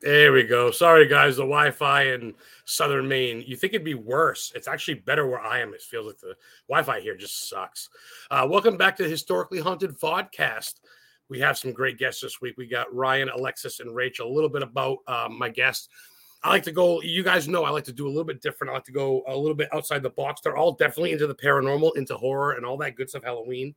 There 0.00 0.32
we 0.32 0.44
go. 0.44 0.70
Sorry, 0.70 1.08
guys. 1.08 1.36
The 1.36 1.42
Wi-Fi 1.42 2.02
in 2.12 2.34
Southern 2.64 3.08
Maine. 3.08 3.42
You 3.44 3.56
think 3.56 3.74
it'd 3.74 3.84
be 3.84 3.94
worse? 3.94 4.52
It's 4.54 4.68
actually 4.68 4.94
better 4.94 5.26
where 5.26 5.40
I 5.40 5.58
am. 5.58 5.74
It 5.74 5.82
feels 5.82 6.06
like 6.06 6.18
the 6.18 6.36
Wi-Fi 6.68 7.00
here 7.00 7.16
just 7.16 7.48
sucks. 7.48 7.88
Uh, 8.30 8.46
welcome 8.48 8.76
back 8.76 8.96
to 8.96 9.02
the 9.02 9.08
Historically 9.08 9.58
Haunted 9.58 9.98
Vodcast. 9.98 10.74
We 11.28 11.40
have 11.40 11.58
some 11.58 11.72
great 11.72 11.98
guests 11.98 12.22
this 12.22 12.40
week. 12.40 12.56
We 12.56 12.68
got 12.68 12.94
Ryan, 12.94 13.28
Alexis, 13.28 13.80
and 13.80 13.92
Rachel. 13.92 14.30
A 14.30 14.32
little 14.32 14.48
bit 14.48 14.62
about 14.62 14.98
um, 15.08 15.36
my 15.36 15.48
guests. 15.48 15.88
I 16.44 16.50
like 16.50 16.62
to 16.62 16.72
go. 16.72 17.02
You 17.02 17.24
guys 17.24 17.48
know 17.48 17.64
I 17.64 17.70
like 17.70 17.84
to 17.84 17.92
do 17.92 18.06
a 18.06 18.08
little 18.08 18.22
bit 18.22 18.40
different. 18.40 18.70
I 18.70 18.74
like 18.74 18.84
to 18.84 18.92
go 18.92 19.24
a 19.26 19.36
little 19.36 19.56
bit 19.56 19.68
outside 19.74 20.04
the 20.04 20.10
box. 20.10 20.40
They're 20.40 20.56
all 20.56 20.74
definitely 20.74 21.10
into 21.10 21.26
the 21.26 21.34
paranormal, 21.34 21.96
into 21.96 22.16
horror, 22.16 22.52
and 22.52 22.64
all 22.64 22.76
that 22.76 22.94
good 22.94 23.10
stuff. 23.10 23.24
Halloween, 23.24 23.74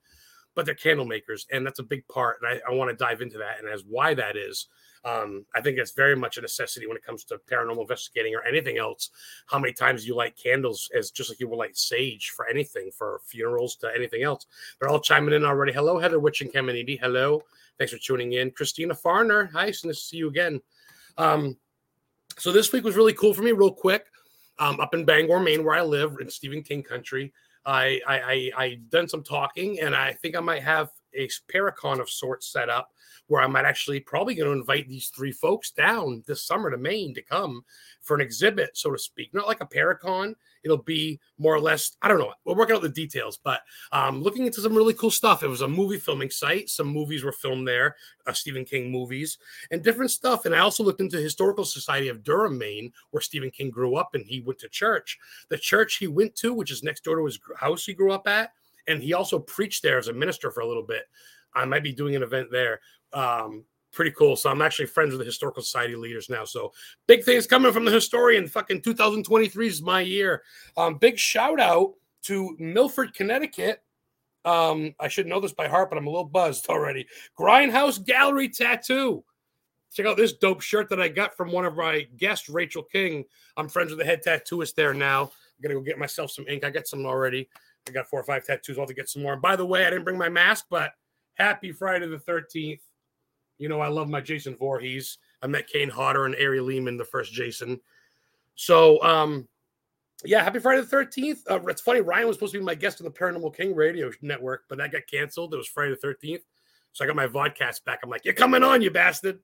but 0.56 0.66
they're 0.66 0.76
candle 0.76 1.06
makers, 1.06 1.48
and 1.52 1.66
that's 1.66 1.80
a 1.80 1.84
big 1.84 2.08
part. 2.08 2.38
And 2.42 2.62
I, 2.62 2.72
I 2.72 2.76
want 2.76 2.90
to 2.90 2.96
dive 2.96 3.22
into 3.22 3.38
that 3.40 3.60
and 3.60 3.70
as 3.70 3.84
why 3.88 4.14
that 4.14 4.36
is 4.36 4.68
um, 5.04 5.46
I 5.56 5.62
think 5.62 5.78
it's 5.78 5.92
very 5.92 6.16
much 6.16 6.38
a 6.38 6.42
necessity 6.42 6.86
when 6.86 6.98
it 6.98 7.04
comes 7.04 7.24
to 7.26 7.40
paranormal 7.52 7.82
investigating 7.82 8.36
or 8.36 8.44
anything 8.44 8.78
else. 8.78 9.10
How 9.48 9.58
many 9.58 9.74
times 9.74 10.06
you 10.06 10.16
light 10.16 10.38
candles 10.42 10.90
as 10.96 11.12
just 11.12 11.30
like 11.30 11.40
you 11.40 11.48
would 11.48 11.58
light 11.58 11.78
sage 11.78 12.32
for 12.36 12.48
anything, 12.48 12.92
for 12.96 13.22
funerals 13.26 13.76
to 13.78 13.92
anything 13.96 14.24
else. 14.24 14.46
They're 14.80 14.90
all 14.90 15.00
chiming 15.00 15.34
in 15.34 15.44
already. 15.44 15.74
Hello, 15.74 15.98
Heather 15.98 16.20
Witch 16.20 16.42
and 16.42 16.54
Caminiti. 16.54 17.00
Hello. 17.00 17.42
Thanks 17.78 17.94
for 17.94 18.00
tuning 18.00 18.34
in. 18.34 18.52
Christina 18.52 18.94
Farner. 18.94 19.52
Hi, 19.52 19.66
nice 19.66 19.82
to 19.82 19.94
see 19.94 20.18
you 20.18 20.28
again. 20.28 20.62
Um, 21.18 21.58
so 22.38 22.52
this 22.52 22.72
week 22.72 22.84
was 22.84 22.96
really 22.96 23.14
cool 23.14 23.34
for 23.34 23.42
me, 23.42 23.54
real 23.54 23.74
quick. 23.74 24.06
Um, 24.60 24.80
up 24.80 24.94
in 24.94 25.06
Bangor, 25.06 25.40
Maine, 25.40 25.64
where 25.64 25.76
I 25.76 25.82
live 25.82 26.18
in 26.22 26.30
Stephen 26.30 26.62
King 26.62 26.84
country. 26.84 27.34
I, 27.66 28.02
I 28.08 28.22
I 28.22 28.52
I 28.58 28.80
done 28.90 29.08
some 29.08 29.24
talking, 29.24 29.80
and 29.80 29.96
I 29.96 30.14
think 30.14 30.36
I 30.36 30.40
might 30.40 30.64
have 30.64 30.90
a 31.16 31.30
paracon 31.52 32.00
of 32.00 32.10
sorts 32.10 32.52
set 32.52 32.70
up 32.70 32.90
where 33.28 33.42
I 33.42 33.48
might 33.48 33.66
actually 33.66 34.02
probably 34.02 34.36
going 34.36 34.48
to 34.50 34.60
invite 34.60 34.90
these 34.90 35.08
three 35.08 35.32
folks 35.32 35.72
down 35.72 36.22
this 36.28 36.46
summer 36.46 36.70
to 36.70 36.78
Maine 36.78 37.14
to 37.14 37.22
come 37.22 37.64
for 38.02 38.14
an 38.14 38.22
exhibit, 38.22 38.76
so 38.76 38.92
to 38.92 38.98
speak. 38.98 39.34
Not 39.34 39.48
like 39.48 39.62
a 39.62 39.66
Paracon. 39.66 40.36
It'll 40.64 40.78
be 40.78 41.20
more 41.38 41.56
or 41.56 41.60
less, 41.62 41.96
I 42.02 42.10
don't 42.10 42.20
know. 42.20 42.34
We're 42.44 42.58
working 42.58 42.76
out 42.76 42.82
the 42.82 42.90
details, 42.90 43.40
but 43.42 43.62
um, 43.94 44.22
looking 44.22 44.46
into 44.46 44.60
some 44.62 44.76
really 44.76 44.94
cool 44.94 45.12
stuff. 45.12 45.44
It 45.44 45.48
was 45.48 45.62
a 45.62 45.68
movie 45.68 45.98
filming 45.98 46.30
site. 46.30 46.70
Some 46.70 46.88
movies 46.88 47.24
were 47.24 47.32
filmed 47.32 47.68
there, 47.68 47.96
uh, 48.28 48.34
Stephen 48.34 48.66
King 48.66 48.92
movies, 48.92 49.38
and 49.72 49.82
different 49.82 50.12
stuff. 50.12 50.46
And 50.46 50.54
I 50.54 50.60
also 50.60 50.84
looked 50.84 51.02
into 51.02 51.18
Historical 51.18 51.64
Society 51.64 52.10
of 52.10 52.24
Durham, 52.24 52.58
Maine, 52.58 52.92
where 53.12 53.22
Stephen 53.22 53.50
King 53.50 53.70
grew 53.70 53.96
up 53.96 54.14
and 54.14 54.26
he 54.26 54.42
went 54.42 54.60
to 54.60 54.70
church. 54.70 55.18
The 55.50 55.58
church 55.58 55.96
he 55.96 56.08
went 56.08 56.36
to, 56.38 56.54
which 56.54 56.70
is 56.70 56.84
next 56.84 57.06
door 57.06 57.16
to 57.16 57.26
his 57.26 57.40
house 57.58 57.86
he 57.86 57.94
grew 57.94 58.12
up 58.12 58.28
at, 58.28 58.52
and 58.88 59.02
he 59.02 59.14
also 59.14 59.40
preached 59.40 59.84
there 59.84 59.98
as 59.98 60.08
a 60.08 60.14
minister 60.14 60.52
for 60.52 60.62
a 60.62 60.68
little 60.68 60.84
bit. 60.84 61.04
I 61.54 61.66
might 61.66 61.84
be 61.84 61.92
doing 61.92 62.16
an 62.16 62.24
event 62.24 62.50
there 62.52 62.80
um, 63.14 63.66
pretty 63.92 64.12
cool. 64.12 64.36
So 64.36 64.50
I'm 64.50 64.62
actually 64.62 64.88
friends 64.88 65.12
with 65.12 65.20
the 65.20 65.26
historical 65.26 65.64
society 65.64 65.96
leaders 65.96 66.30
now. 66.30 66.46
So 66.46 66.74
big 67.08 67.24
things 67.24 67.48
coming 67.48 67.72
from 67.72 67.86
the 67.86 67.92
historian. 67.92 68.48
Fucking 68.48 68.82
2023 68.82 69.68
is 69.68 69.82
my 69.82 70.02
year. 70.02 70.44
Um, 70.78 70.96
big 70.96 71.18
shout 71.18 71.60
out 71.60 71.94
to 72.24 72.56
Milford, 72.60 73.14
Connecticut. 73.14 73.84
Um, 74.44 74.96
I 75.00 75.08
should 75.08 75.28
know 75.28 75.40
this 75.40 75.54
by 75.54 75.68
heart, 75.68 75.90
but 75.90 75.98
I'm 75.98 76.08
a 76.08 76.10
little 76.10 76.26
buzzed 76.26 76.68
already. 76.70 77.08
Grindhouse 77.38 78.04
Gallery 78.04 78.50
Tattoo. 78.50 79.24
Check 79.94 80.06
out 80.06 80.16
this 80.16 80.34
dope 80.34 80.62
shirt 80.62 80.88
that 80.90 81.02
I 81.02 81.10
got 81.10 81.36
from 81.36 81.52
one 81.52 81.66
of 81.66 81.76
my 81.76 82.08
guests, 82.16 82.48
Rachel 82.48 82.82
King. 82.82 83.26
I'm 83.58 83.68
friends 83.68 83.90
with 83.90 84.00
the 84.00 84.06
head 84.06 84.24
tattooist 84.26 84.76
there 84.76 84.94
now. 84.94 85.24
I'm 85.24 85.62
gonna 85.62 85.76
go 85.76 85.82
get 85.82 86.00
myself 86.00 86.32
some 86.32 86.48
ink. 86.48 86.64
I 86.64 86.70
got 86.70 86.88
some 86.88 87.06
already. 87.06 87.50
I 87.88 87.92
got 87.92 88.08
four 88.08 88.20
or 88.20 88.24
five 88.24 88.46
tattoos. 88.46 88.78
I'll 88.78 88.84
have 88.84 88.90
to 88.90 88.94
get 88.94 89.10
some 89.10 89.24
more. 89.24 89.34
And 89.34 89.42
by 89.42 89.56
the 89.56 89.66
way, 89.66 89.86
I 89.86 89.90
didn't 89.90 90.06
bring 90.06 90.18
my 90.18 90.30
mask, 90.30 90.66
but 90.70 90.92
happy 91.36 91.72
Friday 91.72 92.08
the 92.08 92.18
13th. 92.18 92.82
You 93.58 93.70
know, 93.70 93.80
I 93.80 93.88
love 93.88 94.10
my 94.10 94.22
Jason 94.22 94.56
Voorhees. 94.56 95.18
I 95.42 95.48
met 95.48 95.68
Kane 95.68 95.90
Hodder 95.90 96.26
and 96.26 96.36
Ari 96.36 96.60
Lehman, 96.60 96.98
the 96.98 97.06
first 97.06 97.32
Jason. 97.32 97.80
So, 98.56 99.02
um, 99.04 99.48
yeah, 100.24 100.44
happy 100.44 100.60
Friday 100.60 100.82
the 100.82 100.96
13th. 100.96 101.40
Uh, 101.50 101.60
it's 101.68 101.82
funny, 101.82 102.02
Ryan 102.02 102.28
was 102.28 102.36
supposed 102.36 102.54
to 102.54 102.60
be 102.60 102.66
my 102.66 102.76
guest 102.76 103.02
on 103.02 103.06
the 103.06 103.12
Paranormal 103.12 103.56
King 103.56 103.76
radio 103.76 104.12
network, 104.22 104.64
but 104.70 104.78
that 104.78 104.92
got 104.92 105.04
canceled. 105.10 105.54
It 105.54 105.58
was 105.58 105.68
Friday 105.68 105.96
the 106.00 106.08
13th. 106.08 106.42
So 106.94 107.04
I 107.04 107.08
got 107.08 107.16
my 107.16 107.28
vodcast 107.28 107.84
back. 107.86 108.00
I'm 108.04 108.10
like, 108.10 108.26
you're 108.26 108.34
coming 108.34 108.64
on, 108.64 108.82
you 108.82 108.92
bastard. 108.92 109.40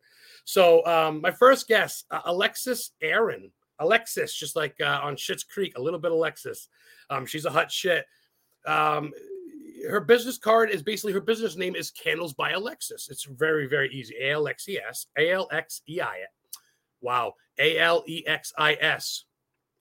So, 0.45 0.85
um, 0.85 1.22
my 1.22 1.31
first 1.31 1.67
guest, 1.67 2.06
uh, 2.12 2.22
Alexis 2.25 2.91
Erin. 3.01 3.51
Alexis, 3.79 4.33
just 4.33 4.56
like 4.56 4.75
uh, 4.81 5.00
on 5.03 5.16
Schitt's 5.16 5.44
Creek, 5.44 5.78
a 5.78 5.81
little 5.81 6.00
bit 6.00 6.12
Alexis. 6.12 6.69
Um, 7.09 7.25
she's 7.25 7.45
a 7.45 7.51
hot 7.51 7.72
shit. 7.72 8.06
Um, 8.67 9.13
her 9.89 10.01
business 10.01 10.38
card 10.38 10.69
is 10.69 10.83
basically 10.83 11.13
her 11.13 11.22
business 11.22 11.55
name 11.55 11.75
is 11.75 11.91
Candles 11.91 12.33
by 12.33 12.51
Alexis. 12.51 13.07
It's 13.09 13.23
very, 13.23 13.67
very 13.67 13.89
easy. 13.94 14.16
A 14.22 14.31
L 14.31 14.47
X 14.47 14.67
E 14.67 14.79
S, 14.79 15.07
A 15.17 15.31
L 15.31 15.47
X 15.51 15.81
E 15.88 16.01
I. 16.01 16.17
Wow. 17.01 17.33
A 17.59 17.79
L 17.79 18.03
E 18.07 18.23
X 18.27 18.53
I 18.57 18.73
S. 18.75 19.25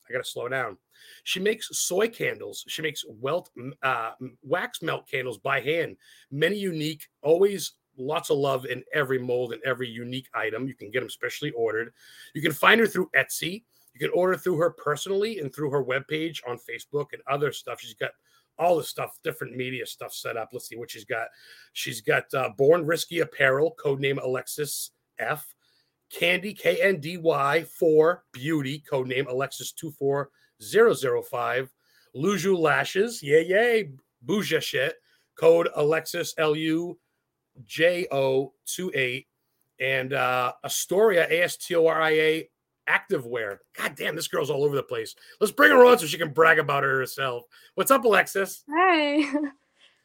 I 0.09 0.13
got 0.13 0.25
to 0.25 0.31
slow 0.31 0.49
down. 0.49 0.79
She 1.25 1.41
makes 1.41 1.69
soy 1.79 2.09
candles. 2.09 2.65
She 2.69 2.83
makes 2.83 3.05
welt, 3.09 3.51
uh, 3.83 4.13
wax 4.43 4.83
melt 4.83 5.09
candles 5.09 5.39
by 5.39 5.61
hand. 5.61 5.97
Many 6.31 6.57
unique, 6.57 7.09
always 7.23 7.73
lots 7.99 8.31
of 8.31 8.39
love 8.39 8.67
in 8.67 8.85
every 8.95 9.19
mold 9.19 9.53
and 9.53 9.63
every 9.65 9.89
unique 9.89 10.29
item. 10.35 10.69
You 10.69 10.75
can 10.75 10.91
get 10.91 11.01
them 11.01 11.11
specially 11.11 11.51
ordered. 11.53 11.93
You 12.35 12.43
can 12.43 12.53
find 12.53 12.81
her 12.81 12.87
through 12.87 13.11
Etsy. 13.17 13.65
You 13.95 14.01
can 14.01 14.11
order 14.11 14.37
through 14.37 14.59
her 14.59 14.71
personally 14.71 15.41
and 15.41 15.55
through 15.55 15.71
her 15.71 15.83
webpage 15.83 16.41
on 16.47 16.59
Facebook 16.59 17.07
and 17.13 17.23
other 17.29 17.51
stuff. 17.51 17.81
She's 17.81 17.95
got 17.95 18.11
all 18.59 18.77
the 18.77 18.85
stuff, 18.85 19.19
different 19.23 19.57
media 19.57 19.87
stuff 19.87 20.13
set 20.13 20.37
up. 20.37 20.51
Let's 20.53 20.69
see 20.69 20.77
what 20.77 20.91
she's 20.91 21.05
got. 21.05 21.29
She's 21.73 22.01
got 22.01 22.33
uh, 22.35 22.51
Born 22.57 22.87
Risky 22.87 23.21
Apparel, 23.21 23.77
codename 23.83 24.23
Alexis 24.23 24.91
F. 25.19 25.53
Candy 26.09 26.55
K 26.55 26.81
N 26.81 27.01
D 27.01 27.19
Y 27.19 27.65
for 27.65 28.23
Beauty, 28.33 28.81
codename 28.89 29.29
Alexis 29.29 29.73
two 29.73 29.91
four 29.91 30.31
zero 30.63 30.95
zero 30.95 31.21
five. 31.21 31.69
Lujo 32.15 32.57
Lashes, 32.57 33.25
yay 33.25 33.45
yay, 33.45 33.91
bougie 34.23 34.61
shit, 34.61 34.95
code 35.35 35.69
Alexis 35.75 36.33
L 36.39 36.55
U 36.55 36.97
J 37.65 38.07
O 38.13 38.53
two 38.67 38.93
eight, 38.95 39.27
and 39.81 40.13
uh, 40.13 40.53
Astoria 40.63 41.27
A 41.29 41.43
S 41.43 41.57
T 41.57 41.75
O 41.75 41.89
R 41.89 42.01
I 42.01 42.11
A 42.11 42.49
activewear. 42.89 43.59
God 43.77 43.95
damn, 43.97 44.17
this 44.17 44.29
girl's 44.29 44.51
all 44.51 44.65
over 44.65 44.77
the 44.77 44.83
place. 44.83 45.15
Let's 45.41 45.53
bring 45.53 45.71
her 45.71 45.85
on 45.85 45.99
so 45.99 46.07
she 46.07 46.19
can 46.19 46.33
brag 46.33 46.59
about 46.59 46.83
her 46.83 46.99
herself. 46.99 47.45
What's 47.75 47.91
up, 47.91 48.05
Alexis? 48.05 48.65
Hi. 48.71 49.33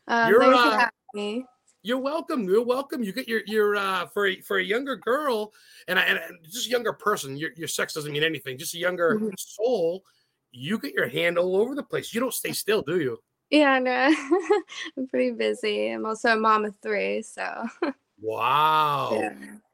Um, 0.08 0.30
you're, 0.30 0.44
uh, 0.44 0.90
me. 1.14 1.46
You're 1.84 2.00
welcome. 2.00 2.44
You're 2.44 2.66
welcome. 2.66 3.04
You 3.04 3.14
get 3.14 3.28
your 3.28 3.42
your 3.46 3.76
uh 3.76 4.08
for 4.08 4.28
a, 4.28 4.42
for 4.42 4.58
a 4.58 4.64
younger 4.64 4.96
girl 4.96 5.54
and, 5.88 5.98
and 6.00 6.20
just 6.44 6.70
younger 6.70 6.92
person. 6.92 7.38
Your 7.38 7.52
your 7.56 7.68
sex 7.68 7.94
doesn't 7.94 8.12
mean 8.12 8.24
anything. 8.24 8.58
Just 8.58 8.74
a 8.74 8.80
younger 8.80 9.16
mm-hmm. 9.16 9.30
soul. 9.38 10.04
You 10.52 10.80
get 10.80 10.94
your 10.94 11.08
hand 11.08 11.38
all 11.38 11.56
over 11.56 11.76
the 11.76 11.84
place. 11.84 12.14
You 12.14 12.20
don't 12.20 12.34
stay 12.34 12.52
still, 12.52 12.82
do 12.82 13.00
you? 13.00 13.20
Yeah, 13.52 13.80
no. 13.80 13.92
I'm 14.98 15.08
pretty 15.08 15.32
busy. 15.32 15.90
I'm 15.90 16.06
also 16.06 16.34
a 16.34 16.36
mom 16.36 16.66
of 16.66 16.74
three, 16.82 17.22
so. 17.22 17.68
Wow. 18.24 19.18
Yeah. 19.20 19.34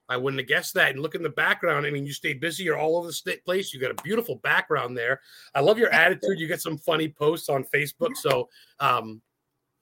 I 0.09 0.17
wouldn't 0.17 0.39
have 0.39 0.47
guessed 0.47 0.73
that. 0.75 0.91
And 0.91 1.01
look 1.01 1.15
in 1.15 1.23
the 1.23 1.29
background. 1.29 1.85
I 1.85 1.91
mean, 1.91 2.05
you 2.05 2.13
stay 2.13 2.33
busy. 2.33 2.63
You're 2.63 2.77
all 2.77 2.97
over 2.97 3.07
the 3.07 3.13
state 3.13 3.43
place. 3.43 3.73
You 3.73 3.79
got 3.79 3.91
a 3.91 4.03
beautiful 4.03 4.35
background 4.37 4.97
there. 4.97 5.21
I 5.53 5.61
love 5.61 5.77
your 5.77 5.89
attitude. 5.89 6.39
You 6.39 6.47
get 6.47 6.61
some 6.61 6.77
funny 6.77 7.09
posts 7.09 7.49
on 7.49 7.65
Facebook. 7.65 8.15
So, 8.15 8.49
um, 8.79 9.21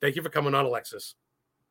thank 0.02 0.16
you 0.16 0.22
for 0.22 0.30
coming 0.30 0.56
on, 0.56 0.66
Alexis. 0.66 1.16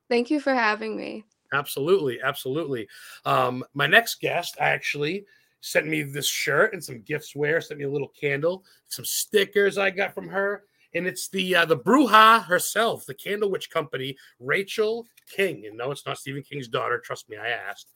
Thank 0.08 0.30
you 0.30 0.40
for 0.40 0.54
having 0.54 0.96
me. 0.96 1.24
Absolutely, 1.52 2.20
absolutely. 2.22 2.88
Um, 3.24 3.64
my 3.74 3.86
next 3.86 4.20
guest 4.20 4.56
actually 4.58 5.24
sent 5.60 5.86
me 5.86 6.02
this 6.02 6.26
shirt 6.26 6.74
and 6.74 6.82
some 6.82 7.00
gifts 7.00 7.34
wear. 7.34 7.60
Sent 7.60 7.78
me 7.78 7.86
a 7.86 7.90
little 7.90 8.08
candle, 8.08 8.64
some 8.88 9.04
stickers 9.04 9.78
I 9.78 9.90
got 9.90 10.14
from 10.14 10.28
her 10.28 10.64
and 10.94 11.06
it's 11.06 11.28
the 11.28 11.56
uh, 11.56 11.64
the 11.64 11.76
Bruja 11.76 12.44
herself, 12.44 13.06
the 13.06 13.14
Candle 13.14 13.50
Witch 13.50 13.70
Company, 13.70 14.16
Rachel 14.38 15.06
King. 15.34 15.66
And 15.66 15.76
no, 15.76 15.90
it's 15.90 16.06
not 16.06 16.18
Stephen 16.18 16.42
King's 16.42 16.68
daughter. 16.68 16.98
Trust 16.98 17.28
me, 17.28 17.36
I 17.36 17.48
asked. 17.48 17.92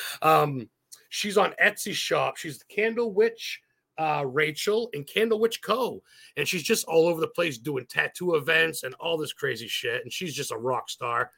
um, 0.22 0.68
she's 1.08 1.38
on 1.38 1.54
Etsy 1.62 1.92
shop. 1.92 2.36
She's 2.36 2.58
the 2.58 2.64
Candle 2.66 3.12
Witch. 3.12 3.60
Uh, 3.98 4.24
Rachel 4.26 4.88
and 4.94 5.06
Candle 5.06 5.38
Witch 5.38 5.60
Co. 5.60 6.02
And 6.36 6.48
she's 6.48 6.62
just 6.62 6.86
all 6.86 7.06
over 7.06 7.20
the 7.20 7.28
place 7.28 7.58
doing 7.58 7.84
tattoo 7.86 8.36
events 8.36 8.84
and 8.84 8.94
all 8.94 9.18
this 9.18 9.34
crazy 9.34 9.68
shit. 9.68 10.02
And 10.02 10.10
she's 10.10 10.34
just 10.34 10.50
a 10.50 10.56
rock 10.56 10.88
star. 10.88 11.30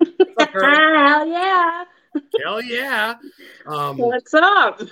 Hell 0.52 1.26
yeah. 1.26 1.84
Hell 2.42 2.62
yeah. 2.62 3.14
Um, 3.66 3.96
What's 3.98 4.34
up? 4.34 4.82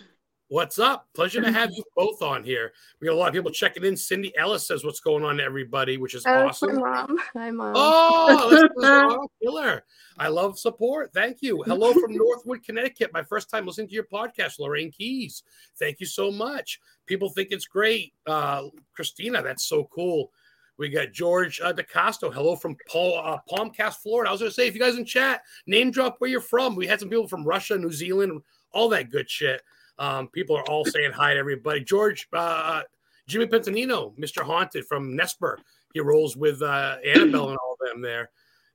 What's 0.52 0.78
up? 0.78 1.08
Pleasure 1.14 1.40
to 1.40 1.50
have 1.50 1.70
you 1.74 1.82
both 1.96 2.20
on 2.20 2.44
here. 2.44 2.74
We 3.00 3.06
got 3.06 3.14
a 3.14 3.16
lot 3.16 3.28
of 3.28 3.32
people 3.32 3.50
checking 3.50 3.84
in. 3.84 3.96
Cindy 3.96 4.36
Ellis 4.36 4.66
says, 4.66 4.84
"What's 4.84 5.00
going 5.00 5.24
on, 5.24 5.40
everybody?" 5.40 5.96
Which 5.96 6.14
is 6.14 6.26
oh, 6.26 6.48
awesome. 6.48 6.74
My 6.74 7.06
mom. 7.06 7.18
Hi, 7.32 7.50
mom. 7.50 7.72
Oh, 7.74 9.26
killer! 9.42 9.82
I 10.18 10.28
love 10.28 10.58
support. 10.58 11.10
Thank 11.14 11.38
you. 11.40 11.62
Hello 11.62 11.94
from 11.94 12.14
Northwood, 12.14 12.62
Connecticut. 12.64 13.14
My 13.14 13.22
first 13.22 13.48
time 13.48 13.64
listening 13.64 13.88
to 13.88 13.94
your 13.94 14.04
podcast, 14.04 14.58
Lorraine 14.58 14.90
Keys. 14.90 15.42
Thank 15.78 16.00
you 16.00 16.06
so 16.06 16.30
much. 16.30 16.80
People 17.06 17.30
think 17.30 17.48
it's 17.50 17.64
great. 17.64 18.12
Uh, 18.26 18.64
Christina, 18.94 19.42
that's 19.42 19.64
so 19.64 19.84
cool. 19.84 20.32
We 20.76 20.90
got 20.90 21.12
George 21.12 21.62
uh, 21.62 21.72
DeCasto. 21.72 22.30
Hello 22.30 22.56
from 22.56 22.76
Paul, 22.90 23.22
uh, 23.24 23.38
Palmcast, 23.50 24.02
Florida. 24.02 24.28
I 24.28 24.32
was 24.32 24.42
going 24.42 24.50
to 24.50 24.54
say, 24.54 24.68
if 24.68 24.74
you 24.74 24.80
guys 24.80 24.98
in 24.98 25.06
chat, 25.06 25.44
name 25.66 25.90
drop 25.90 26.16
where 26.18 26.28
you're 26.28 26.42
from. 26.42 26.76
We 26.76 26.86
had 26.86 27.00
some 27.00 27.08
people 27.08 27.26
from 27.26 27.42
Russia, 27.42 27.78
New 27.78 27.90
Zealand, 27.92 28.42
all 28.72 28.90
that 28.90 29.08
good 29.08 29.30
shit. 29.30 29.62
Um, 30.02 30.26
people 30.26 30.56
are 30.56 30.68
all 30.68 30.84
saying 30.84 31.12
hi 31.12 31.32
to 31.32 31.38
everybody. 31.38 31.80
George, 31.80 32.26
uh, 32.32 32.82
Jimmy 33.28 33.46
Pentanino, 33.46 34.18
Mr. 34.18 34.42
Haunted 34.42 34.84
from 34.84 35.16
Nesper. 35.16 35.58
He 35.94 36.00
rolls 36.00 36.36
with 36.36 36.60
uh, 36.60 36.96
Annabelle 37.06 37.50
and 37.50 37.56
all 37.56 37.76
of 37.80 37.88
them 37.88 38.02
there. 38.02 38.30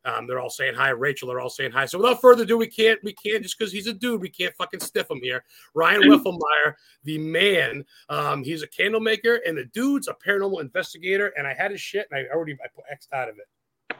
Um, 0.05 0.25
they're 0.25 0.39
all 0.39 0.49
saying 0.49 0.75
hi. 0.75 0.91
Rachel, 0.91 1.27
they're 1.27 1.41
all 1.41 1.49
saying 1.49 1.71
hi. 1.71 1.85
So 1.85 1.97
without 1.97 2.21
further 2.21 2.43
ado, 2.43 2.57
we 2.57 2.67
can't, 2.67 2.97
we 3.03 3.11
can't 3.11 3.43
just 3.43 3.59
because 3.59 3.73
he's 3.73 3.87
a 3.87 3.93
dude, 3.93 4.21
we 4.21 4.29
can't 4.29 4.55
fucking 4.55 4.79
stiff 4.79 5.11
him 5.11 5.19
here. 5.21 5.43
Ryan 5.75 6.03
Wefelmeyer, 6.03 6.75
the 7.03 7.17
man, 7.17 7.83
um, 8.07 8.41
he's 8.41 8.63
a 8.63 8.67
candle 8.67 9.01
maker, 9.01 9.41
and 9.45 9.57
the 9.57 9.65
dude's 9.65 10.07
a 10.07 10.13
paranormal 10.13 10.61
investigator. 10.61 11.33
And 11.35 11.45
I 11.45 11.53
had 11.53 11.71
his 11.71 11.81
shit, 11.81 12.07
and 12.09 12.21
I 12.21 12.33
already 12.33 12.53
I 12.53 12.67
put 12.73 12.85
X 12.89 13.09
out 13.11 13.27
of 13.27 13.35
it. 13.35 13.97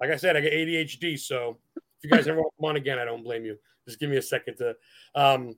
Like 0.00 0.10
I 0.10 0.16
said, 0.16 0.38
I 0.38 0.40
got 0.40 0.52
ADHD, 0.52 1.18
so 1.18 1.58
if 1.76 1.82
you 2.04 2.08
guys 2.08 2.26
ever 2.28 2.38
want 2.38 2.54
on 2.62 2.76
again, 2.76 2.98
I 2.98 3.04
don't 3.04 3.22
blame 3.22 3.44
you. 3.44 3.58
Just 3.86 4.00
give 4.00 4.08
me 4.08 4.16
a 4.16 4.22
second 4.22 4.56
to. 4.56 4.74
Um, 5.14 5.56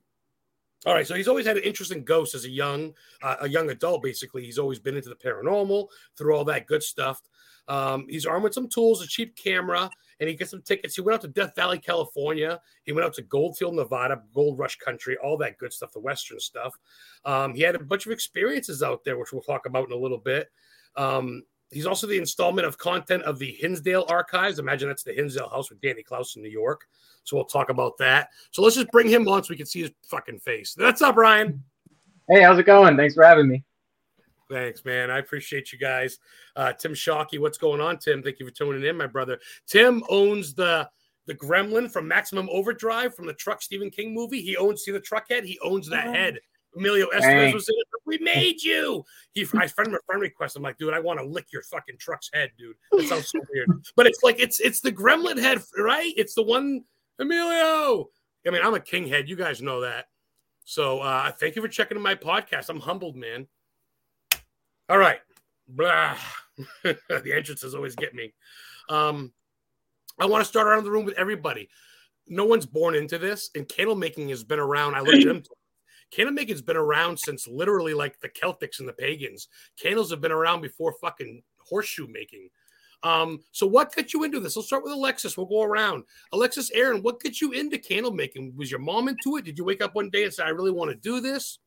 all 0.85 0.93
right, 0.93 1.07
so 1.07 1.15
he's 1.15 1.27
always 1.27 1.45
had 1.45 1.57
an 1.57 1.63
interest 1.63 1.91
in 1.91 2.03
ghosts 2.03 2.35
as 2.35 2.45
a 2.45 2.49
young, 2.49 2.93
uh, 3.23 3.37
a 3.41 3.49
young 3.49 3.69
adult. 3.69 4.03
Basically, 4.03 4.43
he's 4.43 4.59
always 4.59 4.79
been 4.79 4.95
into 4.95 5.09
the 5.09 5.15
paranormal 5.15 5.87
through 6.17 6.35
all 6.35 6.45
that 6.45 6.67
good 6.67 6.83
stuff. 6.83 7.21
Um, 7.67 8.05
he's 8.07 8.25
armed 8.25 8.43
with 8.43 8.53
some 8.53 8.69
tools, 8.69 9.01
a 9.01 9.07
cheap 9.07 9.35
camera, 9.35 9.89
and 10.19 10.29
he 10.29 10.35
gets 10.35 10.51
some 10.51 10.61
tickets. 10.61 10.95
He 10.95 11.01
went 11.01 11.15
out 11.15 11.21
to 11.21 11.27
Death 11.27 11.55
Valley, 11.55 11.79
California. 11.79 12.59
He 12.83 12.91
went 12.91 13.05
out 13.05 13.13
to 13.15 13.23
Goldfield, 13.23 13.75
Nevada, 13.75 14.21
Gold 14.33 14.59
Rush 14.59 14.77
Country, 14.77 15.17
all 15.17 15.37
that 15.37 15.57
good 15.57 15.73
stuff, 15.73 15.91
the 15.91 15.99
Western 15.99 16.39
stuff. 16.39 16.77
Um, 17.25 17.55
he 17.55 17.61
had 17.61 17.75
a 17.75 17.79
bunch 17.79 18.05
of 18.05 18.11
experiences 18.11 18.83
out 18.83 19.03
there, 19.03 19.17
which 19.17 19.33
we'll 19.33 19.41
talk 19.41 19.65
about 19.65 19.87
in 19.87 19.93
a 19.93 19.99
little 19.99 20.19
bit. 20.19 20.51
Um, 20.95 21.43
he's 21.71 21.85
also 21.85 22.07
the 22.07 22.17
installment 22.17 22.67
of 22.67 22.77
content 22.77 23.23
of 23.23 23.39
the 23.39 23.51
Hinsdale 23.51 24.05
Archives. 24.07 24.59
Imagine 24.59 24.89
that's 24.89 25.03
the 25.03 25.13
Hinsdale 25.13 25.49
House 25.49 25.69
with 25.69 25.81
Danny 25.81 26.03
Klaus 26.03 26.35
in 26.35 26.41
New 26.41 26.49
York. 26.49 26.87
So 27.23 27.35
we'll 27.35 27.45
talk 27.45 27.69
about 27.69 27.97
that. 27.97 28.29
So 28.51 28.61
let's 28.61 28.75
just 28.75 28.91
bring 28.91 29.09
him 29.09 29.27
on 29.27 29.43
so 29.43 29.49
we 29.49 29.57
can 29.57 29.65
see 29.65 29.81
his 29.81 29.91
fucking 30.07 30.39
face. 30.39 30.73
That's 30.73 31.01
up, 31.01 31.15
Ryan. 31.15 31.63
Hey, 32.29 32.41
how's 32.41 32.59
it 32.59 32.65
going? 32.65 32.97
Thanks 32.97 33.15
for 33.15 33.23
having 33.23 33.47
me. 33.47 33.63
Thanks, 34.49 34.85
man. 34.85 35.09
I 35.09 35.19
appreciate 35.19 35.73
you 35.73 35.79
guys. 35.79 36.19
Uh, 36.55 36.71
Tim 36.73 36.93
Shockey, 36.93 37.39
what's 37.39 37.57
going 37.57 37.81
on, 37.81 37.97
Tim? 37.97 38.21
Thank 38.21 38.39
you 38.39 38.45
for 38.45 38.53
tuning 38.53 38.83
in, 38.83 38.95
my 38.95 39.07
brother. 39.07 39.39
Tim 39.67 40.03
owns 40.09 40.53
the 40.53 40.89
the 41.27 41.33
Gremlin 41.33 41.91
from 41.91 42.07
Maximum 42.07 42.47
Overdrive 42.51 43.15
from 43.15 43.25
the 43.25 43.33
Truck 43.33 43.63
Stephen 43.63 43.89
King 43.89 44.13
movie. 44.13 44.41
He 44.41 44.55
owns 44.57 44.83
see 44.83 44.91
the 44.91 44.99
truck 44.99 45.27
head. 45.29 45.43
He 45.43 45.57
owns 45.63 45.89
that 45.89 46.05
head. 46.15 46.39
Emilio 46.75 47.07
Estevez 47.15 47.53
was 47.53 47.69
in 47.69 47.75
it. 47.75 47.87
We 48.05 48.17
made 48.19 48.61
you. 48.61 49.03
He 49.33 49.45
I 49.55 49.67
friend 49.67 49.89
him 49.89 49.95
a 49.95 49.99
friend 50.05 50.21
request. 50.21 50.55
I'm 50.55 50.63
like, 50.63 50.77
dude, 50.77 50.93
I 50.93 50.99
want 50.99 51.19
to 51.19 51.25
lick 51.25 51.47
your 51.51 51.63
fucking 51.63 51.97
truck's 51.99 52.29
head, 52.33 52.51
dude. 52.57 52.75
That 52.91 53.07
sounds 53.07 53.29
so 53.29 53.39
weird. 53.53 53.69
But 53.95 54.07
it's 54.07 54.21
like 54.23 54.39
it's 54.39 54.59
it's 54.59 54.81
the 54.81 54.91
Gremlin 54.91 55.39
head, 55.39 55.61
right? 55.77 56.13
It's 56.17 56.35
the 56.35 56.43
one 56.43 56.83
Emilio. 57.19 58.09
I 58.45 58.51
mean, 58.51 58.61
I'm 58.63 58.73
a 58.73 58.79
king 58.79 59.07
head. 59.07 59.27
You 59.29 59.35
guys 59.35 59.61
know 59.61 59.81
that. 59.81 60.05
So 60.65 60.99
uh, 60.99 61.31
thank 61.31 61.55
you 61.55 61.61
for 61.61 61.67
checking 61.67 61.97
in 61.97 62.03
my 62.03 62.15
podcast. 62.15 62.69
I'm 62.69 62.79
humbled, 62.79 63.15
man. 63.15 63.47
All 64.89 64.97
right. 64.97 65.19
Blah. 65.67 66.17
the 66.83 67.33
entrances 67.33 67.75
always 67.75 67.95
get 67.95 68.13
me. 68.13 68.33
Um, 68.89 69.31
I 70.19 70.25
want 70.25 70.43
to 70.43 70.47
start 70.47 70.67
around 70.67 70.83
the 70.83 70.91
room 70.91 71.05
with 71.05 71.17
everybody. 71.17 71.69
No 72.27 72.45
one's 72.45 72.65
born 72.65 72.95
into 72.95 73.17
this, 73.17 73.51
and 73.55 73.67
candle 73.67 73.95
making 73.95 74.29
has 74.29 74.43
been 74.43 74.59
around. 74.59 74.95
I 74.95 75.01
looked 75.01 75.17
at 75.17 75.25
them. 75.25 75.43
Candle 76.11 76.33
making's 76.33 76.61
been 76.61 76.77
around 76.77 77.19
since 77.19 77.47
literally 77.47 77.93
like 77.93 78.19
the 78.19 78.29
Celtics 78.29 78.79
and 78.79 78.87
the 78.87 78.93
pagans. 78.93 79.47
Candles 79.81 80.11
have 80.11 80.21
been 80.21 80.31
around 80.31 80.61
before 80.61 80.93
fucking 81.01 81.41
horseshoe 81.57 82.07
making. 82.07 82.49
Um, 83.03 83.41
so 83.51 83.67
what 83.67 83.93
got 83.95 84.13
you 84.13 84.23
into 84.23 84.39
this? 84.39 84.55
Let's 84.55 84.67
start 84.67 84.83
with 84.83 84.93
Alexis. 84.93 85.37
We'll 85.37 85.45
go 85.45 85.61
around. 85.61 86.05
Alexis, 86.31 86.71
Erin, 86.71 87.03
what 87.03 87.21
got 87.21 87.39
you 87.39 87.51
into 87.51 87.77
candle 87.77 88.11
making? 88.11 88.53
Was 88.55 88.71
your 88.71 88.79
mom 88.79 89.07
into 89.07 89.37
it? 89.37 89.45
Did 89.45 89.57
you 89.57 89.63
wake 89.63 89.81
up 89.81 89.93
one 89.93 90.09
day 90.09 90.23
and 90.23 90.33
say, 90.33 90.43
I 90.43 90.49
really 90.49 90.71
want 90.71 90.89
to 90.91 90.97
do 90.97 91.19
this? 91.19 91.59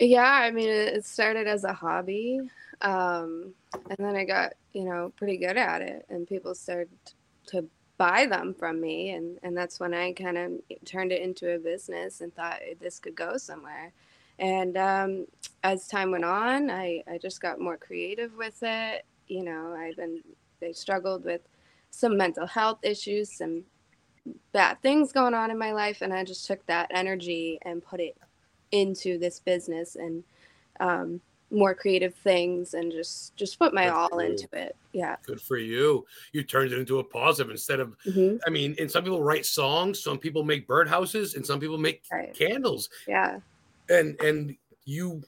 Yeah, 0.00 0.24
I 0.24 0.50
mean, 0.50 0.68
it 0.68 1.04
started 1.04 1.46
as 1.46 1.64
a 1.64 1.72
hobby. 1.72 2.40
Um, 2.80 3.54
and 3.74 3.98
then 3.98 4.16
I 4.16 4.24
got, 4.24 4.54
you 4.72 4.84
know, 4.84 5.12
pretty 5.16 5.36
good 5.36 5.56
at 5.56 5.82
it. 5.82 6.06
And 6.08 6.26
people 6.26 6.54
started 6.54 6.88
to 7.48 7.68
buy 8.00 8.24
them 8.24 8.54
from 8.54 8.80
me. 8.80 9.10
And, 9.10 9.38
and 9.42 9.54
that's 9.54 9.78
when 9.78 9.92
I 9.92 10.14
kind 10.14 10.38
of 10.38 10.52
turned 10.86 11.12
it 11.12 11.20
into 11.20 11.54
a 11.54 11.58
business 11.58 12.22
and 12.22 12.34
thought 12.34 12.58
this 12.80 12.98
could 12.98 13.14
go 13.14 13.36
somewhere. 13.36 13.92
And 14.38 14.74
um, 14.78 15.26
as 15.62 15.86
time 15.86 16.10
went 16.10 16.24
on, 16.24 16.70
I, 16.70 17.02
I 17.06 17.18
just 17.18 17.42
got 17.42 17.60
more 17.60 17.76
creative 17.76 18.34
with 18.38 18.56
it. 18.62 19.04
You 19.28 19.44
know, 19.44 19.74
I've 19.78 19.96
been, 19.96 20.22
I 20.62 20.72
struggled 20.72 21.26
with 21.26 21.42
some 21.90 22.16
mental 22.16 22.46
health 22.46 22.78
issues, 22.82 23.36
some 23.36 23.64
bad 24.52 24.80
things 24.80 25.12
going 25.12 25.34
on 25.34 25.50
in 25.50 25.58
my 25.58 25.72
life. 25.72 26.00
And 26.00 26.14
I 26.14 26.24
just 26.24 26.46
took 26.46 26.64
that 26.68 26.90
energy 26.94 27.58
and 27.66 27.84
put 27.84 28.00
it 28.00 28.16
into 28.72 29.18
this 29.18 29.40
business 29.40 29.94
and 29.94 30.24
um, 30.80 31.20
more 31.50 31.74
creative 31.74 32.14
things 32.14 32.74
and 32.74 32.92
just 32.92 33.34
just 33.36 33.58
put 33.58 33.74
my 33.74 33.84
Good 33.86 33.92
all 33.92 34.18
into 34.20 34.48
it 34.52 34.76
yeah 34.92 35.16
Good 35.24 35.40
for 35.40 35.56
you. 35.56 36.06
You 36.32 36.42
turned 36.44 36.72
it 36.72 36.78
into 36.78 36.98
a 37.00 37.04
positive 37.04 37.50
instead 37.50 37.80
of. 37.80 37.96
Mhm. 38.06 38.38
I 38.46 38.50
mean, 38.50 38.74
and 38.78 38.90
some 38.90 39.02
people 39.04 39.22
write 39.22 39.44
songs, 39.46 40.00
some 40.02 40.18
people 40.18 40.44
make 40.44 40.66
birdhouses, 40.68 41.34
and 41.36 41.44
some 41.46 41.58
people 41.60 41.78
make 41.78 42.02
Right. 42.12 42.32
candles. 42.34 42.88
yeah 43.08 43.40
And 43.88 44.20
and 44.20 44.56
you 44.84 45.22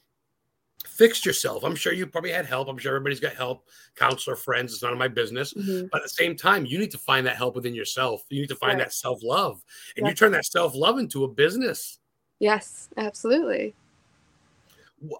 fixed 0.84 1.24
yourself. 1.24 1.64
I'm 1.64 1.76
sure 1.76 1.92
you 1.92 2.06
probably 2.06 2.32
had 2.32 2.44
help. 2.44 2.68
I'm 2.68 2.76
sure 2.78 2.94
everybody's 2.96 3.20
got 3.20 3.34
help, 3.34 3.68
counselor, 3.94 4.34
friends. 4.36 4.72
It's 4.72 4.82
none 4.82 4.92
of 4.92 4.98
my 4.98 5.08
business. 5.08 5.52
Mhm. 5.54 5.88
But 5.90 5.98
at 5.98 6.04
the 6.04 6.08
same 6.10 6.36
time, 6.36 6.66
you 6.66 6.76
need 6.78 6.90
to 6.90 6.98
find 6.98 7.24
that 7.26 7.36
help 7.36 7.54
within 7.54 7.74
yourself. 7.74 8.24
You 8.30 8.40
need 8.40 8.48
to 8.48 8.56
find 8.56 8.78
Right. 8.78 8.86
that 8.88 8.92
self 8.92 9.22
love, 9.22 9.64
and 9.96 10.06
you 10.06 10.14
turn 10.14 10.32
that 10.32 10.44
self 10.44 10.74
love 10.74 10.98
into 10.98 11.24
a 11.24 11.28
business. 11.28 11.98
yes 12.40 12.88
absolutely 12.96 13.72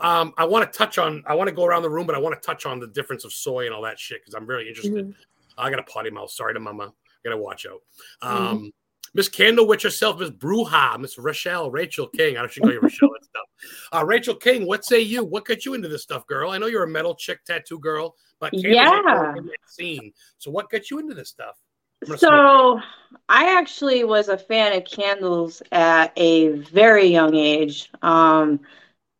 Um, 0.01 0.33
I 0.37 0.45
want 0.45 0.71
to 0.71 0.79
touch 0.79 0.99
on. 0.99 1.23
I 1.27 1.35
want 1.35 1.49
to 1.49 1.55
go 1.55 1.65
around 1.65 1.83
the 1.83 1.91
room, 1.91 2.07
but 2.07 2.15
I 2.15 2.19
want 2.19 2.41
to 2.41 2.47
touch 2.47 2.67
on 2.67 2.79
the 2.81 2.89
difference 2.89 3.25
of 3.25 3.33
soy 3.33 3.67
and 3.67 3.75
all 3.75 3.83
that 3.83 3.99
shit 3.99 4.21
because 4.21 4.35
I'm 4.35 4.47
very 4.47 4.69
interested. 4.69 5.09
Mhm. 5.09 5.15
I 5.59 5.71
got 5.71 5.79
a 5.79 5.85
potty 5.85 6.11
mouth. 6.11 6.31
Sorry 6.31 6.55
to 6.55 6.61
mama. 6.61 6.85
I 6.85 7.29
gotta 7.29 7.37
watch 7.41 7.67
out. 7.67 7.81
Mm-hmm. 8.23 8.47
Um, 8.47 8.73
Miss 9.15 9.29
Candlewitch 9.29 9.83
herself, 9.83 10.19
Miss 10.19 10.31
Bruja, 10.31 10.99
Miss 10.99 11.19
Rochelle, 11.19 11.71
Rachel 11.71 12.09
King. 12.09 12.37
I 12.37 12.41
don't 12.41 12.51
should 12.51 12.63
call 12.63 12.73
you 12.73 12.81
Rochelle 12.81 13.11
and 13.15 13.25
stuff. 13.25 13.43
Uh, 13.93 14.05
Rachel 14.07 14.35
King, 14.35 14.67
what 14.67 14.85
say 14.85 15.01
you? 15.01 15.23
What 15.23 15.45
got 15.45 15.67
you 15.67 15.75
into 15.75 15.89
this 15.89 16.03
stuff, 16.03 16.27
girl? 16.27 16.51
I 16.51 16.59
know 16.59 16.67
you're 16.67 16.85
a 16.85 16.89
metal 16.89 17.15
chick 17.15 17.45
tattoo 17.45 17.79
girl, 17.79 18.17
but 18.41 18.55
Yeah. 18.55 19.35
scene. 19.67 20.13
So 20.39 20.51
what 20.51 20.71
got 20.71 20.91
you 20.91 20.99
into 20.99 21.15
this 21.15 21.29
stuff? 21.29 21.59
So 22.17 22.81
I 23.29 23.57
actually 23.57 24.05
was 24.05 24.29
a 24.29 24.39
fan 24.39 24.73
of 24.73 24.85
candles 24.85 25.63
at 25.71 26.13
a 26.17 26.49
very 26.49 27.07
young 27.07 27.35
age. 27.35 27.91
Um, 28.03 28.61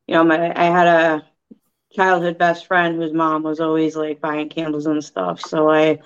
you 0.07 0.15
know, 0.15 0.25
my 0.25 0.53
I 0.59 0.65
had 0.65 0.87
a 0.87 1.25
childhood 1.93 2.39
best 2.39 2.67
friend 2.67 2.97
whose 2.97 3.13
mom 3.13 3.43
was 3.43 3.61
always 3.61 3.97
like 3.97 4.21
buying 4.21 4.49
candles 4.49 4.87
and 4.87 5.03
stuff. 5.05 5.41
So 5.41 5.71
I, 5.71 5.99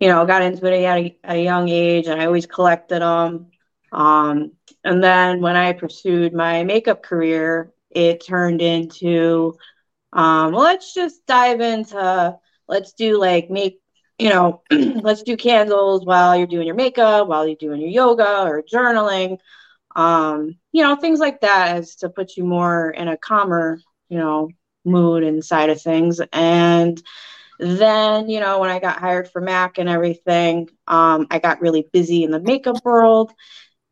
you 0.00 0.08
know, 0.08 0.24
got 0.26 0.42
into 0.42 0.66
it 0.66 0.84
at 0.84 0.98
a, 0.98 1.18
a 1.24 1.42
young 1.42 1.68
age, 1.68 2.06
and 2.06 2.20
I 2.20 2.26
always 2.26 2.46
collected 2.46 3.00
them. 3.02 3.46
Um, 3.92 4.52
and 4.84 5.02
then 5.02 5.40
when 5.40 5.56
I 5.56 5.72
pursued 5.72 6.32
my 6.34 6.64
makeup 6.64 7.02
career, 7.02 7.72
it 7.90 8.24
turned 8.26 8.62
into, 8.62 9.54
um, 10.12 10.52
well, 10.52 10.62
let's 10.62 10.94
just 10.94 11.26
dive 11.26 11.60
into, 11.60 12.36
let's 12.68 12.92
do 12.92 13.18
like 13.20 13.50
make 13.50 13.80
you 14.18 14.30
know, 14.30 14.62
let's 14.70 15.22
do 15.22 15.36
candles 15.36 16.04
while 16.06 16.36
you're 16.36 16.46
doing 16.46 16.66
your 16.66 16.76
makeup, 16.76 17.28
while 17.28 17.46
you're 17.46 17.56
doing 17.56 17.80
your 17.80 17.90
yoga 17.90 18.42
or 18.44 18.62
journaling, 18.62 19.38
um, 19.94 20.56
you 20.76 20.82
know, 20.82 20.94
things 20.94 21.20
like 21.20 21.40
that 21.40 21.74
as 21.74 21.96
to 21.96 22.10
put 22.10 22.36
you 22.36 22.44
more 22.44 22.90
in 22.90 23.08
a 23.08 23.16
calmer, 23.16 23.80
you 24.10 24.18
know, 24.18 24.50
mood 24.84 25.22
and 25.22 25.42
side 25.42 25.70
of 25.70 25.80
things. 25.80 26.20
And 26.34 27.02
then, 27.58 28.28
you 28.28 28.40
know, 28.40 28.58
when 28.58 28.68
I 28.68 28.78
got 28.78 28.98
hired 28.98 29.26
for 29.26 29.40
Mac 29.40 29.78
and 29.78 29.88
everything, 29.88 30.68
um, 30.86 31.28
I 31.30 31.38
got 31.38 31.62
really 31.62 31.88
busy 31.94 32.24
in 32.24 32.30
the 32.30 32.40
makeup 32.40 32.84
world. 32.84 33.32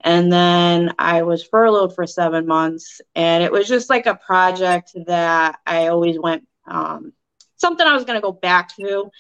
And 0.00 0.30
then 0.30 0.92
I 0.98 1.22
was 1.22 1.42
furloughed 1.42 1.94
for 1.94 2.06
seven 2.06 2.46
months. 2.46 3.00
And 3.14 3.42
it 3.42 3.50
was 3.50 3.66
just 3.66 3.88
like 3.88 4.04
a 4.04 4.16
project 4.16 4.92
that 5.06 5.58
I 5.66 5.86
always 5.86 6.18
went, 6.20 6.46
um, 6.66 7.14
something 7.56 7.86
I 7.86 7.94
was 7.94 8.04
going 8.04 8.18
to 8.18 8.22
go 8.22 8.32
back 8.32 8.76
to 8.76 9.10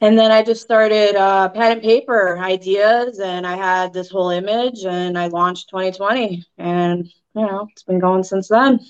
and 0.00 0.18
then 0.18 0.30
I 0.32 0.42
just 0.42 0.62
started 0.62 1.16
uh, 1.16 1.48
pen 1.50 1.72
and 1.72 1.82
paper 1.82 2.38
ideas, 2.38 3.20
and 3.20 3.46
I 3.46 3.56
had 3.56 3.92
this 3.92 4.10
whole 4.10 4.30
image, 4.30 4.84
and 4.84 5.18
I 5.18 5.26
launched 5.26 5.68
2020, 5.70 6.44
and 6.58 7.06
you 7.34 7.46
know 7.46 7.68
it's 7.70 7.82
been 7.82 7.98
going 7.98 8.24
since 8.24 8.48
then. 8.48 8.80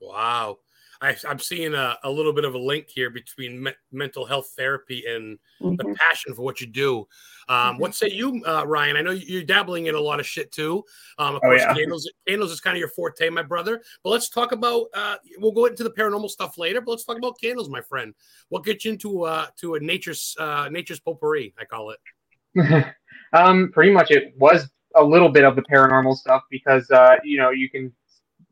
Wow. 0.00 0.58
I, 1.02 1.16
am 1.24 1.38
seeing 1.38 1.72
a, 1.74 1.96
a, 2.04 2.10
little 2.10 2.32
bit 2.32 2.44
of 2.44 2.54
a 2.54 2.58
link 2.58 2.88
here 2.88 3.08
between 3.08 3.62
me- 3.62 3.72
mental 3.90 4.26
health 4.26 4.52
therapy 4.54 5.04
and 5.08 5.38
mm-hmm. 5.60 5.76
the 5.76 5.96
passion 5.98 6.34
for 6.34 6.42
what 6.42 6.60
you 6.60 6.66
do. 6.66 7.08
Um, 7.50 7.56
mm-hmm. 7.56 7.80
What 7.82 7.94
say 7.96 8.10
you, 8.10 8.42
uh, 8.46 8.64
Ryan? 8.64 8.96
I 8.96 9.02
know 9.02 9.10
you're 9.10 9.42
dabbling 9.42 9.86
in 9.86 9.96
a 9.96 10.00
lot 10.00 10.20
of 10.20 10.26
shit 10.26 10.52
too. 10.52 10.84
Um, 11.18 11.34
of 11.34 11.40
oh, 11.44 11.48
course, 11.48 11.60
yeah. 11.60 11.74
candles, 11.74 12.08
candles 12.26 12.52
is 12.52 12.60
kind 12.60 12.76
of 12.76 12.78
your 12.78 12.88
forte, 12.88 13.28
my 13.28 13.42
brother. 13.42 13.82
But 14.04 14.10
let's 14.10 14.28
talk 14.28 14.52
about. 14.52 14.86
Uh, 14.94 15.16
we'll 15.38 15.50
go 15.50 15.66
into 15.66 15.82
the 15.82 15.90
paranormal 15.90 16.30
stuff 16.30 16.56
later. 16.58 16.80
But 16.80 16.92
let's 16.92 17.04
talk 17.04 17.18
about 17.18 17.40
candles, 17.40 17.68
my 17.68 17.80
friend. 17.80 18.14
What 18.50 18.64
gets 18.64 18.84
you 18.84 18.92
into 18.92 19.24
uh, 19.24 19.46
to 19.60 19.74
a 19.74 19.80
nature's 19.80 20.36
uh, 20.38 20.68
nature's 20.70 21.00
potpourri? 21.00 21.52
I 21.58 21.64
call 21.64 21.90
it. 21.90 22.86
um, 23.32 23.72
pretty 23.72 23.90
much, 23.90 24.12
it 24.12 24.32
was 24.38 24.70
a 24.94 25.02
little 25.02 25.28
bit 25.28 25.44
of 25.44 25.56
the 25.56 25.62
paranormal 25.62 26.14
stuff 26.14 26.42
because 26.52 26.88
uh, 26.92 27.16
you 27.24 27.36
know 27.36 27.50
you 27.50 27.68
can 27.68 27.92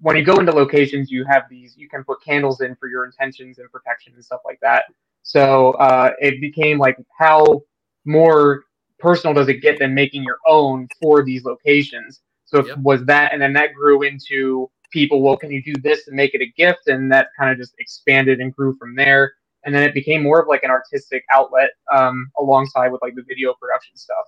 when 0.00 0.16
you 0.16 0.24
go 0.24 0.38
into 0.38 0.52
locations, 0.52 1.08
you 1.08 1.24
have 1.24 1.44
these, 1.48 1.76
you 1.76 1.88
can 1.88 2.02
put 2.02 2.22
candles 2.22 2.60
in 2.60 2.74
for 2.76 2.88
your 2.88 3.04
intentions 3.04 3.58
and 3.58 3.70
protection 3.70 4.12
and 4.14 4.24
stuff 4.24 4.40
like 4.44 4.58
that. 4.60 4.84
So 5.22 5.72
uh, 5.72 6.12
it 6.20 6.40
became 6.40 6.78
like, 6.78 6.96
how 7.18 7.62
more 8.04 8.64
personal 8.98 9.34
does 9.34 9.48
it 9.48 9.62
get 9.62 9.78
than 9.78 9.94
making 9.94 10.24
your 10.24 10.38
own 10.46 10.88
for 11.00 11.24
these 11.24 11.44
locations? 11.44 12.20
So 12.44 12.58
yep. 12.58 12.76
it 12.76 12.78
was 12.78 13.04
that, 13.04 13.32
and 13.32 13.40
then 13.42 13.52
that 13.54 13.74
grew 13.74 14.02
into 14.02 14.70
people, 14.90 15.20
well, 15.22 15.36
can 15.36 15.50
you 15.50 15.62
do 15.62 15.74
this 15.82 16.06
and 16.08 16.16
make 16.16 16.34
it 16.34 16.40
a 16.40 16.52
gift? 16.56 16.88
And 16.88 17.12
that 17.12 17.28
kind 17.38 17.50
of 17.50 17.58
just 17.58 17.74
expanded 17.78 18.40
and 18.40 18.54
grew 18.54 18.76
from 18.78 18.94
there. 18.94 19.32
And 19.64 19.74
then 19.74 19.82
it 19.82 19.92
became 19.92 20.22
more 20.22 20.40
of 20.40 20.48
like 20.48 20.62
an 20.62 20.70
artistic 20.70 21.24
outlet 21.32 21.70
um, 21.94 22.30
alongside 22.38 22.88
with 22.88 23.02
like 23.02 23.14
the 23.14 23.24
video 23.26 23.54
production 23.60 23.96
stuff. 23.96 24.24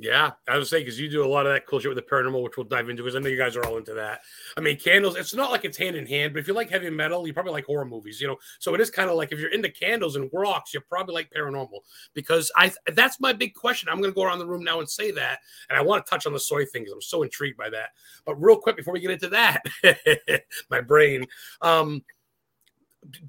Yeah, 0.00 0.30
I 0.48 0.56
was 0.56 0.70
saying 0.70 0.84
because 0.84 1.00
you 1.00 1.10
do 1.10 1.24
a 1.24 1.26
lot 1.26 1.44
of 1.44 1.52
that 1.52 1.66
cool 1.66 1.80
shit 1.80 1.92
with 1.92 1.96
the 1.96 2.08
paranormal, 2.08 2.40
which 2.40 2.56
we'll 2.56 2.66
dive 2.66 2.88
into 2.88 3.02
because 3.02 3.16
I 3.16 3.18
know 3.18 3.28
you 3.28 3.36
guys 3.36 3.56
are 3.56 3.66
all 3.66 3.78
into 3.78 3.94
that. 3.94 4.20
I 4.56 4.60
mean, 4.60 4.78
candles. 4.78 5.16
It's 5.16 5.34
not 5.34 5.50
like 5.50 5.64
it's 5.64 5.76
hand 5.76 5.96
in 5.96 6.06
hand, 6.06 6.32
but 6.32 6.38
if 6.38 6.46
you 6.46 6.54
like 6.54 6.70
heavy 6.70 6.88
metal, 6.88 7.26
you 7.26 7.32
probably 7.32 7.50
like 7.50 7.64
horror 7.64 7.84
movies, 7.84 8.20
you 8.20 8.28
know. 8.28 8.36
So 8.60 8.72
it 8.74 8.80
is 8.80 8.90
kind 8.90 9.10
of 9.10 9.16
like 9.16 9.32
if 9.32 9.40
you're 9.40 9.50
into 9.50 9.70
candles 9.70 10.14
and 10.14 10.30
rocks, 10.32 10.72
you 10.72 10.80
probably 10.82 11.14
like 11.14 11.32
paranormal 11.36 11.80
because 12.14 12.52
I. 12.54 12.72
That's 12.92 13.18
my 13.18 13.32
big 13.32 13.54
question. 13.54 13.88
I'm 13.88 14.00
going 14.00 14.12
to 14.12 14.14
go 14.14 14.22
around 14.22 14.38
the 14.38 14.46
room 14.46 14.62
now 14.62 14.78
and 14.78 14.88
say 14.88 15.10
that, 15.10 15.40
and 15.68 15.76
I 15.76 15.82
want 15.82 16.06
to 16.06 16.08
touch 16.08 16.26
on 16.26 16.32
the 16.32 16.38
soy 16.38 16.64
thing 16.64 16.82
because 16.82 16.92
I'm 16.92 17.02
so 17.02 17.24
intrigued 17.24 17.56
by 17.56 17.68
that. 17.70 17.88
But 18.24 18.36
real 18.36 18.56
quick 18.56 18.76
before 18.76 18.92
we 18.94 19.00
get 19.00 19.10
into 19.10 19.30
that, 19.30 19.64
my 20.70 20.80
brain. 20.80 21.26
Um, 21.60 22.04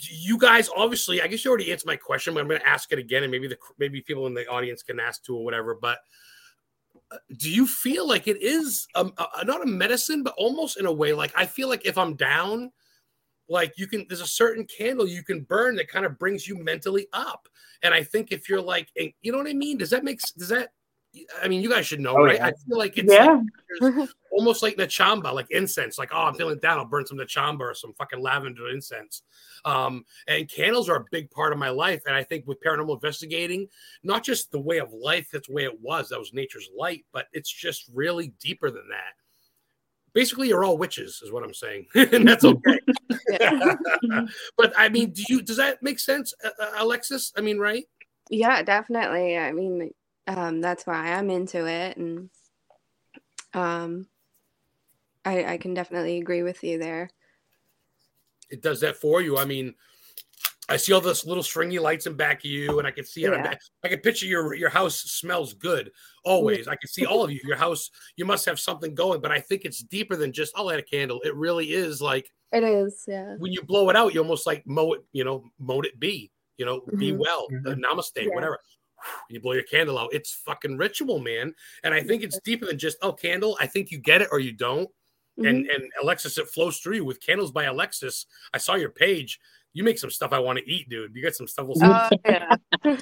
you 0.01 0.37
guys 0.37 0.69
obviously, 0.75 1.21
I 1.21 1.27
guess 1.27 1.43
you 1.43 1.49
already 1.49 1.71
answered 1.71 1.87
my 1.87 1.95
question, 1.95 2.35
but 2.35 2.41
I'm 2.41 2.47
going 2.47 2.59
to 2.59 2.67
ask 2.67 2.91
it 2.91 2.99
again, 2.99 3.23
and 3.23 3.31
maybe 3.31 3.47
the 3.47 3.57
maybe 3.79 4.01
people 4.01 4.27
in 4.27 4.35
the 4.35 4.47
audience 4.47 4.83
can 4.83 4.99
ask 4.99 5.23
too 5.23 5.35
or 5.35 5.43
whatever. 5.43 5.73
But 5.73 5.97
do 7.37 7.49
you 7.49 7.65
feel 7.65 8.07
like 8.07 8.27
it 8.27 8.41
is 8.41 8.87
um, 8.95 9.13
a, 9.17 9.25
a, 9.39 9.45
not 9.45 9.63
a 9.63 9.67
medicine, 9.67 10.23
but 10.23 10.35
almost 10.37 10.77
in 10.77 10.85
a 10.85 10.91
way? 10.91 11.13
Like 11.13 11.31
I 11.35 11.45
feel 11.45 11.67
like 11.67 11.85
if 11.85 11.97
I'm 11.97 12.15
down, 12.15 12.71
like 13.47 13.73
you 13.77 13.87
can, 13.87 14.05
there's 14.07 14.21
a 14.21 14.27
certain 14.27 14.65
candle 14.65 15.07
you 15.07 15.23
can 15.23 15.41
burn 15.41 15.75
that 15.75 15.87
kind 15.87 16.05
of 16.05 16.19
brings 16.19 16.47
you 16.47 16.57
mentally 16.63 17.07
up. 17.13 17.47
And 17.81 17.93
I 17.93 18.03
think 18.03 18.31
if 18.31 18.47
you're 18.47 18.61
like, 18.61 18.89
eh, 18.97 19.09
you 19.21 19.31
know 19.31 19.37
what 19.37 19.47
I 19.47 19.53
mean? 19.53 19.77
Does 19.77 19.89
that 19.89 20.03
make 20.03 20.19
does 20.37 20.49
that 20.49 20.69
I 21.41 21.47
mean, 21.47 21.61
you 21.61 21.69
guys 21.69 21.85
should 21.85 21.99
know, 21.99 22.15
oh, 22.17 22.23
right? 22.23 22.37
Yeah. 22.37 22.47
I 22.47 22.51
feel 22.67 22.77
like 22.77 22.97
it's 22.97 23.11
yeah. 23.11 23.41
like, 23.81 24.09
almost 24.31 24.63
like 24.63 24.77
Nag 24.77 24.89
Champa, 24.89 25.27
like 25.27 25.47
incense. 25.49 25.97
Like, 25.97 26.09
oh, 26.13 26.23
I'm 26.23 26.35
feeling 26.35 26.59
down. 26.59 26.79
I'll 26.79 26.85
burn 26.85 27.05
some 27.05 27.17
Nag 27.17 27.27
Champa 27.27 27.63
or 27.63 27.73
some 27.73 27.93
fucking 27.93 28.21
lavender 28.21 28.69
incense. 28.69 29.23
Um, 29.65 30.05
and 30.27 30.49
candles 30.49 30.89
are 30.89 30.97
a 30.97 31.05
big 31.11 31.29
part 31.31 31.53
of 31.53 31.59
my 31.59 31.69
life. 31.69 32.03
And 32.05 32.15
I 32.15 32.23
think 32.23 32.47
with 32.47 32.61
paranormal 32.61 32.95
investigating, 32.95 33.67
not 34.03 34.23
just 34.23 34.51
the 34.51 34.59
way 34.59 34.79
of 34.79 34.93
life, 34.93 35.29
that's 35.31 35.47
the 35.47 35.53
way 35.53 35.63
it 35.63 35.81
was. 35.81 36.09
That 36.09 36.19
was 36.19 36.33
nature's 36.33 36.69
light, 36.77 37.05
but 37.11 37.27
it's 37.33 37.51
just 37.51 37.89
really 37.93 38.33
deeper 38.39 38.69
than 38.69 38.87
that. 38.89 39.13
Basically, 40.13 40.47
you're 40.47 40.65
all 40.65 40.77
witches, 40.77 41.21
is 41.23 41.31
what 41.31 41.43
I'm 41.43 41.53
saying, 41.53 41.85
and 41.93 42.27
that's 42.27 42.43
okay. 42.43 42.79
but 44.57 44.73
I 44.75 44.89
mean, 44.89 45.11
do 45.11 45.23
you? 45.29 45.41
Does 45.43 45.57
that 45.57 45.83
make 45.83 45.99
sense, 45.99 46.33
uh, 46.43 46.49
uh, 46.59 46.71
Alexis? 46.79 47.31
I 47.37 47.41
mean, 47.41 47.59
right? 47.59 47.85
Yeah, 48.31 48.63
definitely. 48.63 49.37
I 49.37 49.51
mean, 49.51 49.91
um, 50.29 50.61
that's 50.61 50.85
why 50.85 51.13
I'm 51.13 51.29
into 51.29 51.65
it, 51.65 51.97
and 51.97 52.29
um, 53.53 54.07
I, 55.25 55.53
I 55.53 55.57
can 55.57 55.73
definitely 55.73 56.19
agree 56.19 56.43
with 56.43 56.63
you 56.63 56.77
there. 56.77 57.09
It 58.51 58.61
does 58.61 58.81
that 58.81 58.95
for 58.95 59.21
you. 59.21 59.37
I 59.37 59.45
mean, 59.45 59.73
I 60.69 60.77
see 60.77 60.93
all 60.93 61.01
those 61.01 61.25
little 61.25 61.41
stringy 61.41 61.79
lights 61.79 62.05
in 62.05 62.13
back 62.13 62.39
of 62.39 62.45
you, 62.45 62.77
and 62.77 62.87
I 62.87 62.91
can 62.91 63.05
see 63.05 63.21
yeah. 63.21 63.55
I 63.83 63.87
can 63.87 63.99
picture 64.01 64.27
your 64.27 64.53
your 64.53 64.69
house 64.69 64.97
smells 64.97 65.55
good 65.55 65.91
always. 66.23 66.67
I 66.67 66.75
can 66.75 66.89
see 66.89 67.05
all 67.07 67.23
of 67.23 67.31
you. 67.31 67.39
Your 67.43 67.57
house, 67.57 67.89
you 68.15 68.25
must 68.25 68.45
have 68.45 68.59
something 68.59 68.93
going, 68.93 69.21
but 69.21 69.31
I 69.31 69.39
think 69.39 69.65
it's 69.65 69.79
deeper 69.79 70.15
than 70.15 70.31
just 70.31 70.53
I'll 70.55 70.65
light 70.65 70.79
a 70.79 70.83
candle. 70.83 71.21
It 71.23 71.35
really 71.35 71.71
is 71.71 72.03
like 72.03 72.31
it 72.51 72.63
is. 72.63 73.03
Yeah. 73.07 73.35
When 73.39 73.51
you 73.51 73.63
blow 73.63 73.89
it 73.89 73.95
out, 73.95 74.13
you 74.13 74.21
almost 74.21 74.45
like 74.45 74.65
mow 74.67 74.93
it. 74.93 75.01
You 75.11 75.23
know, 75.23 75.43
mow 75.57 75.81
it 75.81 75.99
be. 75.99 76.31
You 76.57 76.65
know, 76.65 76.81
mm-hmm. 76.81 76.99
be 76.99 77.13
well. 77.13 77.47
Mm-hmm. 77.51 77.67
Uh, 77.67 77.75
namaste. 77.75 78.11
Yeah. 78.17 78.35
Whatever 78.35 78.59
you 79.29 79.39
blow 79.39 79.53
your 79.53 79.63
candle 79.63 79.97
out. 79.97 80.13
It's 80.13 80.33
fucking 80.33 80.77
ritual, 80.77 81.19
man. 81.19 81.53
And 81.83 81.93
I 81.93 82.01
think 82.01 82.23
it's 82.23 82.39
deeper 82.39 82.65
than 82.65 82.77
just 82.77 82.97
oh 83.01 83.13
candle. 83.13 83.57
I 83.59 83.67
think 83.67 83.91
you 83.91 83.99
get 83.99 84.21
it 84.21 84.29
or 84.31 84.39
you 84.39 84.51
don't. 84.51 84.89
Mm-hmm. 85.39 85.45
And 85.45 85.67
and 85.67 85.83
Alexis, 86.01 86.37
it 86.37 86.47
flows 86.47 86.79
through 86.79 86.95
you 86.95 87.05
with 87.05 87.21
candles 87.21 87.51
by 87.51 87.65
Alexis. 87.65 88.25
I 88.53 88.57
saw 88.57 88.75
your 88.75 88.89
page. 88.89 89.39
You 89.73 89.83
make 89.83 89.99
some 89.99 90.09
stuff 90.09 90.33
I 90.33 90.39
want 90.39 90.59
to 90.59 90.69
eat, 90.69 90.89
dude. 90.89 91.15
You 91.15 91.23
got 91.23 91.35
some 91.35 91.47
stuff. 91.47 91.67
We'll 91.67 91.83
uh, 91.83 92.09
yeah, 92.25 92.55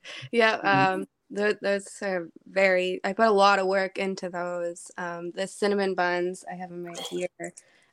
yeah. 0.32 0.54
Um, 0.56 1.06
those 1.30 1.88
are 2.02 2.28
very. 2.46 3.00
I 3.04 3.12
put 3.12 3.26
a 3.26 3.32
lot 3.32 3.58
of 3.58 3.66
work 3.66 3.98
into 3.98 4.30
those. 4.30 4.90
Um, 4.96 5.32
the 5.34 5.46
cinnamon 5.46 5.94
buns. 5.94 6.44
I 6.50 6.54
have 6.54 6.70
them 6.70 6.84
right 6.84 6.98
here. 6.98 7.28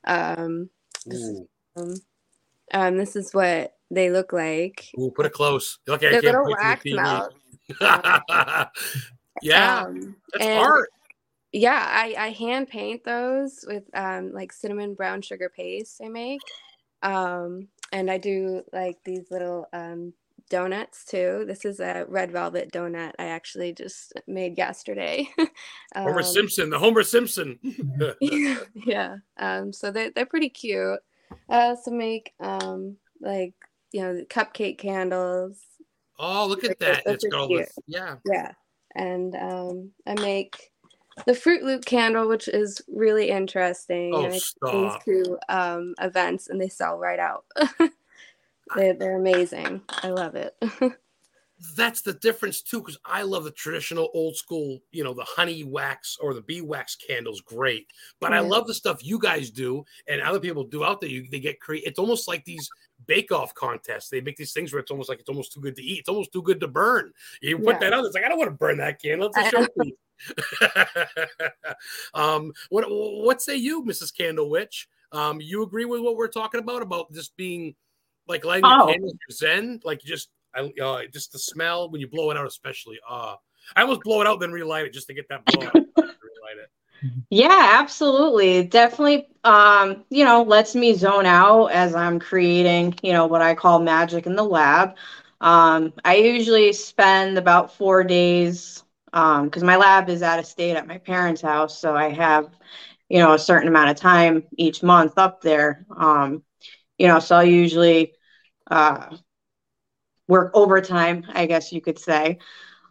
Um, 0.06 0.70
this, 1.06 1.42
um, 2.74 2.98
this 2.98 3.16
is 3.16 3.34
what 3.34 3.76
they 3.92 4.10
look 4.10 4.34
like. 4.34 4.90
Ooh, 5.00 5.12
put 5.12 5.26
it 5.26 5.34
close. 5.34 5.80
Okay, 5.88 6.12
They're 6.12 6.22
little 6.22 6.52
wax 6.52 6.84
melt. 6.86 7.34
yeah, 9.42 9.84
um, 9.84 10.16
that's 10.34 10.46
art. 10.46 10.90
Yeah, 11.52 11.88
I, 11.88 12.16
I 12.18 12.30
hand 12.32 12.68
paint 12.68 13.04
those 13.04 13.64
with 13.68 13.84
um, 13.94 14.34
like 14.34 14.52
cinnamon 14.52 14.96
brown 14.96 15.22
sugar 15.22 15.52
paste 15.56 16.02
I 16.04 16.10
make. 16.10 16.42
Um, 17.04 17.68
and 17.92 18.10
I 18.10 18.18
do 18.18 18.64
like 18.74 18.98
these 19.06 19.30
little 19.30 19.68
um, 19.72 20.14
donuts 20.50 21.06
too. 21.06 21.44
This 21.48 21.64
is 21.64 21.80
a 21.80 22.06
red 22.08 22.32
velvet 22.32 22.72
donut 22.72 23.14
I 23.20 23.26
actually 23.26 23.74
just 23.74 24.14
made 24.26 24.58
yesterday. 24.58 25.30
um, 25.96 26.06
Homer 26.06 26.24
Simpson, 26.24 26.72
the 26.72 26.80
Homer 26.80 27.04
Simpson. 27.04 27.60
yeah. 28.74 29.18
Um, 29.38 29.72
so 29.72 29.92
they're, 29.92 30.10
they're 30.10 30.26
pretty 30.26 30.50
cute. 30.50 31.00
I 31.50 31.68
also 31.68 31.92
make 31.92 32.34
um, 32.40 32.98
like 33.22 33.54
you 33.92 34.02
know, 34.02 34.24
cupcake 34.30 34.78
candles. 34.78 35.60
Oh, 36.20 36.48
look 36.48 36.64
at 36.64 36.80
that! 36.80 37.04
It's 37.06 37.24
got 37.26 37.42
all 37.42 37.64
yeah, 37.88 38.16
yeah. 38.26 38.52
And 38.96 39.36
um, 39.36 39.92
I 40.06 40.14
make 40.16 40.72
the 41.26 41.36
Fruit 41.36 41.64
Loop 41.64 41.86
candle, 41.86 42.28
which 42.28 42.48
is 42.48 42.82
really 42.88 43.30
interesting. 43.30 44.14
Oh, 44.14 44.26
and 44.26 44.34
I 44.34 44.38
stop. 44.38 45.04
to 45.06 45.38
um, 45.50 45.96
events, 46.02 46.48
and 46.48 46.60
they 46.60 46.70
sell 46.70 46.98
right 46.98 47.20
out. 47.20 47.46
they're, 48.76 48.94
they're 48.94 49.18
amazing. 49.18 49.82
I 49.90 50.10
love 50.10 50.36
it. 50.36 50.56
that's 51.76 52.02
the 52.02 52.14
difference 52.14 52.62
too 52.62 52.80
because 52.80 52.98
i 53.06 53.22
love 53.22 53.44
the 53.44 53.52
traditional 53.52 54.10
old 54.14 54.36
school 54.36 54.80
you 54.92 55.04
know 55.04 55.14
the 55.14 55.24
honey 55.24 55.64
wax 55.64 56.18
or 56.22 56.34
the 56.34 56.42
bee 56.42 56.62
wax 56.62 56.96
candles 56.96 57.42
great. 57.42 57.88
But 58.20 58.32
yeah. 58.32 58.38
i 58.38 58.40
love 58.42 58.68
the 58.68 58.74
stuff 58.74 59.06
you 59.06 59.18
guys 59.20 59.50
do 59.50 59.86
and 60.08 60.22
other 60.22 60.40
people 60.40 60.64
do 60.64 60.84
out 60.84 61.02
there 61.02 61.10
you, 61.10 61.28
they 61.30 61.40
get 61.40 61.60
create 61.60 61.84
it's 61.86 62.00
almost 62.00 62.28
like 62.28 62.44
these 62.46 62.70
bake 63.06 63.34
off 63.34 63.54
contests. 63.54 64.08
They 64.10 64.22
make 64.22 64.38
these 64.38 64.54
things 64.54 64.72
where 64.72 64.80
it's 64.80 64.92
almost 64.92 65.10
like 65.10 65.20
it's 65.20 65.28
almost 65.28 65.52
too 65.52 65.60
good 65.60 65.76
to 65.76 65.84
eat 65.84 66.00
it's 66.00 66.10
almost 66.10 66.32
too 66.34 66.42
good 66.42 66.60
to 66.60 66.68
burn. 66.68 67.12
You 67.42 67.58
put 67.58 67.76
yeah. 67.76 67.80
that 67.80 67.94
out 67.94 68.06
it's 68.06 68.16
like 68.16 68.26
i 68.26 68.30
don't 68.30 68.40
want 68.40 68.52
to 68.52 68.58
burn 68.58 68.78
that 68.78 69.02
candle 69.02 69.32
it's 69.34 69.38
a 69.38 69.52
showpiece. 69.52 69.94
Um 72.14 72.54
what 72.70 72.86
what 72.90 73.42
say 73.42 73.56
you 73.56 73.84
mrs 73.84 74.16
candle 74.16 74.50
witch 74.50 74.88
um 75.12 75.42
you 75.42 75.64
agree 75.64 75.86
with 75.86 76.02
what 76.02 76.16
we're 76.16 76.28
talking 76.28 76.60
about 76.60 76.82
about 76.82 77.12
just 77.12 77.36
being 77.36 77.76
like 78.28 78.46
lighting 78.46 78.66
oh. 78.66 78.88
candles 78.88 79.14
zen? 79.32 79.82
Like 79.84 80.02
just 80.02 80.30
I 80.56 80.72
uh, 80.82 81.02
just 81.12 81.32
the 81.32 81.40
smell 81.40 81.90
when 81.90 82.02
you 82.02 82.08
blow 82.08 82.32
it 82.32 82.38
out, 82.38 82.48
especially. 82.48 83.00
Uh, 83.10 83.36
I 83.76 83.82
almost 83.82 84.02
blow 84.02 84.22
it 84.22 84.28
out, 84.28 84.40
then 84.40 84.52
relight 84.52 84.86
it 84.86 84.94
just 84.94 85.08
to 85.08 85.14
get 85.14 85.28
that 85.30 85.46
blow 85.46 85.68
out. 85.68 85.74
relight 85.98 86.58
it. 86.58 86.70
Yeah, 87.30 87.72
absolutely. 87.80 88.64
Definitely, 88.68 89.28
um, 89.44 90.06
you 90.10 90.24
know, 90.24 90.44
lets 90.44 90.76
me 90.76 90.94
zone 90.94 91.26
out 91.26 91.68
as 91.68 91.96
I'm 91.96 92.20
creating, 92.20 92.96
you 93.02 93.12
know, 93.12 93.26
what 93.26 93.42
I 93.42 93.56
call 93.56 93.80
magic 93.80 94.26
in 94.26 94.36
the 94.36 94.44
lab. 94.44 94.96
Um, 95.42 95.94
I 96.06 96.16
usually 96.16 96.72
spend 96.74 97.38
about 97.38 97.74
four 97.76 98.04
days 98.04 98.84
because 99.12 99.62
um, 99.62 99.66
my 99.66 99.76
lab 99.76 100.10
is 100.10 100.24
out 100.24 100.40
of 100.40 100.46
state 100.46 100.76
at 100.76 100.88
my 100.88 100.98
parents' 100.98 101.42
house, 101.42 101.78
so 101.78 101.96
I 101.96 102.10
have, 102.10 102.50
you 103.10 103.20
know, 103.20 103.34
a 103.34 103.40
certain 103.40 103.68
amount 103.68 103.90
of 103.90 103.98
time 103.98 104.44
each 104.58 104.82
month 104.82 105.18
up 105.18 105.42
there. 105.42 105.86
Um, 105.96 106.44
you 106.98 107.08
know, 107.08 107.20
so 107.20 107.36
I 107.36 107.44
usually 107.44 108.14
uh, 108.72 109.18
work 110.28 110.52
overtime, 110.54 111.26
I 111.34 111.46
guess 111.46 111.72
you 111.72 111.82
could 111.82 112.00
say. 112.00 112.40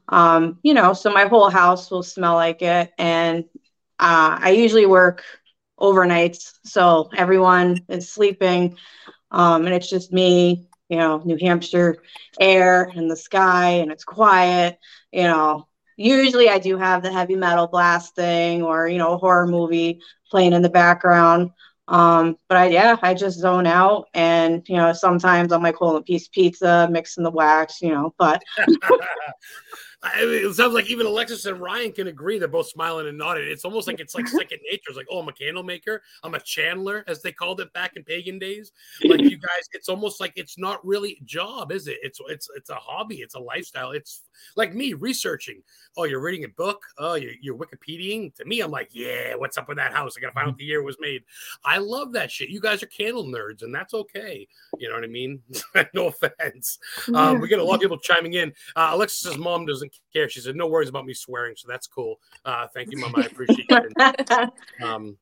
Um, 0.09 0.59
you 0.62 0.75
know, 0.75 0.93
so 0.93 1.12
my 1.12 1.27
whole 1.27 1.51
house 1.51 1.91
will 1.91 2.03
smell 2.03 2.35
like 2.35 2.62
it. 2.62 2.91
And 2.99 3.45
uh, 3.99 4.39
I 4.41 4.51
usually 4.51 4.87
work 4.87 5.23
overnights. 5.81 6.53
So 6.65 7.09
everyone 7.17 7.79
is 7.89 8.11
sleeping. 8.11 8.77
Um, 9.31 9.65
and 9.67 9.75
it's 9.75 9.89
just 9.89 10.12
me, 10.12 10.67
you 10.89 10.97
know, 10.97 11.23
New 11.25 11.39
Hampshire 11.41 11.97
air 12.39 12.91
and 12.95 13.11
the 13.11 13.17
sky, 13.17 13.71
and 13.71 13.91
it's 13.91 14.05
quiet. 14.05 14.79
You 15.12 15.25
know, 15.25 15.69
usually 15.97 16.49
I 16.49 16.59
do 16.59 16.77
have 16.77 17.03
the 17.03 17.12
heavy 17.12 17.37
metal 17.37 17.67
blasting 17.67 18.62
or, 18.62 18.89
you 18.89 18.99
know, 18.99 19.15
a 19.15 19.19
horror 19.19 19.47
movie 19.47 20.01
playing 20.31 20.53
in 20.53 20.62
the 20.62 20.69
background. 20.71 21.51
Um, 21.93 22.39
but 22.49 22.57
I, 22.57 22.67
yeah, 22.69 22.97
I 23.03 23.13
just 23.13 23.39
zone 23.39 23.67
out 23.67 24.09
and, 24.15 24.67
you 24.67 24.77
know, 24.77 24.95
sometimes 24.95 25.53
I'm 25.53 25.63
like 25.63 25.75
holding 25.75 26.01
a 26.01 26.03
piece 26.03 26.27
of 26.27 26.33
pizza, 26.33 26.89
mixing 26.91 27.23
the 27.23 27.31
wax, 27.31 27.83
you 27.83 27.91
know, 27.91 28.15
but 28.19 28.43
I 30.05 30.25
mean, 30.25 30.47
it 30.47 30.55
sounds 30.55 30.75
like 30.75 30.91
even 30.91 31.07
Alexis 31.07 31.47
and 31.47 31.61
Ryan 31.61 31.93
can 31.93 32.09
agree. 32.09 32.39
They're 32.39 32.49
both 32.49 32.69
smiling 32.69 33.07
and 33.07 33.17
nodding. 33.17 33.49
It's 33.49 33.65
almost 33.65 33.87
like 33.87 34.01
it's 34.01 34.17
like 34.17 34.27
second 34.29 34.59
nature. 34.69 34.83
It's 34.89 34.97
like, 34.97 35.07
oh, 35.11 35.21
I'm 35.21 35.29
a 35.29 35.33
candle 35.33 35.63
maker. 35.63 36.03
I'm 36.25 36.35
a 36.35 36.41
chandler, 36.41 37.05
as 37.07 37.23
they 37.23 37.31
called 37.31 37.61
it 37.61 37.73
back 37.73 37.93
in 37.95 38.03
pagan 38.03 38.39
days. 38.39 38.73
Like 39.05 39.21
you 39.21 39.39
guys, 39.39 39.69
it's 39.73 39.89
almost 39.89 40.21
like 40.21 40.33
it's 40.35 40.59
not 40.59 40.85
really 40.85 41.19
a 41.21 41.25
job, 41.25 41.71
is 41.71 41.87
it? 41.87 41.99
It's 42.03 42.21
it's 42.29 42.49
it's 42.57 42.71
a 42.71 42.75
hobby. 42.75 43.17
It's 43.17 43.37
a 43.37 43.41
lifestyle. 43.41 43.93
It's 43.93 44.23
like 44.57 44.75
me 44.75 44.95
researching. 44.95 45.63
Oh, 45.97 46.05
you're 46.05 46.21
reading 46.21 46.45
a 46.45 46.49
book. 46.49 46.83
Oh, 46.99 47.15
you're, 47.15 47.35
you're 47.41 47.57
Wikipediaing. 47.57 48.35
To 48.37 48.45
me, 48.45 48.61
I'm 48.61 48.71
like, 48.73 48.89
yeah, 48.93 49.35
what's 49.37 49.57
up 49.57 49.69
with 49.69 49.77
that 49.77 49.93
house? 49.93 50.15
I 50.17 50.21
gotta 50.21 50.33
find 50.33 50.49
out 50.49 50.57
the 50.57 50.65
year 50.65 50.81
it 50.81 50.85
was 50.85 50.97
made. 50.99 51.23
I 51.65 51.79
love 51.79 52.13
that 52.15 52.31
shit. 52.31 52.49
You 52.49 52.61
guys 52.61 52.83
are 52.83 52.87
candle 52.87 53.25
nerds, 53.25 53.63
and 53.63 53.73
that's 53.73 53.95
okay. 53.95 54.49
You 54.79 54.89
know 54.89 54.97
what 54.97 55.05
I 55.05 55.09
mean? 55.09 55.43
no 55.95 56.09
offense. 56.09 56.81
Um, 57.15 57.41
we 57.41 57.47
get 57.47 57.61
a 57.61 57.65
lot 57.65 57.77
of 57.77 57.81
people 57.81 57.99
chiming 57.99 58.33
in. 58.35 58.53
Uh, 58.75 58.91
Alexis's 58.93 59.39
mom 59.39 59.65
doesn't 59.65 59.92
care. 60.13 60.29
She 60.29 60.41
said, 60.41 60.57
"No 60.57 60.67
worries 60.67 60.89
about 60.89 61.07
me 61.07 61.15
swearing," 61.15 61.55
so 61.57 61.69
that's 61.69 61.87
cool. 61.87 62.21
Uh, 62.45 62.67
thank 62.69 62.91
you, 62.91 62.99
Mama. 62.99 63.19
I 63.19 63.27
appreciate 63.27 63.67
it. 63.69 64.51
um, 64.83 65.17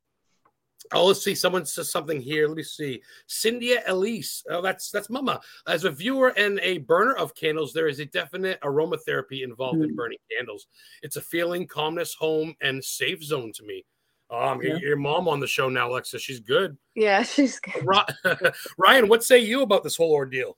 oh, 0.93 1.07
let's 1.07 1.23
see. 1.23 1.35
Someone 1.35 1.67
says 1.67 1.91
something 1.91 2.21
here. 2.21 2.49
Let 2.49 2.57
me 2.57 2.63
see. 2.63 3.03
Cynthia 3.27 3.83
Elise. 3.87 4.45
Oh, 4.51 4.63
that's 4.63 4.91
that's 4.91 5.11
Mama. 5.11 5.41
As 5.67 5.85
a 5.85 5.91
viewer 5.91 6.33
and 6.37 6.59
a 6.61 6.79
burner 6.79 7.15
of 7.15 7.35
candles, 7.35 7.73
there 7.73 7.89
is 7.89 8.01
a 8.01 8.07
definite 8.07 8.61
aromatherapy 8.63 9.43
involved 9.43 9.83
in 9.83 9.95
burning 9.95 10.19
candles. 10.31 10.67
It's 11.03 11.17
a 11.17 11.23
feeling, 11.23 11.67
calmness, 11.67 12.15
home, 12.15 12.55
and 12.61 12.83
safe 12.85 13.23
zone 13.23 13.53
to 13.55 13.65
me. 13.65 13.85
Um, 14.31 14.63
Yeah. 14.63 14.77
your 14.77 14.97
mom 14.97 15.27
on 15.27 15.41
the 15.41 15.47
show 15.47 15.69
now, 15.69 15.91
Alexa. 15.91 16.19
She's 16.21 16.41
good. 16.41 16.77
Yeah, 16.95 17.23
she's 17.25 17.59
good. 17.59 17.85
Ryan, 18.79 19.09
what 19.09 19.25
say 19.25 19.39
you 19.39 19.63
about 19.63 19.83
this 19.83 19.97
whole 19.97 20.13
ordeal? 20.13 20.57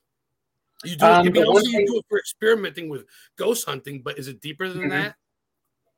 You 0.83 0.95
do, 0.95 1.05
Um, 1.05 1.11
I 1.13 1.23
mean, 1.23 1.33
the 1.33 1.51
one 1.51 1.63
you 1.65 1.71
thing- 1.77 1.85
do 1.85 1.97
it 1.97 2.05
for 2.09 2.19
experimenting 2.19 2.89
with 2.89 3.05
ghost 3.37 3.67
hunting, 3.67 4.01
but 4.01 4.17
is 4.17 4.27
it 4.27 4.41
deeper 4.41 4.67
than 4.67 4.83
Mhm. 4.83 4.89
that? 4.89 5.15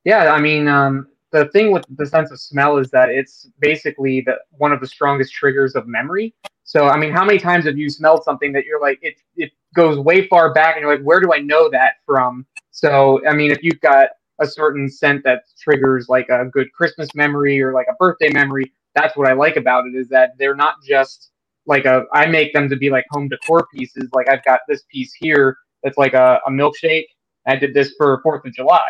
Yeah, 0.03 0.31
I 0.33 0.39
mean, 0.39 0.67
um, 0.67 1.07
the 1.31 1.45
thing 1.49 1.71
with 1.71 1.83
the 1.97 2.05
sense 2.05 2.31
of 2.31 2.39
smell 2.39 2.77
is 2.77 2.89
that 2.91 3.09
it's 3.09 3.47
basically 3.59 4.21
the 4.21 4.39
one 4.51 4.71
of 4.71 4.79
the 4.79 4.87
strongest 4.87 5.33
triggers 5.33 5.75
of 5.75 5.87
memory. 5.87 6.33
So, 6.63 6.87
I 6.87 6.97
mean, 6.97 7.11
how 7.11 7.25
many 7.25 7.37
times 7.39 7.65
have 7.65 7.77
you 7.77 7.89
smelled 7.89 8.23
something 8.23 8.51
that 8.53 8.65
you're 8.65 8.79
like, 8.81 8.99
it 9.01 9.15
it 9.35 9.51
goes 9.75 9.97
way 9.99 10.27
far 10.27 10.53
back, 10.53 10.75
and 10.75 10.83
you're 10.83 10.95
like, 10.95 11.03
where 11.05 11.19
do 11.19 11.33
I 11.33 11.39
know 11.39 11.69
that 11.69 11.95
from? 12.05 12.45
So, 12.71 13.25
I 13.27 13.33
mean, 13.33 13.51
if 13.51 13.63
you've 13.63 13.79
got 13.81 14.09
a 14.39 14.45
certain 14.47 14.89
scent 14.89 15.23
that 15.23 15.43
triggers 15.59 16.09
like 16.09 16.29
a 16.29 16.45
good 16.45 16.71
Christmas 16.73 17.13
memory 17.15 17.61
or 17.61 17.73
like 17.73 17.87
a 17.89 17.93
birthday 17.95 18.29
memory, 18.29 18.71
that's 18.93 19.15
what 19.17 19.27
I 19.27 19.33
like 19.33 19.55
about 19.57 19.85
it 19.87 19.95
is 19.95 20.07
that 20.09 20.37
they're 20.37 20.55
not 20.55 20.75
just 20.83 21.31
like 21.67 21.85
a. 21.85 22.05
I 22.13 22.25
make 22.25 22.53
them 22.53 22.69
to 22.69 22.75
be 22.75 22.89
like 22.89 23.05
home 23.09 23.27
decor 23.27 23.67
pieces. 23.73 24.09
Like 24.13 24.29
I've 24.29 24.43
got 24.45 24.61
this 24.67 24.83
piece 24.91 25.13
here 25.13 25.57
that's 25.83 25.97
like 25.97 26.13
a, 26.13 26.39
a 26.45 26.49
milkshake. 26.51 27.05
I 27.47 27.55
did 27.55 27.73
this 27.73 27.93
for 27.97 28.21
Fourth 28.23 28.45
of 28.45 28.53
July 28.53 28.81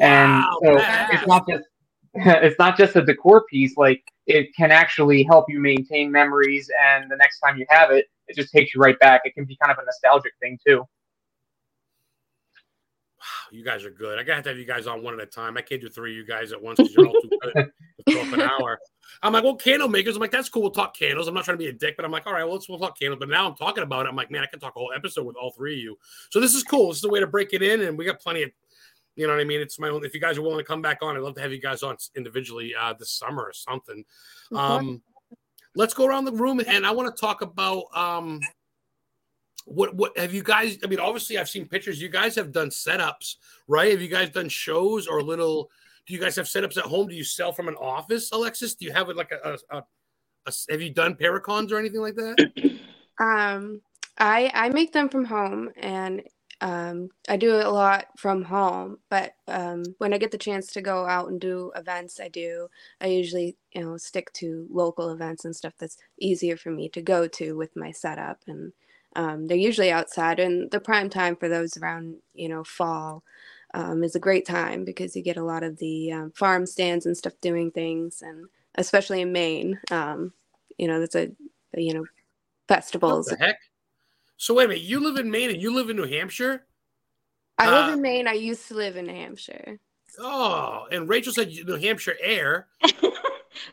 and 0.00 0.44
so 0.62 0.78
it's 1.12 1.26
not 1.26 1.46
just 1.48 1.64
it's 2.14 2.58
not 2.58 2.76
just 2.76 2.96
a 2.96 3.02
decor 3.02 3.44
piece 3.44 3.76
like 3.76 4.02
it 4.26 4.54
can 4.56 4.70
actually 4.70 5.22
help 5.22 5.46
you 5.48 5.60
maintain 5.60 6.10
memories 6.10 6.70
and 6.82 7.10
the 7.10 7.16
next 7.16 7.38
time 7.40 7.56
you 7.56 7.66
have 7.68 7.90
it 7.90 8.06
it 8.26 8.36
just 8.36 8.52
takes 8.52 8.74
you 8.74 8.80
right 8.80 8.98
back 8.98 9.22
it 9.24 9.34
can 9.34 9.44
be 9.44 9.56
kind 9.62 9.72
of 9.72 9.78
a 9.82 9.84
nostalgic 9.84 10.32
thing 10.40 10.58
too 10.66 10.84
Wow, 13.20 13.50
you 13.50 13.64
guys 13.64 13.84
are 13.84 13.90
good. 13.90 14.16
I 14.16 14.22
gotta 14.22 14.36
have 14.36 14.44
to 14.44 14.50
have 14.50 14.58
you 14.58 14.64
guys 14.64 14.86
on 14.86 15.02
one 15.02 15.12
at 15.12 15.20
a 15.20 15.26
time. 15.26 15.56
I 15.56 15.60
can't 15.60 15.80
do 15.80 15.88
three 15.88 16.12
of 16.12 16.16
you 16.18 16.24
guys 16.24 16.52
at 16.52 16.62
once 16.62 16.76
because 16.76 16.94
you're 16.94 17.08
all 17.08 17.20
too 17.20 17.30
good 17.42 17.70
to 18.08 18.24
fill 18.24 18.26
up 18.26 18.32
an 18.32 18.62
hour. 18.62 18.78
I'm 19.22 19.32
like, 19.32 19.42
well, 19.42 19.56
candle 19.56 19.88
makers. 19.88 20.14
I'm 20.14 20.20
like, 20.20 20.30
that's 20.30 20.48
cool. 20.48 20.62
We'll 20.62 20.70
talk 20.70 20.96
candles. 20.96 21.26
I'm 21.26 21.34
not 21.34 21.44
trying 21.44 21.58
to 21.58 21.62
be 21.62 21.68
a 21.68 21.72
dick, 21.72 21.96
but 21.96 22.04
I'm 22.04 22.12
like, 22.12 22.26
all 22.26 22.32
right, 22.32 22.44
well, 22.44 22.54
let's 22.54 22.68
we'll 22.68 22.78
talk 22.78 22.98
candles. 22.98 23.18
But 23.18 23.28
now 23.28 23.48
I'm 23.48 23.56
talking 23.56 23.82
about 23.82 24.06
it. 24.06 24.08
I'm 24.08 24.16
like, 24.16 24.30
man, 24.30 24.42
I 24.42 24.46
can 24.46 24.60
talk 24.60 24.76
a 24.76 24.78
whole 24.78 24.92
episode 24.94 25.26
with 25.26 25.36
all 25.36 25.50
three 25.50 25.74
of 25.74 25.80
you. 25.80 25.98
So 26.30 26.40
this 26.40 26.54
is 26.54 26.62
cool. 26.62 26.88
This 26.88 26.98
is 26.98 27.04
a 27.04 27.08
way 27.08 27.20
to 27.20 27.26
break 27.26 27.52
it 27.52 27.62
in, 27.62 27.80
and 27.82 27.98
we 27.98 28.04
got 28.04 28.20
plenty 28.20 28.44
of, 28.44 28.50
you 29.16 29.26
know 29.26 29.32
what 29.32 29.40
I 29.40 29.44
mean. 29.44 29.60
It's 29.60 29.80
my 29.80 29.88
own. 29.88 30.04
If 30.04 30.14
you 30.14 30.20
guys 30.20 30.38
are 30.38 30.42
willing 30.42 30.58
to 30.58 30.64
come 30.64 30.82
back 30.82 30.98
on, 31.02 31.16
I'd 31.16 31.22
love 31.22 31.34
to 31.34 31.40
have 31.40 31.52
you 31.52 31.60
guys 31.60 31.82
on 31.82 31.96
individually 32.14 32.74
uh, 32.80 32.92
this 32.92 33.10
summer 33.10 33.42
or 33.42 33.52
something. 33.52 34.04
Um, 34.54 35.02
let's 35.74 35.94
go 35.94 36.06
around 36.06 36.26
the 36.26 36.32
room, 36.32 36.60
and 36.64 36.86
I 36.86 36.92
want 36.92 37.14
to 37.14 37.20
talk 37.20 37.42
about 37.42 37.84
um, 37.94 38.40
what 39.64 39.96
what 39.96 40.16
have 40.16 40.32
you 40.32 40.44
guys? 40.44 40.78
I 40.84 40.86
mean, 40.86 41.00
obviously, 41.00 41.38
I've 41.38 41.48
seen 41.48 41.66
pictures. 41.66 42.00
You 42.00 42.08
guys 42.08 42.36
have 42.36 42.52
done 42.52 42.68
setups, 42.68 43.36
right? 43.66 43.90
Have 43.90 44.00
you 44.00 44.08
guys 44.08 44.30
done 44.30 44.48
shows 44.48 45.08
or 45.08 45.22
little? 45.22 45.70
Do 46.08 46.14
you 46.14 46.20
guys 46.20 46.36
have 46.36 46.46
setups 46.46 46.78
at 46.78 46.84
home? 46.84 47.08
Do 47.08 47.14
you 47.14 47.22
sell 47.22 47.52
from 47.52 47.68
an 47.68 47.76
office, 47.76 48.32
Alexis? 48.32 48.74
Do 48.74 48.86
you 48.86 48.92
have 48.92 49.08
like 49.08 49.30
a, 49.30 49.58
a, 49.70 49.76
a, 49.76 49.84
a 50.46 50.52
have 50.70 50.80
you 50.80 50.88
done 50.88 51.14
paracons 51.14 51.70
or 51.70 51.78
anything 51.78 52.00
like 52.00 52.14
that? 52.14 52.78
Um, 53.20 53.80
I 54.18 54.48
I 54.54 54.68
make 54.68 54.92
them 54.92 55.08
from 55.08 55.24
home, 55.24 55.70
and 55.76 56.22
um, 56.60 57.10
I 57.28 57.36
do 57.36 57.56
a 57.56 57.66
lot 57.68 58.06
from 58.16 58.44
home. 58.44 58.98
But 59.10 59.34
um, 59.48 59.82
when 59.98 60.14
I 60.14 60.18
get 60.18 60.30
the 60.30 60.38
chance 60.38 60.68
to 60.68 60.80
go 60.80 61.04
out 61.04 61.28
and 61.28 61.40
do 61.40 61.72
events, 61.74 62.20
I 62.20 62.28
do. 62.28 62.68
I 63.00 63.08
usually 63.08 63.56
you 63.72 63.82
know 63.82 63.96
stick 63.96 64.32
to 64.34 64.68
local 64.70 65.10
events 65.10 65.44
and 65.44 65.54
stuff 65.54 65.74
that's 65.78 65.98
easier 66.18 66.56
for 66.56 66.70
me 66.70 66.88
to 66.90 67.02
go 67.02 67.26
to 67.26 67.56
with 67.56 67.74
my 67.74 67.90
setup, 67.90 68.38
and 68.46 68.72
um, 69.16 69.48
they're 69.48 69.56
usually 69.56 69.90
outside. 69.90 70.38
And 70.38 70.70
the 70.70 70.78
prime 70.78 71.10
time 71.10 71.34
for 71.34 71.48
those 71.48 71.76
around 71.76 72.18
you 72.34 72.48
know 72.48 72.62
fall. 72.62 73.24
Um, 73.74 74.02
is 74.02 74.14
a 74.14 74.18
great 74.20 74.46
time 74.46 74.84
because 74.86 75.14
you 75.14 75.22
get 75.22 75.36
a 75.36 75.42
lot 75.44 75.62
of 75.62 75.76
the 75.78 76.10
um, 76.12 76.30
farm 76.32 76.64
stands 76.64 77.04
and 77.04 77.14
stuff 77.16 77.34
doing 77.42 77.70
things, 77.70 78.22
and 78.22 78.46
especially 78.76 79.20
in 79.20 79.30
Maine, 79.32 79.78
um, 79.90 80.32
you 80.78 80.88
know 80.88 81.00
that's 81.00 81.14
a 81.14 81.30
you 81.76 81.92
know 81.92 82.00
What 82.00 82.08
festivals. 82.66 83.26
the 83.26 83.36
heck? 83.36 83.58
So 84.38 84.54
wait 84.54 84.64
a 84.64 84.68
minute. 84.68 84.84
You 84.84 85.00
live 85.00 85.16
in 85.16 85.30
Maine 85.30 85.50
and 85.50 85.60
you 85.60 85.74
live 85.74 85.90
in 85.90 85.96
New 85.96 86.06
Hampshire. 86.06 86.64
I 87.58 87.70
live 87.70 87.90
Uh, 87.90 87.92
in 87.94 88.00
Maine. 88.02 88.26
I 88.26 88.32
used 88.34 88.68
to 88.68 88.74
live 88.74 88.96
in 88.96 89.06
New 89.06 89.12
Hampshire. 89.14 89.78
Oh, 90.18 90.86
and 90.90 91.08
Rachel 91.08 91.32
said 91.34 91.48
New 91.66 91.74
Hampshire 91.76 92.16
air. 92.22 92.68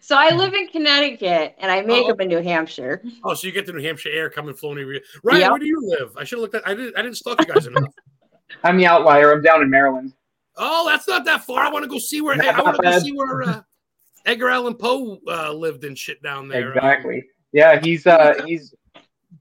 so 0.01 0.15
I 0.17 0.31
live 0.31 0.53
in 0.53 0.67
Connecticut 0.67 1.55
and 1.59 1.71
I 1.71 1.81
make 1.83 2.05
Oh. 2.07 2.11
up 2.11 2.19
in 2.19 2.27
New 2.27 2.41
Hampshire. 2.41 3.01
Oh, 3.23 3.33
so 3.33 3.47
you 3.47 3.53
get 3.53 3.65
the 3.65 3.73
New 3.73 3.81
Hampshire 3.83 4.09
air 4.11 4.29
coming 4.29 4.55
flowing 4.55 4.79
over 4.79 4.93
you. 4.93 5.01
Ryan, 5.23 5.41
Yep. 5.41 5.49
where 5.51 5.59
do 5.59 5.67
you 5.67 5.79
live? 5.81 6.17
I 6.17 6.23
should 6.25 6.37
have 6.39 6.41
looked 6.41 6.55
at. 6.55 6.67
I 6.67 6.73
didn't. 6.73 6.97
I 6.97 7.01
didn't 7.03 7.17
stalk 7.17 7.39
you 7.39 7.53
guys 7.53 7.67
enough. 7.67 7.93
i'm 8.63 8.77
the 8.77 8.85
outlier 8.85 9.31
i'm 9.31 9.41
down 9.41 9.61
in 9.61 9.69
maryland 9.69 10.13
Oh, 10.57 10.87
that's 10.89 11.05
not 11.05 11.25
that 11.25 11.43
far. 11.43 11.65
I 11.65 11.69
want 11.69 11.83
to 11.83 11.89
go 11.89 11.99
see 11.99 12.21
where. 12.21 12.33
Not 12.37 12.45
I 12.55 12.61
want 12.61 12.77
to 12.77 12.81
go 12.81 12.97
see 12.99 13.11
where 13.11 13.43
uh, 13.43 13.61
Edgar 14.25 14.47
Allan 14.49 14.75
Poe 14.75 15.19
uh, 15.27 15.51
lived 15.51 15.83
and 15.83 15.97
shit 15.97 16.23
down 16.23 16.47
there. 16.47 16.69
exactly 16.71 17.25
yeah 17.51 17.79
he's 17.81 18.07
uh 18.07 18.35
he's 18.45 18.73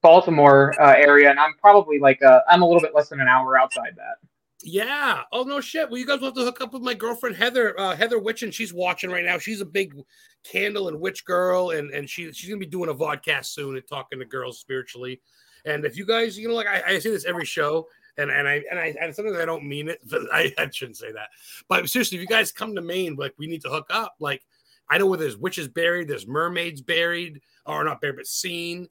baltimore 0.02 0.72
uh, 0.80 0.94
area 0.96 1.30
and 1.30 1.38
i'm 1.38 1.54
probably 1.60 1.98
like 1.98 2.22
uh 2.22 2.40
i'm 2.48 2.62
a 2.62 2.66
little 2.66 2.80
bit 2.80 2.94
less 2.94 3.08
than 3.08 3.20
an 3.20 3.28
hour 3.28 3.58
outside 3.58 3.94
that 3.96 4.16
Yeah. 4.62 5.22
Oh 5.32 5.42
no 5.44 5.60
shit. 5.60 5.88
Well, 5.88 5.98
you 5.98 6.06
guys 6.06 6.18
will 6.20 6.28
have 6.28 6.34
to 6.34 6.44
hook 6.44 6.60
up 6.60 6.72
with 6.72 6.82
my 6.82 6.94
girlfriend 6.94 7.36
Heather. 7.36 7.78
Uh, 7.78 7.94
Heather 7.94 8.18
and 8.18 8.52
She's 8.54 8.72
watching 8.72 9.10
right 9.10 9.24
now. 9.24 9.38
She's 9.38 9.60
a 9.60 9.66
big 9.66 9.94
candle 10.42 10.88
and 10.88 10.98
witch 11.00 11.24
girl, 11.24 11.70
and 11.70 11.90
and 11.90 12.08
she 12.08 12.32
she's 12.32 12.48
gonna 12.48 12.58
be 12.58 12.66
doing 12.66 12.90
a 12.90 12.94
vodcast 12.94 13.46
soon 13.46 13.76
and 13.76 13.86
talking 13.86 14.18
to 14.18 14.24
girls 14.24 14.58
spiritually. 14.58 15.20
And 15.64 15.84
if 15.84 15.96
you 15.96 16.06
guys, 16.06 16.38
you 16.38 16.48
know, 16.48 16.54
like 16.54 16.66
I, 16.66 16.82
I 16.86 16.98
say 16.98 17.10
this 17.10 17.24
every 17.24 17.44
show, 17.44 17.86
and 18.16 18.30
and 18.30 18.48
I 18.48 18.62
and 18.70 18.78
I 18.78 18.94
and 19.00 19.14
sometimes 19.14 19.38
I 19.38 19.44
don't 19.44 19.64
mean 19.64 19.88
it, 19.88 20.00
but 20.08 20.22
I, 20.32 20.52
I 20.58 20.68
shouldn't 20.70 20.96
say 20.96 21.12
that. 21.12 21.28
But 21.68 21.88
seriously, 21.88 22.16
if 22.16 22.22
you 22.22 22.28
guys 22.28 22.52
come 22.52 22.74
to 22.74 22.82
Maine, 22.82 23.16
like 23.16 23.34
we 23.38 23.46
need 23.46 23.62
to 23.62 23.70
hook 23.70 23.86
up. 23.90 24.14
Like 24.20 24.42
I 24.90 24.98
know 24.98 25.06
where 25.06 25.18
there's 25.18 25.36
witches 25.36 25.68
buried, 25.68 26.08
there's 26.08 26.26
mermaids 26.26 26.80
buried, 26.80 27.40
or 27.66 27.84
not 27.84 28.00
buried, 28.00 28.16
but 28.16 28.26
seen. 28.26 28.88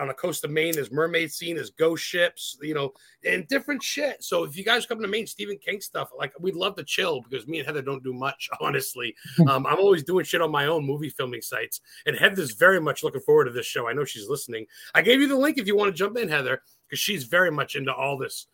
On 0.00 0.08
the 0.08 0.14
coast 0.14 0.42
of 0.44 0.50
Maine, 0.50 0.72
there's 0.72 0.90
mermaid 0.90 1.30
scene, 1.30 1.56
there's 1.56 1.68
ghost 1.68 2.02
ships, 2.02 2.56
you 2.62 2.72
know, 2.72 2.94
and 3.22 3.46
different 3.48 3.82
shit. 3.82 4.24
So 4.24 4.42
if 4.44 4.56
you 4.56 4.64
guys 4.64 4.86
come 4.86 4.98
to 5.02 5.06
Maine, 5.06 5.26
Stephen 5.26 5.58
King 5.58 5.82
stuff, 5.82 6.08
like 6.16 6.32
we'd 6.40 6.56
love 6.56 6.74
to 6.76 6.84
chill 6.84 7.20
because 7.20 7.46
me 7.46 7.58
and 7.58 7.66
Heather 7.66 7.82
don't 7.82 8.02
do 8.02 8.14
much, 8.14 8.48
honestly. 8.62 9.14
Um, 9.46 9.66
I'm 9.66 9.78
always 9.78 10.02
doing 10.02 10.24
shit 10.24 10.40
on 10.40 10.50
my 10.50 10.68
own 10.68 10.86
movie 10.86 11.10
filming 11.10 11.42
sites, 11.42 11.82
and 12.06 12.16
Heather's 12.16 12.52
very 12.52 12.80
much 12.80 13.04
looking 13.04 13.20
forward 13.20 13.44
to 13.44 13.50
this 13.50 13.66
show. 13.66 13.86
I 13.86 13.92
know 13.92 14.06
she's 14.06 14.26
listening. 14.26 14.64
I 14.94 15.02
gave 15.02 15.20
you 15.20 15.28
the 15.28 15.36
link 15.36 15.58
if 15.58 15.66
you 15.66 15.76
want 15.76 15.92
to 15.92 15.98
jump 15.98 16.16
in, 16.16 16.30
Heather, 16.30 16.62
because 16.88 16.98
she's 16.98 17.24
very 17.24 17.50
much 17.50 17.76
into 17.76 17.92
all 17.92 18.16
this 18.16 18.46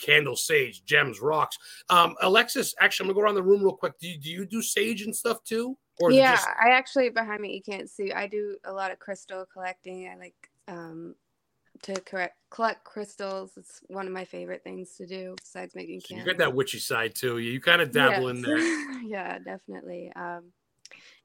candle, 0.00 0.36
sage, 0.36 0.84
gems, 0.84 1.20
rocks. 1.20 1.58
Um, 1.90 2.14
Alexis, 2.22 2.74
actually, 2.80 3.04
I'm 3.04 3.08
gonna 3.08 3.20
go 3.20 3.24
around 3.24 3.34
the 3.34 3.42
room 3.42 3.62
real 3.62 3.76
quick. 3.76 3.98
Do 3.98 4.08
you, 4.08 4.18
do 4.18 4.30
you 4.30 4.46
do 4.46 4.62
sage 4.62 5.02
and 5.02 5.14
stuff 5.14 5.42
too, 5.44 5.76
or 6.00 6.10
yeah, 6.10 6.36
just- 6.36 6.48
I 6.48 6.70
actually 6.70 7.10
behind 7.10 7.40
me 7.40 7.54
you 7.54 7.62
can't 7.62 7.88
see. 7.88 8.12
I 8.12 8.26
do 8.26 8.56
a 8.64 8.72
lot 8.72 8.90
of 8.90 8.98
crystal 8.98 9.46
collecting. 9.52 10.08
I 10.08 10.16
like 10.16 10.34
um 10.68 11.14
to 11.82 12.00
correct 12.00 12.36
collect 12.50 12.84
crystals. 12.84 13.52
It's 13.56 13.80
one 13.88 14.06
of 14.06 14.12
my 14.12 14.24
favorite 14.24 14.64
things 14.64 14.94
to 14.96 15.06
do 15.06 15.34
besides 15.38 15.74
making 15.74 16.00
candles. 16.00 16.10
you 16.10 16.16
candles. 16.16 16.38
got 16.38 16.44
that 16.44 16.54
witchy 16.54 16.78
side 16.78 17.14
too? 17.14 17.38
You, 17.38 17.52
you 17.52 17.60
kind 17.60 17.82
of 17.82 17.92
dabble 17.92 18.28
in 18.28 18.42
there. 18.42 18.58
yeah, 19.02 19.38
definitely. 19.38 20.12
Um, 20.16 20.52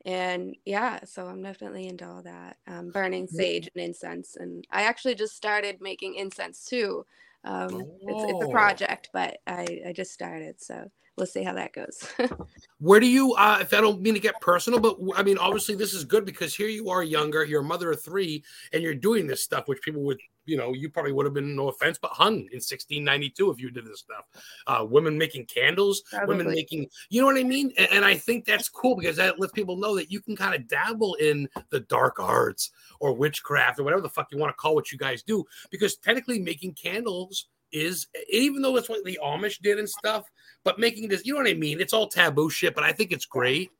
and 0.06 0.56
yeah, 0.66 1.00
so 1.06 1.28
I'm 1.28 1.42
definitely 1.42 1.88
into 1.88 2.08
all 2.08 2.22
that. 2.24 2.58
Um, 2.68 2.90
burning 2.90 3.28
sage 3.28 3.70
and 3.74 3.84
incense, 3.84 4.36
and 4.36 4.66
I 4.70 4.84
actually 4.84 5.16
just 5.16 5.36
started 5.36 5.82
making 5.82 6.16
incense 6.16 6.66
too. 6.66 7.06
Um, 7.44 7.86
it's, 8.08 8.24
it's 8.24 8.42
a 8.42 8.46
Oh. 8.46 8.52
project, 8.52 9.10
but 9.14 9.38
I, 9.48 9.82
I 9.88 9.94
just 9.94 10.14
started, 10.14 10.62
so 10.62 10.90
we'll 11.18 11.28
see 11.28 11.44
how 11.44 11.54
that 11.54 11.74
goes. 11.74 12.08
Where 12.80 13.00
do 13.00 13.08
you, 13.08 13.34
uh, 13.34 13.60
if 13.62 13.74
I 13.74 13.82
don't 13.82 14.02
mean 14.02 14.14
to 14.14 14.20
get 14.20 14.40
personal, 14.42 14.80
but 14.80 14.98
I 15.16 15.24
mean, 15.24 15.38
obviously 15.38 15.76
this 15.76 15.94
is 15.94 16.04
good 16.04 16.26
because 16.26 16.56
here 16.56 16.68
you 16.68 16.90
are 16.90 17.04
younger, 17.04 17.44
you're 17.44 17.62
a 17.62 17.64
mother 17.64 17.92
of 17.92 18.02
three, 18.02 18.44
and 18.72 18.82
you're 18.84 18.96
doing 18.96 19.28
this 19.28 19.44
stuff, 19.44 19.68
which 19.68 19.82
people 19.82 20.02
would, 20.04 20.20
you 20.46 20.58
know, 20.58 20.74
you 20.74 20.90
probably 20.90 21.12
would 21.12 21.26
have 21.26 21.34
been, 21.34 21.56
no 21.56 21.70
offense, 21.70 21.98
but 22.02 22.12
hung 22.12 22.34
in 22.34 22.60
1692 22.60 23.52
if 23.52 23.60
you 23.60 23.72
did 23.72 23.86
this 23.86 24.00
stuff. 24.00 24.26
Uh, 24.68 24.86
women 24.88 25.18
making 25.18 25.46
candles, 25.46 26.04
women 26.26 26.48
making, 26.48 26.88
you 27.10 27.22
know 27.22 27.28
what 27.28 27.38
I 27.38 27.44
mean? 27.44 27.72
And, 27.78 27.88
and 27.92 28.06
I 28.06 28.16
think 28.16 28.46
that's 28.46 28.70
cool 28.70 28.96
because 28.96 29.16
that 29.18 29.40
lets 29.40 29.54
people 29.54 29.78
know 29.78 29.96
that 29.96 30.12
you 30.12 30.22
can 30.22 30.36
kind 30.36 30.56
of 30.56 30.68
dabble 30.68 31.16
in 31.16 31.48
the 31.70 31.82
dark 31.82 32.20
arts 32.20 32.72
or 33.00 33.14
witchcraft 33.14 33.80
or 33.80 33.84
whatever 33.84 34.02
the 34.02 34.10
fuck 34.10 34.32
you 34.32 34.38
want 34.38 34.52
to 34.52 34.62
call 34.62 34.76
what 34.76 34.92
you 34.92 34.98
guys 34.98 35.24
do. 35.24 35.46
Because 35.72 35.98
technically 35.98 36.40
making 36.40 36.74
candles 36.74 37.48
is, 37.72 38.08
even 38.30 38.62
though 38.62 38.76
that's 38.76 38.90
what 38.90 39.04
the 39.04 39.20
Amish 39.24 39.60
did 39.60 39.80
and 39.80 39.90
stuff, 39.90 40.30
but 40.64 40.80
making 40.80 41.08
this, 41.08 41.26
you 41.26 41.34
know 41.34 41.40
what 41.40 41.50
I 41.50 41.56
mean? 41.56 41.82
It's 41.82 41.94
all 41.94 42.08
taboo 42.08 42.50
shit, 42.50 42.76
but 42.76 42.84
I 42.84 42.92
think 42.92 43.12
it's 43.12 43.26
great. 43.26 43.72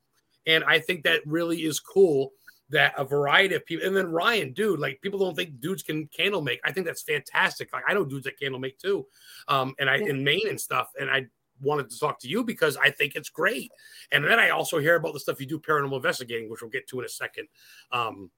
And 0.46 0.62
I 0.64 0.78
think 0.78 1.04
that 1.04 1.20
really 1.26 1.62
is 1.62 1.80
cool 1.80 2.32
that 2.70 2.94
a 2.96 3.04
variety 3.04 3.54
of 3.54 3.66
people, 3.66 3.86
and 3.86 3.96
then 3.96 4.10
Ryan, 4.10 4.52
dude, 4.52 4.80
like 4.80 5.00
people 5.02 5.18
don't 5.18 5.34
think 5.36 5.60
dudes 5.60 5.82
can 5.82 6.06
candle 6.08 6.42
make. 6.42 6.60
I 6.64 6.72
think 6.72 6.86
that's 6.86 7.02
fantastic. 7.02 7.72
Like 7.72 7.84
I 7.86 7.94
know 7.94 8.04
dudes 8.04 8.24
that 8.24 8.38
candle 8.38 8.58
make 8.60 8.78
too. 8.78 9.06
Um, 9.48 9.74
and 9.78 9.90
I 9.90 9.96
Yeah. 9.96 10.08
in 10.08 10.24
Maine 10.24 10.48
and 10.48 10.60
stuff. 10.60 10.90
And 10.98 11.10
I 11.10 11.26
wanted 11.60 11.90
to 11.90 11.98
talk 11.98 12.18
to 12.20 12.28
you 12.28 12.42
because 12.42 12.76
I 12.76 12.90
think 12.90 13.14
it's 13.14 13.28
great. 13.28 13.70
And 14.12 14.24
then 14.24 14.38
I 14.40 14.50
also 14.50 14.78
hear 14.78 14.96
about 14.96 15.12
the 15.12 15.20
stuff 15.20 15.40
you 15.40 15.46
do 15.46 15.58
paranormal 15.58 15.96
investigating, 15.96 16.50
which 16.50 16.62
we'll 16.62 16.70
get 16.70 16.88
to 16.88 16.98
in 17.00 17.04
a 17.04 17.08
second. 17.08 17.48
Um, 17.92 18.30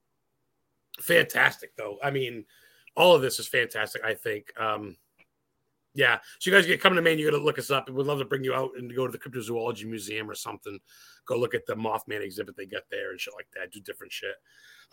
fantastic 0.99 1.75
though. 1.75 1.97
I 2.03 2.11
mean, 2.11 2.45
all 2.95 3.15
of 3.15 3.21
this 3.21 3.39
is 3.39 3.47
fantastic, 3.47 4.03
I 4.03 4.13
think. 4.13 4.51
Um, 4.59 4.97
yeah. 5.97 6.19
So 6.39 6.51
you 6.51 6.55
guys 6.55 6.67
get 6.67 6.79
coming 6.79 6.95
to 6.97 7.01
Maine, 7.01 7.17
you 7.17 7.29
got 7.29 7.35
to 7.35 7.43
look 7.43 7.57
us 7.57 7.71
up. 7.71 7.89
We'd 7.89 8.05
love 8.05 8.19
to 8.19 8.25
bring 8.25 8.43
you 8.43 8.53
out 8.53 8.69
and 8.77 8.95
go 8.95 9.07
to 9.07 9.11
the 9.11 9.17
Cryptozoology 9.17 9.85
Museum 9.85 10.29
or 10.29 10.35
something. 10.35 10.79
Go 11.25 11.39
look 11.39 11.55
at 11.55 11.65
the 11.65 11.75
Mothman 11.75 12.21
exhibit 12.21 12.55
they 12.55 12.67
got 12.67 12.83
there 12.91 13.09
and 13.09 13.19
shit 13.19 13.33
like 13.35 13.47
that. 13.55 13.71
Do 13.71 13.81
different 13.81 14.13
shit. 14.13 14.35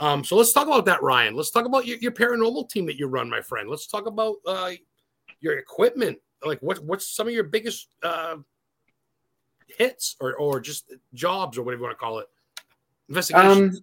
Um, 0.00 0.24
so 0.24 0.34
let's 0.34 0.54
talk 0.54 0.66
about 0.66 0.86
that, 0.86 1.02
Ryan. 1.02 1.36
Let's 1.36 1.50
talk 1.50 1.66
about 1.66 1.86
your, 1.86 1.98
your 1.98 2.10
paranormal 2.10 2.70
team 2.70 2.86
that 2.86 2.96
you 2.98 3.06
run, 3.06 3.28
my 3.28 3.42
friend. 3.42 3.68
Let's 3.68 3.86
talk 3.86 4.06
about 4.06 4.36
uh, 4.46 4.70
your 5.40 5.58
equipment. 5.58 6.18
Like 6.42 6.60
what 6.60 6.82
what's 6.82 7.06
some 7.06 7.28
of 7.28 7.34
your 7.34 7.44
biggest 7.44 7.88
uh, 8.02 8.36
hits 9.78 10.16
or 10.20 10.34
or 10.36 10.58
just 10.58 10.90
jobs 11.12 11.58
or 11.58 11.64
whatever 11.64 11.82
you 11.82 11.86
want 11.86 11.98
to 11.98 12.02
call 12.02 12.18
it? 12.20 12.26
Investigations. 13.10 13.82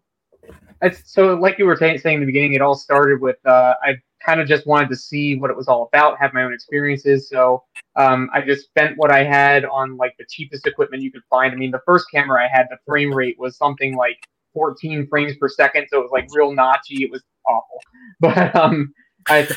Um, 0.81 0.91
so 1.05 1.35
like 1.35 1.59
you 1.59 1.67
were 1.67 1.75
saying, 1.75 1.99
saying 1.99 2.15
in 2.15 2.21
the 2.21 2.25
beginning, 2.25 2.53
it 2.53 2.61
all 2.61 2.73
started 2.73 3.21
with 3.21 3.37
uh, 3.45 3.75
I 3.83 3.97
kind 4.25 4.39
of 4.39 4.47
just 4.47 4.67
wanted 4.67 4.89
to 4.89 4.95
see 4.95 5.35
what 5.35 5.49
it 5.49 5.57
was 5.57 5.67
all 5.67 5.89
about, 5.91 6.19
have 6.19 6.33
my 6.33 6.43
own 6.43 6.53
experiences. 6.53 7.29
So 7.29 7.63
um, 7.95 8.29
I 8.33 8.41
just 8.41 8.65
spent 8.65 8.97
what 8.97 9.11
I 9.11 9.23
had 9.23 9.65
on 9.65 9.97
like 9.97 10.15
the 10.17 10.25
cheapest 10.29 10.67
equipment 10.67 11.03
you 11.03 11.11
could 11.11 11.23
find. 11.29 11.53
I 11.53 11.55
mean, 11.55 11.71
the 11.71 11.81
first 11.85 12.05
camera 12.13 12.43
I 12.43 12.47
had, 12.47 12.67
the 12.69 12.77
frame 12.85 13.13
rate 13.13 13.37
was 13.39 13.57
something 13.57 13.95
like 13.95 14.17
14 14.53 15.07
frames 15.07 15.35
per 15.37 15.49
second, 15.49 15.87
so 15.89 15.99
it 15.99 16.01
was 16.01 16.11
like 16.11 16.27
real 16.31 16.51
notchy. 16.51 17.01
It 17.01 17.11
was 17.11 17.23
awful, 17.47 17.81
but 18.19 18.55
um, 18.55 18.93
I 19.27 19.47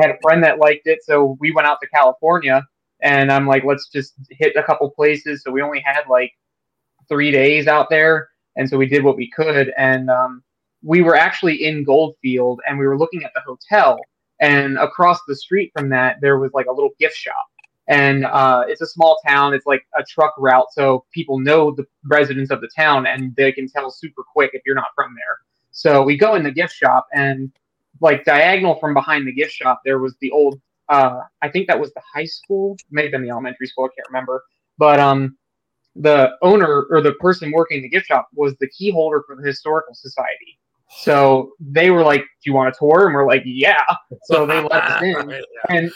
had 0.00 0.10
a 0.10 0.18
friend 0.22 0.42
that 0.44 0.58
liked 0.58 0.86
it, 0.86 1.00
so 1.02 1.36
we 1.40 1.52
went 1.52 1.66
out 1.66 1.78
to 1.82 1.88
California, 1.88 2.62
and 3.02 3.30
I'm 3.30 3.46
like, 3.46 3.64
let's 3.64 3.88
just 3.88 4.14
hit 4.30 4.54
a 4.56 4.62
couple 4.62 4.88
places. 4.90 5.42
So 5.42 5.50
we 5.50 5.62
only 5.62 5.80
had 5.80 6.02
like 6.08 6.32
three 7.08 7.30
days 7.30 7.66
out 7.66 7.90
there, 7.90 8.28
and 8.56 8.68
so 8.68 8.76
we 8.76 8.86
did 8.86 9.04
what 9.04 9.16
we 9.16 9.30
could, 9.30 9.72
and 9.76 10.10
um, 10.10 10.42
we 10.86 11.02
were 11.02 11.16
actually 11.16 11.64
in 11.64 11.82
Goldfield, 11.82 12.60
and 12.66 12.78
we 12.78 12.86
were 12.86 12.96
looking 12.96 13.24
at 13.24 13.32
the 13.34 13.40
hotel, 13.40 13.98
and 14.40 14.78
across 14.78 15.18
the 15.26 15.34
street 15.34 15.72
from 15.76 15.88
that 15.88 16.18
there 16.20 16.38
was 16.38 16.52
like 16.54 16.66
a 16.66 16.72
little 16.72 16.92
gift 17.00 17.16
shop. 17.16 17.44
And 17.88 18.24
uh, 18.24 18.64
it's 18.68 18.80
a 18.80 18.86
small 18.86 19.18
town. 19.26 19.52
It's 19.52 19.66
like 19.66 19.84
a 19.98 20.04
truck 20.04 20.34
route, 20.38 20.66
so 20.72 21.04
people 21.12 21.40
know 21.40 21.72
the 21.72 21.84
residents 22.04 22.52
of 22.52 22.60
the 22.60 22.68
town, 22.76 23.06
and 23.06 23.34
they 23.34 23.50
can 23.50 23.68
tell 23.68 23.90
super 23.90 24.22
quick 24.22 24.50
if 24.54 24.62
you're 24.64 24.76
not 24.76 24.88
from 24.94 25.12
there. 25.14 25.38
So 25.72 26.02
we 26.04 26.16
go 26.16 26.36
in 26.36 26.44
the 26.44 26.52
gift 26.52 26.74
shop, 26.74 27.08
and 27.12 27.50
like 28.00 28.24
diagonal 28.24 28.76
from 28.76 28.94
behind 28.94 29.26
the 29.26 29.32
gift 29.32 29.52
shop, 29.52 29.80
there 29.84 29.98
was 29.98 30.14
the 30.20 30.30
old. 30.30 30.60
Uh, 30.88 31.22
I 31.42 31.48
think 31.48 31.66
that 31.66 31.80
was 31.80 31.92
the 31.94 32.02
high 32.14 32.26
school, 32.26 32.76
maybe 32.92 33.08
been 33.08 33.22
the 33.22 33.30
elementary 33.30 33.66
school. 33.66 33.86
I 33.86 33.88
can't 33.96 34.06
remember. 34.08 34.44
But 34.78 35.00
um, 35.00 35.36
the 35.96 36.36
owner 36.42 36.86
or 36.90 37.00
the 37.00 37.14
person 37.14 37.50
working 37.50 37.82
the 37.82 37.88
gift 37.88 38.06
shop 38.06 38.28
was 38.34 38.54
the 38.60 38.68
key 38.68 38.92
holder 38.92 39.24
for 39.26 39.34
the 39.34 39.42
historical 39.42 39.94
society. 39.94 40.60
So 40.88 41.52
they 41.60 41.90
were 41.90 42.02
like, 42.02 42.20
"Do 42.20 42.50
you 42.50 42.54
want 42.54 42.74
a 42.74 42.78
tour?" 42.78 43.06
And 43.06 43.14
we're 43.14 43.26
like, 43.26 43.42
"Yeah." 43.44 43.84
So 44.24 44.46
they 44.46 44.60
let 44.60 44.72
us 44.84 45.02
in, 45.02 45.30
Yeah. 45.30 45.40
and 45.68 45.90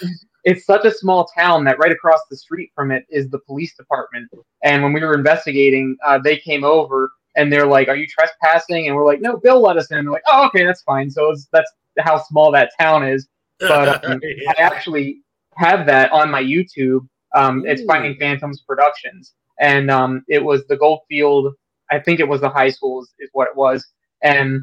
it's 0.45 0.65
such 0.67 0.85
a 0.85 0.91
small 0.91 1.27
town 1.37 1.65
that 1.65 1.79
right 1.79 1.93
across 1.93 2.21
the 2.31 2.37
street 2.37 2.71
from 2.75 2.91
it 2.91 3.05
is 3.11 3.29
the 3.31 3.39
police 3.41 3.75
department. 3.77 4.29
And 4.65 4.83
when 4.83 4.93
we 4.93 5.01
were 5.01 5.15
investigating, 5.15 5.97
uh, 6.05 6.19
they 6.19 6.37
came 6.39 6.65
over 6.65 7.13
and 7.37 7.53
they're 7.53 7.67
like, 7.67 7.89
"Are 7.89 7.97
you 7.97 8.07
trespassing?" 8.07 8.87
And 8.87 8.97
we're 8.97 9.07
like, 9.07 9.21
"No, 9.21 9.37
Bill 9.37 9.61
let 9.61 9.77
us 9.77 9.91
in." 9.91 9.99
And 9.99 10.07
they're 10.07 10.13
like, 10.13 10.23
"Oh, 10.29 10.47
okay, 10.47 10.65
that's 10.65 10.83
fine." 10.83 11.11
So 11.11 11.31
it's, 11.31 11.47
that's 11.53 11.71
how 11.99 12.19
small 12.23 12.51
that 12.53 12.71
town 12.81 13.07
is. 13.07 13.29
But 13.61 14.05
um, 14.05 14.21
Yeah. 14.23 14.53
I 14.59 14.63
actually 14.63 15.23
have 15.57 15.87
that 15.87 16.11
on 16.13 16.31
my 16.31 16.43
YouTube. 16.43 17.07
Um, 17.35 17.65
it's. 17.67 17.83
Finding 17.85 18.17
Phantoms 18.17 18.63
Productions, 18.63 19.35
and 19.61 19.89
um, 19.91 20.25
it 20.29 20.43
was 20.43 20.67
the 20.67 20.77
Goldfield. 20.77 21.55
I 21.93 21.99
think 22.01 22.19
it 22.21 22.27
was 22.29 22.41
the 22.41 22.49
high 22.51 22.71
school 22.71 23.03
is, 23.03 23.13
is 23.21 23.31
what 23.33 23.49
it 23.49 23.57
was. 23.57 23.87
And 24.23 24.63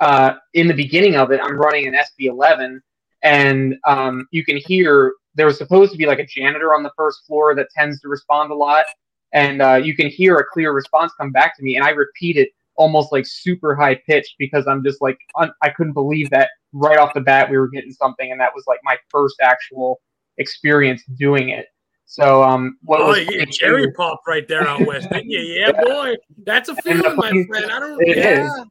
uh, 0.00 0.34
in 0.54 0.68
the 0.68 0.74
beginning 0.74 1.16
of 1.16 1.30
it, 1.32 1.40
I'm 1.42 1.56
running 1.56 1.86
an 1.86 1.94
SB11, 1.94 2.80
and 3.22 3.74
um, 3.86 4.26
you 4.30 4.44
can 4.44 4.56
hear 4.56 5.12
there 5.34 5.46
was 5.46 5.58
supposed 5.58 5.92
to 5.92 5.98
be 5.98 6.06
like 6.06 6.18
a 6.18 6.26
janitor 6.26 6.74
on 6.74 6.82
the 6.82 6.90
first 6.96 7.20
floor 7.26 7.54
that 7.54 7.68
tends 7.76 8.00
to 8.00 8.08
respond 8.08 8.50
a 8.50 8.54
lot, 8.54 8.84
and 9.32 9.60
uh, 9.62 9.74
you 9.74 9.94
can 9.94 10.08
hear 10.08 10.36
a 10.36 10.44
clear 10.52 10.72
response 10.72 11.12
come 11.20 11.32
back 11.32 11.56
to 11.56 11.62
me, 11.62 11.76
and 11.76 11.84
I 11.84 11.90
repeat 11.90 12.36
it 12.36 12.48
almost 12.76 13.10
like 13.12 13.26
super 13.26 13.74
high 13.74 13.96
pitched 14.06 14.36
because 14.38 14.66
I'm 14.68 14.84
just 14.84 15.02
like 15.02 15.18
un- 15.36 15.52
I 15.62 15.70
couldn't 15.70 15.94
believe 15.94 16.30
that 16.30 16.48
right 16.72 16.96
off 16.98 17.12
the 17.14 17.20
bat 17.20 17.50
we 17.50 17.58
were 17.58 17.68
getting 17.68 17.92
something, 17.92 18.30
and 18.30 18.40
that 18.40 18.52
was 18.54 18.64
like 18.68 18.78
my 18.84 18.96
first 19.10 19.36
actual 19.42 20.00
experience 20.38 21.02
doing 21.18 21.48
it. 21.48 21.66
So 22.06 22.42
um, 22.42 22.78
what 22.82 23.00
Oh, 23.00 23.08
was 23.08 23.24
get 23.26 23.50
cherry 23.50 23.90
pop 23.92 24.20
right 24.26 24.46
there 24.48 24.66
out 24.66 24.86
west, 24.86 25.10
didn't 25.10 25.28
you? 25.30 25.40
Yeah, 25.40 25.72
boy. 25.72 26.14
That's 26.46 26.68
a 26.70 26.76
feeling, 26.76 27.16
my 27.16 27.28
funny- 27.28 27.46
friend. 27.46 27.70
I 27.70 27.80
don't 27.80 28.00
It 28.06 28.16
yeah. 28.16 28.46
is. 28.46 28.64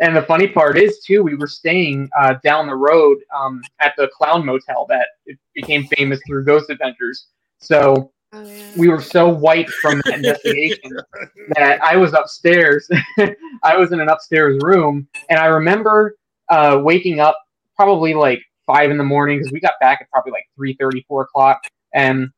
And 0.00 0.14
the 0.14 0.22
funny 0.22 0.46
part 0.46 0.76
is 0.76 1.00
too, 1.00 1.22
we 1.22 1.34
were 1.34 1.46
staying 1.46 2.10
uh, 2.18 2.34
down 2.44 2.66
the 2.66 2.74
road 2.74 3.18
um, 3.34 3.62
at 3.80 3.94
the 3.96 4.08
Clown 4.08 4.44
Motel 4.44 4.86
that 4.88 5.08
it 5.24 5.38
became 5.54 5.86
famous 5.86 6.20
through 6.26 6.44
Ghost 6.44 6.68
Adventures. 6.68 7.28
So 7.58 8.12
oh 8.32 8.42
yeah. 8.42 8.72
we 8.76 8.88
were 8.88 9.00
so 9.00 9.28
white 9.28 9.70
from 9.70 10.02
that 10.04 10.16
investigation 10.16 10.98
that 11.56 11.82
I 11.82 11.96
was 11.96 12.12
upstairs. 12.12 12.88
I 13.62 13.76
was 13.76 13.92
in 13.92 14.00
an 14.00 14.08
upstairs 14.08 14.60
room, 14.62 15.08
and 15.30 15.38
I 15.38 15.46
remember 15.46 16.16
uh, 16.50 16.78
waking 16.82 17.20
up 17.20 17.38
probably 17.74 18.12
like 18.12 18.42
five 18.66 18.90
in 18.90 18.98
the 18.98 19.04
morning 19.04 19.38
because 19.38 19.52
we 19.52 19.60
got 19.60 19.74
back 19.80 20.00
at 20.02 20.10
probably 20.10 20.32
like 20.32 20.44
three 20.54 20.76
thirty, 20.78 21.04
four 21.08 21.22
o'clock, 21.22 21.60
and 21.94 22.28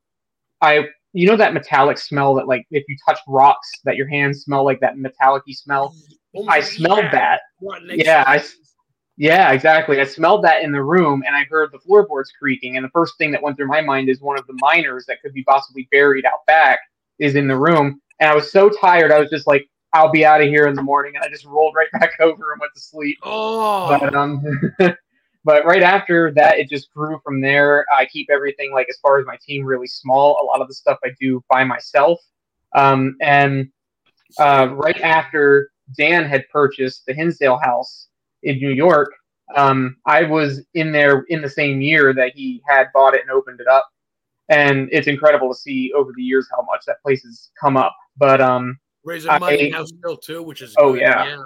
I, 0.60 0.86
you 1.12 1.26
know, 1.26 1.36
that 1.36 1.54
metallic 1.54 1.98
smell 1.98 2.34
that 2.34 2.46
like 2.46 2.66
if 2.70 2.84
you 2.88 2.96
touch 3.06 3.18
rocks, 3.26 3.68
that 3.84 3.96
your 3.96 4.08
hands 4.08 4.44
smell 4.44 4.64
like 4.64 4.80
that 4.80 4.96
metallic-y 4.96 5.52
smell. 5.52 5.94
Oh 6.38 6.46
I 6.48 6.60
smelled 6.60 6.98
yeah. 7.04 7.10
that. 7.12 7.40
Yeah, 7.60 8.24
I- 8.26 8.44
Yeah, 9.16 9.50
exactly. 9.52 10.00
I 10.00 10.04
smelled 10.04 10.44
that 10.44 10.62
in 10.62 10.70
the 10.70 10.82
room 10.82 11.24
and 11.26 11.34
I 11.34 11.44
heard 11.50 11.70
the 11.72 11.80
floorboards 11.80 12.30
creaking. 12.38 12.76
And 12.76 12.84
the 12.84 12.90
first 12.90 13.18
thing 13.18 13.32
that 13.32 13.42
went 13.42 13.56
through 13.56 13.66
my 13.66 13.80
mind 13.80 14.08
is 14.08 14.20
one 14.20 14.38
of 14.38 14.46
the 14.46 14.56
miners 14.60 15.06
that 15.06 15.20
could 15.22 15.32
be 15.34 15.42
possibly 15.42 15.88
buried 15.90 16.24
out 16.24 16.46
back 16.46 16.78
is 17.18 17.34
in 17.34 17.48
the 17.48 17.56
room. 17.56 18.00
And 18.20 18.30
I 18.30 18.34
was 18.34 18.52
so 18.52 18.68
tired, 18.68 19.10
I 19.10 19.18
was 19.18 19.30
just 19.30 19.46
like, 19.48 19.68
I'll 19.92 20.10
be 20.12 20.24
out 20.24 20.40
of 20.40 20.48
here 20.48 20.66
in 20.68 20.74
the 20.76 20.82
morning. 20.82 21.16
And 21.16 21.24
I 21.24 21.28
just 21.28 21.44
rolled 21.44 21.74
right 21.74 21.88
back 22.00 22.12
over 22.20 22.52
and 22.52 22.60
went 22.60 22.72
to 22.74 22.80
sleep. 22.80 23.18
Oh, 23.24 23.88
But 23.88 24.14
um 24.14 24.44
but 25.44 25.64
right 25.64 25.82
after 25.82 26.30
that 26.34 26.58
it 26.58 26.68
just 26.68 26.92
grew 26.92 27.18
from 27.24 27.40
there. 27.40 27.86
I 27.92 28.06
keep 28.06 28.28
everything 28.30 28.72
like 28.72 28.86
as 28.88 28.98
far 28.98 29.18
as 29.18 29.26
my 29.26 29.38
team 29.44 29.64
really 29.64 29.88
small. 29.88 30.38
A 30.40 30.44
lot 30.44 30.60
of 30.60 30.68
the 30.68 30.74
stuff 30.74 30.98
I 31.04 31.08
do 31.20 31.42
by 31.50 31.64
myself. 31.64 32.20
Um 32.74 33.16
and 33.20 33.70
uh, 34.38 34.68
right 34.72 35.00
after 35.00 35.70
Dan 35.96 36.24
had 36.24 36.48
purchased 36.50 37.06
the 37.06 37.14
Hinsdale 37.14 37.58
house 37.58 38.08
in 38.42 38.58
New 38.58 38.70
York, 38.70 39.12
um, 39.56 39.96
I 40.06 40.22
was 40.24 40.64
in 40.74 40.92
there 40.92 41.20
in 41.28 41.40
the 41.42 41.48
same 41.48 41.80
year 41.80 42.12
that 42.14 42.32
he 42.34 42.62
had 42.68 42.88
bought 42.92 43.14
it 43.14 43.22
and 43.22 43.30
opened 43.30 43.60
it 43.60 43.66
up. 43.66 43.88
And 44.50 44.88
it's 44.92 45.06
incredible 45.08 45.48
to 45.52 45.58
see 45.58 45.92
over 45.94 46.12
the 46.16 46.22
years 46.22 46.48
how 46.50 46.62
much 46.62 46.84
that 46.86 47.02
place 47.02 47.22
has 47.22 47.50
come 47.60 47.76
up. 47.76 47.94
But 48.16 48.40
um, 48.40 48.78
raising 49.04 49.30
I- 49.30 49.38
money 49.38 49.70
now 49.70 49.84
still 49.84 50.16
too, 50.16 50.42
which 50.42 50.62
is 50.62 50.74
Oh, 50.78 50.92
good. 50.92 51.02
yeah. 51.02 51.36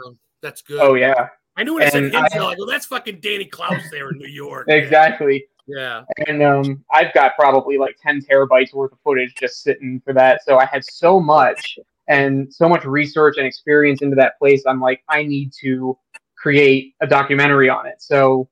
that's 0.40 0.62
good. 0.62 0.80
oh 0.80 0.94
yeah, 0.94 1.28
I 1.56 1.62
knew 1.64 1.74
when 1.74 1.82
it 1.84 1.92
said 1.92 2.04
And 2.04 2.16
I- 2.16 2.20
Hinsdale, 2.22 2.46
I 2.46 2.54
go, 2.56 2.66
that's 2.66 2.86
fucking 2.86 3.20
Danny 3.20 3.44
Klaus 3.44 3.82
there 3.90 4.10
in 4.10 4.18
New 4.18 4.28
York. 4.28 4.66
exactly. 4.70 5.44
Yeah. 5.66 6.02
And 6.26 6.42
um, 6.42 6.84
I've 6.92 7.14
got 7.14 7.36
probably 7.36 7.78
like 7.78 7.96
10 8.02 8.22
terabytes 8.22 8.74
worth 8.74 8.92
of 8.92 8.98
footage 9.04 9.34
just 9.36 9.62
sitting 9.62 10.00
for 10.04 10.12
that. 10.12 10.42
So 10.44 10.58
I 10.58 10.64
had 10.66 10.84
so 10.84 11.20
much 11.20 11.78
and 12.08 12.52
so 12.52 12.68
much 12.68 12.84
research 12.84 13.36
and 13.38 13.46
experience 13.46 14.02
into 14.02 14.16
that 14.16 14.38
place. 14.38 14.62
I'm 14.66 14.80
like, 14.80 15.02
I 15.08 15.22
need 15.22 15.52
to 15.62 15.96
create 16.36 16.94
a 17.00 17.06
documentary 17.06 17.68
on 17.68 17.86
it. 17.86 18.02
So 18.02 18.48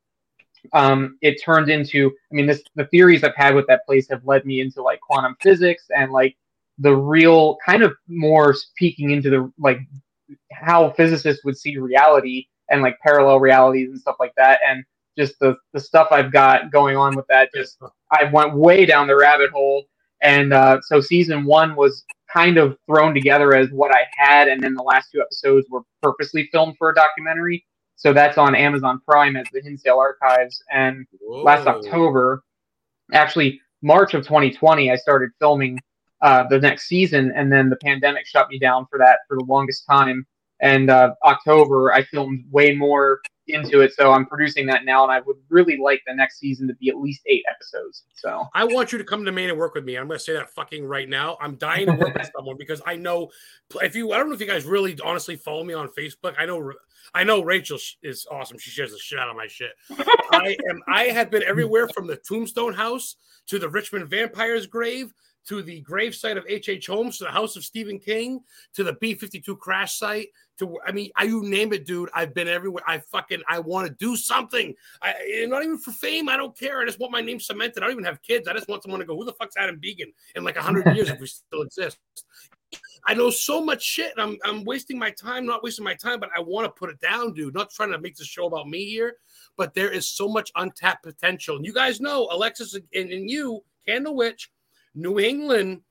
um, 0.72 1.18
it 1.22 1.42
turned 1.42 1.70
into, 1.70 2.12
I 2.30 2.34
mean, 2.34 2.46
this 2.46 2.62
the 2.74 2.84
theories 2.86 3.24
I've 3.24 3.34
had 3.34 3.54
with 3.54 3.66
that 3.66 3.84
place 3.86 4.08
have 4.10 4.24
led 4.24 4.44
me 4.44 4.60
into 4.60 4.82
like 4.82 5.00
quantum 5.00 5.36
physics 5.40 5.84
and 5.94 6.12
like 6.12 6.36
the 6.78 6.94
real 6.94 7.56
kind 7.64 7.82
of 7.82 7.92
more 8.08 8.54
peeking 8.76 9.10
into 9.10 9.30
the 9.30 9.52
like 9.58 9.80
how 10.52 10.90
physicists 10.90 11.44
would 11.44 11.56
see 11.56 11.76
reality 11.76 12.46
and 12.70 12.82
like 12.82 12.98
parallel 13.00 13.40
realities 13.40 13.90
and 13.90 14.00
stuff 14.00 14.16
like 14.20 14.34
that. 14.36 14.60
And 14.66 14.84
just 15.18 15.38
the, 15.40 15.56
the 15.72 15.80
stuff 15.80 16.08
I've 16.10 16.32
got 16.32 16.70
going 16.70 16.96
on 16.96 17.16
with 17.16 17.26
that, 17.28 17.50
just 17.54 17.78
I 18.12 18.24
went 18.24 18.54
way 18.54 18.86
down 18.86 19.06
the 19.06 19.16
rabbit 19.16 19.50
hole. 19.50 19.84
And 20.22 20.52
uh, 20.52 20.80
so 20.82 21.00
season 21.00 21.44
one 21.44 21.76
was 21.76 22.04
kind 22.32 22.58
of 22.58 22.76
thrown 22.86 23.14
together 23.14 23.54
as 23.54 23.70
what 23.70 23.92
I 23.94 24.04
had, 24.16 24.48
and 24.48 24.62
then 24.62 24.74
the 24.74 24.82
last 24.82 25.10
two 25.12 25.20
episodes 25.20 25.66
were 25.70 25.82
purposely 26.02 26.48
filmed 26.52 26.76
for 26.78 26.90
a 26.90 26.94
documentary. 26.94 27.64
So 27.96 28.12
that's 28.12 28.38
on 28.38 28.54
Amazon 28.54 29.00
Prime 29.06 29.36
as 29.36 29.46
the 29.52 29.60
Hinsdale 29.60 29.98
Archives. 29.98 30.62
And 30.72 31.06
Whoa. 31.20 31.42
last 31.42 31.66
October, 31.66 32.42
actually 33.12 33.60
March 33.82 34.14
of 34.14 34.22
2020, 34.22 34.90
I 34.90 34.96
started 34.96 35.30
filming 35.38 35.78
uh, 36.22 36.44
the 36.48 36.58
next 36.58 36.86
season, 36.86 37.32
and 37.34 37.52
then 37.52 37.70
the 37.70 37.76
pandemic 37.76 38.26
shut 38.26 38.48
me 38.48 38.58
down 38.58 38.86
for 38.90 38.98
that 38.98 39.20
for 39.28 39.36
the 39.36 39.44
longest 39.44 39.84
time. 39.90 40.26
And 40.60 40.90
uh, 40.90 41.14
October, 41.24 41.92
I 41.92 42.04
filmed 42.04 42.44
way 42.50 42.74
more 42.74 43.20
into 43.54 43.80
it, 43.80 43.92
so 43.94 44.12
I'm 44.12 44.26
producing 44.26 44.66
that 44.66 44.84
now, 44.84 45.02
and 45.02 45.12
I 45.12 45.20
would 45.20 45.36
really 45.48 45.76
like 45.76 46.02
the 46.06 46.14
next 46.14 46.38
season 46.38 46.68
to 46.68 46.74
be 46.74 46.88
at 46.88 46.96
least 46.96 47.22
eight 47.26 47.44
episodes. 47.50 48.04
So 48.14 48.46
I 48.54 48.64
want 48.64 48.92
you 48.92 48.98
to 48.98 49.04
come 49.04 49.24
to 49.24 49.32
Maine 49.32 49.50
and 49.50 49.58
work 49.58 49.74
with 49.74 49.84
me. 49.84 49.96
I'm 49.96 50.06
going 50.06 50.18
to 50.18 50.24
say 50.24 50.32
that 50.34 50.50
fucking 50.50 50.84
right 50.84 51.08
now. 51.08 51.36
I'm 51.40 51.56
dying 51.56 51.86
to 51.86 51.92
work 51.92 52.14
with 52.14 52.30
someone 52.36 52.56
because 52.58 52.82
I 52.86 52.96
know 52.96 53.30
if 53.82 53.94
you, 53.94 54.12
I 54.12 54.18
don't 54.18 54.28
know 54.28 54.34
if 54.34 54.40
you 54.40 54.46
guys 54.46 54.64
really 54.64 54.98
honestly 55.04 55.36
follow 55.36 55.64
me 55.64 55.74
on 55.74 55.88
Facebook. 55.88 56.34
I 56.38 56.46
know, 56.46 56.72
I 57.14 57.24
know 57.24 57.42
Rachel 57.42 57.78
is 58.02 58.26
awesome. 58.30 58.58
She 58.58 58.70
shares 58.70 58.92
the 58.92 58.98
shit 58.98 59.18
out 59.18 59.28
of 59.28 59.36
my 59.36 59.46
shit. 59.46 59.72
I 60.32 60.56
am. 60.68 60.82
I 60.88 61.04
have 61.04 61.30
been 61.30 61.42
everywhere 61.42 61.88
from 61.88 62.06
the 62.06 62.16
Tombstone 62.16 62.74
House 62.74 63.16
to 63.48 63.58
the 63.58 63.68
Richmond 63.68 64.08
Vampire's 64.08 64.66
grave 64.66 65.12
to 65.48 65.62
the 65.62 65.82
gravesite 65.82 66.36
of 66.36 66.44
H.H. 66.48 66.68
H. 66.68 66.86
Holmes, 66.86 67.18
to 67.18 67.24
the 67.24 67.30
house 67.30 67.56
of 67.56 67.64
Stephen 67.64 67.98
King, 67.98 68.40
to 68.74 68.84
the 68.84 68.94
B 68.94 69.14
52 69.14 69.56
crash 69.56 69.98
site, 69.98 70.28
to, 70.58 70.78
I 70.86 70.92
mean, 70.92 71.10
I, 71.16 71.24
you 71.24 71.42
name 71.42 71.72
it, 71.72 71.86
dude. 71.86 72.10
I've 72.14 72.34
been 72.34 72.46
everywhere. 72.46 72.84
I 72.86 72.98
fucking, 72.98 73.42
I 73.48 73.58
want 73.58 73.88
to 73.88 73.94
do 73.94 74.14
something. 74.14 74.74
I, 75.02 75.14
eh, 75.32 75.46
not 75.46 75.64
even 75.64 75.78
for 75.78 75.90
fame. 75.92 76.28
I 76.28 76.36
don't 76.36 76.56
care. 76.56 76.80
I 76.80 76.84
just 76.84 77.00
want 77.00 77.12
my 77.12 77.22
name 77.22 77.40
cemented. 77.40 77.82
I 77.82 77.86
don't 77.86 77.92
even 77.92 78.04
have 78.04 78.22
kids. 78.22 78.46
I 78.46 78.52
just 78.52 78.68
want 78.68 78.82
someone 78.82 79.00
to 79.00 79.06
go, 79.06 79.16
who 79.16 79.24
the 79.24 79.32
fuck's 79.32 79.56
Adam 79.56 79.78
Began 79.78 80.12
in 80.36 80.44
like 80.44 80.56
100 80.56 80.94
years 80.94 81.08
if 81.08 81.18
we 81.18 81.26
still 81.28 81.62
exist? 81.62 81.98
I 83.06 83.14
know 83.14 83.30
so 83.30 83.64
much 83.64 83.82
shit. 83.82 84.12
I'm, 84.18 84.36
I'm 84.44 84.64
wasting 84.64 84.98
my 84.98 85.10
time, 85.10 85.46
not 85.46 85.62
wasting 85.62 85.84
my 85.84 85.94
time, 85.94 86.20
but 86.20 86.30
I 86.36 86.40
want 86.40 86.66
to 86.66 86.70
put 86.70 86.90
it 86.90 87.00
down, 87.00 87.32
dude. 87.32 87.54
Not 87.54 87.70
trying 87.70 87.92
to 87.92 87.98
make 87.98 88.16
this 88.16 88.26
show 88.26 88.46
about 88.46 88.68
me 88.68 88.84
here, 88.84 89.16
but 89.56 89.74
there 89.74 89.90
is 89.90 90.08
so 90.08 90.28
much 90.28 90.52
untapped 90.56 91.02
potential. 91.02 91.56
And 91.56 91.64
you 91.64 91.72
guys 91.72 92.00
know, 92.00 92.28
Alexis 92.30 92.74
and, 92.74 93.10
and 93.10 93.30
you, 93.30 93.64
Candle 93.86 94.14
Witch, 94.14 94.50
New 94.94 95.18
England, 95.18 95.82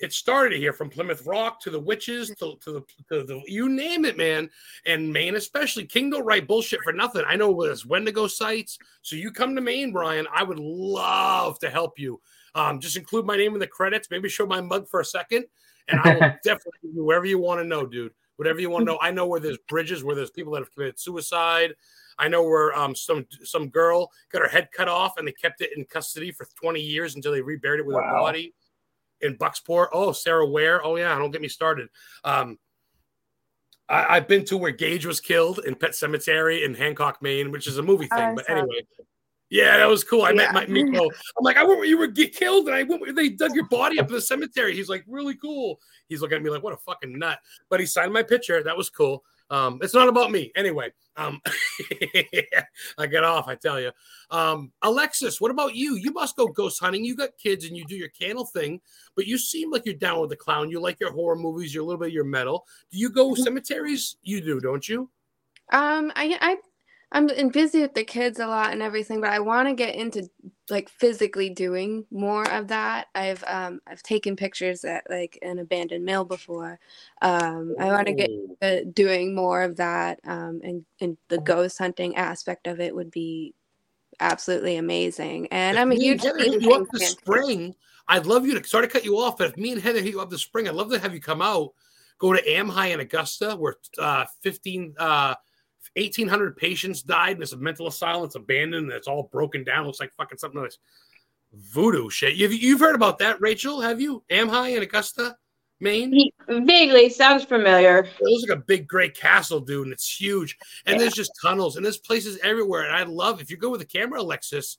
it 0.00 0.12
started 0.12 0.58
here 0.58 0.72
from 0.72 0.90
Plymouth 0.90 1.24
Rock 1.26 1.60
to 1.62 1.70
the 1.70 1.78
witches 1.78 2.28
to, 2.38 2.56
to, 2.62 2.72
the, 2.72 2.84
to 3.10 3.24
the 3.24 3.40
you 3.46 3.68
name 3.68 4.04
it, 4.04 4.16
man. 4.16 4.50
And 4.86 5.12
Maine, 5.12 5.36
especially. 5.36 5.86
King 5.86 6.10
don't 6.10 6.24
write 6.24 6.48
bullshit 6.48 6.80
for 6.82 6.92
nothing. 6.92 7.22
I 7.26 7.36
know 7.36 7.62
there's 7.62 7.86
Wendigo 7.86 8.26
sites. 8.26 8.78
So 9.02 9.16
you 9.16 9.30
come 9.30 9.54
to 9.54 9.60
Maine, 9.60 9.92
Brian. 9.92 10.26
I 10.32 10.42
would 10.42 10.58
love 10.58 11.58
to 11.60 11.70
help 11.70 11.98
you. 11.98 12.20
Um, 12.54 12.80
just 12.80 12.96
include 12.96 13.26
my 13.26 13.36
name 13.36 13.54
in 13.54 13.60
the 13.60 13.66
credits. 13.66 14.10
Maybe 14.10 14.28
show 14.28 14.46
my 14.46 14.60
mug 14.60 14.88
for 14.88 15.00
a 15.00 15.04
second, 15.04 15.44
and 15.88 16.00
I 16.00 16.14
will 16.14 16.20
definitely 16.44 16.90
do 16.94 17.04
wherever 17.04 17.26
you 17.26 17.38
want 17.38 17.60
to 17.60 17.66
know, 17.66 17.86
dude. 17.86 18.12
Whatever 18.36 18.60
you 18.60 18.70
want 18.70 18.82
to 18.82 18.92
know. 18.92 18.98
I 19.00 19.10
know 19.10 19.26
where 19.26 19.40
there's 19.40 19.58
bridges, 19.68 20.02
where 20.02 20.16
there's 20.16 20.30
people 20.30 20.52
that 20.52 20.60
have 20.60 20.72
committed 20.72 20.98
suicide. 20.98 21.74
I 22.18 22.28
know 22.28 22.42
where 22.42 22.76
um, 22.76 22.94
some 22.94 23.26
some 23.42 23.68
girl 23.68 24.10
got 24.30 24.42
her 24.42 24.48
head 24.48 24.68
cut 24.72 24.88
off 24.88 25.18
and 25.18 25.26
they 25.26 25.32
kept 25.32 25.60
it 25.60 25.70
in 25.76 25.84
custody 25.84 26.30
for 26.30 26.46
20 26.60 26.80
years 26.80 27.16
until 27.16 27.32
they 27.32 27.40
reburied 27.40 27.80
it 27.80 27.86
with 27.86 27.96
wow. 27.96 28.02
her 28.02 28.18
body 28.18 28.54
in 29.20 29.36
Bucksport. 29.36 29.88
Oh, 29.92 30.12
Sarah 30.12 30.46
Ware. 30.46 30.84
Oh 30.84 30.96
yeah, 30.96 31.16
don't 31.18 31.30
get 31.30 31.42
me 31.42 31.48
started. 31.48 31.88
Um, 32.22 32.58
I, 33.88 34.14
have 34.14 34.28
been 34.28 34.44
to 34.46 34.56
where 34.56 34.70
Gage 34.70 35.04
was 35.04 35.20
killed 35.20 35.60
in 35.66 35.74
Pet 35.74 35.90
Sematary 35.90 36.64
in 36.64 36.74
Hancock, 36.74 37.20
Maine, 37.20 37.50
which 37.50 37.66
is 37.66 37.78
a 37.78 37.82
movie 37.82 38.06
thing. 38.06 38.30
Oh, 38.30 38.34
but 38.36 38.48
anyway, 38.48 38.86
yeah, 39.50 39.76
that 39.76 39.88
was 39.88 40.04
cool. 40.04 40.22
I 40.22 40.30
yeah. 40.30 40.50
met 40.50 40.54
my 40.54 40.66
Miko. 40.66 41.04
I'm 41.04 41.44
like, 41.44 41.56
I 41.56 41.64
went 41.64 41.78
where 41.78 41.88
you 41.88 41.98
were 41.98 42.06
get 42.06 42.34
killed, 42.34 42.66
and 42.66 42.74
I 42.74 42.82
went 42.82 43.00
where 43.00 43.12
they 43.12 43.28
dug 43.28 43.54
your 43.54 43.68
body 43.68 43.98
up 43.98 44.08
in 44.08 44.14
the 44.14 44.20
cemetery. 44.20 44.74
He's 44.74 44.88
like, 44.88 45.04
really 45.06 45.34
cool. 45.34 45.80
He's 46.08 46.20
looking 46.20 46.36
at 46.36 46.42
me 46.42 46.50
like, 46.50 46.62
what 46.62 46.74
a 46.74 46.78
fucking 46.78 47.18
nut. 47.18 47.38
But 47.68 47.80
he 47.80 47.86
signed 47.86 48.12
my 48.12 48.22
picture. 48.22 48.62
That 48.62 48.76
was 48.76 48.90
cool. 48.90 49.24
Um, 49.50 49.78
it's 49.82 49.94
not 49.94 50.08
about 50.08 50.30
me. 50.30 50.50
Anyway, 50.56 50.90
um, 51.16 51.40
I 52.98 53.06
get 53.06 53.24
off, 53.24 53.46
I 53.46 53.54
tell 53.54 53.78
you. 53.78 53.92
Um, 54.30 54.72
Alexis, 54.82 55.40
what 55.40 55.50
about 55.50 55.74
you? 55.74 55.96
You 55.96 56.12
must 56.12 56.36
go 56.36 56.46
ghost 56.46 56.80
hunting. 56.80 57.04
You 57.04 57.14
got 57.14 57.36
kids 57.36 57.66
and 57.66 57.76
you 57.76 57.84
do 57.84 57.94
your 57.94 58.08
candle 58.08 58.46
thing, 58.46 58.80
but 59.14 59.26
you 59.26 59.38
seem 59.38 59.70
like 59.70 59.84
you're 59.84 59.94
down 59.94 60.20
with 60.20 60.30
the 60.30 60.36
clown. 60.36 60.70
You 60.70 60.80
like 60.80 60.98
your 60.98 61.12
horror 61.12 61.36
movies, 61.36 61.74
you're 61.74 61.84
a 61.84 61.86
little 61.86 62.00
bit 62.00 62.08
of 62.08 62.14
your 62.14 62.24
metal. 62.24 62.66
Do 62.90 62.98
you 62.98 63.10
go 63.10 63.32
mm-hmm. 63.32 63.42
cemeteries? 63.42 64.16
You 64.22 64.40
do, 64.40 64.60
don't 64.60 64.88
you? 64.88 65.10
Um, 65.72 66.12
I 66.16 66.36
I 66.40 66.56
I'm 67.14 67.48
busy 67.48 67.80
with 67.80 67.94
the 67.94 68.02
kids 68.02 68.40
a 68.40 68.46
lot 68.48 68.72
and 68.72 68.82
everything, 68.82 69.20
but 69.20 69.30
I 69.30 69.38
want 69.38 69.68
to 69.68 69.74
get 69.74 69.94
into 69.94 70.28
like 70.68 70.88
physically 70.88 71.48
doing 71.48 72.04
more 72.10 72.42
of 72.50 72.68
that. 72.68 73.06
I've 73.14 73.44
um 73.46 73.80
I've 73.86 74.02
taken 74.02 74.34
pictures 74.34 74.84
at 74.84 75.08
like 75.08 75.38
an 75.40 75.60
abandoned 75.60 76.04
mill 76.04 76.24
before. 76.24 76.80
Um, 77.22 77.76
I 77.78 77.86
want 77.86 78.08
to 78.08 78.14
get 78.14 78.94
doing 78.94 79.32
more 79.32 79.62
of 79.62 79.76
that. 79.76 80.18
Um, 80.24 80.60
and 80.64 80.84
and 81.00 81.16
the 81.28 81.38
ghost 81.38 81.78
hunting 81.78 82.16
aspect 82.16 82.66
of 82.66 82.80
it 82.80 82.92
would 82.92 83.12
be 83.12 83.54
absolutely 84.18 84.76
amazing. 84.76 85.46
And 85.52 85.78
I'm 85.78 85.92
a 85.92 85.94
huge 85.94 86.24
Heather 86.24 86.44
you 86.44 86.74
up 86.74 86.88
the 86.90 86.98
spring. 86.98 87.76
I'd 88.08 88.26
love 88.26 88.44
you 88.44 88.58
to 88.58 88.68
sorry 88.68 88.88
to 88.88 88.92
cut 88.92 89.04
you 89.04 89.18
off, 89.18 89.38
but 89.38 89.50
if 89.50 89.56
me 89.56 89.70
and 89.70 89.80
Heather 89.80 90.02
hit 90.02 90.14
you 90.14 90.20
up 90.20 90.30
the 90.30 90.38
spring, 90.38 90.66
I'd 90.66 90.74
love 90.74 90.90
to 90.90 90.98
have 90.98 91.14
you 91.14 91.20
come 91.20 91.40
out. 91.40 91.74
Go 92.18 92.32
to 92.32 92.42
AMHI 92.42 92.92
in 92.92 93.00
Augusta, 93.00 93.54
where 93.54 93.76
uh, 94.00 94.24
15 94.42 94.94
uh 94.98 95.34
1,800 95.96 96.56
patients 96.56 97.02
died 97.02 97.34
in 97.34 97.40
this 97.40 97.54
mental 97.54 97.86
asylum. 97.86 98.24
It's 98.24 98.34
abandoned. 98.34 98.86
And 98.86 98.92
it's 98.92 99.08
all 99.08 99.28
broken 99.32 99.64
down. 99.64 99.86
Looks 99.86 100.00
like 100.00 100.12
fucking 100.14 100.38
something 100.38 100.60
like 100.60 100.72
voodoo 101.52 102.10
shit. 102.10 102.34
You've, 102.34 102.52
you've 102.52 102.80
heard 102.80 102.94
about 102.94 103.18
that, 103.18 103.40
Rachel? 103.40 103.80
Have 103.80 104.00
you? 104.00 104.24
AMHI 104.30 104.76
in 104.76 104.82
Augusta, 104.82 105.36
Maine? 105.80 106.30
Vaguely. 106.48 107.08
Sounds 107.08 107.44
familiar. 107.44 107.98
It 107.98 108.22
looks 108.22 108.48
like 108.48 108.58
a 108.58 108.62
big 108.62 108.88
gray 108.88 109.08
castle, 109.08 109.60
dude, 109.60 109.84
and 109.84 109.92
it's 109.92 110.20
huge. 110.20 110.56
And 110.86 110.94
yeah. 110.94 111.00
there's 111.00 111.14
just 111.14 111.32
tunnels 111.40 111.76
and 111.76 111.84
there's 111.84 111.98
places 111.98 112.38
everywhere. 112.42 112.84
And 112.84 112.96
I 112.96 113.04
love, 113.04 113.40
if 113.40 113.50
you 113.50 113.56
go 113.56 113.70
with 113.70 113.82
a 113.82 113.86
camera, 113.86 114.20
Alexis, 114.20 114.78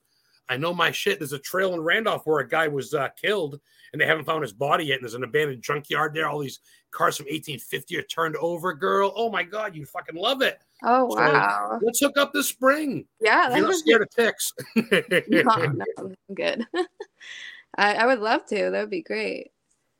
I 0.49 0.57
know 0.57 0.73
my 0.73 0.91
shit. 0.91 1.19
There's 1.19 1.33
a 1.33 1.39
trail 1.39 1.73
in 1.73 1.81
Randolph 1.81 2.25
where 2.25 2.39
a 2.39 2.47
guy 2.47 2.67
was 2.67 2.93
uh, 2.93 3.09
killed 3.09 3.59
and 3.95 4.01
they 4.01 4.05
haven't 4.05 4.25
found 4.25 4.41
his 4.41 4.51
body 4.51 4.83
yet. 4.83 4.95
And 4.95 5.03
there's 5.03 5.13
an 5.13 5.23
abandoned 5.23 5.61
junkyard 5.61 6.13
there. 6.13 6.27
All 6.27 6.39
these 6.39 6.59
cars 6.91 7.15
from 7.15 7.27
1850 7.27 7.97
are 7.97 8.01
turned 8.01 8.35
over, 8.35 8.73
girl. 8.73 9.13
Oh 9.15 9.31
my 9.31 9.41
God, 9.41 9.73
you 9.73 9.85
fucking 9.85 10.17
love 10.17 10.41
it. 10.41 10.59
Oh, 10.83 11.05
wow. 11.05 11.79
Let's 11.81 12.01
hook 12.01 12.17
up 12.17 12.33
this 12.33 12.49
spring. 12.49 13.05
Yeah. 13.21 13.55
You're 13.55 13.67
not 13.67 13.75
scared 13.75 14.01
of 14.01 14.09
ticks. 14.09 14.51
no, 14.75 15.01
no, 15.29 15.75
I'm 15.97 16.15
good. 16.33 16.67
I, 17.77 17.93
I 17.93 18.05
would 18.05 18.19
love 18.19 18.45
to. 18.47 18.69
That 18.69 18.81
would 18.81 18.89
be 18.89 19.01
great. 19.01 19.51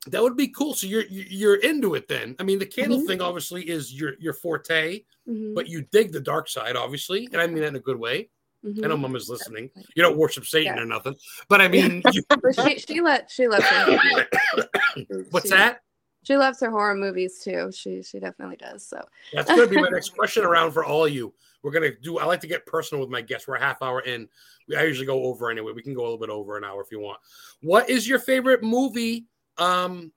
That 0.08 0.22
would 0.22 0.36
be 0.36 0.50
cool. 0.50 0.74
So 0.74 0.88
you're 0.88 1.06
you're 1.10 1.56
into 1.56 1.96
it 1.96 2.10
then. 2.10 2.36
I 2.38 2.44
mean, 2.44 2.60
the 2.60 2.66
candle 2.66 2.98
mm-hmm. 2.98 3.08
thing 3.08 3.22
obviously 3.22 3.64
is 3.64 3.94
your 3.94 4.14
your 4.20 4.34
forte, 4.34 5.00
mm-hmm. 5.28 5.54
but 5.56 5.68
you 5.68 5.84
dig 5.92 6.12
the 6.12 6.20
dark 6.20 6.50
side, 6.50 6.76
obviously, 6.76 7.28
and 7.32 7.42
I 7.42 7.48
mean 7.48 7.62
that 7.62 7.70
in 7.70 7.76
a 7.76 7.80
good 7.80 7.98
way. 7.98 8.30
Mm-hmm. 8.66 8.84
I 8.84 8.88
know 8.88 8.98
Mama's 8.98 9.30
listening. 9.30 9.70
You 9.96 10.02
don't 10.02 10.18
worship 10.18 10.46
Satan 10.46 10.76
yeah. 10.76 10.82
or 10.82 10.86
nothing, 10.86 11.16
but 11.50 11.62
I 11.62 11.68
mean, 11.68 12.02
you... 12.12 12.24
she 12.66 12.80
she 12.80 13.02
let 13.02 13.30
she 13.30 13.48
loves 13.48 13.64
her. 13.64 14.28
What's 15.30 15.50
she, 15.50 15.56
that? 15.56 15.82
She 16.24 16.36
loves 16.36 16.60
her 16.62 16.72
horror 16.72 16.96
movies 16.96 17.40
too. 17.44 17.72
She 17.72 18.02
she 18.02 18.20
definitely 18.20 18.56
does. 18.56 18.88
So 18.88 19.00
that's 19.34 19.48
going 19.48 19.62
to 19.62 19.68
be 19.68 19.80
my 19.80 19.90
next 19.92 20.10
question 20.10 20.44
around 20.44 20.72
for 20.72 20.84
all 20.84 21.06
of 21.06 21.14
you. 21.14 21.34
We're 21.62 21.72
gonna 21.72 21.96
do. 22.02 22.18
I 22.18 22.26
like 22.26 22.42
to 22.42 22.48
get 22.48 22.66
personal 22.66 23.02
with 23.02 23.10
my 23.10 23.22
guests. 23.22 23.48
We're 23.48 23.56
a 23.56 23.60
half 23.60 23.82
hour 23.82 24.02
in. 24.02 24.28
I 24.76 24.84
usually 24.84 25.08
go 25.08 25.24
over 25.26 25.52
anyway. 25.52 25.74
We 25.74 25.84
can 25.84 25.94
go 25.94 26.02
a 26.02 26.04
little 26.04 26.18
bit 26.18 26.30
over 26.30 26.58
an 26.58 26.64
hour 26.64 26.82
if 26.82 26.92
you 26.92 27.00
want. 27.00 27.20
What 27.62 27.90
is 27.90 28.08
your 28.08 28.20
favorite 28.20 28.64
movie? 28.64 29.26
Um, 29.58 30.12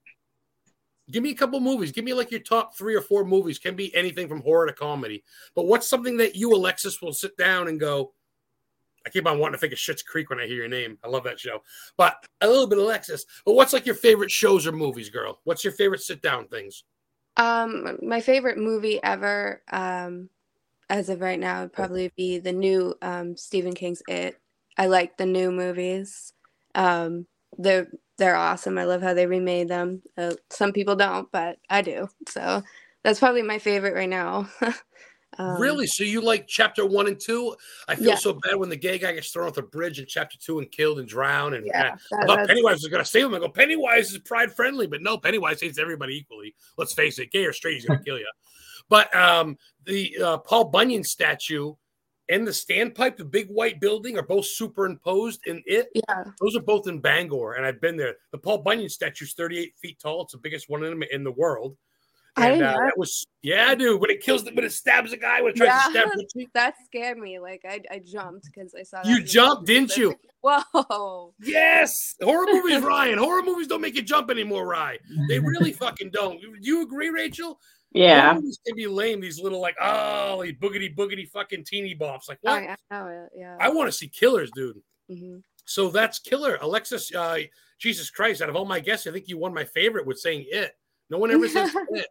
give 1.11 1.23
me 1.23 1.31
a 1.31 1.35
couple 1.35 1.59
movies. 1.59 1.91
Give 1.91 2.05
me 2.05 2.13
like 2.13 2.31
your 2.31 2.39
top 2.39 2.77
three 2.77 2.95
or 2.95 3.01
four 3.01 3.25
movies. 3.25 3.59
Can 3.59 3.75
be 3.75 3.93
anything 3.95 4.27
from 4.27 4.41
horror 4.41 4.67
to 4.67 4.73
comedy. 4.73 5.23
But 5.55 5.65
what's 5.65 5.87
something 5.87 6.17
that 6.17 6.35
you, 6.35 6.53
Alexis, 6.53 7.01
will 7.01 7.13
sit 7.13 7.35
down 7.37 7.67
and 7.67 7.79
go? 7.79 8.13
I 9.05 9.09
keep 9.09 9.27
on 9.27 9.39
wanting 9.39 9.53
to 9.53 9.59
think 9.59 9.73
of 9.73 9.79
Schitt's 9.79 10.01
Creek 10.01 10.29
when 10.29 10.39
I 10.39 10.47
hear 10.47 10.57
your 10.57 10.67
name. 10.67 10.97
I 11.03 11.07
love 11.07 11.23
that 11.23 11.39
show. 11.39 11.61
But 11.97 12.15
a 12.41 12.47
little 12.47 12.67
bit 12.67 12.77
of 12.77 12.83
Alexis. 12.83 13.25
But 13.45 13.53
what's 13.53 13.73
like 13.73 13.85
your 13.85 13.95
favorite 13.95 14.31
shows 14.31 14.67
or 14.67 14.71
movies, 14.71 15.09
girl? 15.09 15.39
What's 15.43 15.63
your 15.63 15.73
favorite 15.73 16.01
sit 16.01 16.21
down 16.21 16.47
things? 16.47 16.83
Um, 17.37 17.97
my 18.01 18.21
favorite 18.21 18.57
movie 18.57 19.01
ever, 19.01 19.61
um, 19.71 20.29
as 20.89 21.09
of 21.09 21.21
right 21.21 21.39
now, 21.39 21.61
would 21.61 21.73
probably 21.73 22.11
be 22.17 22.39
the 22.39 22.51
new 22.51 22.95
um 23.01 23.37
Stephen 23.37 23.73
King's 23.73 24.01
It. 24.07 24.39
I 24.77 24.87
like 24.87 25.17
the 25.17 25.25
new 25.25 25.51
movies. 25.51 26.33
Um, 26.75 27.27
they're 27.57 27.87
they're 28.17 28.35
awesome. 28.35 28.77
I 28.77 28.83
love 28.83 29.01
how 29.01 29.13
they 29.13 29.25
remade 29.25 29.69
them. 29.69 30.01
Uh, 30.17 30.33
some 30.49 30.73
people 30.73 30.95
don't, 30.95 31.31
but 31.31 31.57
I 31.69 31.81
do. 31.81 32.09
So 32.27 32.63
that's 33.03 33.19
probably 33.19 33.41
my 33.43 33.59
favorite 33.59 33.95
right 33.95 34.09
now. 34.09 34.49
um, 35.37 35.61
really? 35.61 35.85
So 35.87 36.03
you 36.03 36.21
like 36.21 36.47
chapter 36.47 36.85
one 36.85 37.07
and 37.07 37.19
two? 37.19 37.55
I 37.87 37.95
feel 37.95 38.07
Yeah. 38.09 38.15
so 38.15 38.33
bad 38.33 38.55
when 38.55 38.69
the 38.69 38.75
gay 38.75 38.97
guy 38.97 39.13
gets 39.13 39.31
thrown 39.31 39.47
off 39.47 39.53
the 39.55 39.61
bridge 39.61 39.99
in 39.99 40.05
chapter 40.07 40.37
two 40.39 40.59
and 40.59 40.69
killed 40.71 40.99
and 40.99 41.07
drowned. 41.07 41.55
And 41.55 41.65
Yeah, 41.67 41.95
that- 42.11 42.19
I 42.23 42.25
thought 42.25 42.47
Pennywise 42.47 42.77
was 42.77 42.87
going 42.87 43.03
to 43.03 43.09
save 43.09 43.25
him. 43.25 43.35
I 43.35 43.39
go, 43.39 43.49
Pennywise 43.49 44.11
is 44.11 44.17
pride 44.19 44.51
friendly, 44.53 44.87
but 44.87 45.01
no, 45.01 45.17
Pennywise 45.17 45.61
hates 45.61 45.77
everybody 45.77 46.17
equally. 46.17 46.55
Let's 46.77 46.93
face 46.93 47.19
it, 47.19 47.31
gay 47.31 47.45
or 47.45 47.53
straight, 47.53 47.75
he's 47.75 47.85
going 47.85 47.99
to 48.03 48.03
kill 48.05 48.17
you. 48.17 48.29
But 48.89 49.15
um, 49.15 49.57
the 49.85 50.17
uh, 50.17 50.37
Paul 50.39 50.65
Bunyan 50.65 51.03
statue 51.03 51.73
and 52.27 52.45
the 52.45 52.51
standpipe, 52.51 53.17
the 53.17 53.25
big 53.25 53.47
white 53.49 53.79
building, 53.79 54.17
are 54.17 54.23
both 54.25 54.45
superimposed 54.45 55.41
in 55.47 55.61
it. 55.65 55.89
yeah, 55.93 56.23
Those 56.39 56.55
are 56.55 56.61
both 56.61 56.87
in 56.87 56.99
Bangor, 56.99 57.53
and 57.53 57.65
I've 57.65 57.81
been 57.81 57.97
there. 57.97 58.15
The 58.31 58.37
Paul 58.37 58.59
Bunyan 58.59 58.89
statue 58.89 59.25
is 59.25 59.33
38 59.33 59.73
feet 59.81 59.99
tall. 59.99 60.23
It's 60.23 60.33
the 60.33 60.37
biggest 60.39 60.69
one 60.69 60.83
in 61.11 61.23
the 61.23 61.31
world. 61.31 61.75
I 62.35 62.49
And 62.49 62.59
didn't 62.59 62.67
uh, 62.67 62.73
know. 62.77 62.85
that 62.85 62.97
was 62.97 63.25
yeah, 63.41 63.73
dude. 63.73 64.01
When 64.01 64.09
it 64.09 64.21
kills, 64.21 64.43
the, 64.43 64.51
when 64.53 64.65
it 64.65 64.71
stabs 64.73 65.13
a 65.13 65.17
guy, 65.17 65.41
when 65.41 65.51
it 65.53 65.55
tries 65.55 65.85
to 65.85 65.91
stab 65.91 66.09
Richie, 66.15 66.49
that 66.53 66.75
scared 66.85 67.17
me. 67.17 67.39
Like 67.39 67.61
I, 67.67 67.79
I 67.89 67.99
jumped 67.99 68.45
because 68.53 68.75
I 68.77 68.83
saw. 68.83 69.01
that 69.01 69.07
you 69.09 69.17
in 69.17 69.25
jumped, 69.25 69.65
didn't 69.65 69.95
you? 69.95 70.13
Whoa! 70.43 71.33
Yes, 71.41 72.15
horror 72.21 72.45
movies, 72.51 72.81
Ryan. 72.83 73.17
Horror 73.17 73.43
movies 73.43 73.67
don't 73.67 73.81
make 73.81 73.95
you 73.95 74.01
jump 74.01 74.29
anymore, 74.29 74.67
Ryan. 74.67 74.99
They 75.27 75.39
really 75.39 75.71
fucking 75.73 76.11
don't. 76.11 76.39
Do 76.41 76.53
you 76.61 76.81
agree, 76.83 77.09
Rachel? 77.09 77.59
Yeah. 77.91 78.29
Horror 78.29 78.35
movies 78.41 78.59
can 78.65 78.75
be 78.75 78.87
lame. 78.87 79.21
These 79.21 79.39
little 79.41 79.61
like 79.61 79.75
oh, 79.81 80.43
these 80.43 80.53
boogity 80.53 80.93
boogity 80.95 81.27
fucking 81.29 81.63
teeny 81.65 81.95
bops. 81.95 82.27
Like 82.29 82.39
Oh, 82.45 82.53
what? 82.53 82.63
yeah, 82.63 82.75
I. 82.91 83.25
Yeah. 83.35 83.57
I 83.59 83.69
want 83.69 83.87
to 83.87 83.91
see 83.91 84.07
killers, 84.09 84.51
dude. 84.53 84.81
Mhm. 85.09 85.41
So 85.65 85.89
that's 85.89 86.19
killer, 86.19 86.57
Alexis. 86.61 87.13
Uh, 87.13 87.39
Jesus 87.79 88.09
Christ! 88.09 88.41
Out 88.41 88.49
of 88.49 88.55
all 88.55 88.65
my 88.65 88.79
guests, 88.81 89.07
I 89.07 89.11
think 89.11 89.27
you 89.29 89.37
won 89.37 89.53
my 89.53 89.63
favorite 89.63 90.05
with 90.05 90.19
saying 90.19 90.45
it. 90.49 90.75
No 91.09 91.17
one 91.17 91.31
ever 91.31 91.47
says 91.47 91.73
it. 91.91 92.07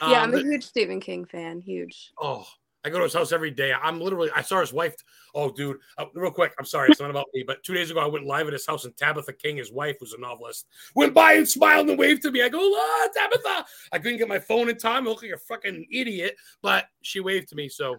yeah, 0.00 0.06
Um, 0.06 0.12
I'm 0.14 0.34
a 0.34 0.38
huge 0.38 0.64
Stephen 0.64 1.00
King 1.00 1.24
fan. 1.24 1.60
Huge. 1.60 2.12
Oh, 2.20 2.46
I 2.84 2.88
go 2.88 2.98
to 2.98 3.04
his 3.04 3.12
house 3.14 3.32
every 3.32 3.50
day. 3.50 3.72
I'm 3.74 4.00
literally, 4.00 4.30
I 4.34 4.42
saw 4.42 4.60
his 4.60 4.72
wife. 4.72 4.94
Oh, 5.34 5.50
dude, 5.50 5.78
uh, 5.98 6.06
real 6.14 6.30
quick. 6.30 6.54
I'm 6.58 6.64
sorry, 6.64 6.88
it's 6.90 7.00
not 7.00 7.10
about 7.10 7.26
me, 7.34 7.42
but 7.46 7.62
two 7.64 7.74
days 7.74 7.90
ago, 7.90 8.00
I 8.00 8.06
went 8.06 8.26
live 8.26 8.46
at 8.46 8.52
his 8.52 8.66
house, 8.66 8.84
and 8.84 8.96
Tabitha 8.96 9.32
King, 9.32 9.56
his 9.56 9.72
wife, 9.72 9.96
who's 10.00 10.12
a 10.12 10.20
novelist, 10.20 10.66
went 10.94 11.12
by 11.12 11.32
and 11.34 11.48
smiled 11.48 11.88
and 11.90 11.98
waved 11.98 12.22
to 12.22 12.30
me. 12.30 12.42
I 12.42 12.48
go, 12.48 12.58
ah, 12.60 13.08
Tabitha. 13.14 13.66
I 13.92 13.98
couldn't 13.98 14.18
get 14.18 14.28
my 14.28 14.38
phone 14.38 14.68
in 14.68 14.78
time. 14.78 15.06
I 15.06 15.10
look 15.10 15.22
like 15.22 15.32
a 15.32 15.38
fucking 15.38 15.86
idiot, 15.92 16.36
but 16.62 16.86
she 17.02 17.20
waved 17.20 17.48
to 17.48 17.56
me. 17.56 17.68
So 17.68 17.96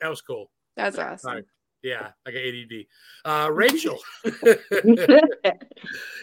that 0.00 0.08
was 0.08 0.22
cool. 0.22 0.50
That's 0.76 0.96
awesome. 0.98 1.44
Yeah, 1.84 2.12
I 2.24 2.30
got 2.30 2.38
ADD. 2.38 2.86
Uh, 3.26 3.50
Rachel, 3.52 3.98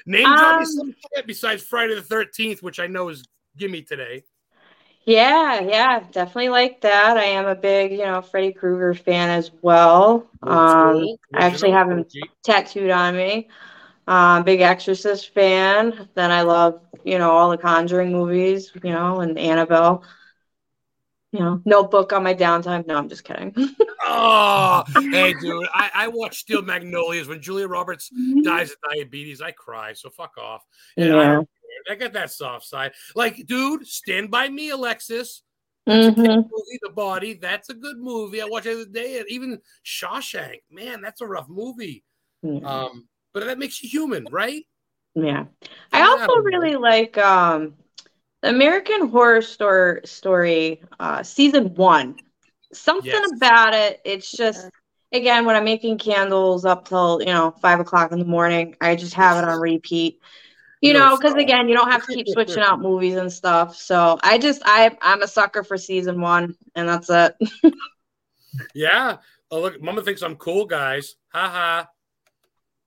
name 0.08 0.26
Um, 0.26 0.66
some 0.66 0.96
shit 1.16 1.28
besides 1.28 1.62
Friday 1.62 1.94
the 1.94 2.02
13th, 2.02 2.64
which 2.64 2.80
I 2.80 2.88
know 2.88 3.10
is 3.10 3.24
gimme 3.56 3.84
today. 3.84 4.24
Yeah, 5.06 5.62
yeah, 5.62 6.04
definitely 6.12 6.50
like 6.50 6.82
that. 6.82 7.16
I 7.16 7.26
am 7.26 7.46
a 7.46 7.54
big, 7.54 7.92
you 7.92 8.00
know, 8.00 8.24
Freddy 8.24 8.54
Krueger 8.54 8.96
fan 8.96 9.30
as 9.30 9.52
well. 9.62 10.28
Um, 10.42 10.98
school, 10.98 11.20
I 11.36 11.46
actually 11.46 11.72
have 11.72 11.92
him 11.92 12.06
tattooed 12.44 12.90
on 12.90 13.16
me. 13.16 13.48
Um, 14.08 14.44
big 14.44 14.62
Exorcist 14.62 15.32
fan. 15.32 16.10
Then 16.16 16.32
I 16.32 16.42
love, 16.42 16.82
you 17.04 17.20
know, 17.20 17.30
all 17.30 17.52
the 17.52 17.58
Conjuring 17.58 18.12
movies, 18.12 18.72
you 18.84 18.92
know, 18.92 19.22
and 19.22 19.38
Annabelle. 19.38 20.04
You 21.32 21.40
know, 21.40 21.62
Notebook 21.66 22.12
on 22.14 22.24
my 22.24 22.34
downtime. 22.34 22.86
No, 22.88 22.98
I'm 22.98 23.10
just 23.10 23.24
kidding. 23.24 23.56
Oh, 24.04 24.84
hey, 25.12 25.32
dude, 25.40 25.68
I, 25.74 25.92
I 25.94 26.08
watch 26.08 26.40
Steel 26.40 26.64
Magnolias 26.64 27.28
when 27.28 27.40
Julia 27.40 27.68
Roberts 27.68 28.10
dies 28.44 28.72
of 28.72 28.78
diabetes. 28.92 29.42
I 29.42 29.52
cry, 29.52 29.94
so 29.94 30.10
fuck 30.10 30.34
off. 30.40 30.64
And 30.98 31.14
I, 31.14 31.22
Yeah. 31.22 31.32
don't. 31.34 31.50
I 31.90 31.96
got 31.96 32.12
that 32.14 32.32
soft 32.32 32.66
side. 32.66 32.94
Like, 33.16 33.46
dude, 33.46 33.86
Stand 33.86 34.32
By 34.32 34.50
Me, 34.50 34.72
Alexis. 34.72 35.44
That's 35.86 36.08
a 36.08 36.12
good 36.12 36.26
Mhm. 36.32 36.36
movie. 36.36 36.80
The 36.82 36.90
Body, 36.90 37.34
that's 37.36 37.70
a 37.70 37.76
good 37.76 37.98
movie. 38.00 38.42
I 38.42 38.46
watched 38.46 38.66
it 38.66 38.74
the 38.76 38.82
other 38.82 38.90
day. 38.92 39.20
And 39.20 39.30
even 39.30 39.60
Shawshank, 39.86 40.62
man, 40.72 41.00
that's 41.02 41.22
a 41.22 41.28
rough 41.28 41.48
movie. 41.48 42.04
Yeah. 42.42 42.60
Um, 42.68 43.08
but 43.34 43.46
that 43.46 43.60
makes 43.60 43.82
you 43.84 43.88
human, 43.90 44.26
right? 44.32 44.64
Yeah. 45.14 45.46
I 45.94 46.00
Yeah, 46.00 46.08
also 46.08 46.36
man. 46.38 46.44
really 46.44 46.76
like 46.76 47.18
um 47.20 47.76
the 48.42 48.50
American 48.50 49.10
Horror 49.10 49.42
Story 49.42 50.02
story 50.06 50.84
uh 51.00 51.24
season 51.24 51.74
one. 51.76 52.16
Something 52.74 53.10
Yes. 53.10 53.32
about 53.38 53.74
it, 53.74 54.02
it's 54.06 54.36
just 54.36 54.70
again 55.12 55.46
when 55.46 55.56
I'm 55.56 55.64
making 55.66 55.98
candles 55.98 56.66
up 56.66 56.88
till, 56.88 57.20
you 57.22 57.28
know, 57.28 57.52
five 57.62 57.80
o'clock 57.80 58.12
in 58.12 58.20
the 58.20 58.26
morning, 58.26 58.76
I 58.82 58.96
just 58.96 59.14
have 59.16 59.38
it 59.44 59.48
on 59.48 59.60
repeat. 59.60 60.20
You 60.82 60.94
You're 60.94 61.02
know, 61.02 61.18
because 61.18 61.36
again, 61.36 61.68
you 61.70 61.76
don't 61.76 61.92
have 61.92 62.04
to 62.06 62.12
keep 62.14 62.28
switching 62.28 62.64
out 62.64 62.80
movies 62.82 63.16
and 63.16 63.32
stuff. 63.32 63.76
So 63.76 64.20
I 64.24 64.38
just 64.38 64.62
I 64.66 64.96
I'm 65.02 65.22
a 65.22 65.28
sucker 65.28 65.64
for 65.64 65.78
season 65.78 66.22
one 66.22 66.56
and 66.76 66.88
that's 66.88 67.10
it. 67.10 67.36
Yeah. 68.74 69.18
Oh, 69.50 69.62
look, 69.62 69.82
Mama 69.82 70.02
thinks 70.02 70.22
I'm 70.22 70.36
cool, 70.36 70.66
guys. 70.66 71.16
Ha 71.34 71.50
ha. 71.50 71.90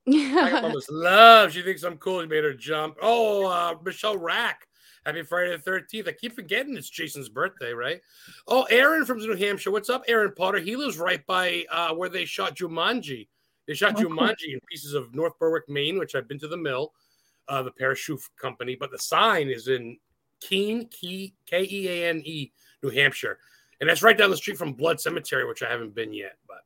Yeah. 0.05 0.59
Mama's 0.61 0.87
love. 0.89 1.51
She 1.51 1.61
thinks 1.61 1.83
I'm 1.83 1.97
cool. 1.97 2.21
She 2.21 2.27
made 2.27 2.43
her 2.43 2.53
jump. 2.53 2.97
Oh, 3.01 3.45
uh, 3.47 3.75
Michelle 3.83 4.17
Rack. 4.17 4.67
Happy 5.05 5.21
Friday 5.21 5.55
the 5.55 5.71
13th. 5.71 6.07
I 6.07 6.13
keep 6.13 6.33
forgetting 6.33 6.75
it's 6.75 6.89
Jason's 6.89 7.29
birthday, 7.29 7.73
right? 7.73 8.01
Oh, 8.47 8.63
Aaron 8.71 9.05
from 9.05 9.19
New 9.19 9.35
Hampshire. 9.35 9.69
What's 9.69 9.89
up, 9.89 10.03
Aaron 10.07 10.33
Potter? 10.35 10.57
He 10.57 10.75
lives 10.75 10.97
right 10.97 11.23
by 11.27 11.63
uh, 11.71 11.93
where 11.93 12.09
they 12.09 12.25
shot 12.25 12.55
Jumanji. 12.55 13.27
They 13.67 13.75
shot. 13.75 13.95
Jumanji 13.95 14.53
in 14.53 14.59
pieces 14.67 14.93
of 14.93 15.13
North 15.13 15.37
Berwick, 15.37 15.69
Maine, 15.69 15.99
which 15.99 16.15
I've 16.15 16.27
been 16.27 16.39
to 16.39 16.47
the 16.47 16.57
mill, 16.57 16.93
uh, 17.47 17.61
the 17.61 17.71
parachute 17.71 18.19
company, 18.39 18.75
but 18.75 18.89
the 18.91 18.97
sign 18.97 19.49
is 19.49 19.67
in 19.67 19.97
Keene, 20.41 20.89
K 20.89 21.31
E 21.51 21.87
A 21.87 22.09
N 22.09 22.21
E, 22.25 22.51
New 22.81 22.89
Hampshire. 22.89 23.37
And 23.79 23.89
that's 23.89 24.01
right 24.01 24.17
down 24.17 24.31
the 24.31 24.37
street 24.37 24.57
from 24.57 24.73
Blood 24.73 24.99
Cemetery, 24.99 25.47
which 25.47 25.61
I 25.61 25.69
haven't 25.69 25.93
been 25.93 26.13
yet. 26.13 26.37
But 26.47 26.61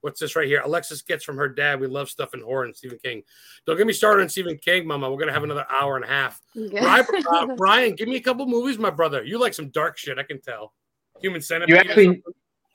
what's 0.00 0.20
this 0.20 0.36
right 0.36 0.46
here? 0.46 0.62
Alexis 0.64 1.02
gets 1.02 1.24
from 1.24 1.36
her 1.36 1.48
dad. 1.48 1.80
We 1.80 1.86
love 1.86 2.08
stuff 2.08 2.34
in 2.34 2.40
horror 2.40 2.64
and 2.64 2.76
Stephen 2.76 2.98
King. 3.02 3.22
Don't 3.66 3.76
get 3.76 3.86
me 3.86 3.92
started 3.92 4.22
on 4.22 4.28
Stephen 4.28 4.58
King, 4.58 4.86
Mama. 4.86 5.10
We're 5.10 5.18
gonna 5.18 5.32
have 5.32 5.44
another 5.44 5.66
hour 5.70 5.96
and 5.96 6.04
a 6.04 6.08
half. 6.08 6.40
Brian, 6.54 7.06
uh, 7.30 7.46
Brian, 7.56 7.94
give 7.94 8.08
me 8.08 8.16
a 8.16 8.20
couple 8.20 8.46
movies, 8.46 8.78
my 8.78 8.90
brother. 8.90 9.24
You 9.24 9.38
like 9.38 9.54
some 9.54 9.68
dark 9.70 9.98
shit, 9.98 10.18
I 10.18 10.22
can 10.22 10.40
tell. 10.40 10.72
Human 11.20 11.40
Centipede. 11.40 11.74
You 11.74 11.76
actually, 11.76 12.22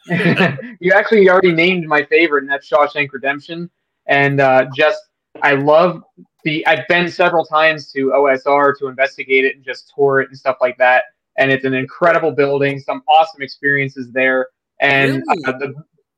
you 0.79 0.91
actually 0.93 1.29
already 1.29 1.53
named 1.53 1.87
my 1.87 2.03
favorite, 2.05 2.43
and 2.43 2.51
that's 2.51 2.69
Shawshank 2.69 3.11
Redemption. 3.13 3.69
And 4.05 4.41
uh, 4.41 4.65
just, 4.75 4.99
I 5.41 5.53
love 5.53 6.03
the. 6.43 6.65
I've 6.67 6.87
been 6.89 7.09
several 7.09 7.45
times 7.45 7.91
to 7.93 8.07
OSR 8.07 8.77
to 8.79 8.87
investigate 8.87 9.45
it 9.45 9.55
and 9.55 9.63
just 9.63 9.93
tour 9.95 10.19
it 10.21 10.29
and 10.29 10.37
stuff 10.37 10.57
like 10.59 10.77
that. 10.77 11.03
And 11.37 11.51
it's 11.51 11.65
an 11.65 11.73
incredible 11.73 12.31
building, 12.31 12.79
some 12.79 13.01
awesome 13.07 13.41
experiences 13.41 14.11
there. 14.11 14.47
And 14.79 15.23
Really? 15.27 15.43
uh, 15.47 15.57
the 15.57 15.73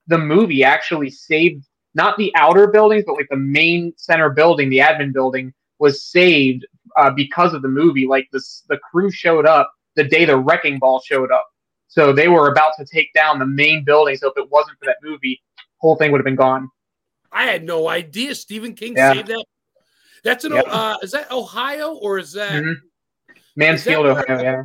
the 0.07 0.17
movie 0.17 0.63
actually 0.63 1.09
saved 1.09 1.65
not 1.93 2.17
the 2.17 2.31
outer 2.35 2.67
buildings, 2.67 3.03
but 3.05 3.15
like 3.15 3.27
the 3.29 3.37
main 3.37 3.93
center 3.97 4.29
building, 4.29 4.69
the 4.69 4.79
admin 4.79 5.13
building, 5.13 5.53
was 5.79 6.03
saved 6.03 6.65
uh, 6.97 7.09
because 7.09 7.53
of 7.53 7.61
the 7.61 7.67
movie. 7.67 8.05
Like 8.05 8.27
this, 8.31 8.63
the 8.69 8.77
crew 8.77 9.09
showed 9.09 9.45
up 9.45 9.71
the 9.95 10.03
day 10.03 10.25
the 10.25 10.37
wrecking 10.37 10.77
ball 10.77 11.01
showed 11.01 11.31
up. 11.31 11.47
So 11.87 12.11
they 12.11 12.27
were 12.27 12.51
about 12.51 12.73
to 12.77 12.85
take 12.85 13.13
down 13.13 13.39
the 13.39 13.45
main 13.45 13.85
building. 13.85 14.17
So 14.17 14.29
if 14.29 14.37
it 14.37 14.49
wasn't 14.51 14.77
for 14.79 14.85
that 14.85 14.97
movie, 15.01 15.41
whole 15.77 15.95
thing 15.95 16.11
would 16.11 16.19
have 16.19 16.25
been 16.25 16.35
gone. 16.35 16.69
I 17.31 17.43
had 17.43 17.63
no 17.63 17.87
idea 17.87 18.35
Stephen 18.35 18.73
King 18.73 18.95
Yeah. 18.95 19.13
saved 19.13 19.27
that. 19.27 19.45
That's 20.23 20.43
an 20.43 20.53
Yeah. 20.53 20.61
uh, 20.61 20.97
is 21.01 21.11
that 21.11 21.31
Ohio 21.31 21.93
or 21.93 22.17
is 22.17 22.33
that 22.33 22.61
Mhm. 22.61 22.75
Mansfield, 23.55 24.05
Is 24.07 24.15
that 24.15 24.29
Ohio. 24.29 24.43
Yeah. 24.43 24.63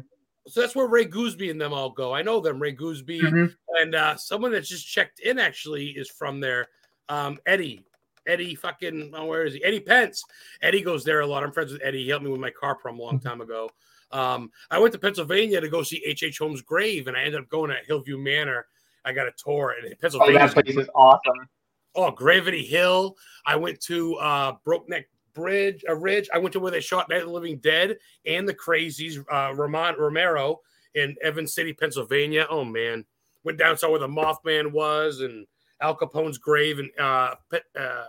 So 0.51 0.61
that's 0.61 0.75
where 0.77 0.87
Ray 0.87 1.07
Gooseby 1.07 1.51
and 1.51 1.61
them 1.61 1.73
all 1.73 1.91
go. 1.91 2.13
I 2.15 2.23
know 2.23 2.41
them, 2.41 2.61
Ray 2.61 2.75
Gooseby, 2.75 3.21
Mhm. 3.21 3.55
and 3.81 3.95
uh, 3.95 4.17
someone 4.17 4.53
that 4.53 4.63
just 4.65 4.87
checked 4.87 5.21
in 5.21 5.39
actually 5.39 5.89
is 5.91 6.11
from 6.11 6.41
there. 6.41 6.69
Um, 7.09 7.39
Eddie, 7.47 7.85
Eddie, 8.27 8.55
fucking, 8.55 9.13
oh, 9.15 9.27
where 9.27 9.45
is 9.45 9.55
he? 9.55 9.65
Eddie 9.65 9.81
Pence. 9.81 10.23
Eddie 10.63 10.83
goes 10.83 11.05
there 11.05 11.21
a 11.21 11.27
lot. 11.27 11.43
I'm 11.43 11.53
friends 11.53 11.73
with 11.73 11.83
Eddie. 11.83 12.05
He 12.05 12.09
helped 12.11 12.25
me 12.25 12.31
with 12.31 12.41
my 12.41 12.51
car 12.51 12.75
prom 12.75 12.99
a 12.99 13.03
long 13.03 13.19
time 13.19 13.41
ago. 13.41 13.71
Um, 14.13 14.51
I 14.71 14.79
went 14.79 14.93
to 14.93 14.99
Pennsylvania 14.99 15.61
to 15.61 15.69
go 15.69 15.83
see 15.83 16.03
H. 16.05 16.23
H. 16.23 16.39
Holmes' 16.39 16.63
grave, 16.63 17.07
and 17.09 17.17
I 17.17 17.21
ended 17.23 17.41
up 17.41 17.49
going 17.49 17.71
to 17.71 17.77
Hillview 17.87 18.19
Manor. 18.19 18.67
I 19.05 19.13
got 19.13 19.27
a 19.27 19.33
tour, 19.43 19.75
and 19.79 19.93
Oh, 19.93 19.97
Pennsylvania. 20.01 20.39
that 20.41 20.53
place 20.53 20.77
is 20.77 20.91
awesome. 20.95 21.49
oh, 21.95 22.11
Gravity 22.11 22.65
Hill. 22.65 23.17
I 23.47 23.57
went 23.57 23.81
to 23.83 24.15
uh, 24.17 24.53
Broke 24.65 24.89
Neck 24.89 25.09
Bridge, 25.35 25.85
a 25.89 25.95
ridge. 25.95 26.29
I 26.33 26.39
went 26.39 26.53
to 26.53 26.61
where 26.61 26.71
they 26.71 26.81
shot 26.81 27.09
Night 27.09 27.23
of 27.23 27.29
the 27.29 27.33
Living 27.33 27.59
Dead 27.59 27.97
and 28.27 28.49
the 28.49 28.55
Crazies, 28.55 29.23
uh, 29.31 29.55
Ramon 29.55 29.97
Romero 29.99 30.61
in 30.95 31.17
Evans 31.23 31.55
City, 31.55 31.73
Pennsylvania. 31.73 32.47
Oh 32.51 32.65
man, 32.65 33.05
went 33.45 33.59
down 33.59 33.77
saw 33.77 33.91
where 33.91 34.01
the 34.01 34.09
Mothman 34.09 34.73
was 34.73 35.21
and 35.21 35.47
Al 35.81 35.95
Capone's 35.95 36.39
grave 36.39 36.79
and 36.79 36.91
uh, 36.99 37.35
uh 37.79 38.05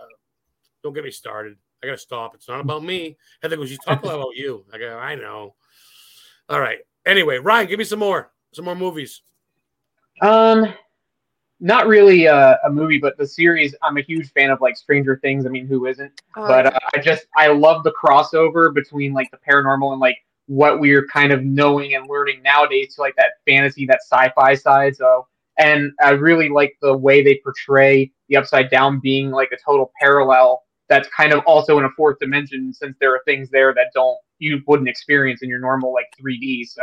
don't 0.82 0.92
get 0.92 1.04
me 1.04 1.10
started. 1.10 1.56
I 1.82 1.86
gotta 1.86 1.98
stop. 1.98 2.34
It's 2.34 2.48
not 2.48 2.60
about 2.60 2.84
me. 2.84 3.16
Heather 3.40 3.56
goes, 3.56 3.70
you 3.70 3.78
talk 3.78 4.02
a 4.02 4.06
lot 4.06 4.16
about 4.16 4.36
you. 4.36 4.64
I 4.72 4.78
go, 4.78 4.98
I 4.98 5.14
know. 5.14 5.54
All 6.48 6.60
right. 6.60 6.78
Anyway, 7.06 7.38
Ryan, 7.38 7.68
give 7.68 7.78
me 7.78 7.84
some 7.84 7.98
more, 7.98 8.30
some 8.52 8.64
more 8.64 8.76
movies. 8.76 9.22
Um, 10.20 10.72
not 11.62 11.86
really 11.86 12.26
a, 12.26 12.58
a 12.64 12.70
movie, 12.70 12.98
but 12.98 13.16
the 13.16 13.26
series. 13.26 13.72
I'm 13.84 13.96
a 13.96 14.02
huge 14.02 14.32
fan 14.32 14.50
of 14.50 14.60
like 14.60 14.76
Stranger 14.76 15.18
Things. 15.22 15.46
I 15.46 15.48
mean, 15.48 15.68
who 15.68 15.86
isn't? 15.86 16.20
Oh, 16.36 16.48
but 16.48 16.66
uh, 16.66 16.78
I 16.92 16.98
just 16.98 17.26
I 17.36 17.46
love 17.46 17.84
the 17.84 17.92
crossover 17.92 18.74
between 18.74 19.12
like 19.12 19.30
the 19.30 19.38
paranormal 19.48 19.92
and 19.92 20.00
like 20.00 20.18
what 20.46 20.80
we're 20.80 21.06
kind 21.06 21.32
of 21.32 21.44
knowing 21.44 21.94
and 21.94 22.10
learning 22.10 22.42
nowadays 22.42 22.96
to 22.96 23.00
like 23.00 23.14
that 23.14 23.34
fantasy, 23.46 23.86
that 23.86 24.00
sci-fi 24.02 24.54
side. 24.54 24.96
So, 24.96 25.28
and 25.56 25.92
I 26.02 26.10
really 26.10 26.48
like 26.48 26.76
the 26.82 26.96
way 26.96 27.22
they 27.22 27.40
portray 27.44 28.10
the 28.28 28.36
Upside 28.36 28.68
Down 28.68 28.98
being 28.98 29.30
like 29.30 29.52
a 29.52 29.56
total 29.64 29.92
parallel. 30.00 30.64
That's 30.88 31.08
kind 31.16 31.32
of 31.32 31.44
also 31.46 31.78
in 31.78 31.84
a 31.84 31.90
fourth 31.90 32.18
dimension, 32.18 32.74
since 32.74 32.96
there 33.00 33.14
are 33.14 33.22
things 33.24 33.50
there 33.50 33.72
that 33.74 33.92
don't 33.94 34.18
you 34.40 34.60
wouldn't 34.66 34.88
experience 34.88 35.42
in 35.42 35.48
your 35.48 35.60
normal 35.60 35.94
like 35.94 36.06
3D. 36.20 36.66
So, 36.66 36.82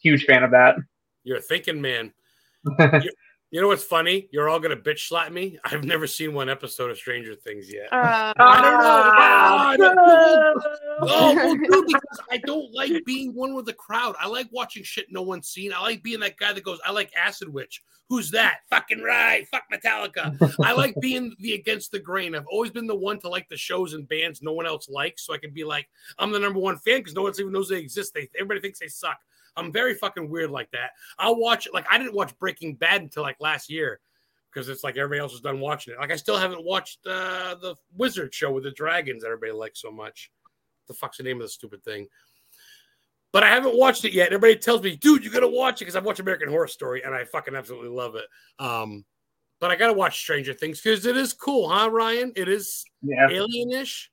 huge 0.00 0.24
fan 0.24 0.44
of 0.44 0.52
that. 0.52 0.76
You're 1.24 1.38
a 1.38 1.42
thinking 1.42 1.80
man. 1.80 2.12
You 3.54 3.60
know 3.60 3.68
what's 3.68 3.84
funny? 3.84 4.28
You're 4.32 4.48
all 4.48 4.58
gonna 4.58 4.74
bitch 4.74 5.06
slap 5.06 5.30
me. 5.30 5.60
I've 5.64 5.84
never 5.84 6.08
seen 6.08 6.34
one 6.34 6.48
episode 6.48 6.90
of 6.90 6.96
Stranger 6.96 7.36
Things 7.36 7.72
yet. 7.72 7.86
Uh, 7.92 8.32
I 8.36 8.60
don't 8.60 8.80
know. 8.80 9.14
I 9.14 9.76
don't 9.76 9.94
know. 9.94 10.54
Oh, 11.02 11.34
well, 11.36 11.54
dude, 11.54 11.86
because 11.86 12.20
I 12.32 12.38
don't 12.38 12.74
like 12.74 13.04
being 13.04 13.32
one 13.32 13.54
with 13.54 13.66
the 13.66 13.72
crowd. 13.72 14.16
I 14.18 14.26
like 14.26 14.48
watching 14.50 14.82
shit 14.82 15.06
no 15.08 15.22
one's 15.22 15.46
seen. 15.46 15.72
I 15.72 15.80
like 15.82 16.02
being 16.02 16.18
that 16.18 16.36
guy 16.36 16.52
that 16.52 16.64
goes, 16.64 16.80
I 16.84 16.90
like 16.90 17.12
Acid 17.14 17.48
Witch. 17.48 17.80
Who's 18.08 18.32
that? 18.32 18.62
Fucking 18.70 19.02
right. 19.02 19.46
Fuck 19.46 19.62
Metallica. 19.72 20.36
I 20.60 20.72
like 20.72 20.96
being 21.00 21.36
the 21.38 21.52
against 21.52 21.92
the 21.92 22.00
grain. 22.00 22.34
I've 22.34 22.48
always 22.48 22.72
been 22.72 22.88
the 22.88 22.96
one 22.96 23.20
to 23.20 23.28
like 23.28 23.48
the 23.48 23.56
shows 23.56 23.94
and 23.94 24.08
bands 24.08 24.42
no 24.42 24.52
one 24.52 24.66
else 24.66 24.88
likes. 24.88 25.24
So 25.24 25.32
I 25.32 25.38
can 25.38 25.52
be 25.52 25.62
like, 25.62 25.88
I'm 26.18 26.32
the 26.32 26.40
number 26.40 26.58
one 26.58 26.78
fan 26.78 26.98
because 26.98 27.14
no 27.14 27.22
one 27.22 27.32
even 27.38 27.52
knows 27.52 27.68
they 27.68 27.78
exist. 27.78 28.14
They 28.14 28.28
everybody 28.34 28.60
thinks 28.60 28.80
they 28.80 28.88
suck. 28.88 29.20
I'm 29.56 29.72
very 29.72 29.94
fucking 29.94 30.28
weird 30.28 30.50
like 30.50 30.70
that. 30.72 30.90
I'll 31.18 31.36
watch. 31.36 31.68
Like 31.72 31.86
I 31.90 31.98
didn't 31.98 32.14
watch 32.14 32.36
Breaking 32.38 32.74
Bad 32.74 33.02
until 33.02 33.22
like 33.22 33.36
last 33.40 33.70
year 33.70 34.00
because 34.52 34.68
it's 34.68 34.84
like 34.84 34.96
everybody 34.96 35.20
else 35.20 35.32
is 35.32 35.40
done 35.40 35.60
watching 35.60 35.94
it. 35.94 36.00
Like 36.00 36.12
I 36.12 36.16
still 36.16 36.36
haven't 36.36 36.64
watched 36.64 37.06
uh, 37.06 37.54
the 37.60 37.74
Wizard 37.96 38.32
show 38.34 38.50
with 38.52 38.64
the 38.64 38.70
dragons 38.72 39.22
that 39.22 39.28
everybody 39.28 39.52
likes 39.52 39.80
so 39.80 39.90
much. 39.90 40.30
the 40.86 40.94
fuck's 40.94 41.16
the 41.18 41.22
name 41.24 41.36
of 41.38 41.42
the 41.42 41.48
stupid 41.48 41.82
thing? 41.84 42.06
But 43.32 43.42
I 43.42 43.48
haven't 43.48 43.76
watched 43.76 44.04
it 44.04 44.12
yet. 44.12 44.28
Everybody 44.32 44.56
tells 44.56 44.80
me, 44.82 44.94
dude, 44.96 45.24
you 45.24 45.30
gotta 45.30 45.48
watch 45.48 45.80
it 45.80 45.86
because 45.86 45.96
I've 45.96 46.04
watched 46.04 46.20
American 46.20 46.48
Horror 46.50 46.68
Story 46.68 47.02
and 47.02 47.12
I 47.14 47.24
fucking 47.24 47.54
absolutely 47.56 47.88
love 47.88 48.14
it. 48.14 48.26
Um, 48.60 49.04
but 49.60 49.70
I 49.72 49.76
gotta 49.76 49.92
watch 49.92 50.20
Stranger 50.20 50.52
Things 50.54 50.80
because 50.80 51.04
it 51.04 51.16
is 51.16 51.32
cool, 51.32 51.68
huh, 51.68 51.90
Ryan? 51.90 52.32
It 52.36 52.48
is 52.48 52.84
Yeah. 53.02 53.28
alienish. 53.28 54.06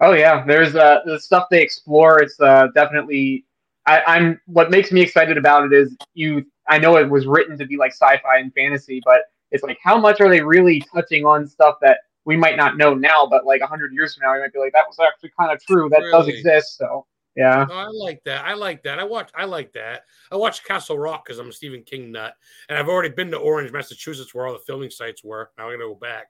Oh 0.00 0.12
yeah, 0.12 0.44
there's 0.46 0.76
uh 0.76 1.00
the 1.04 1.18
stuff 1.18 1.46
they 1.50 1.60
explore. 1.62 2.20
It's 2.22 2.38
uh 2.40 2.68
definitely. 2.76 3.44
I, 3.88 4.02
I'm 4.16 4.40
what 4.46 4.70
makes 4.70 4.92
me 4.92 5.00
excited 5.00 5.38
about 5.38 5.64
it 5.64 5.72
is 5.72 5.96
you. 6.14 6.44
I 6.68 6.78
know 6.78 6.96
it 6.96 7.08
was 7.08 7.26
written 7.26 7.56
to 7.58 7.66
be 7.66 7.76
like 7.76 7.92
sci-fi 7.92 8.38
and 8.38 8.52
fantasy, 8.52 9.00
but 9.04 9.22
it's 9.50 9.62
like 9.62 9.78
how 9.82 9.98
much 9.98 10.20
are 10.20 10.28
they 10.28 10.42
really 10.42 10.82
touching 10.92 11.24
on 11.24 11.46
stuff 11.46 11.76
that 11.80 12.00
we 12.26 12.36
might 12.36 12.56
not 12.58 12.76
know 12.76 12.92
now, 12.92 13.26
but 13.26 13.46
like 13.46 13.62
a 13.62 13.66
hundred 13.66 13.94
years 13.94 14.14
from 14.14 14.26
now, 14.26 14.34
we 14.34 14.40
might 14.40 14.52
be 14.52 14.58
like 14.58 14.72
that 14.74 14.84
was 14.86 14.98
actually 15.00 15.32
kind 15.38 15.50
of 15.50 15.64
true. 15.64 15.88
That 15.88 16.02
does 16.12 16.28
exist. 16.28 16.76
So 16.76 17.06
yeah, 17.34 17.66
Oh, 17.70 17.74
I 17.74 17.86
like 17.86 18.22
that. 18.24 18.44
I 18.44 18.54
like 18.54 18.82
that. 18.82 18.98
I 18.98 19.04
watch. 19.04 19.30
I 19.34 19.44
like 19.44 19.72
that. 19.72 20.02
I 20.30 20.36
watched 20.36 20.66
Castle 20.66 20.98
Rock 20.98 21.24
because 21.24 21.38
I'm 21.38 21.48
a 21.48 21.52
Stephen 21.52 21.82
King 21.84 22.12
nut, 22.12 22.34
and 22.68 22.76
I've 22.76 22.88
already 22.88 23.10
been 23.10 23.30
to 23.30 23.38
Orange, 23.38 23.72
Massachusetts, 23.72 24.34
where 24.34 24.46
all 24.46 24.52
the 24.52 24.58
filming 24.58 24.90
sites 24.90 25.22
were. 25.24 25.50
Now 25.56 25.70
I'm 25.70 25.78
gonna 25.78 25.84
go 25.84 25.94
back. 25.94 26.26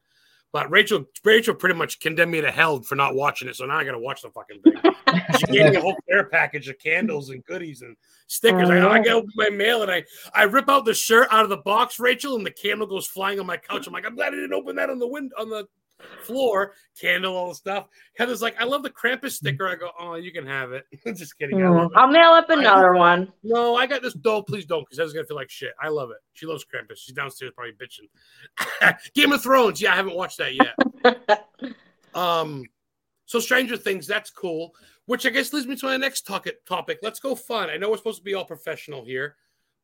But 0.53 0.71
Rachel, 0.71 1.05
Rachel, 1.25 1.55
pretty 1.55 1.75
much 1.75 2.01
condemned 2.01 2.33
me 2.33 2.41
to 2.41 2.51
hell 2.51 2.81
for 2.83 2.95
not 2.95 3.15
watching 3.15 3.49
it. 3.49 3.57
So 3.57 3.67
now 3.67 3.77
I 3.77 3.85
gotta 3.85 3.99
watch 3.99 4.23
the 4.23 4.31
fucking 4.31 4.63
thing. 4.63 4.95
she 5.39 5.47
gave 5.53 5.73
me 5.73 5.77
a 5.77 5.81
whole 5.81 5.97
care 6.09 6.25
package 6.25 6.69
of 6.69 6.79
candles 6.79 7.31
and 7.31 7.45
goodies 7.45 7.83
and 7.83 7.97
stickers. 8.29 8.71
I, 8.71 8.89
I 8.89 8.99
get 9.01 9.13
open 9.13 9.31
my 9.37 9.51
mail 9.51 9.83
and 9.83 9.91
I 9.91 10.05
I 10.35 10.45
rip 10.45 10.69
out 10.71 10.85
the 10.85 10.95
shirt 10.95 11.29
out 11.31 11.45
of 11.45 11.51
the 11.51 11.59
box, 11.59 11.99
Rachel, 11.99 12.37
and 12.37 12.47
the 12.47 12.51
candle 12.51 12.87
goes 12.87 13.07
flying 13.07 13.39
on 13.41 13.47
my 13.47 13.59
couch. 13.59 13.87
I'm 13.87 13.93
like, 13.93 14.07
I'm 14.07 14.15
glad 14.15 14.29
I 14.29 14.37
didn't 14.37 14.55
open 14.55 14.77
that 14.77 14.91
on 14.91 14.99
the 14.99 15.07
wind 15.07 15.33
on 15.39 15.51
the 15.51 15.67
floor. 16.23 16.75
Candle, 17.01 17.37
all 17.37 17.49
the 17.49 17.55
stuff. 17.55 17.89
Heather's 18.17 18.43
like, 18.43 18.61
I 18.61 18.65
love 18.65 18.83
the 18.83 18.91
Krampus 18.91 19.33
sticker. 19.33 19.69
I 19.69 19.75
go, 19.75 19.91
oh, 19.99 20.15
you 20.15 20.33
can 20.33 20.47
have 20.47 20.73
it. 20.73 20.87
Just 21.17 21.39
kidding. 21.39 21.63
I 21.63 21.85
it. 21.85 21.91
I'll 21.95 22.09
mail 22.09 22.31
up 22.31 22.51
another 22.51 22.95
one. 22.95 23.33
No, 23.43 23.77
I 23.77 23.87
got 23.87 24.03
this. 24.03 24.17
No, 24.25 24.43
please 24.43 24.65
don't, 24.65 24.85
because 24.85 24.99
Heather's 24.99 25.13
gonna 25.13 25.27
feel 25.27 25.37
like 25.37 25.51
shit. 25.51 25.73
I 25.81 25.89
love 25.89 26.11
it. 26.11 26.19
She 26.35 26.47
loves 26.47 26.65
Krampus. 26.65 26.99
She's 26.99 27.15
downstairs 27.15 27.53
probably 27.55 27.73
bitching. 27.73 28.95
Game 29.15 29.33
of 29.33 29.43
Thrones. 29.43 29.81
Yeah, 29.81 29.93
I 29.93 29.97
haven't 29.97 30.17
watched 30.17 30.39
that 30.39 30.55
yet. 30.55 31.47
Um, 32.15 32.65
so 33.27 33.39
Stranger 33.39 33.77
Things, 33.77 34.07
that's 34.07 34.31
cool. 34.31 34.75
Which 35.07 35.25
I 35.25 35.31
guess 35.31 35.53
leads 35.53 35.67
me 35.67 35.77
to 35.77 35.87
my 35.87 35.97
next 35.97 36.27
topic. 36.27 36.65
Topic. 36.67 36.99
Let's 37.03 37.21
go 37.21 37.35
fun. 37.35 37.71
I 37.71 37.77
know 37.77 37.91
we're 37.91 37.97
supposed 37.97 38.19
to 38.19 38.25
be 38.25 38.35
all 38.35 38.45
professional 38.45 39.05
here, 39.05 39.37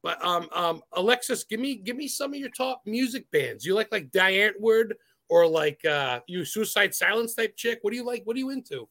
but 0.02 0.22
um, 0.22 0.48
um, 0.52 0.82
Alexis, 0.92 1.44
give 1.44 1.60
me 1.60 1.76
give 1.76 1.96
me 1.96 2.08
some 2.08 2.34
of 2.34 2.38
your 2.38 2.50
top 2.50 2.82
music 2.84 3.30
bands. 3.30 3.64
You 3.64 3.74
like 3.74 3.90
like 3.90 4.10
Diane 4.10 4.52
Word 4.60 4.96
or 5.34 5.48
like 5.48 5.84
uh, 5.84 6.20
you 6.28 6.44
Suicide 6.44 6.94
Silence 6.94 7.34
type 7.34 7.56
chick? 7.56 7.80
What 7.82 7.90
do 7.90 7.96
you 7.96 8.04
like? 8.04 8.22
What 8.24 8.36
are 8.36 8.38
you 8.38 8.50
into? 8.50 8.82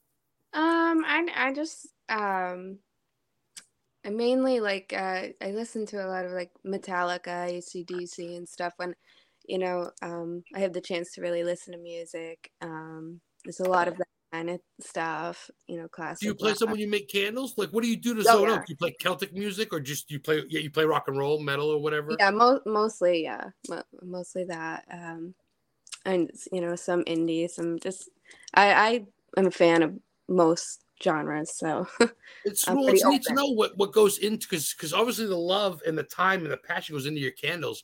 Um, 0.51 1.05
I 1.05 1.25
I 1.33 1.53
just 1.53 1.87
um, 2.09 2.79
I 4.05 4.09
mainly 4.09 4.59
like 4.59 4.91
uh, 4.93 5.27
I 5.41 5.51
listen 5.51 5.85
to 5.87 6.05
a 6.05 6.09
lot 6.09 6.25
of 6.25 6.33
like 6.33 6.51
Metallica, 6.67 7.49
ACDC, 7.49 8.35
and 8.35 8.47
stuff 8.47 8.73
when 8.75 8.93
you 9.47 9.57
know 9.57 9.91
um 10.01 10.43
I 10.53 10.59
have 10.59 10.73
the 10.73 10.81
chance 10.81 11.13
to 11.13 11.21
really 11.21 11.45
listen 11.45 11.71
to 11.71 11.79
music. 11.79 12.51
Um, 12.59 13.21
there's 13.45 13.61
a 13.61 13.69
lot 13.69 13.87
of 13.87 13.95
that 13.95 14.07
kind 14.33 14.49
of 14.49 14.59
stuff, 14.81 15.49
you 15.67 15.77
know, 15.77 15.87
classic. 15.87 16.21
Do 16.21 16.27
you 16.27 16.35
play 16.35 16.49
rock. 16.49 16.57
some 16.57 16.71
when 16.71 16.79
you 16.81 16.89
make 16.89 17.07
candles? 17.07 17.53
Like, 17.57 17.69
what 17.69 17.83
do 17.83 17.89
you 17.89 17.95
do 17.95 18.15
to 18.15 18.21
Oh, 18.21 18.23
zone 18.23 18.49
yeah. 18.49 18.55
out? 18.55 18.65
Do 18.65 18.73
you 18.73 18.77
play 18.77 18.93
Celtic 18.99 19.33
music 19.33 19.71
or 19.71 19.79
just 19.79 20.11
you 20.11 20.19
play? 20.19 20.43
Yeah, 20.49 20.59
you 20.59 20.71
play 20.71 20.83
rock 20.83 21.05
and 21.07 21.17
roll, 21.17 21.39
metal, 21.39 21.69
or 21.69 21.77
whatever. 21.77 22.17
Yeah, 22.19 22.31
mo- 22.31 22.61
mostly, 22.65 23.23
yeah, 23.23 23.51
mo- 23.69 23.83
mostly 24.01 24.43
that. 24.45 24.83
Um, 24.91 25.35
and 26.05 26.29
you 26.51 26.61
know, 26.61 26.75
some 26.75 27.03
indie, 27.05 27.49
some 27.49 27.79
just. 27.79 28.09
I 28.53 28.73
I 28.73 29.05
am 29.37 29.47
a 29.47 29.51
fan 29.51 29.83
of 29.83 29.93
most 30.27 30.83
genres, 31.03 31.55
so 31.57 31.87
It's 32.45 32.67
well, 32.67 32.87
it's 32.87 33.03
neat 33.05 33.23
to 33.23 33.33
know 33.33 33.47
what 33.47 33.77
what 33.77 33.91
goes 33.93 34.17
into 34.19 34.47
because 34.47 34.73
because 34.73 34.93
obviously 34.93 35.25
the 35.25 35.35
love 35.37 35.81
and 35.87 35.97
the 35.97 36.03
time 36.03 36.43
and 36.43 36.51
the 36.51 36.57
passion 36.57 36.95
goes 36.95 37.05
into 37.05 37.19
your 37.21 37.31
candles. 37.31 37.83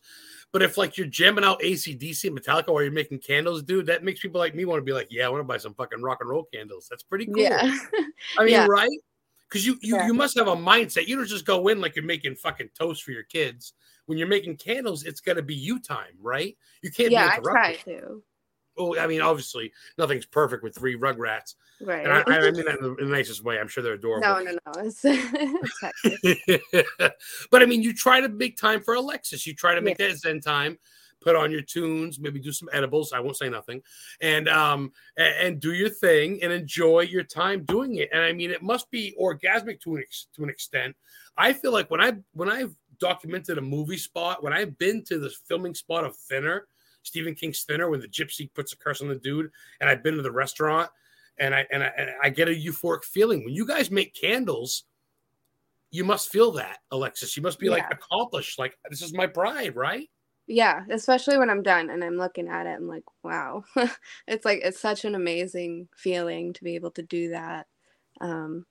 But 0.51 0.61
if 0.63 0.77
like 0.77 0.97
you're 0.97 1.07
jamming 1.07 1.43
out 1.43 1.61
ACDC 1.61 2.25
and 2.25 2.39
Metallica 2.39 2.69
while 2.73 2.81
you're 2.83 2.91
making 2.91 3.19
candles, 3.19 3.63
dude, 3.63 3.85
that 3.87 4.03
makes 4.03 4.19
people 4.19 4.39
like 4.39 4.55
me 4.55 4.65
want 4.65 4.79
to 4.79 4.83
be 4.85 4.93
like, 4.93 5.07
yeah, 5.11 5.25
I 5.25 5.29
want 5.29 5.41
to 5.41 5.45
buy 5.47 5.57
some 5.57 5.73
fucking 5.75 6.01
rock 6.01 6.19
and 6.21 6.29
roll 6.29 6.43
candles. 6.53 6.87
That's 6.89 7.03
pretty 7.03 7.25
cool. 7.27 7.37
yeah, 7.43 7.75
I 8.37 8.43
mean, 8.43 8.53
Yeah. 8.53 8.65
right? 8.67 8.89
Because 9.47 9.65
you 9.65 9.77
you, 9.81 9.95
Yeah. 9.95 10.07
you 10.07 10.13
must 10.13 10.37
have 10.37 10.47
a 10.47 10.55
mindset. 10.55 11.07
You 11.07 11.15
don't 11.15 11.27
just 11.27 11.45
go 11.45 11.67
in 11.69 11.81
like 11.81 11.95
you're 11.95 12.05
making 12.05 12.35
fucking 12.35 12.69
toast 12.77 13.03
for 13.03 13.11
your 13.11 13.23
kids. 13.23 13.73
When 14.09 14.17
you're 14.17 14.27
making 14.27 14.57
candles, 14.57 15.03
it's 15.03 15.21
going 15.21 15.35
to 15.35 15.43
be 15.43 15.53
you 15.53 15.79
time, 15.79 16.17
right? 16.19 16.57
You 16.81 16.89
can't 16.89 17.11
yeah. 17.11 17.39
be 17.39 17.47
I 17.47 17.51
try 17.51 17.75
to. 17.85 18.23
Oh, 18.75 18.97
I 18.97 19.05
mean, 19.05 19.21
obviously, 19.21 19.71
nothing's 19.99 20.25
perfect 20.25 20.63
with 20.63 20.73
three 20.75 20.97
Rugrats, 20.97 21.53
Right. 21.79 22.03
and 22.03 22.11
I, 22.11 22.23
I 22.25 22.49
mean 22.49 22.65
that 22.65 22.79
in 22.99 23.07
the, 23.07 23.15
nicest 23.15 23.43
way. 23.43 23.59
I'm 23.59 23.67
sure 23.67 23.83
they're 23.83 23.93
adorable. 23.93 24.27
no, 24.27 24.39
no, 24.39 24.51
no. 24.51 24.81
It's, 24.81 25.01
it's 26.23 27.13
but 27.51 27.61
I 27.61 27.67
mean, 27.67 27.83
you 27.83 27.93
try 27.93 28.19
to 28.19 28.29
make 28.29 28.57
time 28.57 28.81
for 28.81 28.95
Alexis. 28.95 29.45
You 29.45 29.53
try 29.53 29.75
to 29.75 29.81
make 29.81 29.97
that 29.99 30.17
Zen 30.17 30.41
time. 30.41 30.79
Put 31.21 31.35
on 31.35 31.51
your 31.51 31.61
tunes, 31.61 32.17
maybe 32.17 32.39
do 32.39 32.51
some 32.51 32.69
edibles. 32.73 33.13
I 33.13 33.19
won't 33.19 33.37
say 33.37 33.49
nothing, 33.49 33.83
and 34.21 34.49
um 34.49 34.91
and, 35.17 35.35
and 35.39 35.59
do 35.59 35.73
your 35.73 35.89
thing 35.89 36.41
and 36.41 36.51
enjoy 36.51 37.01
your 37.01 37.23
time 37.23 37.63
doing 37.65 37.97
it. 37.97 38.09
And 38.11 38.23
I 38.23 38.31
mean, 38.31 38.49
it 38.49 38.63
must 38.63 38.89
be 38.89 39.15
orgasmic 39.21 39.81
to 39.81 39.97
an 39.97 40.01
ex- 40.01 40.25
to 40.35 40.43
an 40.43 40.49
extent. 40.49 40.95
I 41.37 41.53
feel 41.53 41.71
like 41.73 41.91
when 41.91 42.01
I 42.01 42.13
when 42.33 42.49
I've 42.49 42.73
documented 42.99 43.57
a 43.57 43.61
movie 43.61 43.97
spot, 43.97 44.43
when 44.43 44.53
I've 44.53 44.77
been 44.77 45.03
to 45.05 45.19
the 45.19 45.29
filming 45.47 45.73
spot 45.73 46.03
of 46.03 46.15
Thinner, 46.15 46.67
Stephen 47.03 47.35
King's 47.35 47.63
Thinner, 47.63 47.89
when 47.89 47.99
the 47.99 48.07
gypsy 48.07 48.49
puts 48.53 48.73
a 48.73 48.77
curse 48.77 49.01
on 49.01 49.07
the 49.07 49.15
dude, 49.15 49.51
and 49.79 49.89
I've 49.89 50.03
been 50.03 50.15
to 50.15 50.21
the 50.21 50.31
restaurant, 50.31 50.89
and 51.37 51.55
I 51.55 51.65
and 51.71 51.83
I, 51.83 51.91
and 51.97 52.09
I 52.21 52.29
get 52.29 52.49
a 52.49 52.51
euphoric 52.51 53.03
feeling 53.03 53.43
when 53.43 53.53
you 53.53 53.65
guys 53.65 53.89
make 53.91 54.13
candles. 54.13 54.83
You 55.91 56.03
must 56.03 56.29
feel 56.29 56.51
that, 56.51 56.79
Alexis. 56.91 57.35
You 57.35 57.41
must 57.41 57.57
be 57.57 57.69
like 57.69 57.91
accomplished. 57.91 58.59
Like 58.59 58.77
this 58.89 59.01
is 59.01 59.13
my 59.13 59.25
bride, 59.25 59.75
right? 59.75 60.07
yeah, 60.49 60.83
especially 60.89 61.37
when 61.37 61.51
I'm 61.51 61.61
done 61.61 61.91
and 61.91 62.03
I'm 62.03 62.17
looking 62.17 62.47
at 62.47 62.65
it. 62.65 62.75
I'm 62.75 62.87
like, 62.87 63.03
wow, 63.23 63.63
it's 64.27 64.43
like 64.43 64.61
it's 64.63 64.79
such 64.79 65.05
an 65.05 65.13
amazing 65.13 65.87
feeling 65.95 66.53
to 66.53 66.63
be 66.63 66.73
able 66.73 66.89
to 66.91 67.03
do 67.03 67.29
that. 67.29 67.67
Um, 68.19 68.65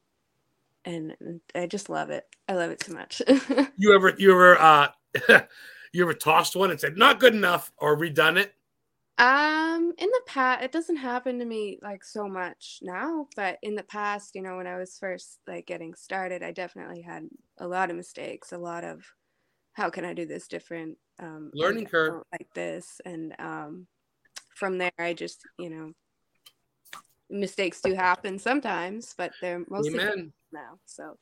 and 0.89 1.41
I 1.55 1.67
just 1.67 1.91
love 1.91 2.11
it. 2.11 2.25
I 2.49 2.55
love 2.55 2.71
it 2.71 2.83
so 2.83 2.95
much. 2.95 3.21
You 3.77 3.95
ever 3.95 4.15
you 4.19 4.33
ever 4.33 4.59
uh 4.59 4.89
you 5.93 6.03
ever 6.03 6.15
tossed 6.15 6.57
one 6.57 6.71
and 6.71 6.81
said 6.81 6.97
not 6.97 7.21
good 7.21 7.35
enough 7.35 7.71
or 7.79 7.97
redone 7.97 8.39
it? 8.39 8.55
Um, 9.19 9.93
in 9.99 10.09
the 10.09 10.23
past, 10.27 10.63
it 10.63 10.73
doesn't 10.73 10.97
happen 10.97 11.41
to 11.41 11.45
me 11.45 11.79
like 11.83 12.05
so 12.05 12.29
much 12.29 12.79
now, 12.83 13.27
but 13.35 13.59
in 13.63 13.75
the 13.75 13.83
past, 13.83 14.37
you 14.37 14.43
know, 14.43 14.57
when 14.57 14.67
I 14.69 14.77
was 14.79 14.97
first 14.99 15.41
like 15.47 15.67
getting 15.67 15.95
started, 15.95 16.43
I 16.43 16.53
definitely 16.53 17.03
had 17.03 17.29
a 17.59 17.67
lot 17.67 17.91
of 17.91 17.97
mistakes, 17.97 18.53
a 18.53 18.59
lot 18.59 18.85
of 18.85 19.05
how 19.73 19.91
can 19.91 20.05
I 20.05 20.15
do 20.15 20.25
this 20.25 20.47
different? 20.47 20.99
Um, 21.21 21.51
Learning 21.53 21.87
curve. 21.87 22.23
like 22.33 22.49
this, 22.55 23.01
and 23.05 23.35
um, 23.41 23.87
from 24.55 24.79
there, 24.79 24.93
I 24.99 25.15
just, 25.15 25.45
you 25.59 25.71
know, 25.71 25.93
mistakes 27.29 27.81
do 27.81 27.95
happen 27.95 28.39
sometimes, 28.39 29.15
but 29.19 29.33
they're 29.41 29.65
mostly 29.69 29.99
Amen. 29.99 30.33
Now. 30.53 30.79
So 30.87 31.19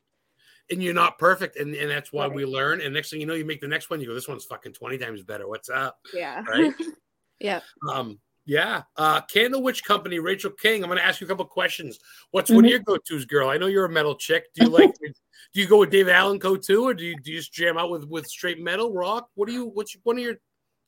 and 0.71 0.83
you're 0.83 0.95
not 0.95 1.19
perfect, 1.19 1.57
and, 1.57 1.75
and 1.75 1.91
that's 1.91 2.13
why 2.13 2.27
Right. 2.27 2.35
we 2.35 2.45
learn. 2.45 2.81
And 2.81 2.93
next 2.93 3.11
thing 3.11 3.21
you 3.21 3.27
know, 3.27 3.35
you 3.35 3.45
make 3.45 3.61
the 3.61 3.69
next 3.69 3.89
one, 3.89 4.01
you 4.01 4.07
go, 4.09 4.15
this 4.15 4.29
one's 4.29 4.45
fucking 4.45 4.73
twenty 4.73 4.99
times 4.99 5.23
better. 5.23 5.47
What's 5.49 5.69
up? 5.71 5.99
Yeah. 6.13 6.43
Right? 6.49 6.73
yeah. 7.41 7.61
Um, 7.91 8.19
yeah. 8.47 8.83
Uh, 8.97 9.21
Candle 9.23 9.63
Witch 9.63 9.85
Company, 9.85 10.19
Rachel 10.21 10.51
King. 10.53 10.83
I'm 10.83 10.89
going 10.89 10.99
to 11.01 11.05
ask 11.05 11.21
you 11.21 11.27
a 11.27 11.29
couple 11.29 11.45
questions. 11.47 11.99
What's 12.31 12.49
one 12.51 12.65
of 12.65 12.69
Mhm. 12.69 12.71
your 12.71 12.79
go-tos, 12.81 13.25
girl? 13.25 13.49
I 13.49 13.57
know 13.59 13.67
you're 13.67 13.87
a 13.87 13.91
metal 13.91 14.15
chick. 14.15 14.53
Do 14.55 14.65
you 14.65 14.71
like? 14.71 14.95
do 15.01 15.61
you 15.61 15.67
go 15.67 15.79
with 15.79 15.91
Dave 15.91 16.09
Allen 16.09 16.39
Co 16.39 16.57
too, 16.57 16.85
or 16.87 16.95
do 16.95 17.05
you, 17.05 17.17
do 17.21 17.33
you 17.33 17.39
just 17.39 17.53
jam 17.53 17.77
out 17.79 17.91
with 17.91 18.05
with 18.05 18.27
straight 18.27 18.61
metal 18.61 18.93
rock? 18.93 19.29
What 19.35 19.49
do 19.49 19.53
you? 19.55 19.67
What's 19.67 19.97
one 20.05 20.17
of 20.19 20.23
your? 20.25 20.35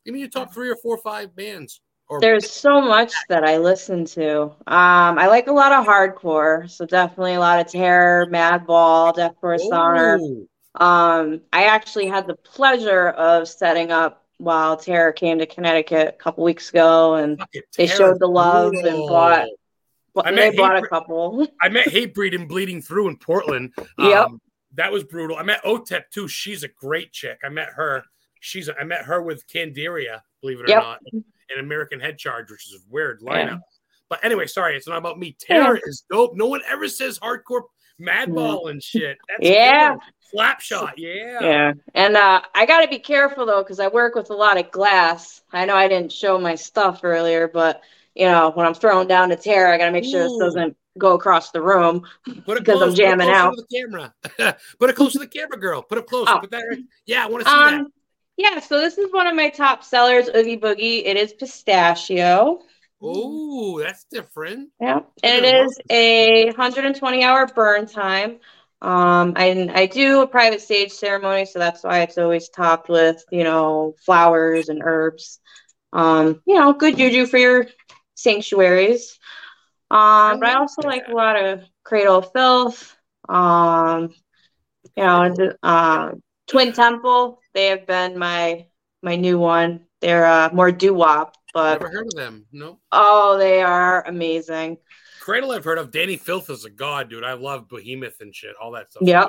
Give 0.05 0.15
me 0.15 0.21
your 0.21 0.29
top 0.29 0.55
three 0.55 0.69
or 0.71 0.77
four 0.77 0.95
or 0.97 1.03
five 1.03 1.35
bands. 1.37 1.81
Or 2.09 2.21
There's 2.21 2.51
so 2.51 2.81
much 2.81 3.13
that 3.29 3.45
I 3.45 3.59
listen 3.59 4.05
to. 4.07 4.43
Um, 4.67 5.19
I 5.19 5.27
like 5.27 5.47
a 5.47 5.53
lot 5.53 5.73
of 5.73 5.87
hardcore, 5.87 6.69
so 6.71 6.87
definitely 6.87 7.35
a 7.35 7.41
lot 7.41 7.61
of 7.61 7.71
Terror, 7.71 8.27
Madball, 8.31 9.15
Deathcore 9.15 9.59
Sonar. 9.59 10.17
Ooh, 10.19 10.49
Um, 10.75 11.43
I 11.53 11.65
actually 11.65 12.07
had 12.07 12.27
the 12.27 12.37
pleasure 12.37 13.09
of 13.11 13.47
setting 13.47 13.93
up 13.93 14.25
while 14.39 14.77
Terror 14.77 15.13
came 15.13 15.39
to 15.41 15.47
Connecticut 15.47 16.09
a 16.09 16.13
couple 16.13 16.45
weeks 16.45 16.71
ago, 16.71 17.15
and 17.17 17.39
they 17.77 17.87
showed 17.87 18.21
the 18.21 18.27
love 18.29 18.73
and 18.73 19.09
bought- 19.09 19.49
I 20.25 20.31
they 20.31 20.37
met 20.51 20.57
bought 20.57 20.77
a 20.77 20.83
couple. 20.87 21.47
I 21.61 21.69
met 21.69 21.87
Hatebreed 21.87 22.35
and 22.35 22.49
Bleeding 22.49 22.81
Through 22.83 23.09
in 23.09 23.17
Portland. 23.19 23.73
Yep. 23.99 24.27
Um, 24.27 24.41
that 24.75 24.93
was 24.93 25.05
brutal. 25.05 25.37
I 25.37 25.43
met 25.43 25.63
Otep 25.65 26.11
too. 26.11 26.27
She's 26.29 26.63
a 26.63 26.69
great 26.69 27.13
chick. 27.13 27.39
I 27.45 27.49
met 27.49 27.69
her. 27.75 28.05
She's. 28.41 28.69
I 28.69 28.85
met 28.85 29.05
her 29.05 29.23
with 29.23 29.47
Candiria, 29.49 30.21
believe 30.41 30.61
it 30.61 30.65
or 30.65 30.69
Yep. 30.69 30.83
not, 30.83 31.01
an 31.13 31.25
American 31.59 32.01
Head 32.01 32.19
Charge, 32.19 32.51
which 32.51 32.67
is 32.67 32.75
a 32.75 32.79
weird 32.91 33.21
lineup. 33.21 33.47
Yeah. 33.47 33.59
But 34.09 34.25
anyway, 34.25 34.47
sorry, 34.47 34.77
it's 34.77 34.89
not 34.89 34.97
about 34.99 35.19
me. 35.19 35.37
Terror 35.39 35.79
is 35.85 36.05
dope. 36.11 36.35
No 36.35 36.47
one 36.47 36.61
ever 36.69 36.89
says 36.89 37.19
hardcore 37.19 37.63
madball 38.01 38.71
and 38.71 38.83
shit. 38.83 39.19
That's 39.29 39.49
Yeah. 39.49 39.91
good. 39.95 40.01
Slap 40.31 40.61
shot. 40.61 40.99
Yeah. 40.99 41.39
Yeah, 41.41 41.73
and 41.95 42.15
uh, 42.17 42.43
I 42.55 42.67
got 42.67 42.83
to 42.83 42.89
be 42.89 42.99
careful 42.99 43.47
though 43.47 43.63
because 43.63 43.81
I 43.81 43.89
work 43.89 44.15
with 44.15 44.29
a 44.31 44.35
lot 44.35 44.59
of 44.59 44.71
glass. 44.71 45.41
I 45.53 45.65
know 45.65 45.75
I 45.75 45.89
didn't 45.89 46.13
show 46.13 46.39
my 46.39 46.55
stuff 46.55 47.01
earlier, 47.03 47.49
but 47.49 47.81
you 48.15 48.27
know 48.27 48.51
when 48.51 48.67
I'm 48.67 48.75
throwing 48.75 49.09
down 49.09 49.31
the 49.31 49.37
Terror, 49.37 49.69
I 49.73 49.79
got 49.79 49.87
to 49.87 49.93
make 49.93 50.05
sure 50.05 50.21
Ooh. 50.25 50.29
this 50.29 50.39
doesn't 50.39 50.77
go 50.99 51.15
across 51.15 51.51
the 51.51 51.63
room. 51.63 52.03
Put 52.45 52.59
it 52.59 52.65
Because 52.65 52.83
I'm 52.83 52.95
jamming 52.95 53.27
put 53.29 53.33
it 53.33 53.37
out. 53.37 53.55
to 53.55 53.65
the 53.69 53.79
camera. 53.79 54.15
put 54.79 54.91
it 54.91 54.97
close 54.97 55.13
to 55.15 55.19
the 55.19 55.27
camera, 55.27 55.59
girl. 55.59 55.81
Put 55.83 55.97
it 55.97 56.07
close. 56.07 56.27
Oh. 56.29 56.41
Put 56.41 56.51
that 56.51 56.65
right. 56.69 56.79
Yeah, 57.07 57.25
I 57.25 57.29
want 57.29 57.45
to 57.45 57.51
see 57.51 57.57
that. 57.57 57.75
Um, 57.75 57.93
yeah, 58.39 58.61
so 58.61 58.81
this 58.81 58.97
is 58.99 59.13
one 59.13 59.27
of 59.27 59.35
my 59.35 59.51
top 59.51 59.85
sellers, 59.85 60.29
Oogie 60.35 60.57
Boogie. 60.57 61.03
It 61.05 61.17
is 61.17 61.33
pistachio. 61.33 62.61
Oh, 63.03 63.81
that's 63.81 64.05
different. 64.05 64.71
Yeah, 64.81 65.01
and 65.23 65.45
it 65.45 65.67
is 65.67 65.79
a 65.91 66.47
120 66.47 67.25
hour 67.25 67.47
burn 67.49 67.87
time. 67.87 68.39
Um, 68.81 69.33
I 69.37 69.69
I 69.75 69.87
do 69.87 70.23
a 70.23 70.27
private 70.27 70.61
stage 70.61 70.93
ceremony, 70.93 71.47
so 71.47 71.59
that's 71.59 71.83
why 71.83 72.03
it's 72.03 72.17
always 72.17 72.49
topped 72.49 72.89
with 72.89 73.25
you 73.33 73.43
know 73.43 73.97
flowers 74.07 74.69
and 74.69 74.83
herbs. 74.85 75.41
Um, 75.93 76.41
you 76.47 76.55
know, 76.55 76.73
good 76.73 76.97
juju 76.97 77.27
for 77.27 77.39
your 77.39 77.67
sanctuaries. 78.15 79.19
Um, 79.91 80.39
but 80.39 80.51
I 80.51 80.55
also 80.55 80.83
like 80.83 81.09
a 81.09 81.13
lot 81.15 81.43
of 81.43 81.63
Cradle 81.85 82.19
of 82.19 82.33
Filth. 82.33 82.97
Um, 83.29 84.11
you 84.97 85.05
know, 85.05 85.23
and 85.23 85.55
uh, 85.63 86.11
Twin 86.49 86.73
Temple. 86.73 87.41
They 87.55 87.67
have 87.67 87.87
been 87.87 88.19
my 88.19 88.67
my 89.03 89.17
new 89.17 89.39
one. 89.39 89.87
They're 90.01 90.27
uh, 90.27 90.51
more 90.53 90.73
doo 90.73 90.95
wop, 90.95 91.37
but 91.55 91.81
Never 91.81 91.93
heard 91.93 92.07
of 92.07 92.15
them. 92.15 92.47
No. 92.53 92.79
oh, 92.93 93.37
they 93.39 93.63
are 93.63 94.07
amazing. 94.07 94.79
Cradle 95.21 95.51
I've 95.51 95.65
heard 95.65 95.79
of. 95.79 95.91
Dani 95.91 96.19
Filth 96.19 96.51
is 96.51 96.65
a 96.65 96.71
god, 96.71 97.11
dude. 97.11 97.25
I 97.25 97.35
love 97.35 97.69
Behemoth 97.69 98.21
and 98.21 98.35
shit. 98.35 98.55
All 98.61 98.73
that 98.73 98.91
stuff. 98.91 99.03
Yeah. 99.07 99.27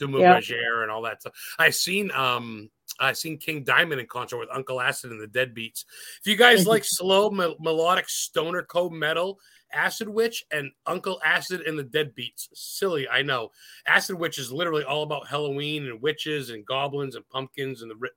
Dimmu 0.00 0.20
Yep. 0.20 0.82
And 0.82 0.90
all 0.90 1.02
that 1.02 1.20
stuff. 1.20 1.32
I've 1.58 1.74
seen 1.74 2.10
um 2.10 2.70
I've 2.98 3.16
seen 3.16 3.38
King 3.38 3.64
Diamond 3.64 4.00
in 4.00 4.06
concert 4.06 4.38
with 4.38 4.48
Uncle 4.52 4.80
Acid 4.80 5.10
and 5.10 5.20
the 5.20 5.26
Deadbeats. 5.26 5.84
If 6.20 6.26
you 6.26 6.36
guys 6.36 6.66
like 6.66 6.84
slow 6.84 7.30
mel- 7.30 7.56
melodic 7.60 8.08
stoner 8.08 8.62
co 8.62 8.90
metal, 8.90 9.38
Acid 9.72 10.08
Witch 10.08 10.44
and 10.50 10.70
Uncle 10.86 11.20
Acid 11.24 11.62
and 11.62 11.78
the 11.78 11.84
Deadbeats. 11.84 12.48
Silly, 12.54 13.08
I 13.08 13.22
know. 13.22 13.50
Acid 13.86 14.16
Witch 14.18 14.38
is 14.38 14.52
literally 14.52 14.84
all 14.84 15.02
about 15.02 15.26
Halloween 15.28 15.86
and 15.86 16.00
witches 16.00 16.50
and 16.50 16.64
goblins 16.66 17.16
and 17.16 17.28
pumpkins 17.28 17.82
and 17.82 17.90
the. 17.90 17.96
Ri- 17.96 18.10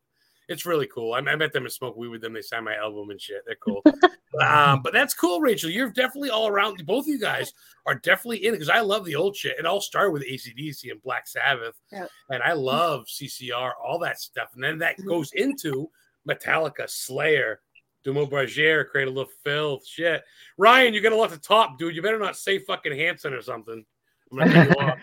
it's 0.47 0.65
really 0.65 0.87
cool. 0.87 1.13
I, 1.13 1.19
I 1.19 1.35
met 1.35 1.53
them 1.53 1.65
and 1.65 1.71
smoked 1.71 1.97
weed 1.97 2.07
with 2.07 2.21
them. 2.21 2.33
They 2.33 2.41
signed 2.41 2.65
my 2.65 2.73
album 2.75 3.11
and 3.11 3.21
shit. 3.21 3.43
They're 3.45 3.55
cool. 3.63 3.83
um, 4.41 4.81
but 4.81 4.93
that's 4.93 5.13
cool, 5.13 5.41
Rachel. 5.41 5.69
You're 5.69 5.91
definitely 5.91 6.31
all 6.31 6.47
around. 6.47 6.83
Both 6.87 7.05
of 7.05 7.09
you 7.09 7.19
guys 7.19 7.53
are 7.85 7.93
definitely 7.93 8.45
in 8.45 8.53
it 8.53 8.57
because 8.57 8.69
I 8.69 8.79
love 8.79 9.05
the 9.05 9.13
old 9.15 9.35
shit. 9.35 9.59
It 9.59 9.67
all 9.67 9.79
started 9.79 10.09
with 10.11 10.23
ACDC 10.27 10.89
and 10.89 11.01
Black 11.03 11.27
Sabbath, 11.27 11.75
Yep. 11.91 12.09
and 12.31 12.41
I 12.41 12.53
love 12.53 13.05
CCR, 13.07 13.73
all 13.83 13.99
that 13.99 14.19
stuff. 14.19 14.49
And 14.55 14.63
then 14.63 14.79
that 14.79 14.97
Mhm. 14.97 15.05
goes 15.05 15.31
into 15.33 15.87
Metallica, 16.27 16.89
Slayer, 16.89 17.61
Dimmu 18.05 18.29
Borgir, 18.29 18.87
Cradle 18.87 19.19
of 19.19 19.29
Filth, 19.43 19.85
shit. 19.85 20.23
Ryan, 20.57 20.93
you 20.93 21.01
got 21.01 21.11
a 21.11 21.15
lot 21.15 21.31
to 21.31 21.39
top, 21.39 21.77
dude. 21.77 21.95
You 21.95 22.01
better 22.01 22.19
not 22.19 22.37
say 22.37 22.59
fucking 22.59 22.97
Hanson 22.97 23.33
or 23.33 23.41
something. 23.41 23.85
I'm 24.31 24.37
gonna 24.37 24.65
cut 24.65 24.97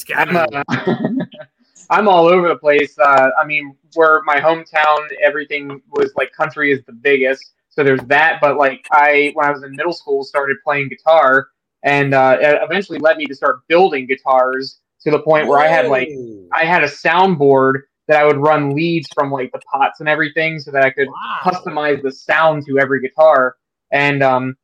you 0.00 0.14
I'm, 0.16 0.36
uh, 0.36 0.46
I'm 1.90 2.08
all 2.08 2.26
over 2.26 2.48
the 2.48 2.56
place. 2.56 2.98
Uh, 2.98 3.30
I 3.38 3.44
mean, 3.44 3.76
where 3.94 4.22
my 4.24 4.40
hometown, 4.40 5.08
everything 5.22 5.82
was 5.90 6.12
like 6.16 6.32
country 6.32 6.72
is 6.72 6.80
the 6.86 6.92
biggest. 6.92 7.52
So 7.68 7.84
there's 7.84 8.00
that. 8.02 8.38
But 8.40 8.56
like 8.56 8.86
I, 8.90 9.32
when 9.34 9.46
I 9.46 9.50
was 9.50 9.62
in 9.62 9.74
middle 9.74 9.92
school, 9.92 10.24
started 10.24 10.56
playing 10.64 10.88
guitar, 10.88 11.48
and 11.82 12.14
uh, 12.14 12.38
it 12.40 12.60
eventually 12.62 12.98
led 12.98 13.16
me 13.16 13.26
to 13.26 13.34
start 13.34 13.66
building 13.68 14.06
guitars 14.06 14.80
to 15.02 15.10
the 15.10 15.18
point 15.18 15.48
where 15.48 15.58
I 15.58 15.66
had 15.66 15.88
like 15.88 16.08
I 16.52 16.64
had 16.64 16.84
a 16.84 16.88
soundboard 16.88 17.80
that 18.12 18.20
I 18.20 18.26
would 18.26 18.36
run 18.36 18.74
leads 18.74 19.08
from 19.14 19.30
like 19.30 19.50
the 19.52 19.60
pots 19.72 20.00
and 20.00 20.08
everything, 20.08 20.58
so 20.58 20.70
that 20.70 20.84
I 20.84 20.90
could 20.90 21.08
wow. 21.08 21.38
customize 21.44 22.02
the 22.02 22.12
sound 22.12 22.66
to 22.66 22.78
every 22.78 23.00
guitar. 23.00 23.56
And 23.90 24.22
um, 24.22 24.54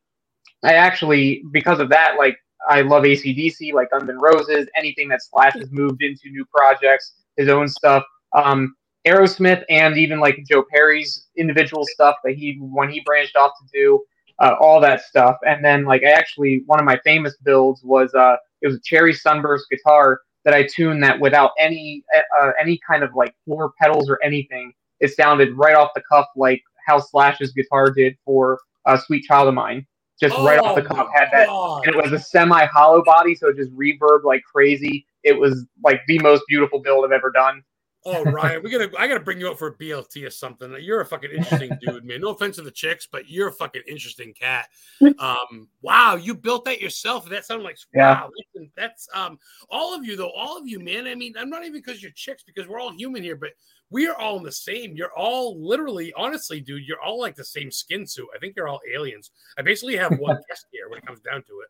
I 0.63 0.75
actually, 0.75 1.43
because 1.51 1.81
of 1.81 1.89
that, 1.89 2.17
like 2.19 2.37
I 2.69 2.83
love 2.83 3.05
ACDC, 3.05 3.73
like 3.73 3.91
Guns 3.91 4.11
N' 4.11 4.19
Roses, 4.21 4.69
anything 4.77 5.09
that 5.09 5.23
Slash 5.23 5.55
has 5.55 5.71
moved 5.71 6.03
into 6.03 6.29
new 6.31 6.45
projects, 6.55 7.15
his 7.39 7.49
own 7.49 7.69
stuff. 7.69 8.05
Um, 8.35 8.75
Aerosmith, 9.07 9.65
and 9.71 9.97
even 9.97 10.21
like 10.21 10.45
Joe 10.47 10.65
Perry's 10.71 11.29
individual 11.39 11.87
stuff 11.87 12.17
that 12.25 12.35
he 12.35 12.59
when 12.61 12.91
he 12.91 13.01
branched 13.01 13.37
off 13.37 13.53
to 13.61 13.67
do, 13.73 14.05
uh, 14.41 14.57
all 14.61 14.79
that 14.83 15.01
stuff. 15.01 15.37
And 15.47 15.65
then 15.65 15.87
like 15.87 16.03
I 16.05 16.11
actually 16.11 16.65
one 16.67 16.81
of 16.81 16.85
my 16.85 17.01
famous 17.03 17.35
builds 17.43 17.83
was 17.83 18.13
uh, 18.13 18.37
it 18.61 18.67
was 18.67 18.77
a 18.77 18.81
Cherry 18.85 19.15
Sunburst 19.15 19.65
guitar 19.71 20.21
that 20.49 20.55
I 20.55 20.67
tuned 20.67 21.03
that 21.03 21.21
without 21.21 21.51
any 21.59 22.03
uh, 22.41 22.53
any 22.59 22.81
kind 22.89 23.03
of 23.03 23.11
like 23.15 23.35
floor 23.45 23.73
pedals 23.79 24.09
or 24.09 24.19
anything. 24.25 24.73
It 24.99 25.15
sounded 25.15 25.55
right 25.55 25.77
off 25.77 25.91
the 25.95 26.03
cuff 26.11 26.25
like 26.37 26.63
how 26.87 27.01
Slash's 27.01 27.53
guitar 27.53 27.91
did 27.91 28.17
for 28.25 28.59
uh, 28.87 28.97
"Sweet 28.97 29.25
Child 29.25 29.49
of 29.49 29.55
Mine." 29.55 29.87
Just 30.19 30.39
right 30.39 30.59
off 30.59 30.75
the 30.75 30.83
Oh 30.91 30.95
cuff, 30.95 31.09
had 31.15 31.29
that, 31.33 31.47
God. 31.49 31.83
and 31.85 31.95
it 31.95 32.03
was 32.03 32.13
a 32.13 32.19
semi-hollow 32.19 33.05
body, 33.05 33.35
so 33.35 33.49
it 33.51 33.57
just 33.57 33.71
reverb 33.77 34.25
like 34.25 34.43
crazy. 34.51 35.07
It 35.23 35.39
was 35.39 35.67
like 35.85 36.01
the 36.09 36.19
most 36.21 36.45
beautiful 36.49 36.81
build 36.81 37.05
I've 37.05 37.13
ever 37.13 37.31
done. 37.31 37.63
Oh, 38.11 38.25
Ryan, 38.25 38.63
we 38.63 38.71
gotta 38.71 38.91
I 38.99 39.07
gotta 39.07 39.21
bring 39.21 39.39
you 39.39 39.51
up 39.51 39.59
for 39.59 39.69
a 39.69 39.75
BLT 39.75 40.27
or 40.27 40.31
something. 40.31 40.75
You're 40.81 41.03
a 41.03 41.07
fucking 41.07 41.31
interesting 41.31 41.71
dude, 41.81 42.05
man. 42.05 42.23
No 42.23 42.31
offense 42.31 42.57
to 42.57 42.63
the 42.63 42.71
chicks, 42.71 43.07
but 43.11 43.29
you're 43.29 43.49
a 43.49 43.53
fucking 43.53 43.83
interesting 43.87 44.35
cat. 44.35 44.69
Um, 45.19 45.69
wow, 45.83 46.15
you 46.17 46.35
built 46.35 46.65
that 46.67 46.81
yourself. 46.81 47.29
That 47.29 47.45
sounded 47.45 47.65
like 47.65 47.77
Yeah. 47.93 48.23
wow. 48.23 48.31
That's, 48.55 48.71
that's 48.77 49.09
um 49.15 49.39
all 49.69 49.95
of 49.95 50.05
you 50.05 50.17
though, 50.17 50.31
all 50.31 50.57
of 50.57 50.67
you, 50.67 50.79
man. 50.81 51.07
I 51.07 51.15
mean, 51.15 51.35
I'm 51.37 51.51
not 51.51 51.63
even 51.63 51.73
because 51.73 52.03
you're 52.03 52.13
chicks, 52.13 52.43
because 52.43 52.69
we're 52.69 52.81
all 52.81 52.93
human 52.93 53.23
here, 53.23 53.37
but 53.37 53.51
we 53.91 54.07
are 54.07 54.17
all 54.17 54.37
in 54.37 54.45
the 54.45 54.53
same. 54.53 54.97
You're 54.97 55.13
all 55.17 55.61
literally, 55.61 56.13
honestly, 56.17 56.61
dude, 56.61 56.87
you're 56.87 57.01
all 57.01 57.19
like 57.19 57.35
the 57.35 57.45
same 57.45 57.71
skin 57.71 58.07
suit. 58.07 58.29
I 58.35 58.39
think 58.39 58.55
you're 58.57 58.69
all 58.69 58.81
aliens. 58.95 59.31
I 59.59 59.63
basically 59.63 59.97
have 59.97 60.19
one 60.19 60.37
guest 60.49 60.67
here 60.71 60.89
when 60.89 60.99
it 60.99 61.07
comes 61.07 61.21
down 61.21 61.43
to 61.45 61.61
it 61.61 61.69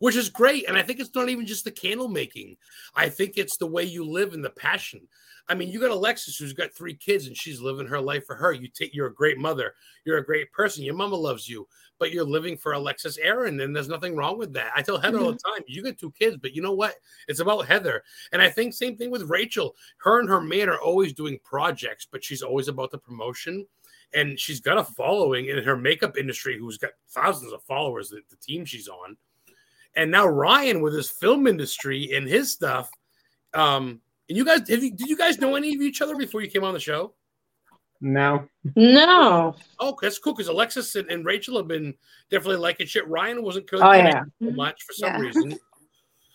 which 0.00 0.16
is 0.16 0.28
great. 0.28 0.68
And 0.68 0.76
I 0.76 0.82
think 0.82 0.98
it's 0.98 1.14
not 1.14 1.28
even 1.28 1.46
just 1.46 1.64
the 1.64 1.70
candle 1.70 2.08
making. 2.08 2.56
I 2.96 3.08
think 3.08 3.34
it's 3.36 3.56
the 3.56 3.66
way 3.66 3.84
you 3.84 4.04
live 4.04 4.34
and 4.34 4.44
the 4.44 4.50
passion. 4.50 5.06
I 5.48 5.54
mean, 5.54 5.68
you 5.68 5.80
got 5.80 5.90
Alexis 5.90 6.36
who's 6.36 6.52
got 6.52 6.72
three 6.72 6.94
kids 6.94 7.26
and 7.26 7.36
she's 7.36 7.60
living 7.60 7.86
her 7.86 8.00
life 8.00 8.24
for 8.24 8.34
her. 8.36 8.52
You 8.52 8.68
take 8.68 8.94
you're 8.94 9.08
a 9.08 9.14
great 9.14 9.38
mother, 9.38 9.74
you're 10.04 10.18
a 10.18 10.24
great 10.24 10.52
person, 10.52 10.84
your 10.84 10.94
mama 10.94 11.16
loves 11.16 11.48
you, 11.48 11.66
but 11.98 12.12
you're 12.12 12.24
living 12.24 12.56
for 12.56 12.72
Alexis 12.72 13.18
Erin, 13.18 13.60
and 13.60 13.74
there's 13.74 13.88
nothing 13.88 14.14
wrong 14.14 14.38
with 14.38 14.52
that. 14.54 14.72
I 14.76 14.82
tell 14.82 14.98
Heather 14.98 15.18
all 15.18 15.32
mm-hmm. 15.32 15.32
the 15.32 15.56
time, 15.56 15.64
you 15.66 15.82
got 15.82 15.98
two 15.98 16.12
kids, 16.12 16.36
but 16.40 16.54
you 16.54 16.62
know 16.62 16.72
what? 16.72 16.94
It's 17.26 17.40
about 17.40 17.66
Heather. 17.66 18.04
And 18.32 18.40
I 18.40 18.48
think 18.48 18.74
same 18.74 18.96
thing 18.96 19.10
with 19.10 19.28
Rachel. 19.28 19.74
Her 19.98 20.20
and 20.20 20.28
her 20.28 20.40
man 20.40 20.68
are 20.68 20.80
always 20.80 21.12
doing 21.12 21.40
projects, 21.42 22.06
but 22.10 22.22
she's 22.22 22.42
always 22.42 22.68
about 22.68 22.90
the 22.92 22.98
promotion. 22.98 23.66
And 24.14 24.38
she's 24.38 24.60
got 24.60 24.78
a 24.78 24.84
following 24.84 25.46
in 25.46 25.62
her 25.62 25.76
makeup 25.76 26.16
industry 26.16 26.58
who's 26.58 26.78
got 26.78 26.90
thousands 27.10 27.52
of 27.52 27.62
followers, 27.64 28.10
the, 28.10 28.20
the 28.30 28.36
team 28.36 28.64
she's 28.64 28.88
on 28.88 29.16
and 29.96 30.10
now 30.10 30.26
Ryan 30.26 30.80
with 30.80 30.94
his 30.94 31.10
film 31.10 31.46
industry 31.46 32.12
and 32.14 32.26
his 32.28 32.52
stuff. 32.52 32.90
Um, 33.54 34.00
and 34.28 34.38
you 34.38 34.44
guys, 34.44 34.68
have 34.68 34.82
you, 34.82 34.92
did 34.92 35.08
you 35.08 35.16
guys 35.16 35.38
know 35.40 35.56
any 35.56 35.74
of 35.74 35.80
each 35.80 36.00
other 36.02 36.16
before 36.16 36.40
you 36.40 36.48
came 36.50 36.64
on 36.64 36.74
the 36.74 36.80
show? 36.80 37.14
No, 38.00 38.48
No. 38.76 39.54
Oh, 39.78 39.96
that's 40.00 40.18
cool 40.18 40.32
because 40.32 40.48
Alexis 40.48 40.94
and, 40.94 41.10
and 41.10 41.24
Rachel 41.24 41.56
have 41.58 41.68
been 41.68 41.94
definitely 42.30 42.56
liking 42.56 42.86
shit. 42.86 43.06
Ryan 43.08 43.42
wasn't 43.42 43.68
Oh 43.72 43.92
yeah. 43.92 44.22
so 44.42 44.50
much 44.52 44.82
for 44.84 44.92
some 44.94 45.10
Yeah. 45.10 45.20
reason. 45.20 45.58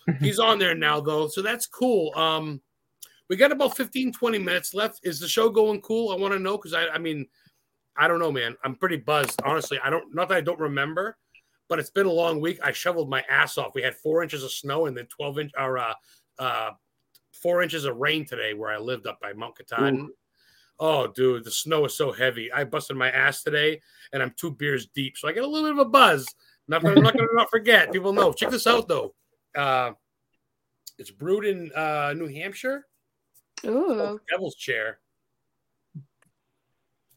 He's 0.21 0.37
on 0.39 0.59
there 0.59 0.75
now 0.75 0.99
though, 0.99 1.27
so 1.27 1.41
that's 1.41 1.65
cool. 1.65 2.11
Um, 2.15 2.61
we 3.29 3.35
got 3.35 3.51
about 3.51 3.75
15, 3.75 4.11
20 4.11 4.37
minutes 4.37 4.75
left. 4.75 4.99
Is 5.01 5.19
the 5.19 5.27
show 5.27 5.49
going 5.49 5.81
cool? 5.81 6.11
I 6.11 6.15
want 6.15 6.33
to 6.33 6.39
know 6.39 6.57
because 6.57 6.73
I, 6.73 6.87
I 6.89 6.99
mean, 6.99 7.25
I 7.97 8.07
don't 8.07 8.19
know, 8.19 8.31
man. 8.31 8.55
I'm 8.63 8.75
pretty 8.75 8.97
buzzed. 8.97 9.41
Honestly, 9.43 9.79
I 9.83 9.89
don't. 9.89 10.13
Not 10.13 10.29
that 10.29 10.35
I 10.37 10.41
don't 10.41 10.59
remember, 10.59 11.17
but 11.67 11.79
it's 11.79 11.89
been 11.89 12.05
a 12.05 12.11
long 12.11 12.39
week. 12.39 12.59
I 12.63 12.71
shoveled 12.71 13.09
my 13.09 13.23
ass 13.29 13.57
off. 13.57 13.75
We 13.75 13.81
had 13.81 13.95
four 13.95 14.23
inches 14.23 14.43
of 14.43 14.51
snow 14.51 14.85
and 14.85 14.95
then 14.95 15.07
12 15.07 15.39
inch 15.39 15.51
or 15.57 15.77
uh, 15.77 15.93
uh, 16.39 16.71
four 17.31 17.61
inches 17.61 17.85
of 17.85 17.97
rain 17.97 18.25
today 18.25 18.53
where 18.53 18.71
I 18.71 18.77
lived 18.77 19.07
up 19.07 19.19
by 19.19 19.33
Mount 19.33 19.57
Katahdin. 19.57 20.09
Oh, 20.79 21.07
dude, 21.07 21.45
the 21.45 21.51
snow 21.51 21.85
is 21.85 21.95
so 21.95 22.11
heavy. 22.11 22.51
I 22.51 22.65
busted 22.65 22.97
my 22.97 23.09
ass 23.09 23.43
today, 23.43 23.81
and 24.11 24.21
I'm 24.21 24.33
two 24.35 24.51
beers 24.51 24.87
deep, 24.87 25.17
so 25.17 25.27
I 25.27 25.31
get 25.31 25.43
a 25.43 25.47
little 25.47 25.69
bit 25.69 25.79
of 25.79 25.87
a 25.87 25.89
buzz. 25.89 26.27
Nothing 26.67 26.89
I'm 26.97 27.03
not 27.03 27.15
gonna 27.15 27.29
not 27.33 27.49
forget. 27.49 27.93
People 27.93 28.11
know. 28.11 28.33
Check 28.33 28.49
this 28.49 28.67
out 28.67 28.87
though. 28.87 29.13
Uh, 29.55 29.91
it's 30.97 31.11
brewed 31.11 31.45
in 31.45 31.71
uh, 31.73 32.13
New 32.17 32.27
Hampshire. 32.27 32.87
Ooh. 33.65 34.19
Devil's 34.29 34.55
Chair, 34.55 34.99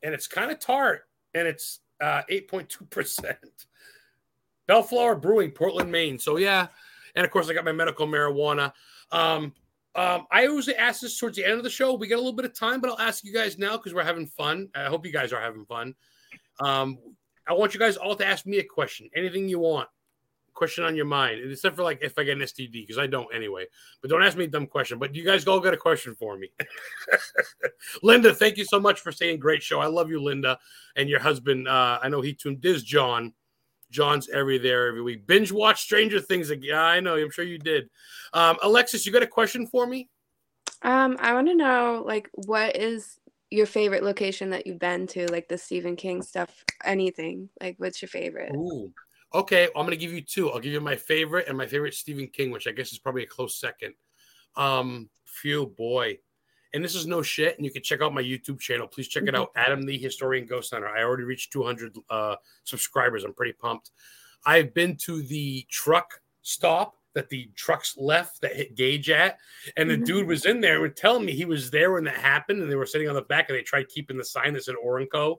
and 0.03 0.15
it's 0.15 0.29
kind 0.29 0.53
of 0.53 0.61
tart, 0.61 1.09
and 1.35 1.49
it's 1.49 1.81
uh, 2.01 2.23
eight 2.29 2.49
point 2.49 2.69
two 2.69 2.85
percent. 2.85 3.39
Belleflower 4.69 5.21
Brewing, 5.21 5.51
Portland, 5.51 5.91
Maine. 5.91 6.19
So 6.19 6.37
yeah, 6.37 6.69
and 7.15 7.25
of 7.25 7.31
course 7.31 7.49
I 7.49 7.55
got 7.55 7.65
my 7.65 7.73
medical 7.73 8.07
marijuana. 8.07 8.73
Um, 9.11 9.53
um, 9.95 10.27
I 10.31 10.43
usually 10.43 10.77
ask 10.77 11.01
this 11.01 11.19
towards 11.19 11.37
the 11.37 11.45
end 11.45 11.55
of 11.55 11.65
the 11.65 11.71
show. 11.71 11.95
We 11.95 12.07
get 12.07 12.15
a 12.15 12.19
little 12.19 12.33
bit 12.33 12.45
of 12.45 12.55
time, 12.55 12.81
but 12.81 12.91
I'll 12.91 13.01
ask 13.01 13.25
you 13.25 13.33
guys 13.33 13.59
now 13.59 13.77
because 13.77 13.95
we're 13.95 14.05
having 14.05 14.27
fun. 14.27 14.69
I 14.75 14.85
hope 14.85 15.05
you 15.05 15.13
guys 15.13 15.33
are 15.33 15.41
having 15.41 15.65
fun. 15.65 15.95
Um, 16.61 16.99
I 17.49 17.55
want 17.55 17.75
you 17.75 17.81
guys 17.81 17.97
all 17.97 18.15
to 18.15 18.27
ask 18.27 18.47
me 18.47 18.59
a 18.59 18.65
question, 18.65 19.09
anything 19.17 19.49
you 19.49 19.59
want, 19.59 19.89
question 20.53 20.85
on 20.85 20.95
your 20.95 21.07
mind, 21.07 21.41
except 21.51 21.77
for 21.77 21.83
like 21.83 22.01
if 22.03 22.19
I 22.19 22.25
get 22.25 22.37
an 22.37 22.43
STD 22.43 22.73
because 22.73 22.99
I 22.99 23.07
don't 23.07 23.33
anyway. 23.35 23.65
But 24.03 24.11
don't 24.11 24.23
ask 24.23 24.37
me 24.37 24.45
a 24.45 24.49
dumb 24.49 24.67
question. 24.67 24.99
But 24.99 25.15
you 25.15 25.25
guys 25.25 25.47
all 25.47 25.61
got 25.61 25.73
a 25.73 25.79
question 25.79 26.15
for 26.15 26.37
me. 26.37 26.51
Linda, 28.03 28.35
thank 28.35 28.57
you 28.59 28.65
so 28.65 28.79
much 28.79 29.01
for 29.01 29.11
saying 29.11 29.39
great 29.39 29.63
show. 29.63 29.81
I 29.81 29.87
love 29.87 30.11
you, 30.11 30.21
Linda, 30.21 30.59
and 30.97 31.09
your 31.09 31.21
husband. 31.21 31.67
Uh, 31.67 31.99
I 32.03 32.09
know 32.09 32.21
he 32.21 32.35
tuned. 32.35 32.61
This 32.61 32.83
John. 32.83 33.33
John's 33.91 34.29
every 34.29 34.59
there 34.59 34.89
every 34.89 35.03
week. 35.03 35.27
Binge 35.27 35.53
watch 35.53 35.83
Stranger 35.83 36.21
Things 36.21 36.51
again. 36.51 36.77
I 36.77 37.01
know. 37.01 37.17
I'm 37.17 37.31
sure 37.31 37.45
you 37.45 37.59
did. 37.59 37.89
Um, 38.33 38.57
Alexis, 38.63 39.07
you 39.07 39.13
got 39.13 39.23
a 39.23 39.27
question 39.27 39.67
for 39.67 39.87
me? 39.87 40.09
Um, 40.83 41.17
I 41.21 41.33
want 41.33 41.49
to 41.49 41.55
know 41.55 42.03
like 42.07 42.29
what 42.35 42.77
is 42.77 43.19
your 43.51 43.67
favorite 43.67 44.03
location 44.03 44.51
that 44.51 44.67
you've 44.67 44.79
been 44.79 45.07
to, 45.09 45.27
like 45.33 45.49
the 45.49 45.59
Stephen 45.59 45.97
King 45.97 46.23
stuff, 46.23 46.65
anything. 46.85 47.49
Like 47.61 47.77
what's 47.79 48.03
your 48.03 48.09
favorite? 48.09 48.55
Ooh. 48.55 48.93
Okay, 49.35 49.69
I'm 49.77 49.85
gonna 49.85 49.97
give 49.97 50.13
you 50.13 50.23
two. 50.23 50.51
I'll 50.51 50.61
give 50.61 50.73
you 50.73 50.81
my 50.81 50.97
favorite 50.97 51.49
and 51.49 51.57
my 51.57 51.67
favorite 51.67 51.95
Stephen 51.95 52.29
King, 52.29 52.51
which 52.51 52.67
I 52.67 52.73
guess 52.73 52.93
is 52.93 52.99
probably 52.99 53.25
a 53.25 53.27
close 53.27 53.61
second. 53.61 53.95
Um, 54.57 55.11
phew 55.27 55.67
boy. 55.67 56.19
And 56.75 56.85
this 56.85 56.95
is 56.95 57.07
no 57.07 57.23
shit. 57.23 57.57
And 57.57 57.65
you 57.65 57.71
can 57.71 57.83
check 57.83 58.03
out 58.03 58.13
my 58.13 58.23
YouTube 58.23 58.61
channel. 58.61 58.87
Please 58.87 59.09
check 59.09 59.23
it 59.25 59.35
out. 59.35 59.51
Adam 59.57 59.83
the 59.83 59.97
Historian 59.97 60.47
Ghost 60.47 60.73
Hunter. 60.73 60.89
I 60.89 61.03
already 61.03 61.25
reached 61.25 61.53
200 61.53 61.97
uh, 62.11 62.37
subscribers. 62.65 63.25
I'm 63.25 63.33
pretty 63.33 63.55
pumped. 63.55 63.91
I've 64.45 64.75
been 64.75 64.97
to 64.99 65.23
the 65.23 65.67
truck 65.71 66.21
stop 66.43 66.95
that 67.15 67.31
the 67.31 67.51
trucks 67.57 67.97
left 67.97 68.41
that 68.43 68.55
hit 68.55 68.77
Gage 68.77 69.11
at, 69.11 69.39
and 69.77 69.91
the 69.91 69.97
Mhm. 69.97 70.05
dude 70.05 70.27
was 70.27 70.47
in 70.47 70.61
there 70.61 70.75
and 70.75 70.83
was 70.83 70.93
telling 70.95 71.25
me 71.25 71.33
he 71.33 71.47
was 71.47 71.71
there 71.71 71.93
when 71.93 72.05
that 72.05 72.15
happened, 72.17 72.63
and 72.63 72.71
they 72.71 72.77
were 72.77 72.87
sitting 72.87 73.09
on 73.09 73.15
the 73.15 73.23
back, 73.23 73.49
and 73.49 73.59
they 73.59 73.63
tried 73.63 73.89
keeping 73.89 74.17
the 74.17 74.25
sign 74.25 74.53
that 74.53 74.63
said 74.63 74.77
Orinco, 74.77 75.39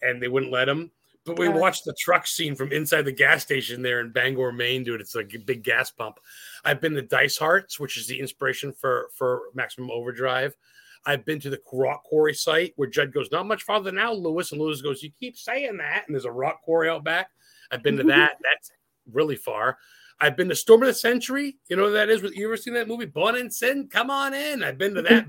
and 0.00 0.22
they 0.22 0.28
wouldn't 0.28 0.52
let 0.52 0.68
him. 0.68 0.90
But 1.24 1.38
we 1.38 1.46
Uh. 1.46 1.52
watched 1.52 1.84
the 1.84 1.94
truck 1.98 2.26
scene 2.26 2.54
from 2.56 2.72
inside 2.72 3.02
the 3.02 3.12
gas 3.12 3.42
station 3.42 3.82
there 3.82 4.00
in 4.00 4.10
Bangor, 4.10 4.52
Maine, 4.52 4.82
dude. 4.82 5.00
It's 5.00 5.14
like 5.14 5.32
a 5.34 5.38
big 5.38 5.62
gas 5.62 5.90
pump. 5.90 6.18
I've 6.64 6.80
been 6.80 6.94
to 6.94 7.02
Dysart's, 7.02 7.78
which 7.78 7.96
is 7.96 8.06
the 8.06 8.18
inspiration 8.18 8.72
for 8.72 9.08
for 9.14 9.42
Maximum 9.54 9.90
Overdrive. 9.90 10.56
I've 11.04 11.24
been 11.24 11.40
to 11.40 11.50
the 11.50 11.60
rock 11.72 12.04
quarry 12.04 12.34
site 12.34 12.72
where 12.76 12.88
Judd 12.88 13.12
goes, 13.12 13.30
not 13.32 13.46
much 13.46 13.64
farther 13.64 13.90
now, 13.90 14.12
Louis. 14.12 14.50
And 14.52 14.60
Louis 14.60 14.80
goes, 14.82 15.02
You 15.02 15.10
keep 15.18 15.36
saying 15.36 15.76
that. 15.78 16.04
And 16.06 16.14
there's 16.14 16.24
a 16.26 16.30
rock 16.32 16.62
quarry 16.62 16.88
out 16.88 17.02
back. 17.04 17.30
I've 17.70 17.82
been 17.82 17.96
to 17.96 18.04
that. 18.04 18.38
That's 18.42 18.70
really 19.10 19.36
far. 19.36 19.78
I've 20.20 20.36
been 20.36 20.48
to 20.50 20.54
Storm 20.54 20.82
of 20.82 20.86
the 20.86 20.94
Century. 20.94 21.56
You 21.68 21.74
know 21.76 21.84
what 21.84 21.90
that 21.90 22.08
is? 22.08 22.22
You 22.22 22.46
ever 22.46 22.56
seen 22.56 22.74
that 22.74 22.86
movie? 22.86 23.06
Born 23.06 23.34
in 23.36 23.50
Sin? 23.50 23.88
Come 23.90 24.10
on 24.10 24.32
in. 24.34 24.62
I've 24.62 24.78
been 24.78 24.94
to 24.94 25.02
that. 25.02 25.26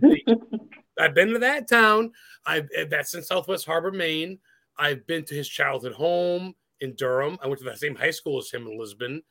I've 1.00 1.16
been 1.16 1.30
to 1.30 1.40
that 1.40 1.68
town. 1.68 2.12
I've 2.46 2.70
that's 2.90 3.16
in 3.16 3.24
Southwest 3.24 3.66
Harbor, 3.66 3.92
Maine. 3.92 4.38
I've 4.78 5.06
been 5.08 5.24
to 5.26 5.36
his 5.36 5.48
childhood 5.48 5.94
home 5.94 6.56
in 6.82 6.96
Durham. 6.96 7.38
I 7.42 7.48
went 7.48 7.60
to 7.60 7.66
the 7.66 7.76
same 7.76 7.96
high 7.96 8.12
school 8.12 8.40
as 8.40 8.52
him 8.52 8.68
in 8.68 8.78
Lisbon. 8.80 9.22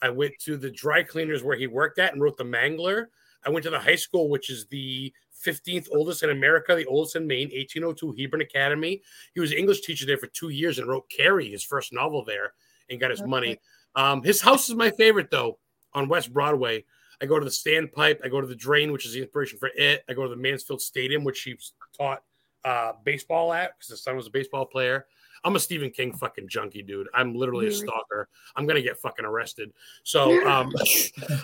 I 0.00 0.10
went 0.10 0.34
to 0.40 0.56
the 0.56 0.70
dry 0.70 1.02
cleaners 1.02 1.42
where 1.42 1.56
he 1.56 1.66
worked 1.66 1.98
at 1.98 2.12
and 2.12 2.22
wrote 2.22 2.36
the 2.36 2.44
Mangler. 2.44 3.06
I 3.44 3.50
went 3.50 3.64
to 3.64 3.70
the 3.70 3.78
high 3.78 3.96
school, 3.96 4.28
which 4.28 4.50
is 4.50 4.66
the 4.66 5.12
15th 5.44 5.88
oldest 5.92 6.22
in 6.22 6.30
America, 6.30 6.74
the 6.74 6.86
oldest 6.86 7.16
in 7.16 7.26
Maine, 7.26 7.48
1802 7.48 8.14
Hebron 8.20 8.42
Academy. 8.42 9.02
He 9.34 9.40
was 9.40 9.52
an 9.52 9.58
English 9.58 9.80
teacher 9.80 10.06
there 10.06 10.18
for 10.18 10.28
two 10.28 10.50
years 10.50 10.78
and 10.78 10.88
wrote 10.88 11.08
Carrie, 11.10 11.50
his 11.50 11.64
first 11.64 11.92
novel 11.92 12.24
there, 12.24 12.52
and 12.90 13.00
got 13.00 13.10
his 13.10 13.20
Okay. 13.20 13.30
money. 13.30 13.60
Um, 13.94 14.22
his 14.22 14.40
house 14.40 14.68
is 14.68 14.74
my 14.74 14.90
favorite, 14.90 15.30
though, 15.30 15.58
on 15.92 16.08
West 16.08 16.32
Broadway. 16.32 16.84
I 17.20 17.26
go 17.26 17.38
to 17.38 17.44
the 17.44 17.50
Standpipe. 17.50 18.18
I 18.24 18.28
go 18.28 18.40
to 18.40 18.46
the 18.46 18.54
Drain, 18.54 18.92
which 18.92 19.06
is 19.06 19.12
the 19.12 19.22
inspiration 19.22 19.58
for 19.58 19.70
it. 19.76 20.04
I 20.08 20.14
go 20.14 20.24
to 20.24 20.28
the 20.28 20.36
Mansfield 20.36 20.80
Stadium, 20.80 21.24
which 21.24 21.42
he 21.42 21.56
taught 21.96 22.22
uh, 22.64 22.92
baseball 23.04 23.52
at 23.52 23.76
because 23.78 23.88
his 23.88 24.02
son 24.02 24.16
was 24.16 24.26
a 24.26 24.30
baseball 24.30 24.66
player. 24.66 25.06
I'm 25.44 25.56
a 25.56 25.60
Stephen 25.60 25.90
King 25.90 26.12
fucking 26.12 26.48
junkie, 26.48 26.82
dude. 26.82 27.08
I'm 27.14 27.34
literally 27.34 27.66
a 27.66 27.72
stalker. 27.72 28.28
I'm 28.54 28.66
gonna 28.66 28.82
get 28.82 28.98
fucking 28.98 29.24
arrested. 29.24 29.72
So 30.04 30.46
um, 30.46 30.72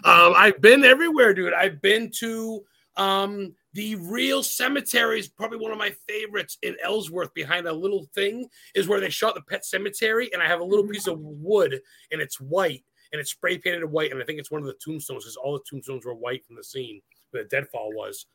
um, 0.04 0.34
I've 0.36 0.60
been 0.60 0.84
everywhere, 0.84 1.34
dude. 1.34 1.52
I've 1.52 1.82
been 1.82 2.10
to 2.18 2.64
um, 2.96 3.54
the 3.72 3.96
real 3.96 4.42
cemetery 4.42 5.20
is 5.20 5.28
probably 5.28 5.58
one 5.58 5.72
of 5.72 5.78
my 5.78 5.94
favorites 6.08 6.58
in 6.62 6.76
Ellsworth. 6.82 7.32
Behind 7.34 7.66
a 7.66 7.72
little 7.72 8.08
thing 8.14 8.48
is 8.74 8.88
where 8.88 9.00
they 9.00 9.10
shot 9.10 9.34
the 9.34 9.42
Pet 9.42 9.62
Sematary, 9.62 10.28
and 10.32 10.42
I 10.42 10.46
have 10.46 10.60
a 10.60 10.64
little 10.64 10.86
piece 10.86 11.06
of 11.06 11.18
wood, 11.20 11.80
and 12.12 12.20
it's 12.20 12.40
white, 12.40 12.84
and 13.12 13.20
it's 13.20 13.30
spray 13.30 13.58
painted 13.58 13.84
white, 13.84 14.12
and 14.12 14.22
I 14.22 14.24
think 14.24 14.38
it's 14.38 14.50
one 14.50 14.60
of 14.60 14.66
the 14.66 14.78
tombstones 14.84 15.24
because 15.24 15.36
all 15.36 15.54
the 15.54 15.64
tombstones 15.68 16.04
were 16.04 16.14
white 16.14 16.44
from 16.46 16.56
the 16.56 16.64
scene 16.64 17.00
where 17.30 17.42
the 17.42 17.48
deadfall 17.48 17.92
was. 17.94 18.26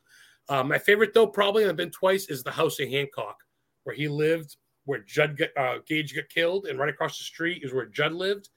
Uh, 0.48 0.62
my 0.62 0.78
favorite, 0.78 1.14
though, 1.14 1.26
probably 1.26 1.62
and 1.62 1.70
I've 1.70 1.76
been 1.76 1.90
twice, 1.90 2.26
is 2.26 2.42
the 2.42 2.50
house 2.50 2.80
in 2.80 2.90
Hancock 2.90 3.38
where 3.84 3.94
he 3.94 4.08
lived, 4.08 4.56
where 4.84 5.00
Judd 5.00 5.36
got, 5.36 5.48
uh, 5.56 5.78
Gage 5.86 6.14
got 6.14 6.28
killed, 6.28 6.66
and 6.66 6.78
right 6.78 6.88
across 6.88 7.18
the 7.18 7.24
street 7.24 7.62
is 7.62 7.72
where 7.72 7.86
Judd 7.86 8.12
lived. 8.12 8.48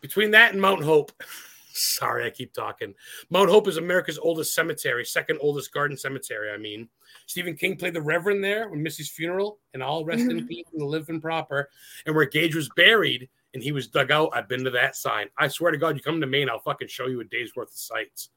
Between 0.00 0.30
that 0.32 0.52
and 0.52 0.60
Mount 0.60 0.82
Hope, 0.82 1.12
sorry, 1.72 2.24
I 2.26 2.30
keep 2.30 2.52
talking. 2.52 2.94
Mount 3.30 3.50
Hope 3.50 3.68
is 3.68 3.76
America's 3.76 4.18
oldest 4.18 4.54
cemetery, 4.54 5.04
second 5.04 5.38
oldest 5.40 5.72
garden 5.72 5.96
cemetery. 5.96 6.50
I 6.50 6.56
mean, 6.56 6.88
Stephen 7.26 7.54
King 7.54 7.76
played 7.76 7.94
the 7.94 8.02
Reverend 8.02 8.42
there 8.42 8.68
when 8.68 8.82
Missy's 8.82 9.10
funeral, 9.10 9.58
and 9.74 9.82
all 9.82 10.04
rest 10.04 10.22
in 10.22 10.40
Mhm. 10.40 10.48
peace 10.48 10.66
and 10.72 10.82
live 10.82 11.08
and 11.08 11.22
proper. 11.22 11.70
And 12.06 12.14
where 12.14 12.24
Gage 12.26 12.54
was 12.54 12.68
buried 12.76 13.28
and 13.54 13.62
he 13.62 13.72
was 13.72 13.86
dug 13.86 14.10
out, 14.10 14.30
I've 14.32 14.48
been 14.48 14.64
to 14.64 14.70
that 14.70 14.96
sign. 14.96 15.28
I 15.36 15.48
swear 15.48 15.70
to 15.72 15.78
God, 15.78 15.96
you 15.96 16.02
come 16.02 16.20
to 16.20 16.26
Maine, 16.26 16.48
I'll 16.48 16.58
fucking 16.60 16.88
show 16.88 17.06
you 17.06 17.20
a 17.20 17.24
day's 17.24 17.54
worth 17.54 17.68
of 17.68 17.76
sights. 17.78 18.30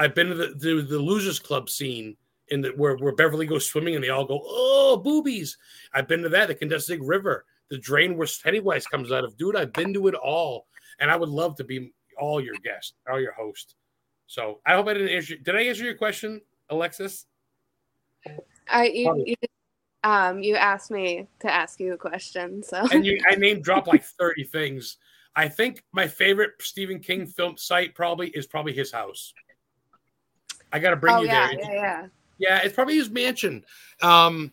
I've 0.00 0.14
been 0.14 0.28
to 0.28 0.34
the 0.34 0.54
the, 0.56 0.82
the 0.82 0.98
Losers 0.98 1.38
Club 1.38 1.68
scene 1.68 2.16
in 2.48 2.62
the 2.62 2.70
where, 2.70 2.96
where 2.96 3.14
Beverly 3.14 3.46
goes 3.46 3.66
swimming 3.66 3.94
and 3.94 4.02
they 4.02 4.08
all 4.08 4.24
go, 4.24 4.40
oh, 4.42 4.96
boobies. 4.96 5.58
I've 5.92 6.08
been 6.08 6.22
to 6.22 6.28
that, 6.30 6.48
the 6.48 6.54
Kenduskeag 6.54 6.98
River, 7.02 7.44
the 7.68 7.78
drain 7.78 8.16
where 8.16 8.26
Pennywise 8.42 8.86
comes 8.86 9.12
out 9.12 9.24
of. 9.24 9.36
Dude, 9.36 9.56
I've 9.56 9.72
been 9.72 9.94
to 9.94 10.08
it 10.08 10.14
all. 10.14 10.66
And 10.98 11.10
I 11.10 11.16
would 11.16 11.28
love 11.28 11.54
to 11.56 11.64
be 11.64 11.92
all 12.18 12.40
your 12.40 12.54
guest, 12.64 12.94
all 13.10 13.20
your 13.20 13.32
host. 13.32 13.76
So 14.26 14.60
I 14.66 14.74
hope 14.74 14.88
I 14.88 14.94
didn't 14.94 15.08
answer. 15.08 15.36
Did 15.36 15.54
I 15.54 15.62
answer 15.62 15.84
your 15.84 15.94
question, 15.94 16.40
Alexis? 16.70 17.26
I 18.68 18.86
you, 18.86 19.24
you 19.26 19.36
um 20.04 20.42
you 20.42 20.56
asked 20.56 20.90
me 20.90 21.26
to 21.40 21.52
ask 21.52 21.78
you 21.78 21.92
a 21.92 21.98
question, 21.98 22.62
so 22.62 22.86
And 22.92 23.04
you, 23.04 23.20
I 23.30 23.34
name 23.34 23.60
drop 23.60 23.86
like 23.86 24.04
30 24.18 24.44
things. 24.44 24.96
I 25.36 25.48
think 25.48 25.84
my 25.92 26.06
favorite 26.06 26.52
Stephen 26.60 27.00
King 27.00 27.26
film 27.26 27.56
site 27.56 27.94
probably 27.94 28.28
is 28.30 28.46
probably 28.46 28.72
his 28.72 28.92
house. 28.92 29.32
I 30.72 30.78
got 30.78 30.90
to 30.90 30.96
bring 30.96 31.14
oh 31.16 31.20
you 31.20 31.26
yeah, 31.28 31.48
there. 31.48 31.58
yeah, 31.60 31.72
yeah. 31.74 32.06
Yeah, 32.38 32.58
it's 32.62 32.74
probably 32.74 32.94
his 32.96 33.10
mansion. 33.10 33.64
Um, 34.02 34.52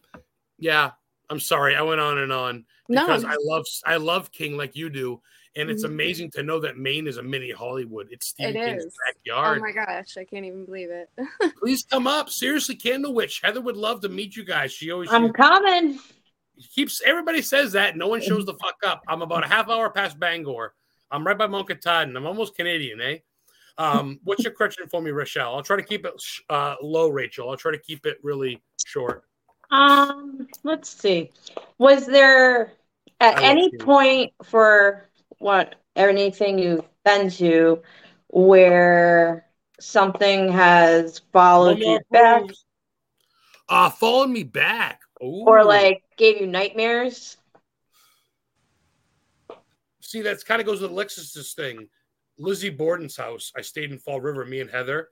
yeah, 0.59 0.91
I'm 1.29 1.39
sorry, 1.39 1.75
I 1.75 1.81
went 1.83 2.01
on 2.01 2.17
and 2.17 2.33
on 2.33 2.65
No, 2.89 3.05
because 3.05 3.23
I 3.23 3.35
love 3.39 3.65
I 3.85 3.95
love 3.97 4.31
King 4.31 4.57
like 4.57 4.75
you 4.75 4.89
do, 4.89 5.21
and 5.55 5.69
it's 5.69 5.83
Mhm. 5.83 5.89
amazing 5.89 6.31
to 6.31 6.43
know 6.43 6.59
that 6.59 6.77
Maine 6.77 7.07
is 7.07 7.17
a 7.17 7.23
mini 7.23 7.51
Hollywood. 7.51 8.07
It's 8.11 8.27
Stephen 8.27 8.57
It 8.57 8.65
King's 8.65 8.83
is. 8.85 8.97
oh 9.31 9.55
my 9.59 9.71
gosh, 9.71 10.17
I 10.17 10.25
can't 10.25 10.45
even 10.45 10.65
believe 10.65 10.89
it. 10.89 11.09
Please 11.59 11.83
come 11.89 12.07
up, 12.07 12.29
seriously, 12.29 12.75
Candle 12.75 13.13
Witch. 13.13 13.39
Heather 13.41 13.61
would 13.61 13.77
love 13.77 14.01
to 14.01 14.09
meet 14.09 14.35
you 14.35 14.43
guys. 14.43 14.71
She 14.73 14.91
always 14.91 15.11
I'm 15.11 15.31
coming. 15.31 15.99
keeps 16.75 17.01
everybody 17.05 17.41
says 17.41 17.71
that. 17.73 17.95
No 17.95 18.07
one 18.07 18.21
shows 18.27 18.45
the 18.45 18.55
fuck 18.55 18.75
up. 18.85 19.01
I'm 19.07 19.21
about 19.21 19.45
a 19.45 19.47
half 19.47 19.69
hour 19.69 19.89
past 19.89 20.19
Bangor. 20.19 20.73
I'm 21.09 21.25
right 21.25 21.37
by 21.37 21.47
Mount 21.47 21.69
Katahdin. 21.69 22.17
I'm 22.17 22.25
almost 22.25 22.55
Canadian, 22.55 22.99
eh? 22.99 23.17
Um, 23.77 24.19
what's 24.23 24.43
your 24.43 24.53
question 24.53 24.87
for 24.87 25.01
me, 25.01 25.11
Rochelle? 25.11 25.55
I'll 25.55 25.63
try 25.63 25.75
to 25.77 25.83
keep 25.83 26.05
it 26.05 26.13
uh, 26.49 26.75
low, 26.81 27.09
Rachel. 27.09 27.49
I'll 27.49 27.57
try 27.57 27.71
to 27.71 27.77
keep 27.77 28.05
it 28.05 28.17
really 28.23 28.61
short. 28.85 29.23
Um, 29.69 30.47
let's 30.63 30.89
see. 30.89 31.31
Was 31.77 32.05
there 32.05 32.73
at 33.19 33.37
I 33.37 33.43
any 33.43 33.69
you. 33.71 33.77
point 33.79 34.33
for 34.43 35.09
what 35.39 35.75
anything 35.95 36.57
you've 36.57 36.85
been 37.05 37.29
to 37.31 37.81
where 38.29 39.45
something 39.79 40.51
has 40.51 41.19
followed 41.31 41.79
you 41.79 41.99
back 42.11 42.43
Uh, 43.69 43.89
followed 43.89 44.29
me 44.29 44.43
back. 44.43 45.01
Ooh. 45.23 45.43
or 45.47 45.63
like 45.63 46.03
gave 46.17 46.39
you 46.39 46.47
nightmares? 46.47 47.37
See, 49.99 50.21
that's 50.21 50.43
kind 50.43 50.61
of 50.61 50.67
goes 50.67 50.81
with 50.81 50.91
Alexis's 50.91 51.53
thing. 51.53 51.89
Lizzie 52.37 52.69
Borden's 52.69 53.17
house. 53.17 53.51
I 53.55 53.61
stayed 53.61 53.91
in 53.91 53.97
Fall 53.99 54.21
River. 54.21 54.45
Me 54.45 54.59
and 54.61 54.69
Heather. 54.69 55.09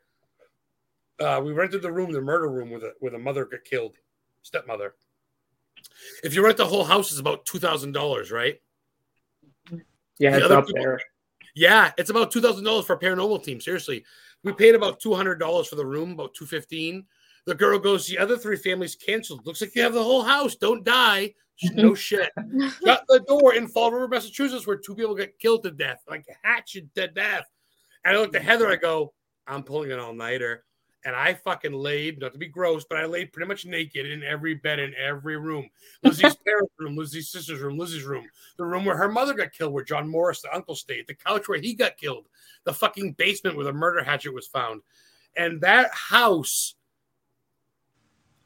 Uh, 1.19 1.41
we 1.43 1.53
rented 1.53 1.81
the 1.81 1.91
room, 1.91 2.11
the 2.11 2.21
murder 2.21 2.49
room, 2.49 2.69
where 2.69 2.79
the 2.79 2.93
where 2.99 3.11
the 3.11 3.17
mother 3.19 3.45
got 3.45 3.63
killed, 3.63 3.95
stepmother. 4.41 4.95
If 6.23 6.33
you 6.33 6.43
rent 6.43 6.57
the 6.57 6.65
whole 6.65 6.83
house, 6.83 7.11
it's 7.11 7.19
about 7.19 7.45
two 7.45 7.59
thousand 7.59 7.93
dollars, 7.93 8.31
right? 8.31 8.61
Yeah, 10.17 10.31
The 10.31 10.37
it's 10.43 10.51
up 10.51 10.67
people- 10.67 10.81
there. 10.83 10.99
Yeah, 11.57 11.91
it's 11.97 12.09
about 12.09 12.31
two 12.31 12.41
thousand 12.41 12.65
dollars 12.65 12.85
for 12.85 12.93
a 12.93 12.99
paranormal 12.99 13.43
team. 13.43 13.61
Seriously, 13.61 14.03
we 14.43 14.51
paid 14.51 14.75
about 14.75 14.99
two 14.99 15.13
hundred 15.13 15.39
dollars 15.39 15.67
for 15.67 15.75
the 15.75 15.85
room, 15.85 16.11
about 16.11 16.33
two 16.33 16.45
fifteen. 16.45 17.05
The 17.45 17.55
girl 17.55 17.77
goes, 17.77 18.07
the 18.07 18.17
other 18.17 18.37
three 18.37 18.57
families 18.57 18.95
canceled. 18.95 19.45
Looks 19.45 19.61
like 19.61 19.75
you 19.75 19.83
have 19.83 19.93
the 19.93 20.03
whole 20.03 20.23
house. 20.23 20.55
Don't 20.55 20.83
die. 20.83 21.33
No 21.73 21.93
shit. 21.95 22.31
Shut 22.83 23.05
the 23.07 23.23
door 23.27 23.53
in 23.53 23.67
Fall 23.67 23.91
River, 23.91 24.07
Massachusetts, 24.07 24.65
where 24.65 24.77
two 24.77 24.95
people 24.95 25.15
get 25.15 25.37
killed 25.39 25.63
to 25.63 25.71
death, 25.71 26.01
like 26.09 26.25
hatchet 26.43 26.93
to 26.95 27.07
death. 27.07 27.45
And 28.03 28.17
I 28.17 28.19
looked 28.19 28.35
at 28.35 28.41
Heather. 28.41 28.67
I 28.67 28.75
go, 28.75 29.13
I'm 29.47 29.63
pulling 29.63 29.91
an 29.91 29.99
all 29.99 30.13
nighter. 30.13 30.63
And 31.05 31.15
I 31.15 31.35
fucking 31.35 31.71
laid, 31.71 32.19
not 32.19 32.33
to 32.33 32.39
be 32.39 32.47
gross, 32.47 32.83
but 32.89 32.97
I 32.97 33.05
laid 33.05 33.31
pretty 33.31 33.47
much 33.47 33.63
naked 33.63 34.07
in 34.07 34.23
every 34.23 34.55
bed 34.55 34.79
in 34.79 34.95
every 34.95 35.37
room. 35.37 35.69
Lizzie's 36.01 36.35
parents' 36.45 36.73
room, 36.79 36.97
Lizzie's 36.97 37.29
sister's 37.29 37.59
room, 37.59 37.77
Lizzie's 37.77 38.03
room, 38.03 38.25
the 38.57 38.65
room 38.65 38.85
where 38.85 38.97
her 38.97 39.07
mother 39.07 39.35
got 39.35 39.51
killed, 39.51 39.71
where 39.71 39.83
John 39.83 40.09
Morse, 40.09 40.41
the 40.41 40.53
uncle, 40.53 40.73
stayed, 40.73 41.05
the 41.05 41.13
couch 41.13 41.47
where 41.47 41.59
he 41.59 41.75
got 41.75 41.97
killed, 41.97 42.25
the 42.63 42.73
fucking 42.73 43.13
basement 43.13 43.55
where 43.55 43.65
the 43.65 43.71
murder 43.71 44.03
hatchet 44.03 44.33
was 44.33 44.47
found. 44.47 44.81
And 45.37 45.61
that 45.61 45.91
house, 45.93 46.73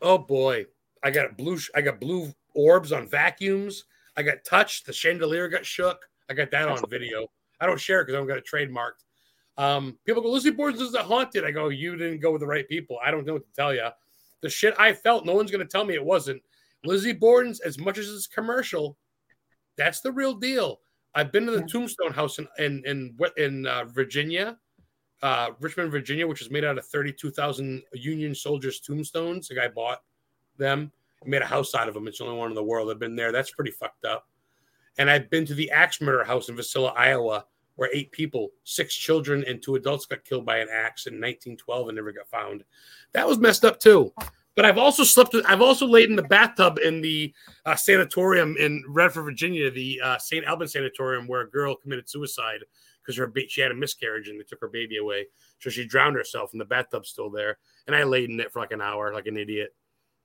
oh 0.01 0.17
boy, 0.17 0.65
I 1.03 1.11
got 1.11 1.37
blue, 1.37 1.57
I 1.75 1.81
got 1.81 1.99
blue 1.99 2.33
orbs 2.53 2.91
on 2.91 3.07
vacuums. 3.07 3.85
I 4.17 4.23
got 4.23 4.43
touched. 4.43 4.85
The 4.85 4.93
chandelier 4.93 5.47
got 5.47 5.65
shook. 5.65 5.99
I 6.29 6.33
got 6.33 6.51
that 6.51 6.67
on 6.67 6.81
video. 6.89 7.27
I 7.61 7.65
don't 7.65 7.79
share 7.79 8.01
it 8.01 8.05
because 8.05 8.15
I 8.15 8.17
don't 8.17 8.27
got 8.27 8.37
it 8.37 8.47
trademarked. 8.51 9.03
Um, 9.57 9.97
people 10.05 10.21
go, 10.21 10.29
Lizzie 10.29 10.51
Borden's 10.51 10.81
is 10.81 10.95
haunted. 10.95 11.43
I 11.43 11.51
go, 11.51 11.69
you 11.69 11.97
didn't 11.97 12.21
go 12.21 12.31
with 12.31 12.41
the 12.41 12.47
right 12.47 12.67
people. 12.67 12.97
I 13.03 13.11
don't 13.11 13.25
know 13.25 13.33
what 13.33 13.45
to 13.45 13.53
tell 13.53 13.73
you. 13.73 13.87
The 14.41 14.49
shit 14.49 14.73
I 14.79 14.93
felt, 14.93 15.25
no 15.25 15.33
one's 15.33 15.51
going 15.51 15.65
to 15.65 15.71
tell 15.71 15.83
me 15.83 15.95
it 15.95 16.03
wasn't. 16.03 16.41
Lizzie 16.85 17.13
Borden's, 17.13 17.59
as 17.59 17.77
much 17.77 17.97
as 17.97 18.09
it's 18.09 18.27
commercial, 18.27 18.97
that's 19.77 19.99
the 19.99 20.11
real 20.11 20.33
deal. 20.33 20.79
I've 21.13 21.31
been 21.31 21.45
to 21.45 21.51
the 21.51 21.63
Tombstone 21.63 22.13
House 22.13 22.39
in 22.39 22.47
in 22.57 22.83
in, 22.85 23.17
in 23.37 23.65
uh, 23.65 23.85
Virginia, 23.85 24.57
uh, 25.21 25.49
Richmond, 25.59 25.91
Virginia, 25.91 26.27
which 26.27 26.41
is 26.41 26.49
made 26.49 26.63
out 26.63 26.77
of 26.77 26.85
thirty-two 26.85 27.31
thousand 27.31 27.83
Union 27.93 28.33
soldiers' 28.33 28.79
tombstones. 28.79 29.47
The 29.47 29.55
guy 29.55 29.67
bought 29.67 30.03
them, 30.57 30.91
made 31.25 31.41
a 31.41 31.45
house 31.45 31.75
out 31.75 31.87
of 31.87 31.93
them. 31.93 32.07
It's 32.07 32.19
the 32.19 32.25
only 32.25 32.37
one 32.37 32.49
in 32.49 32.55
the 32.55 32.63
world. 32.63 32.89
I've 32.89 32.99
been 32.99 33.15
there. 33.15 33.31
That's 33.31 33.51
pretty 33.51 33.71
fucked 33.71 34.05
up. 34.05 34.27
And 34.97 35.09
I've 35.09 35.29
been 35.29 35.45
to 35.45 35.53
the 35.53 35.71
axe 35.71 36.01
murder 36.01 36.23
house 36.23 36.49
in 36.49 36.55
Villisca, 36.55 36.93
Iowa, 36.95 37.45
where 37.75 37.89
eight 37.93 38.11
people, 38.11 38.49
six 38.65 38.93
children 38.93 39.45
and 39.47 39.61
two 39.61 39.75
adults 39.75 40.05
got 40.05 40.25
killed 40.25 40.45
by 40.45 40.57
an 40.57 40.67
axe 40.69 41.07
in 41.07 41.13
1912 41.13 41.87
and 41.87 41.95
never 41.95 42.11
got 42.11 42.27
found. 42.27 42.63
That 43.13 43.27
was 43.27 43.39
messed 43.39 43.63
up 43.63 43.79
too. 43.79 44.13
But 44.55 44.65
I've 44.65 44.77
also 44.77 45.05
slept. 45.05 45.33
I've 45.47 45.61
also 45.61 45.87
laid 45.87 46.09
in 46.09 46.17
the 46.17 46.23
bathtub 46.23 46.79
in 46.83 46.99
the 46.99 47.33
uh, 47.65 47.75
sanatorium 47.75 48.57
in 48.59 48.83
Radford, 48.89 49.23
Virginia, 49.23 49.71
the 49.71 50.01
uh, 50.03 50.17
St. 50.17 50.43
Albans 50.43 50.73
Sanatorium, 50.73 51.27
where 51.27 51.41
a 51.41 51.49
girl 51.49 51.75
committed 51.75 52.09
suicide 52.09 52.59
because 53.09 53.17
her 53.17 53.25
ba- 53.25 53.49
she 53.49 53.59
had 53.59 53.71
a 53.71 53.75
miscarriage 53.75 54.29
and 54.29 54.39
they 54.39 54.43
took 54.43 54.61
her 54.61 54.67
baby 54.67 54.97
away. 54.97 55.25
So 55.57 55.71
she 55.71 55.83
drowned 55.83 56.15
herself, 56.15 56.51
and 56.51 56.61
the 56.61 56.65
bathtub's 56.65 57.09
still 57.09 57.31
there. 57.31 57.57
And 57.87 57.95
I 57.95 58.03
laid 58.03 58.29
in 58.29 58.39
it 58.39 58.51
for 58.51 58.59
like 58.59 58.71
an 58.71 58.81
hour, 58.81 59.11
like 59.11 59.25
an 59.25 59.35
idiot. 59.35 59.73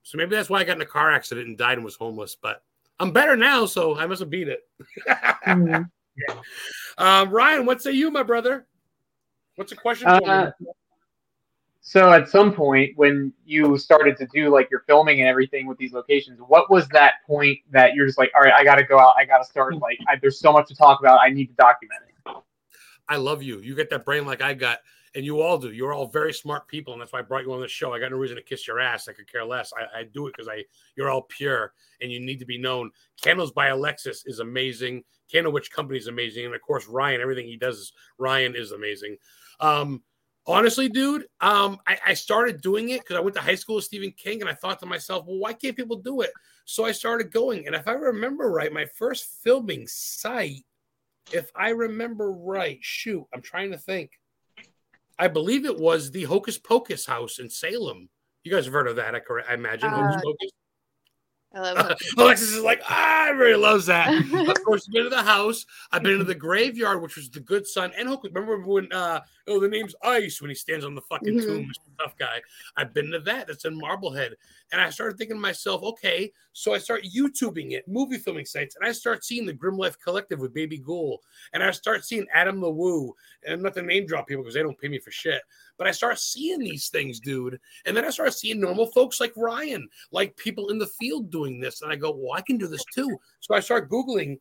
So 0.02 0.18
maybe 0.18 0.36
that's 0.36 0.50
why 0.50 0.60
I 0.60 0.64
got 0.64 0.76
in 0.76 0.82
a 0.82 0.86
car 0.86 1.10
accident 1.10 1.48
and 1.48 1.56
died 1.56 1.78
and 1.78 1.84
was 1.84 1.94
homeless. 1.94 2.36
But 2.40 2.62
I'm 3.00 3.10
better 3.10 3.36
now, 3.36 3.64
so 3.64 3.96
I 3.96 4.06
must 4.06 4.20
have 4.20 4.28
beat 4.28 4.48
it. 4.48 4.60
Mhm. 5.46 5.88
um, 6.98 7.30
Ryan, 7.30 7.64
what 7.64 7.80
say 7.80 7.92
you, 7.92 8.10
my 8.10 8.22
brother? 8.22 8.66
What's 9.56 9.70
the 9.70 9.76
question? 9.76 10.06
for? 10.06 10.30
Uh, 10.30 10.50
so 11.80 12.12
at 12.12 12.28
some 12.28 12.52
point 12.52 12.92
when 12.96 13.32
you 13.46 13.78
started 13.78 14.18
to 14.18 14.26
do 14.26 14.50
like 14.50 14.70
your 14.70 14.80
filming 14.86 15.20
and 15.20 15.28
everything 15.28 15.66
with 15.66 15.78
these 15.78 15.94
locations, 15.94 16.38
what 16.38 16.70
was 16.70 16.86
that 16.88 17.14
point 17.26 17.60
that 17.70 17.94
you're 17.94 18.06
just 18.06 18.18
like, 18.18 18.30
all 18.34 18.42
right, 18.42 18.52
I 18.52 18.62
got 18.62 18.74
to 18.74 18.84
go 18.84 18.98
out, 18.98 19.14
I 19.16 19.24
got 19.24 19.38
to 19.38 19.44
start 19.44 19.74
like, 19.78 19.98
I, 20.06 20.16
there's 20.20 20.38
so 20.38 20.52
much 20.52 20.68
to 20.68 20.74
talk 20.74 21.00
about, 21.00 21.20
I 21.22 21.30
need 21.30 21.46
to 21.46 21.54
document 21.54 22.00
it. 22.08 22.13
I 23.08 23.16
love 23.16 23.42
you. 23.42 23.60
You 23.60 23.74
get 23.74 23.90
that 23.90 24.04
brain 24.04 24.24
like 24.24 24.42
I 24.42 24.54
got, 24.54 24.78
and 25.14 25.24
you 25.24 25.40
all 25.40 25.58
do. 25.58 25.70
You're 25.70 25.92
all 25.92 26.06
very 26.06 26.32
smart 26.32 26.66
people, 26.68 26.92
and 26.92 27.00
that's 27.00 27.12
why 27.12 27.20
I 27.20 27.22
brought 27.22 27.44
you 27.44 27.52
on 27.52 27.60
the 27.60 27.68
show. 27.68 27.92
I 27.92 28.00
got 28.00 28.10
no 28.10 28.16
reason 28.16 28.36
to 28.36 28.42
kiss 28.42 28.66
your 28.66 28.80
ass. 28.80 29.08
I 29.08 29.12
could 29.12 29.30
care 29.30 29.44
less. 29.44 29.72
I, 29.76 30.00
I 30.00 30.04
do 30.04 30.26
it 30.26 30.34
because 30.36 30.48
I 30.48 30.64
you're 30.96 31.10
all 31.10 31.22
pure 31.22 31.72
and 32.00 32.10
you 32.10 32.20
need 32.20 32.38
to 32.38 32.46
be 32.46 32.58
known. 32.58 32.90
Candles 33.22 33.52
by 33.52 33.68
Alexis 33.68 34.24
is 34.26 34.40
amazing. 34.40 35.04
Candle 35.30 35.52
Witch 35.52 35.70
Company 35.70 35.98
is 35.98 36.06
amazing, 36.06 36.46
and 36.46 36.54
of 36.54 36.62
course 36.62 36.86
Ryan. 36.86 37.20
Everything 37.20 37.46
he 37.46 37.56
does, 37.56 37.78
is, 37.78 37.92
Ryan 38.18 38.54
is 38.56 38.72
amazing. 38.72 39.16
Um, 39.60 40.02
honestly, 40.46 40.88
dude, 40.88 41.26
um, 41.40 41.78
I, 41.86 41.98
I 42.08 42.14
started 42.14 42.60
doing 42.60 42.90
it 42.90 43.00
because 43.00 43.16
I 43.16 43.20
went 43.20 43.36
to 43.36 43.42
high 43.42 43.54
school 43.54 43.76
with 43.76 43.84
Stephen 43.84 44.12
King, 44.12 44.40
and 44.40 44.50
I 44.50 44.54
thought 44.54 44.80
to 44.80 44.86
myself, 44.86 45.26
well, 45.26 45.38
why 45.38 45.52
can't 45.52 45.76
people 45.76 45.96
do 45.96 46.22
it? 46.22 46.30
So 46.64 46.84
I 46.84 46.92
started 46.92 47.30
going, 47.30 47.66
and 47.66 47.76
if 47.76 47.86
I 47.86 47.92
remember 47.92 48.50
right, 48.50 48.72
my 48.72 48.86
first 48.86 49.26
filming 49.42 49.86
site 49.86 50.64
if 51.32 51.50
I 51.54 51.70
remember 51.70 52.32
right, 52.32 52.78
shoot, 52.80 53.26
I'm 53.32 53.42
trying 53.42 53.70
to 53.72 53.78
think. 53.78 54.10
I 55.18 55.28
believe 55.28 55.64
it 55.64 55.78
was 55.78 56.10
the 56.10 56.24
Hocus 56.24 56.58
Pocus 56.58 57.06
house 57.06 57.38
in 57.38 57.48
Salem. 57.48 58.08
You 58.42 58.52
guys 58.52 58.64
have 58.64 58.74
heard 58.74 58.88
of 58.88 58.96
that, 58.96 59.14
I, 59.14 59.20
correct, 59.20 59.48
I 59.48 59.54
imagine. 59.54 59.90
Hocus 59.90 60.16
Uh, 60.16 60.20
Pocus. 60.22 60.50
I 61.54 61.60
love. 61.72 61.96
Alexis 62.18 62.52
is 62.52 62.62
like, 62.62 62.82
ah, 62.88 63.26
I 63.26 63.28
really 63.30 63.60
loves 63.60 63.86
that. 63.86 64.08
of 64.48 64.64
course, 64.64 64.86
I've 64.88 64.92
been 64.92 65.04
to 65.04 65.10
the 65.10 65.22
house. 65.22 65.64
I've 65.92 66.02
been 66.02 66.18
to 66.18 66.24
the 66.24 66.34
graveyard, 66.34 67.00
which 67.00 67.16
was 67.16 67.30
the 67.30 67.40
good 67.40 67.66
son. 67.66 67.92
And 67.96 68.08
Hocus, 68.08 68.32
remember 68.34 68.58
when, 68.66 68.92
uh, 68.92 69.20
oh, 69.46 69.60
the 69.60 69.68
name's 69.68 69.94
Ice 70.02 70.40
when 70.40 70.50
he 70.50 70.54
stands 70.54 70.84
on 70.84 70.94
the 70.94 71.00
fucking 71.02 71.34
Mhm. 71.34 71.42
tomb, 71.42 71.64
Mr. 71.64 71.96
tough 71.98 72.16
guy. 72.18 72.42
I've 72.76 72.92
been 72.92 73.10
to 73.12 73.20
that. 73.20 73.46
That's 73.46 73.64
in 73.64 73.78
Marblehead. 73.78 74.34
And 74.72 74.80
I 74.80 74.90
started 74.90 75.16
thinking 75.16 75.36
to 75.36 75.40
myself, 75.40 75.82
okay, 75.82 76.32
so 76.52 76.74
I 76.74 76.78
start 76.78 77.04
YouTubing 77.04 77.72
it, 77.72 77.86
movie 77.86 78.18
filming 78.18 78.46
sites, 78.46 78.76
and 78.76 78.84
I 78.84 78.92
start 78.92 79.24
seeing 79.24 79.46
the 79.46 79.52
Grim 79.52 79.76
Life 79.76 79.98
Collective 80.00 80.40
with 80.40 80.54
Baby 80.54 80.78
Ghoul, 80.78 81.22
and 81.52 81.62
I 81.62 81.70
start 81.70 82.04
seeing 82.04 82.26
Adam 82.32 82.60
the 82.60 82.70
Woo, 82.70 83.14
and 83.44 83.54
I'm 83.54 83.62
not 83.62 83.74
to 83.74 83.82
name 83.82 84.06
drop 84.06 84.26
people 84.26 84.42
because 84.42 84.54
they 84.54 84.62
don't 84.62 84.78
pay 84.78 84.88
me 84.88 84.98
for 84.98 85.10
shit, 85.10 85.42
but 85.78 85.86
I 85.86 85.90
start 85.90 86.18
seeing 86.18 86.60
these 86.60 86.88
things, 86.88 87.20
dude, 87.20 87.58
and 87.84 87.96
then 87.96 88.04
I 88.04 88.10
start 88.10 88.34
seeing 88.34 88.60
normal 88.60 88.86
folks 88.86 89.20
like 89.20 89.32
Ryan, 89.36 89.88
like 90.12 90.36
people 90.36 90.70
in 90.70 90.78
the 90.78 90.86
field 90.86 91.30
doing 91.30 91.60
this, 91.60 91.82
and 91.82 91.92
I 91.92 91.96
go, 91.96 92.10
well, 92.10 92.36
I 92.36 92.42
can 92.42 92.58
do 92.58 92.66
this 92.66 92.84
too. 92.94 93.16
So 93.40 93.54
I 93.54 93.60
start 93.60 93.90
googling 93.90 94.38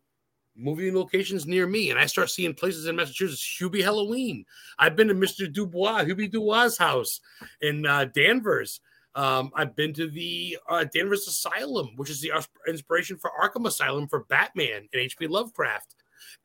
movie 0.56 0.92
locations 0.92 1.46
near 1.46 1.68
me, 1.68 1.90
and 1.90 2.00
I 2.00 2.06
start 2.06 2.30
seeing 2.30 2.54
places 2.54 2.86
in 2.86 2.96
Massachusetts. 2.96 3.58
Hubie 3.60 3.84
Halloween. 3.84 4.46
I've 4.80 4.96
been 4.96 5.08
to 5.08 5.16
Mr. 5.16 5.52
Dubois, 5.52 6.04
Hubie 6.04 6.32
Dubois' 6.32 6.78
house 6.78 7.20
in 7.62 7.86
uh, 7.86 8.06
Danvers. 8.06 8.80
Um, 9.16 9.52
I've 9.56 9.76
been 9.76 9.94
to 9.94 10.10
the 10.10 10.58
uh, 10.68 10.86
Danvers 10.86 11.28
Asylum, 11.28 11.90
which 11.98 12.10
is 12.10 12.22
the 12.22 12.32
inspiration 12.68 13.18
for 13.18 13.32
Arkham 13.42 13.68
Asylum 13.68 14.08
for 14.08 14.24
Batman 14.26 14.88
and 14.92 15.02
H.P. 15.02 15.28
Lovecraft. 15.28 15.96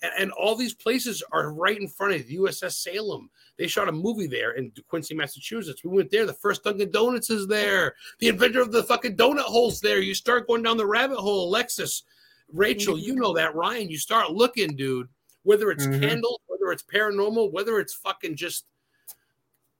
And, 0.02 0.12
and 0.18 0.32
all 0.32 0.54
these 0.54 0.74
places 0.74 1.22
are 1.32 1.52
right 1.52 1.80
in 1.80 1.88
front 1.88 2.14
of 2.14 2.26
the 2.26 2.36
USS 2.36 2.72
Salem. 2.82 3.30
They 3.56 3.66
shot 3.66 3.88
a 3.88 3.92
movie 3.92 4.26
there 4.26 4.52
in 4.52 4.72
Quincy, 4.88 5.14
Massachusetts. 5.14 5.84
We 5.84 5.90
went 5.90 6.10
there. 6.10 6.26
The 6.26 6.32
first 6.32 6.64
Dunkin' 6.64 6.90
Donuts 6.90 7.30
is 7.30 7.46
there. 7.46 7.94
The 8.18 8.28
inventor 8.28 8.60
of 8.60 8.72
the 8.72 8.84
fucking 8.84 9.16
donut 9.16 9.40
hole's 9.40 9.80
there. 9.80 10.00
You 10.00 10.14
start 10.14 10.46
going 10.46 10.62
down 10.62 10.76
the 10.76 10.86
rabbit 10.86 11.18
hole, 11.18 11.48
Alexis, 11.48 12.04
Rachel, 12.52 12.98
you 12.98 13.14
know 13.14 13.34
that, 13.34 13.54
Ryan. 13.54 13.90
You 13.90 13.98
start 13.98 14.30
looking, 14.32 14.74
dude. 14.74 15.08
Whether 15.42 15.70
it's 15.70 15.86
Mhm. 15.86 16.00
candles, 16.00 16.40
whether 16.46 16.72
it's 16.72 16.82
paranormal, 16.82 17.52
whether 17.52 17.78
it's 17.78 17.94
fucking 17.94 18.36
just 18.36 18.64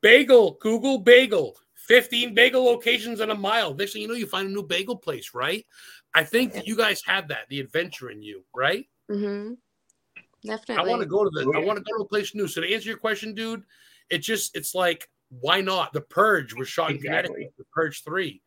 bagel, 0.01 0.53
Google 0.61 0.99
bagel. 0.99 1.59
15 1.75 2.35
bagel 2.35 2.65
locations 2.65 3.21
in 3.21 3.31
a 3.31 3.35
mile. 3.35 3.75
Next 3.75 3.95
thing 3.95 4.03
you 4.03 4.09
know, 4.09 4.15
you 4.15 4.27
find 4.27 4.49
a 4.49 4.53
new 4.53 4.63
bagel 4.63 4.97
place, 4.97 5.33
right? 5.33 5.67
I 6.15 6.23
think 6.23 6.53
that 6.53 6.67
you 6.67 6.77
guys 6.77 7.03
have 7.07 7.29
that, 7.29 7.49
the 7.49 7.61
adventure 7.61 8.11
in 8.11 8.23
you, 8.23 8.45
right? 8.55 8.87
hmm 9.09 9.55
Definitely. 10.45 10.85
I 10.85 10.89
want 10.89 11.03
to 11.03 11.07
go 11.07 11.25
to 11.25 11.31
the 11.31 11.53
I 11.57 11.65
want 11.65 11.79
to 11.79 11.85
go 11.85 11.99
to 11.99 12.05
a 12.05 12.09
place 12.09 12.35
new. 12.35 12.47
So 12.47 12.61
to 12.61 12.73
answer 12.73 12.89
your 12.89 12.99
question, 12.99 13.35
dude, 13.35 13.65
it 14.11 14.19
just 14.19 14.57
it's 14.57 14.75
like 14.75 15.09
why 15.41 15.61
not? 15.61 15.93
The 15.93 16.01
Purge 16.01 16.55
was 16.55 16.69
shot 16.69 16.91
in 16.91 16.99
Connecticut. 16.99 17.53
The 17.59 17.65
Purge 17.73 18.03
three. 18.05 18.41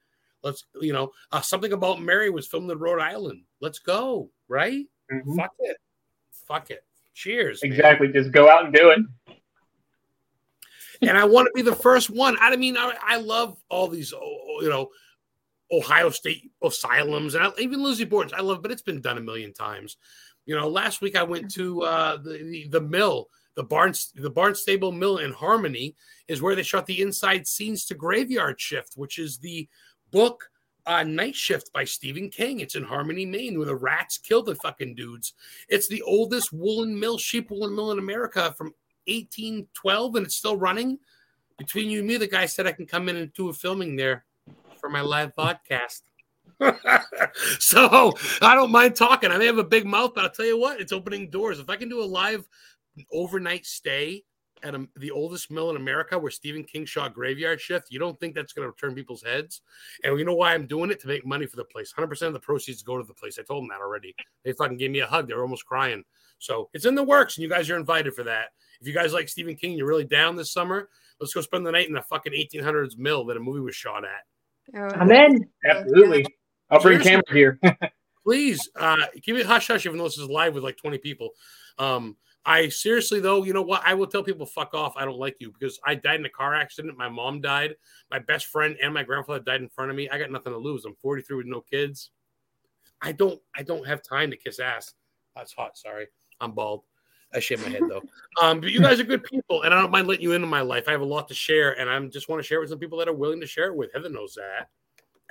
Let's 0.44 0.66
you 0.80 0.94
know 0.94 1.12
uh, 1.32 1.42
something 1.42 1.74
about 1.74 2.02
Mary 2.02 2.30
was 2.30 2.48
filmed 2.48 2.72
in 2.72 2.80
Rhode 2.80 3.02
Island. 3.02 3.44
Let's 3.60 3.80
go, 3.80 4.30
right? 4.48 4.86
Mhm. 5.12 5.36
Fuck 5.36 5.52
it, 5.60 5.78
fuck 6.48 6.72
it. 6.72 6.84
Cheers, 7.14 7.62
man. 7.62 7.74
Exactly. 7.74 8.08
Just 8.08 8.32
go 8.32 8.50
out 8.50 8.66
and 8.66 8.74
do 8.74 8.90
it. 8.90 9.00
and 11.02 11.18
I 11.18 11.26
want 11.26 11.48
to 11.48 11.52
be 11.54 11.62
the 11.62 11.76
first 11.76 12.10
one. 12.10 12.38
I 12.40 12.56
mean, 12.56 12.78
I, 12.78 12.94
I 13.02 13.18
love 13.18 13.58
all 13.70 13.88
these, 13.88 14.14
oh, 14.14 14.60
you 14.62 14.70
know, 14.70 14.90
Ohio 15.72 16.10
State 16.10 16.52
asylums 16.64 17.36
and 17.36 17.44
I, 17.44 17.52
even 17.60 17.84
Lizzie 17.84 18.06
Borden's. 18.06 18.34
I 18.34 18.42
love, 18.42 18.62
but 18.62 18.72
it's 18.72 18.82
been 18.82 19.02
done 19.02 19.18
a 19.18 19.22
million 19.22 19.54
times. 19.54 19.98
You 20.46 20.56
know, 20.56 20.68
last 20.68 21.02
week 21.02 21.16
I 21.16 21.24
went 21.24 21.52
to 21.56 21.84
uh, 21.84 22.18
the, 22.18 22.44
the 22.44 22.68
the 22.68 22.82
mill, 22.82 23.30
the 23.56 23.64
Barnes 23.64 24.12
the 24.16 24.30
Barnstable 24.30 24.92
Mill 24.92 25.18
in 25.18 25.32
Harmony 25.32 25.96
is 26.28 26.42
where 26.42 26.56
they 26.56 26.64
shot 26.64 26.86
the 26.86 27.02
inside 27.02 27.48
scenes 27.48 27.86
to 27.86 27.96
Graveyard 27.96 28.60
Shift, 28.60 28.94
which 28.96 29.20
is 29.20 29.38
the 29.38 29.68
book 30.12 30.50
uh, 30.86 31.04
Night 31.04 31.36
Shift 31.36 31.72
by 31.74 31.84
Stephen 31.84 32.30
King. 32.30 32.60
It's 32.60 32.76
in 32.76 32.84
Harmony, 32.84 33.26
Maine, 33.26 33.58
where 33.58 33.68
the 33.68 33.76
rats 33.76 34.18
kill 34.18 34.44
the 34.44 34.56
fucking 34.56 34.96
dudes. 34.96 35.34
It's 35.70 35.88
the 35.88 36.02
oldest 36.02 36.52
woolen 36.52 37.00
mill, 37.00 37.18
sheep 37.18 37.52
woolen 37.52 37.76
mill 37.76 37.92
in 37.92 38.00
America 38.00 38.54
from 38.58 38.74
1812, 39.08 40.16
and 40.16 40.26
it's 40.26 40.36
still 40.36 40.58
running. 40.58 41.00
Between 41.58 41.90
you 41.90 42.00
and 42.00 42.08
me, 42.08 42.18
the 42.18 42.28
guy 42.28 42.46
said 42.46 42.66
I 42.66 42.72
can 42.72 42.88
come 42.88 43.10
in 43.10 43.18
and 43.18 43.34
do 43.34 43.50
a 43.50 43.54
filming 43.54 43.96
there 43.96 44.26
for 44.80 44.90
my 44.90 45.02
live 45.02 45.36
podcast. 45.36 46.02
so 47.60 48.14
I 48.42 48.56
don't 48.56 48.72
mind 48.72 48.96
talking. 48.96 49.32
I 49.32 49.38
may 49.38 49.46
have 49.46 49.58
a 49.58 49.64
big 49.64 49.86
mouth, 49.86 50.14
but 50.14 50.24
I'll 50.24 50.32
tell 50.32 50.46
you 50.46 50.60
what, 50.60 50.80
it's 50.80 50.92
opening 50.92 51.30
doors. 51.30 51.60
If 51.60 51.70
I 51.70 51.76
can 51.76 51.90
do 51.90 52.02
a 52.02 52.06
live 52.06 52.48
overnight 53.12 53.66
stay 53.66 54.24
at 54.64 54.76
a, 54.76 54.88
the 54.98 55.12
oldest 55.12 55.50
mill 55.50 55.72
in 55.72 55.76
America 55.76 56.18
where 56.20 56.32
Stephen 56.32 56.64
King 56.64 56.86
shot 56.86 57.14
Graveyard 57.14 57.60
Shift, 57.60 57.88
you 57.90 58.00
don't 58.00 58.20
think 58.20 58.36
that's 58.36 58.54
going 58.54 58.70
to 58.70 58.78
turn 58.78 58.94
people's 58.94 59.24
heads? 59.24 59.62
And 60.04 60.18
you 60.18 60.26
know 60.26 60.36
why 60.36 60.54
I'm 60.54 60.68
doing 60.68 60.92
it? 60.92 61.00
To 61.02 61.08
make 61.08 61.26
money 61.26 61.48
for 61.48 61.56
the 61.56 61.64
place. 61.64 61.94
100% 61.98 62.22
of 62.28 62.34
the 62.34 62.40
proceeds 62.40 62.84
go 62.84 62.98
to 62.98 63.04
the 63.04 63.14
place. 63.14 63.40
I 63.40 63.44
told 63.44 63.64
them 63.64 63.70
that 63.70 63.82
already. 63.82 64.16
They 64.44 64.54
fucking 64.54 64.78
gave 64.78 64.92
me 64.92 65.00
a 65.00 65.08
hug. 65.08 65.28
They 65.28 65.34
were 65.34 65.42
almost 65.42 65.66
crying. 65.66 66.04
So 66.40 66.70
it's 66.74 66.86
in 66.86 66.96
the 66.96 67.04
works, 67.04 67.38
and 67.38 67.44
you 67.44 67.50
guys 67.50 67.70
are 67.70 67.78
invited 67.78 68.14
for 68.14 68.24
that. 68.24 68.50
If 68.80 68.88
you 68.88 68.94
guys 68.94 69.14
like 69.14 69.30
Stephen 69.30 69.56
King, 69.56 69.78
you're 69.78 69.88
really 69.88 70.06
down 70.06 70.36
this 70.36 70.52
summer, 70.52 70.90
let's 71.20 71.34
go 71.34 71.42
spend 71.42 71.66
the 71.66 71.72
night 71.72 71.88
in 71.88 71.94
the 71.94 72.02
fucking 72.02 72.34
1800s 72.34 72.98
mill 72.98 73.26
that 73.26 73.38
a 73.38 73.40
movie 73.40 73.60
was 73.60 73.76
shot 73.76 74.04
at. 74.04 74.26
Oh, 74.76 75.00
I'm 75.00 75.12
in. 75.12 75.48
Absolutely. 75.66 76.26
I'll 76.72 76.82
bring 76.82 77.00
camera 77.02 77.24
here. 77.32 77.60
please 78.24 78.70
uh 78.76 78.98
give 79.24 79.36
me 79.36 79.44
hush 79.44 79.68
hush 79.68 79.86
even 79.86 79.98
though 79.98 80.04
this 80.04 80.18
is 80.18 80.30
live 80.30 80.54
with 80.54 80.64
like 80.64 80.78
20 80.78 80.98
people. 81.00 81.30
Um 81.78 82.18
i 82.44 82.70
seriously 82.70 83.20
though 83.20 83.44
you 83.44 83.54
know 83.54 83.62
what? 83.62 83.82
I 83.86 83.94
will 83.94 84.08
tell 84.08 84.24
people 84.24 84.46
fuck 84.46 84.74
off. 84.74 84.94
I 84.96 85.06
don't 85.06 85.20
like 85.20 85.38
you 85.40 85.52
because 85.52 85.80
i 85.86 85.96
died 85.96 86.20
in 86.20 86.26
a 86.26 86.30
car 86.30 86.56
accident. 86.56 86.98
My 86.98 87.10
mom 87.10 87.42
died. 87.42 87.76
My 88.10 88.20
best 88.20 88.48
friend 88.48 88.78
and 88.82 88.94
my 88.94 89.04
grandfather 89.04 89.40
died 89.40 89.62
in 89.62 89.70
front 89.70 89.92
of 89.92 89.98
me. 89.98 90.10
I 90.10 90.18
got 90.18 90.32
nothing 90.32 90.54
to 90.54 90.60
lose. 90.60 90.86
I'm 90.86 90.96
43 90.96 91.38
with 91.38 91.46
no 91.46 91.62
kids. 91.62 92.12
I 93.02 93.12
don't 93.12 93.40
i 93.56 93.64
don't 93.64 93.88
have 93.88 94.02
time 94.02 94.32
to 94.32 94.38
kiss 94.38 94.60
ass. 94.60 94.94
That's 95.36 95.54
hot. 95.54 95.78
Sorry. 95.78 96.08
I'm 96.40 96.54
bald. 96.54 96.84
I 97.34 97.40
shave 97.40 97.62
my 97.64 97.70
head 97.70 97.84
though. 97.90 98.04
Um 98.42 98.62
but 98.62 98.72
you 98.72 98.82
guys 98.82 99.00
are 99.00 99.04
good 99.04 99.24
people 99.24 99.64
and 99.64 99.74
i 99.74 99.82
don't 99.82 99.92
mind 99.92 100.08
letting 100.08 100.24
you 100.24 100.34
into 100.34 100.48
my 100.48 100.62
life. 100.62 100.86
I 100.88 100.92
have 100.92 101.02
a 101.02 101.06
lot 101.06 101.28
to 101.30 101.34
share 101.34 101.80
and 101.80 101.90
i 101.90 102.00
just 102.08 102.30
want 102.30 102.40
to 102.40 102.48
share 102.48 102.60
it 102.60 102.62
with 102.62 102.70
some 102.70 102.80
people 102.80 103.00
that 103.00 103.08
are 103.08 103.14
willing 103.14 103.42
to 103.42 103.48
share 103.48 103.68
it 103.68 103.76
with. 103.76 103.92
Heaven 103.94 104.14
knows 104.14 104.36
that 104.36 104.70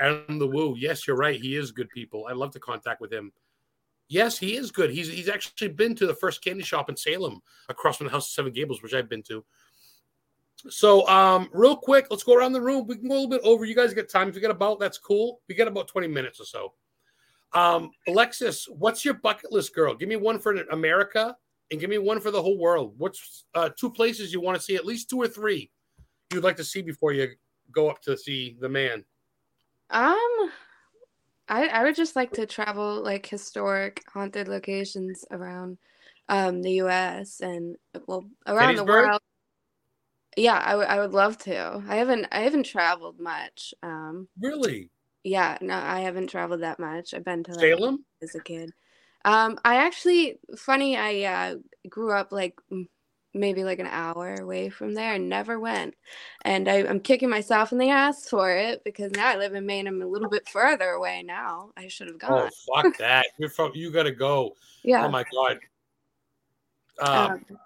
Adam 0.01 0.39
the 0.39 0.47
Woo. 0.47 0.75
Yes, 0.77 1.07
you're 1.07 1.17
right. 1.17 1.41
He 1.41 1.57
is 1.57 1.71
good 1.71 1.89
people. 1.91 2.27
I'd 2.29 2.37
love 2.37 2.53
to 2.53 2.61
contact 2.61 3.01
with 3.01 3.13
him. 3.13 3.33
Yes, 4.09 4.39
he 4.39 4.57
is 4.57 4.73
good. 4.73 4.91
He's 4.91 5.09
he's 5.09 5.29
actually 5.29 5.69
been 5.69 5.95
to 5.95 6.07
the 6.07 6.15
first 6.15 6.43
candy 6.43 6.65
shop 6.65 6.89
in 6.89 6.97
Salem 6.97 7.41
across 7.69 7.99
from 7.99 8.07
the 8.07 8.13
House 8.13 8.27
of 8.27 8.33
Seven 8.33 8.53
Gables, 8.53 8.83
which 8.83 8.95
I've 8.95 9.09
been 9.09 9.23
to. 9.25 9.45
So, 10.69 11.07
um, 11.09 11.49
real 11.53 11.77
quick, 11.77 12.09
let's 12.11 12.25
go 12.25 12.35
around 12.35 12.53
the 12.53 12.61
room. 12.61 12.87
We 12.87 12.97
can 12.97 13.09
go 13.09 13.15
a 13.15 13.17
little 13.21 13.31
bit 13.31 13.41
over. 13.45 13.65
You 13.65 13.75
guys 13.75 13.95
get 13.95 14.11
time. 14.11 14.29
If 14.29 14.35
you 14.35 14.41
get 14.41 14.51
about, 14.51 14.81
that's 14.81 14.99
cool. 14.99 15.41
We 15.49 15.55
get 15.55 15.69
about 15.69 15.89
20 15.89 16.09
minutes 16.09 16.41
or 16.41 16.45
so. 16.45 16.75
Um, 17.53 17.91
Alexis, 18.07 18.69
what's 18.69 19.05
your 19.05 19.15
bucket 19.15 19.53
list, 19.53 19.75
girl? 19.75 19.95
Give 19.95 20.09
me 20.09 20.17
one 20.17 20.39
for 20.39 20.55
America 20.71 21.37
and 21.71 21.81
give 21.81 21.91
me 21.91 21.99
one 21.99 22.21
for 22.21 22.31
the 22.31 22.43
whole 22.43 22.59
world. 22.59 22.95
What's 22.99 23.45
uh, 23.55 23.71
two 23.77 23.91
places 23.91 24.33
you 24.33 24.41
want 24.41 24.57
to 24.57 24.63
see, 24.63 24.77
at 24.77 24.85
least 24.85 25.09
two 25.09 25.21
or 25.21 25.29
three 25.29 25.71
you'd 26.33 26.45
like 26.45 26.57
to 26.57 26.65
see 26.65 26.83
before 26.83 27.13
you 27.13 27.29
go 27.73 27.89
up 27.89 28.03
to 28.03 28.17
see 28.17 28.57
the 28.61 28.69
man? 28.69 29.05
Um, 29.91 30.51
I 31.49 31.69
I 31.69 31.83
would 31.85 31.97
just 31.97 32.17
like 32.17 32.33
to 32.35 32.47
travel 32.47 33.03
like 33.03 33.27
historic 33.27 34.05
haunted 34.13 34.49
locations 34.49 35.25
around 35.31 35.79
um 36.29 36.63
the 36.63 36.73
U.S. 36.75 37.41
and 37.41 37.77
well 38.07 38.31
around 38.47 38.77
the 38.77 38.85
world. 38.85 39.21
Yeah, 40.37 40.59
I 40.59 40.77
would 40.77 40.87
I 40.87 41.01
would 41.01 41.13
love 41.13 41.39
to. 41.39 41.83
I 41.89 41.97
haven't 41.97 42.27
I 42.33 42.41
haven't 42.41 42.65
traveled 42.67 43.19
much. 43.21 43.75
Um, 43.83 44.29
Really? 44.41 44.91
yeah, 45.25 45.59
no, 45.61 45.75
I 45.77 46.01
haven't 46.01 46.29
traveled 46.29 46.63
that 46.63 46.79
much. 46.81 47.15
I've 47.15 47.25
been 47.25 47.45
to 47.45 47.55
like 47.55 47.79
Salem? 47.79 48.05
as 48.23 48.35
a 48.35 48.41
kid. 48.41 48.73
Um, 49.25 49.59
I 49.65 49.77
actually 49.79 50.41
funny 50.59 50.97
I 50.97 51.23
uh 51.25 51.57
grew 51.91 52.13
up 52.13 52.33
like 52.33 52.55
maybe 53.33 53.65
like 53.65 53.79
an 53.79 53.87
hour 53.87 54.35
away 54.41 54.69
from 54.69 54.95
there 54.95 55.15
and 55.15 55.29
never 55.29 55.61
went. 55.61 55.95
And 56.43 56.69
I, 56.69 56.79
I'm 56.87 57.01
kicking 57.01 57.31
myself 57.31 57.73
in 57.73 57.79
the 57.79 57.91
ass 57.91 58.29
for 58.29 58.51
it 58.51 58.83
because 58.85 59.13
now 59.13 59.29
I 59.29 59.37
live 59.37 59.55
in 59.55 59.67
Maine. 59.67 59.87
I'm 59.87 60.03
a 60.03 60.07
little 60.07 60.29
bit 60.29 60.49
further 60.49 60.91
away 60.91 61.23
now. 61.23 61.71
I 61.77 61.89
should 61.89 62.09
have 62.09 62.19
gone. 62.19 62.51
Oh, 62.51 62.83
fuck 62.83 62.99
that. 62.99 63.27
You're 63.39 63.51
from, 63.51 63.73
you 63.75 63.91
got 63.91 64.05
to 64.05 64.13
go. 64.13 64.57
yeah. 64.83 65.05
Oh, 65.07 65.09
my 65.09 65.25
God. 65.33 65.59
Uh, 66.99 67.29
Um, 67.33 67.59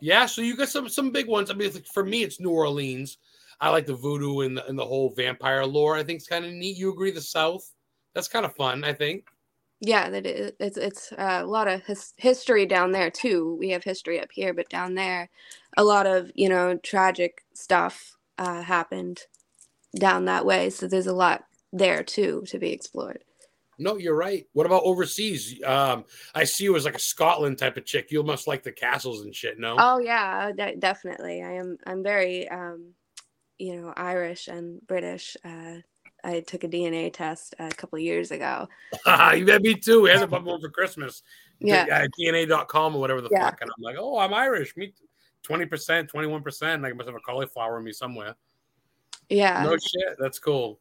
yeah, 0.00 0.26
so 0.26 0.42
you 0.42 0.56
got 0.56 0.68
some 0.68 0.88
some 0.88 1.10
big 1.10 1.26
ones. 1.26 1.50
I 1.50 1.54
mean, 1.54 1.72
for 1.92 2.04
me, 2.04 2.22
it's 2.22 2.38
New 2.38 2.50
Orleans. 2.50 3.18
I 3.60 3.70
like 3.70 3.86
the 3.86 3.94
voodoo 3.96 4.40
and 4.40 4.56
the, 4.56 4.64
and 4.66 4.78
the 4.78 4.86
whole 4.86 5.10
vampire 5.10 5.66
lore. 5.66 5.96
I 5.96 6.04
think 6.04 6.18
it's 6.18 6.28
kind 6.28 6.44
of 6.44 6.52
neat. 6.52 6.76
You 6.76 6.92
agree? 6.92 7.10
The 7.10 7.20
South, 7.20 7.68
that's 8.14 8.28
kind 8.28 8.46
of 8.46 8.54
fun. 8.54 8.84
I 8.84 8.92
think. 8.92 9.26
Yeah, 9.80 10.10
that 10.10 10.26
is, 10.26 10.52
it's 10.58 10.76
it's 10.76 11.12
uh, 11.12 11.40
a 11.42 11.46
lot 11.46 11.68
of 11.68 11.84
his, 11.84 12.12
history 12.16 12.66
down 12.66 12.92
there 12.92 13.10
too. 13.10 13.56
We 13.60 13.70
have 13.70 13.84
history 13.84 14.20
up 14.20 14.30
here, 14.32 14.52
but 14.52 14.68
down 14.68 14.94
there, 14.94 15.30
a 15.76 15.84
lot 15.84 16.06
of 16.06 16.30
you 16.34 16.48
know 16.48 16.76
tragic 16.78 17.44
stuff 17.54 18.16
uh, 18.38 18.62
happened 18.62 19.22
down 19.96 20.24
that 20.24 20.44
way. 20.44 20.70
So 20.70 20.88
there's 20.88 21.06
a 21.06 21.14
lot 21.14 21.44
there 21.72 22.02
too 22.02 22.44
to 22.48 22.58
be 22.58 22.72
explored. 22.72 23.22
No, 23.78 23.96
you're 23.96 24.16
right. 24.16 24.44
What 24.54 24.66
about 24.66 24.82
overseas? 24.82 25.62
Um, 25.64 26.04
I 26.34 26.42
see 26.42 26.64
you 26.64 26.74
as 26.74 26.84
like 26.84 26.96
a 26.96 27.00
Scotland 27.00 27.58
type 27.58 27.76
of 27.76 27.84
chick. 27.84 28.10
You 28.10 28.24
must 28.24 28.48
like 28.48 28.64
the 28.64 28.72
castles 28.72 29.22
and 29.22 29.34
shit. 29.34 29.60
No. 29.60 29.76
Oh 29.78 29.98
yeah, 29.98 30.50
de- 30.50 30.76
definitely. 30.76 31.42
I 31.42 31.52
am. 31.52 31.78
I'm 31.86 32.02
very, 32.02 32.48
um, 32.48 32.94
you 33.58 33.80
know, 33.80 33.92
Irish 33.96 34.48
and 34.48 34.84
British. 34.84 35.36
Uh, 35.44 35.76
I 36.28 36.40
took 36.40 36.62
a 36.62 36.68
DNA 36.68 37.12
test 37.12 37.54
a 37.58 37.70
couple 37.70 37.98
years 37.98 38.30
ago. 38.30 38.68
you 39.34 39.46
met 39.46 39.62
me 39.62 39.74
too. 39.74 40.02
We 40.02 40.10
had 40.10 40.22
a 40.22 40.26
bubble 40.26 40.60
for 40.60 40.68
Christmas. 40.68 41.22
Yeah. 41.58 42.06
DNA.com 42.20 42.94
or 42.94 43.00
whatever 43.00 43.22
the 43.22 43.30
Yeah. 43.32 43.46
fuck. 43.46 43.62
And 43.62 43.70
I'm 43.70 43.82
like, 43.82 43.96
oh, 43.98 44.18
I'm 44.18 44.34
Irish. 44.34 44.76
Me, 44.76 44.92
twenty 45.42 45.64
percent, 45.64 46.08
twenty 46.08 46.28
one 46.28 46.42
percent. 46.42 46.82
Like 46.82 46.92
I 46.92 46.96
must 46.96 47.08
have 47.08 47.16
a 47.16 47.20
cauliflower 47.20 47.78
in 47.78 47.84
me 47.84 47.92
somewhere. 47.92 48.34
Yeah. 49.30 49.62
No 49.62 49.76
shit. 49.76 50.18
That's 50.18 50.38
cool. 50.38 50.80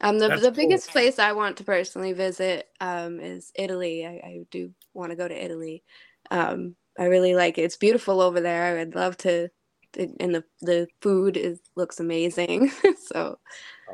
Um, 0.00 0.18
the 0.18 0.28
That's 0.28 0.42
the 0.42 0.48
cool. 0.48 0.56
biggest 0.56 0.90
place 0.90 1.18
I 1.18 1.32
want 1.32 1.58
to 1.58 1.64
personally 1.64 2.14
visit 2.14 2.68
um 2.80 3.20
is 3.20 3.52
Italy. 3.54 4.06
I, 4.06 4.10
I 4.10 4.40
do 4.50 4.72
want 4.94 5.10
to 5.10 5.16
go 5.16 5.28
to 5.28 5.44
Italy. 5.44 5.82
Um, 6.30 6.76
I 6.98 7.04
really 7.04 7.34
like 7.34 7.58
it. 7.58 7.62
It's 7.62 7.76
beautiful 7.76 8.20
over 8.22 8.40
there. 8.40 8.64
I 8.64 8.74
would 8.78 8.94
love 8.94 9.18
to. 9.18 9.50
And 9.98 10.34
the 10.34 10.44
the 10.62 10.88
food 11.02 11.36
is 11.36 11.60
looks 11.76 12.00
amazing. 12.00 12.70
so. 13.04 13.38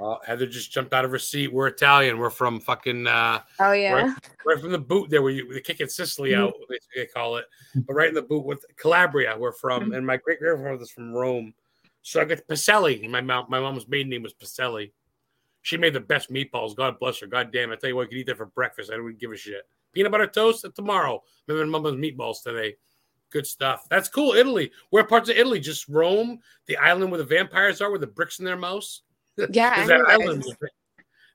Uh, 0.00 0.16
Heather 0.26 0.46
just 0.46 0.72
jumped 0.72 0.92
out 0.92 1.04
of 1.04 1.10
her 1.10 1.18
seat. 1.18 1.52
We're 1.52 1.68
Italian. 1.68 2.18
We're 2.18 2.30
from 2.30 2.60
fucking 2.60 3.06
uh, 3.06 3.40
Oh 3.60 3.72
yeah. 3.72 3.92
right, 3.92 4.16
right 4.44 4.60
from 4.60 4.72
the 4.72 4.78
boot 4.78 5.08
there 5.10 5.22
where 5.22 5.30
you 5.30 5.52
they 5.52 5.60
kick 5.60 5.80
it 5.80 5.92
Sicily 5.92 6.30
Mhm. 6.30 6.38
out, 6.48 6.54
they, 6.68 6.78
they 6.96 7.06
call 7.06 7.36
it. 7.36 7.46
But 7.74 7.94
right 7.94 8.08
in 8.08 8.14
the 8.14 8.22
boot 8.22 8.44
with 8.44 8.64
Calabria, 8.76 9.36
we're 9.38 9.52
from, 9.52 9.92
and 9.92 10.06
my 10.06 10.16
great 10.16 10.40
grandfather's 10.40 10.90
from 10.90 11.12
Rome. 11.12 11.54
So 12.02 12.20
I 12.20 12.24
got 12.24 12.46
Pacelli. 12.48 13.08
My 13.08 13.20
mom, 13.20 13.46
my 13.48 13.60
mom's 13.60 13.86
maiden 13.88 14.10
name 14.10 14.22
was 14.22 14.34
Pacelli. 14.34 14.90
She 15.62 15.76
made 15.76 15.94
the 15.94 16.00
best 16.00 16.30
meatballs. 16.30 16.76
God 16.76 16.98
bless 16.98 17.20
her. 17.20 17.26
God 17.26 17.50
damn, 17.52 17.70
I 17.70 17.76
tell 17.76 17.88
you 17.88 17.96
what, 17.96 18.02
I 18.02 18.08
could 18.08 18.18
eat 18.18 18.26
that 18.26 18.36
for 18.36 18.46
breakfast. 18.46 18.90
I 18.92 18.96
wouldn't 18.98 19.20
give 19.20 19.32
a 19.32 19.36
shit. 19.36 19.62
Peanut 19.92 20.12
butter 20.12 20.26
toast 20.26 20.66
tomorrow. 20.74 21.22
I'm 21.48 21.56
having 21.56 21.70
mama's 21.70 21.94
meatballs 21.94 22.42
today. 22.42 22.76
Good 23.30 23.46
stuff. 23.46 23.86
That's 23.88 24.08
cool. 24.08 24.32
Italy. 24.32 24.70
Where 24.90 25.04
parts 25.04 25.30
of 25.30 25.36
Italy? 25.36 25.60
Just 25.60 25.88
Rome, 25.88 26.40
the 26.66 26.76
island 26.76 27.10
where 27.10 27.18
the 27.18 27.24
vampires 27.24 27.80
are, 27.80 27.90
with 27.90 28.00
the 28.00 28.06
bricks 28.06 28.38
in 28.40 28.44
their 28.44 28.56
mouths. 28.56 29.02
Yeah, 29.50 29.84
There's 29.86 29.90
I 29.90 30.14
an 30.14 30.20
island. 30.22 30.44
right? 30.60 30.70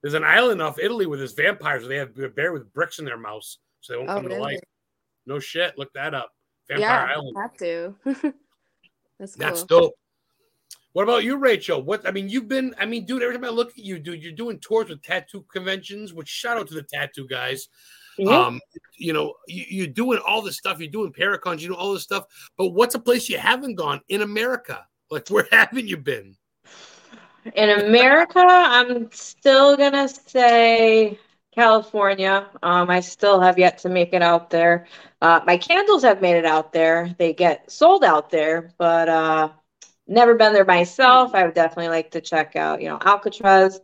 There's 0.02 0.14
an 0.14 0.24
island 0.24 0.62
off 0.62 0.80
Italy 0.80 1.06
where 1.06 1.18
there's 1.18 1.34
vampires. 1.34 1.82
Where 1.84 1.90
they 1.90 1.98
have 1.98 2.18
a 2.20 2.30
bear 2.30 2.54
with 2.54 2.72
bricks 2.74 3.00
in 3.00 3.06
their 3.06 3.18
mouths, 3.18 3.60
so 3.82 3.94
they 3.94 3.98
won't 3.98 4.10
Oh, 4.10 4.16
come 4.16 4.30
to 4.30 4.38
life. 4.40 4.60
No 5.26 5.40
shit. 5.40 5.78
Look 5.78 5.92
that 5.94 6.14
up. 6.14 6.32
Vampire 6.70 6.88
Yeah, 7.08 7.14
Island. 7.16 7.38
have 7.38 7.58
to. 7.58 7.96
That's 9.20 9.36
cool. 9.36 9.46
That's 9.46 9.64
dope. 9.64 9.94
What 10.94 11.04
about 11.04 11.24
you, 11.24 11.36
Rachel? 11.38 11.82
What 11.84 12.08
I 12.08 12.12
mean, 12.12 12.30
you've 12.30 12.48
been. 12.48 12.74
I 12.80 12.86
mean, 12.86 13.06
dude. 13.06 13.22
Every 13.22 13.36
time 13.36 13.44
I 13.46 13.50
look 13.50 13.70
at 13.72 13.78
you, 13.78 14.00
dude, 14.00 14.24
you're 14.24 14.32
doing 14.32 14.60
tours 14.60 14.90
with 14.90 15.02
tattoo 15.04 15.46
conventions. 15.52 16.14
Which 16.14 16.30
shout 16.30 16.58
out 16.58 16.68
to 16.70 16.74
the 16.74 16.84
tattoo 16.84 17.28
guys. 17.28 17.68
Mhm. 18.18 18.32
Um, 18.32 18.62
you 18.98 19.14
know, 19.14 19.34
you, 19.48 19.66
you're 19.70 19.88
doing 19.88 20.20
all 20.26 20.42
this 20.42 20.58
stuff. 20.58 20.80
You're 20.80 20.90
doing 20.90 21.12
paracons. 21.14 21.60
You 21.62 21.70
know 21.70 21.76
all 21.76 21.94
this 21.94 22.04
stuff. 22.04 22.26
But 22.58 22.70
what's 22.70 22.96
a 22.96 23.00
place 23.00 23.30
you 23.30 23.38
haven't 23.38 23.76
gone 23.76 24.02
in 24.10 24.22
America? 24.24 24.86
Like, 25.12 25.28
where 25.30 25.48
haven't 25.52 25.88
you 25.88 25.98
been? 25.98 26.36
In 27.56 27.70
America, 27.86 28.40
I'm 28.46 29.12
still 29.12 29.76
gonna 29.78 30.08
say 30.08 31.18
California. 31.54 32.50
Um, 32.64 32.90
I 32.90 33.00
still 33.00 33.40
have 33.42 33.58
yet 33.58 33.80
to 33.80 33.90
make 33.90 34.14
it 34.14 34.22
out 34.22 34.50
there. 34.50 34.88
Uh, 35.22 35.42
my 35.46 35.58
candles 35.58 36.04
have 36.04 36.22
made 36.22 36.36
it 36.36 36.46
out 36.46 36.72
there. 36.74 37.16
They 37.18 37.34
get 37.34 37.70
sold 37.72 38.04
out 38.04 38.30
there, 38.30 38.72
but 38.78 39.10
uh, 39.10 39.50
never 40.08 40.36
been 40.36 40.54
there 40.54 40.66
myself. 40.66 41.34
I 41.36 41.46
would 41.46 41.56
definitely 41.56 41.90
like 41.90 42.12
to 42.12 42.22
check 42.22 42.56
out, 42.56 42.82
you 42.82 42.90
know, 42.90 43.00
Alcatraz. 43.04 43.80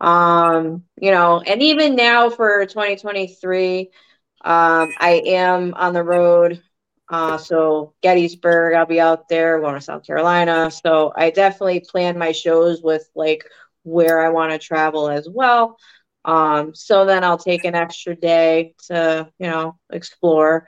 Um, 0.00 0.84
you 1.00 1.10
know, 1.12 1.40
and 1.40 1.62
even 1.62 1.96
now 1.96 2.30
for 2.30 2.66
2023, 2.66 3.90
Um, 4.42 4.94
I 4.98 5.22
am 5.26 5.74
on 5.74 5.92
the 5.92 6.02
road. 6.02 6.62
Uh, 7.10 7.36
so 7.36 7.92
Gettysburg, 8.02 8.74
I'll 8.74 8.86
be 8.86 9.00
out 9.00 9.28
there, 9.28 9.60
going 9.60 9.74
to 9.74 9.80
South 9.80 10.06
Carolina. 10.06 10.70
So 10.70 11.12
I 11.14 11.30
definitely 11.30 11.80
plan 11.80 12.16
my 12.16 12.30
shows 12.30 12.82
with 12.82 13.08
like 13.16 13.44
where 13.82 14.24
I 14.24 14.28
want 14.28 14.52
to 14.52 14.58
travel 14.58 15.08
as 15.08 15.28
well. 15.28 15.76
Um, 16.24 16.74
so 16.74 17.04
then 17.04 17.24
I'll 17.24 17.38
take 17.38 17.64
an 17.64 17.74
extra 17.74 18.14
day 18.14 18.74
to, 18.86 19.28
you 19.38 19.48
know, 19.48 19.76
explore. 19.90 20.66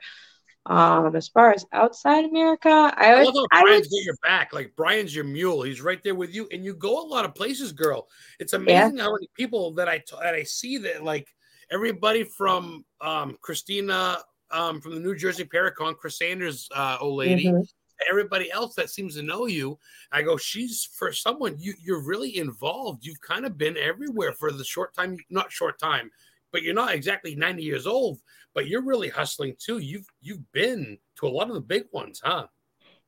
Um, 0.65 1.15
as 1.15 1.27
far 1.27 1.51
as 1.51 1.65
outside 1.71 2.25
America, 2.25 2.69
I, 2.69 3.13
I 3.13 3.23
would, 3.23 3.35
I 3.51 3.61
Brian's 3.61 3.89
would 3.91 4.05
your 4.05 4.15
back. 4.23 4.53
Like 4.53 4.73
Brian's 4.75 5.13
your 5.13 5.25
mule. 5.25 5.61
He's 5.63 5.81
right 5.81 6.01
there 6.03 6.15
with 6.15 6.33
you, 6.33 6.47
and 6.51 6.63
you 6.63 6.73
go 6.73 7.05
a 7.05 7.07
lot 7.07 7.25
of 7.25 7.35
places, 7.35 7.73
girl. 7.73 8.07
It's 8.39 8.53
amazing 8.53 8.97
how 8.97 9.11
many 9.13 9.29
people 9.35 9.73
that 9.73 9.89
I 9.89 10.01
that 10.21 10.33
I 10.33 10.43
see 10.43 10.77
that 10.79 11.03
like 11.03 11.27
everybody 11.69 12.23
from 12.23 12.85
um, 13.01 13.37
Christina 13.41 14.19
um, 14.53 14.79
from 14.81 14.93
the 14.93 14.99
New 14.99 15.15
Jersey 15.15 15.43
Paracon, 15.45 15.97
Chris 15.97 16.17
Sanders, 16.17 16.69
uh, 16.75 16.97
old 17.01 17.17
lady, 17.17 17.45
Mhm. 17.45 17.67
everybody 18.09 18.51
else 18.51 18.75
that 18.75 18.89
seems 18.89 19.15
to 19.15 19.21
know 19.23 19.45
you. 19.45 19.77
I 20.11 20.21
go, 20.21 20.37
she's 20.37 20.85
for 20.97 21.11
someone 21.13 21.57
you 21.59 21.73
you're 21.81 22.01
really 22.03 22.37
involved. 22.37 23.05
You've 23.05 23.21
kind 23.21 23.45
of 23.45 23.57
been 23.57 23.77
everywhere 23.77 24.33
for 24.33 24.51
the 24.51 24.63
short 24.63 24.93
time, 24.93 25.17
not 25.29 25.51
short 25.51 25.79
time, 25.79 26.11
but 26.51 26.63
you're 26.63 26.73
not 26.73 26.93
exactly 26.93 27.35
90 27.35 27.63
years 27.63 27.87
old, 27.87 28.19
but 28.53 28.67
you're 28.67 28.81
really 28.83 29.09
hustling 29.09 29.55
too. 29.59 29.79
You've 29.79 30.07
you've 30.21 30.51
been 30.51 30.97
to 31.17 31.27
a 31.27 31.29
lot 31.29 31.47
of 31.49 31.55
the 31.55 31.61
big 31.61 31.85
ones, 31.91 32.21
huh? 32.23 32.47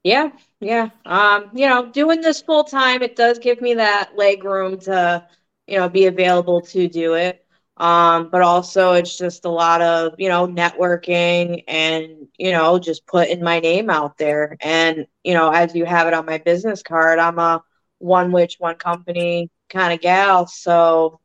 Yeah, 0.04 0.32
yeah. 0.60 0.90
Um, 1.06 1.50
you 1.54 1.68
know, 1.68 1.88
doing 1.92 2.22
this 2.22 2.42
full 2.42 2.64
time, 2.64 3.02
it 3.02 3.16
does 3.16 3.40
give 3.40 3.60
me 3.62 3.74
that 3.76 4.16
leg 4.16 4.44
room 4.44 4.80
to, 4.82 5.28
you 5.68 5.78
know, 5.80 5.90
be 5.90 6.06
available 6.06 6.62
to 6.62 6.88
do 6.88 7.16
it. 7.16 7.45
Um, 7.78 8.30
but 8.30 8.42
also 8.42 8.94
it's 8.94 9.18
just 9.18 9.46
a 9.46 9.50
lot 9.50 9.82
of, 9.82 10.14
you 10.18 10.30
know, 10.30 10.48
networking 10.48 11.64
and, 11.68 12.28
you 12.38 12.52
know, 12.52 12.80
just 12.80 13.06
putting 13.06 13.44
my 13.44 13.60
name 13.60 13.90
out 13.90 14.18
there. 14.18 14.56
And, 14.62 15.08
you 15.24 15.34
know, 15.34 15.52
as 15.52 15.76
you 15.76 15.86
have 15.86 16.08
it 16.08 16.14
on 16.14 16.26
my 16.26 16.38
business 16.38 16.82
card, 16.84 17.20
I'm 17.20 17.38
a 17.38 17.62
one 18.00 18.32
witch, 18.32 18.56
one 18.60 18.76
company 18.76 19.50
kind 19.70 19.94
of 19.94 20.00
gal. 20.00 20.48
So 20.48 21.20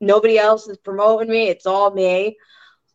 nobody 0.00 0.38
else 0.38 0.68
is 0.68 0.78
promoting 0.78 1.28
me. 1.28 1.48
It's 1.48 1.66
all 1.66 1.90
me. 1.90 2.36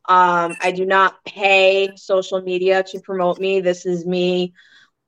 Um, 0.07 0.55
I 0.61 0.71
do 0.71 0.85
not 0.85 1.23
pay 1.25 1.91
social 1.95 2.41
media 2.41 2.83
to 2.83 2.99
promote 3.01 3.39
me. 3.39 3.59
This 3.61 3.85
is 3.85 4.05
me 4.05 4.53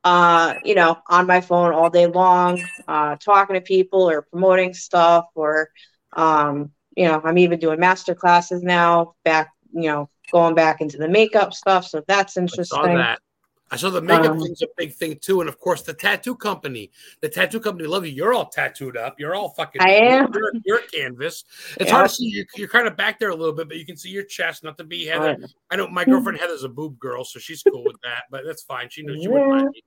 uh, 0.04 0.56
you 0.64 0.76
know, 0.76 0.98
on 1.08 1.28
my 1.28 1.42
phone 1.42 1.74
all 1.74 1.90
day 1.90 2.08
long, 2.08 2.62
uh, 2.88 3.16
talking 3.18 3.56
to 3.56 3.62
people 3.62 4.10
or 4.10 4.22
promoting 4.24 4.74
stuff, 4.74 5.26
or, 5.36 5.70
um, 6.14 6.72
you 6.96 7.06
know, 7.06 7.22
I'm 7.24 7.38
even 7.38 7.60
doing 7.60 7.80
master 7.80 8.16
classes 8.16 8.64
now, 8.64 9.16
back, 9.24 9.52
you 9.74 9.84
know, 9.90 10.10
going 10.32 10.56
back 10.56 10.82
into 10.82 10.98
the 10.98 11.08
makeup 11.08 11.54
stuff. 11.54 11.86
So 11.86 12.04
that's 12.08 12.38
interesting. 12.38 12.80
I 12.80 12.88
saw 12.88 12.96
that. 12.98 13.20
I 13.72 13.76
saw 13.76 13.90
the 13.90 14.02
makeup 14.02 14.34
Um, 14.34 14.40
thing's 14.40 14.62
a 14.62 14.68
big 14.78 14.94
thing 14.94 15.18
too, 15.20 15.40
and 15.40 15.50
of 15.50 15.60
course 15.60 15.82
the 15.82 15.96
tattoo 15.96 16.36
company. 16.36 16.92
The 17.22 17.30
tattoo 17.30 17.60
company 17.60 17.88
love 17.88 18.06
you. 18.06 18.12
You're 18.12 18.32
all 18.32 18.48
tattooed 18.48 18.96
up. 18.96 19.20
You're 19.20 19.34
all 19.34 19.50
fucking. 19.50 19.82
I 19.82 19.90
am. 19.94 20.32
You're, 20.32 20.52
you're 20.64 20.82
canvas. 20.94 21.44
It's 21.80 21.90
Yeah. 21.90 21.96
hard 21.96 22.10
to 22.10 22.14
see. 22.16 22.26
You're, 22.26 22.46
you're 22.56 22.68
kind 22.68 22.88
of 22.88 22.96
back 22.96 23.18
there 23.18 23.30
a 23.30 23.36
little 23.36 23.54
bit, 23.54 23.68
but 23.68 23.78
you 23.78 23.86
can 23.86 23.98
see 23.98 24.10
your 24.10 24.26
chest. 24.26 24.64
Not 24.64 24.78
to 24.78 24.84
be 24.84 25.08
Heather. 25.08 25.36
I 25.72 25.76
know 25.76 25.88
my 25.88 26.06
girlfriend 26.06 26.38
Heather's 26.38 26.64
a 26.64 26.70
boob 26.70 27.00
girl, 27.00 27.24
so 27.26 27.40
she's 27.40 27.64
cool 27.64 27.84
with 27.84 28.00
that. 28.04 28.26
But 28.30 28.44
that's 28.46 28.62
fine. 28.62 28.90
She 28.92 29.02
knows 29.02 29.22
she 29.24 29.28
wouldn't 29.28 29.50
mind 29.50 29.70
me. 29.74 29.82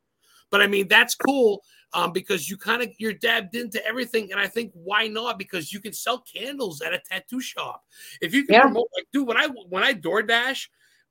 But 0.51 0.63
I 0.63 0.67
mean, 0.67 0.89
that's 0.89 1.15
cool 1.15 1.63
um, 1.93 2.13
because 2.13 2.51
you 2.51 2.57
kind 2.57 2.83
of 2.83 2.91
you're 2.99 3.13
dabbed 3.13 3.55
into 3.55 3.85
everything, 3.87 4.31
and 4.33 4.41
I 4.41 4.47
think 4.47 4.73
why 4.75 5.07
not? 5.09 5.39
Because 5.39 5.73
you 5.73 5.81
can 5.81 5.93
sell 5.93 6.21
candles 6.21 6.81
at 6.83 6.93
a 6.93 6.99
tattoo 6.99 7.41
shop. 7.41 7.85
If 8.21 8.35
you 8.35 8.45
can 8.45 8.55
Yeah. 8.55 8.63
promote, 8.63 8.89
like, 8.97 9.07
dude, 9.13 9.27
when 9.27 9.37
I 9.37 9.47
when 9.69 9.83
I 9.83 9.95
DoorDash, 9.95 10.69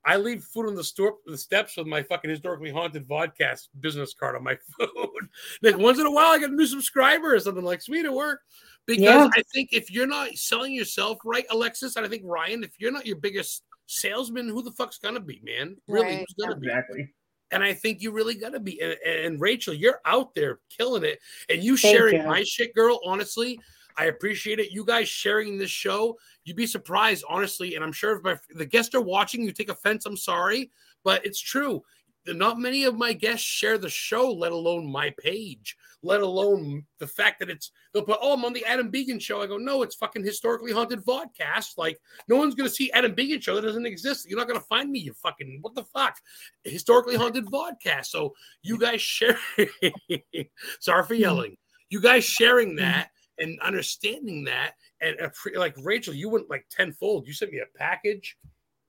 I 0.07 0.17
leave 0.17 0.43
food 0.43 0.67
on 0.67 0.75
the 0.75 0.83
store 0.83 1.15
the 1.25 1.37
steps 1.37 1.77
with 1.77 1.87
my 1.87 2.03
fucking 2.03 2.29
historically 2.29 2.69
haunted 2.71 3.07
vodcast 3.07 3.69
business 3.79 4.13
card 4.13 4.35
on 4.35 4.43
my 4.43 4.55
phone. 4.77 5.29
like 5.63 5.77
once 5.77 5.97
in 5.99 6.05
a 6.05 6.11
while, 6.11 6.31
I 6.31 6.39
get 6.39 6.51
a 6.51 6.55
new 6.55 6.67
subscriber 6.67 7.33
or 7.33 7.39
something 7.39 7.63
like 7.63 7.81
sweet 7.81 8.05
at 8.05 8.13
work. 8.13 8.41
Because 8.85 9.03
Yeah. 9.03 9.29
I 9.35 9.41
think 9.51 9.69
if 9.73 9.89
you're 9.89 10.05
not 10.05 10.35
selling 10.35 10.73
yourself 10.73 11.17
right, 11.25 11.45
Alexis, 11.49 11.95
and 11.95 12.05
I 12.05 12.09
think 12.09 12.21
Ryan, 12.23 12.63
if 12.63 12.79
you're 12.79 12.91
not 12.91 13.07
your 13.07 13.15
biggest 13.15 13.63
salesman, 13.87 14.47
who 14.47 14.61
the 14.61 14.71
fuck's 14.73 14.99
gonna 14.99 15.19
be, 15.19 15.41
man? 15.43 15.75
Really, 15.87 16.05
Right, 16.17 16.19
who's 16.19 16.35
gonna 16.39 16.59
be? 16.59 16.67
Exactly. 16.67 17.13
And 17.51 17.63
I 17.63 17.73
think 17.73 18.01
you 18.01 18.11
really 18.11 18.35
got 18.35 18.53
to 18.53 18.59
be. 18.59 18.81
And, 18.81 18.97
and 19.05 19.41
Rachel, 19.41 19.73
you're 19.73 20.01
out 20.05 20.33
there 20.33 20.59
killing 20.69 21.03
it. 21.03 21.19
And 21.49 21.63
you 21.63 21.77
Thank 21.77 21.95
sharing 21.95 22.21
you. 22.21 22.27
my 22.27 22.43
shit, 22.43 22.73
girl, 22.73 22.99
honestly, 23.05 23.59
I 23.97 24.05
appreciate 24.05 24.59
it. 24.59 24.71
You 24.71 24.83
guys 24.83 25.07
sharing 25.07 25.57
this 25.57 25.69
show, 25.69 26.17
you'd 26.43 26.57
be 26.57 26.67
surprised, 26.67 27.23
honestly. 27.29 27.75
And 27.75 27.83
I'm 27.83 27.91
sure 27.91 28.17
if 28.17 28.23
my 28.23 28.37
the 28.55 28.65
guests 28.65 28.95
are 28.95 29.01
watching, 29.01 29.43
you 29.43 29.51
take 29.51 29.69
offense. 29.69 30.05
I'm 30.05 30.17
sorry, 30.17 30.71
but 31.03 31.25
it's 31.25 31.39
true. 31.39 31.83
Not 32.27 32.59
many 32.59 32.85
of 32.85 32.97
my 32.97 33.13
guests 33.13 33.45
share 33.45 33.77
the 33.77 33.89
show, 33.89 34.31
let 34.31 34.51
alone 34.51 34.91
my 34.91 35.13
page, 35.19 35.77
let 36.05 36.21
alone 36.21 36.85
the 36.99 37.07
fact 37.07 37.39
that 37.39 37.49
it's 37.49 37.71
they'll 37.93 38.03
put, 38.03 38.19
oh, 38.21 38.33
I'm 38.33 38.45
on 38.45 38.53
the 38.53 38.63
Adam 38.65 38.89
Began 38.89 39.19
show. 39.19 39.41
I 39.41 39.47
go, 39.47 39.57
no, 39.57 39.81
it's 39.81 39.95
fucking 39.95 40.23
historically 40.23 40.71
haunted 40.71 41.03
vodcast. 41.03 41.77
Like, 41.77 41.99
no 42.27 42.35
one's 42.35 42.55
gonna 42.55 42.69
see 42.69 42.91
Adam 42.91 43.13
Began 43.13 43.41
show 43.41 43.55
that 43.55 43.61
doesn't 43.61 43.85
exist. 43.85 44.29
You're 44.29 44.39
not 44.39 44.47
gonna 44.47 44.59
find 44.59 44.91
me, 44.91 44.99
you 44.99 45.13
fucking 45.13 45.59
what 45.61 45.75
the 45.75 45.83
fuck? 45.83 46.17
Historically 46.63 47.15
haunted 47.15 47.45
vodcast. 47.47 48.05
So 48.07 48.33
you 48.61 48.77
guys 48.77 49.01
share 49.01 49.37
sorry 49.57 51.03
for 51.03 51.13
mm-hmm. 51.13 51.15
yelling. 51.15 51.57
You 51.89 52.01
guys 52.01 52.23
sharing 52.23 52.75
that 52.77 53.09
and 53.39 53.59
understanding 53.61 54.45
that 54.45 54.73
and 55.01 55.17
like 55.55 55.75
Rachel, 55.81 56.13
you 56.13 56.29
went 56.29 56.49
like 56.49 56.65
tenfold. 56.69 57.27
You 57.27 57.33
sent 57.33 57.51
me 57.51 57.59
a 57.59 57.77
package. 57.77 58.37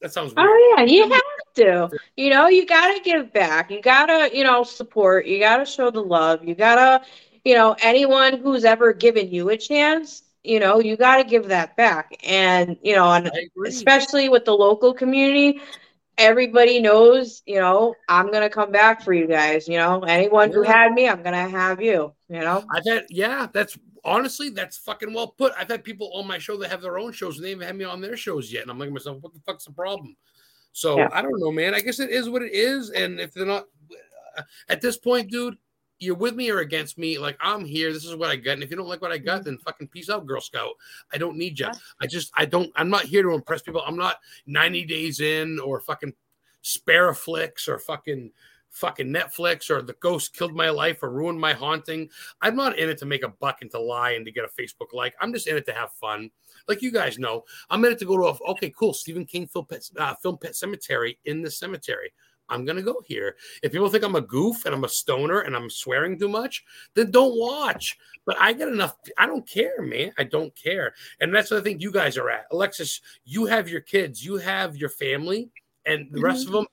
That 0.00 0.12
sounds 0.12 0.32
oh, 0.36 0.42
weird. 0.42 0.50
Oh 0.50 0.74
yeah, 0.78 0.84
you 0.84 1.02
have 1.02 1.22
to. 1.56 1.90
You 2.16 2.30
know, 2.30 2.48
you 2.48 2.66
gotta 2.66 3.00
give 3.00 3.32
back. 3.32 3.70
You 3.70 3.80
gotta, 3.80 4.34
you 4.34 4.44
know, 4.44 4.62
support. 4.62 5.26
You 5.26 5.38
gotta 5.38 5.64
show 5.64 5.90
the 5.90 6.02
love. 6.02 6.44
You 6.44 6.54
gotta, 6.54 7.04
you 7.44 7.54
know, 7.54 7.76
anyone 7.82 8.38
who's 8.38 8.64
ever 8.64 8.92
given 8.92 9.30
you 9.30 9.50
a 9.50 9.56
chance, 9.56 10.22
you 10.44 10.60
know, 10.60 10.80
you 10.80 10.96
gotta 10.96 11.24
give 11.24 11.48
that 11.48 11.76
back. 11.76 12.16
And 12.24 12.76
you 12.82 12.94
know, 12.94 13.12
and 13.12 13.30
especially 13.66 14.28
with 14.28 14.44
the 14.44 14.54
local 14.54 14.94
community, 14.94 15.60
everybody 16.18 16.80
knows, 16.80 17.42
you 17.46 17.56
know, 17.56 17.94
I'm 18.08 18.30
gonna 18.30 18.50
come 18.50 18.72
back 18.72 19.02
for 19.02 19.12
you 19.12 19.26
guys. 19.26 19.68
You 19.68 19.78
know, 19.78 20.00
anyone 20.00 20.52
who 20.52 20.62
had 20.62 20.92
me, 20.92 21.08
I'm 21.08 21.22
gonna 21.22 21.48
have 21.48 21.80
you. 21.80 22.12
You 22.28 22.40
know, 22.40 22.64
I've 22.74 22.84
had, 22.84 23.06
yeah, 23.10 23.46
that's 23.52 23.78
honestly, 24.04 24.50
that's 24.50 24.78
fucking 24.78 25.12
well 25.12 25.28
put. 25.28 25.52
I've 25.58 25.68
had 25.68 25.84
people 25.84 26.10
on 26.14 26.26
my 26.26 26.38
show 26.38 26.56
that 26.58 26.70
have 26.70 26.80
their 26.80 26.98
own 26.98 27.12
shows 27.12 27.36
and 27.36 27.44
they 27.44 27.50
haven't 27.50 27.66
had 27.66 27.76
me 27.76 27.84
on 27.84 28.00
their 28.00 28.16
shows 28.16 28.52
yet. 28.52 28.62
And 28.62 28.70
I'm 28.70 28.78
like 28.78 28.90
myself, 28.90 29.18
what 29.20 29.34
the 29.34 29.40
fuck's 29.40 29.64
the 29.64 29.72
problem? 29.72 30.16
So 30.76 30.98
Yeah. 30.98 31.08
I 31.10 31.22
don't 31.22 31.40
know, 31.40 31.50
man. 31.50 31.74
I 31.74 31.80
guess 31.80 32.00
it 32.00 32.10
is 32.10 32.28
what 32.28 32.42
it 32.42 32.52
is. 32.52 32.90
And 32.90 33.18
if 33.18 33.32
they're 33.32 33.46
not 33.46 33.64
uh, 34.36 34.42
at 34.68 34.82
this 34.82 34.98
point, 34.98 35.30
dude, 35.30 35.56
you're 36.00 36.14
with 36.14 36.34
me 36.34 36.50
or 36.50 36.58
against 36.58 36.98
me. 36.98 37.16
Like 37.16 37.38
I'm 37.40 37.64
here. 37.64 37.94
This 37.94 38.04
is 38.04 38.14
what 38.14 38.28
I 38.28 38.36
got. 38.36 38.52
And 38.52 38.62
if 38.62 38.68
you 38.68 38.76
don't 38.76 38.86
like 38.86 39.00
what 39.00 39.10
I 39.10 39.16
got, 39.16 39.44
then 39.44 39.56
fucking 39.56 39.88
peace 39.88 40.10
out, 40.10 40.26
Girl 40.26 40.38
Scout. 40.38 40.74
I 41.14 41.16
don't 41.16 41.38
need 41.38 41.58
you. 41.58 41.68
I 41.98 42.06
just, 42.06 42.30
I 42.36 42.44
don't, 42.44 42.70
I'm 42.76 42.90
not 42.90 43.06
here 43.06 43.22
to 43.22 43.30
impress 43.30 43.62
people. 43.62 43.82
I'm 43.86 43.96
not 43.96 44.16
90 44.44 44.84
days 44.84 45.20
in 45.20 45.58
or 45.60 45.80
fucking 45.80 46.12
Sparaflix 46.62 47.68
or 47.68 47.78
fucking 47.78 48.32
fucking 48.68 49.06
Netflix 49.06 49.70
or 49.70 49.80
the 49.80 49.94
ghost 49.94 50.36
killed 50.36 50.54
my 50.54 50.68
life 50.68 51.02
or 51.02 51.08
ruined 51.08 51.40
my 51.40 51.54
haunting. 51.54 52.10
I'm 52.42 52.54
not 52.54 52.78
in 52.78 52.90
it 52.90 52.98
to 52.98 53.06
make 53.06 53.22
a 53.22 53.28
buck 53.28 53.62
and 53.62 53.70
to 53.70 53.80
lie 53.80 54.10
and 54.10 54.26
to 54.26 54.32
get 54.32 54.44
a 54.44 54.62
Facebook 54.62 54.92
like. 54.92 55.14
I'm 55.22 55.32
just 55.32 55.46
in 55.46 55.56
it 55.56 55.64
to 55.64 55.72
have 55.72 55.94
fun. 55.94 56.30
Like 56.68 56.82
you 56.82 56.90
guys 56.90 57.18
know, 57.18 57.44
I'm 57.70 57.84
it 57.84 57.98
to 57.98 58.04
go 58.04 58.16
to 58.16 58.24
a 58.44 58.50
okay, 58.50 58.72
cool 58.76 58.92
Stephen 58.92 59.24
King 59.24 59.46
film 59.46 59.66
pet, 59.66 59.88
uh, 59.96 60.14
film 60.16 60.38
Pet 60.38 60.52
Sematary 60.52 61.18
in 61.24 61.42
the 61.42 61.50
cemetery. 61.50 62.12
I'm 62.48 62.64
gonna 62.64 62.82
go 62.82 63.02
here. 63.04 63.36
If 63.62 63.72
people 63.72 63.88
think 63.88 64.04
I'm 64.04 64.14
a 64.14 64.20
goof 64.20 64.64
and 64.66 64.74
I'm 64.74 64.84
a 64.84 64.88
stoner 64.88 65.40
and 65.40 65.56
I'm 65.56 65.70
swearing 65.70 66.18
too 66.18 66.28
much, 66.28 66.64
then 66.94 67.10
don't 67.10 67.38
watch. 67.38 67.98
But 68.24 68.36
I 68.40 68.52
got 68.52 68.68
enough. 68.68 68.96
I 69.18 69.26
don't 69.26 69.46
care, 69.48 69.82
man. 69.82 70.12
I 70.18 70.24
don't 70.24 70.54
care, 70.54 70.94
and 71.20 71.34
that's 71.34 71.50
what 71.50 71.60
I 71.60 71.62
think 71.62 71.80
you 71.80 71.90
guys 71.90 72.16
are 72.16 72.30
at. 72.30 72.46
Alexis, 72.52 73.00
you 73.24 73.46
have 73.46 73.68
your 73.68 73.80
kids, 73.80 74.24
you 74.24 74.36
have 74.36 74.76
your 74.76 74.90
family, 74.90 75.50
and 75.84 76.08
the 76.10 76.20
rest 76.20 76.46
of 76.46 76.52
them, 76.52 76.66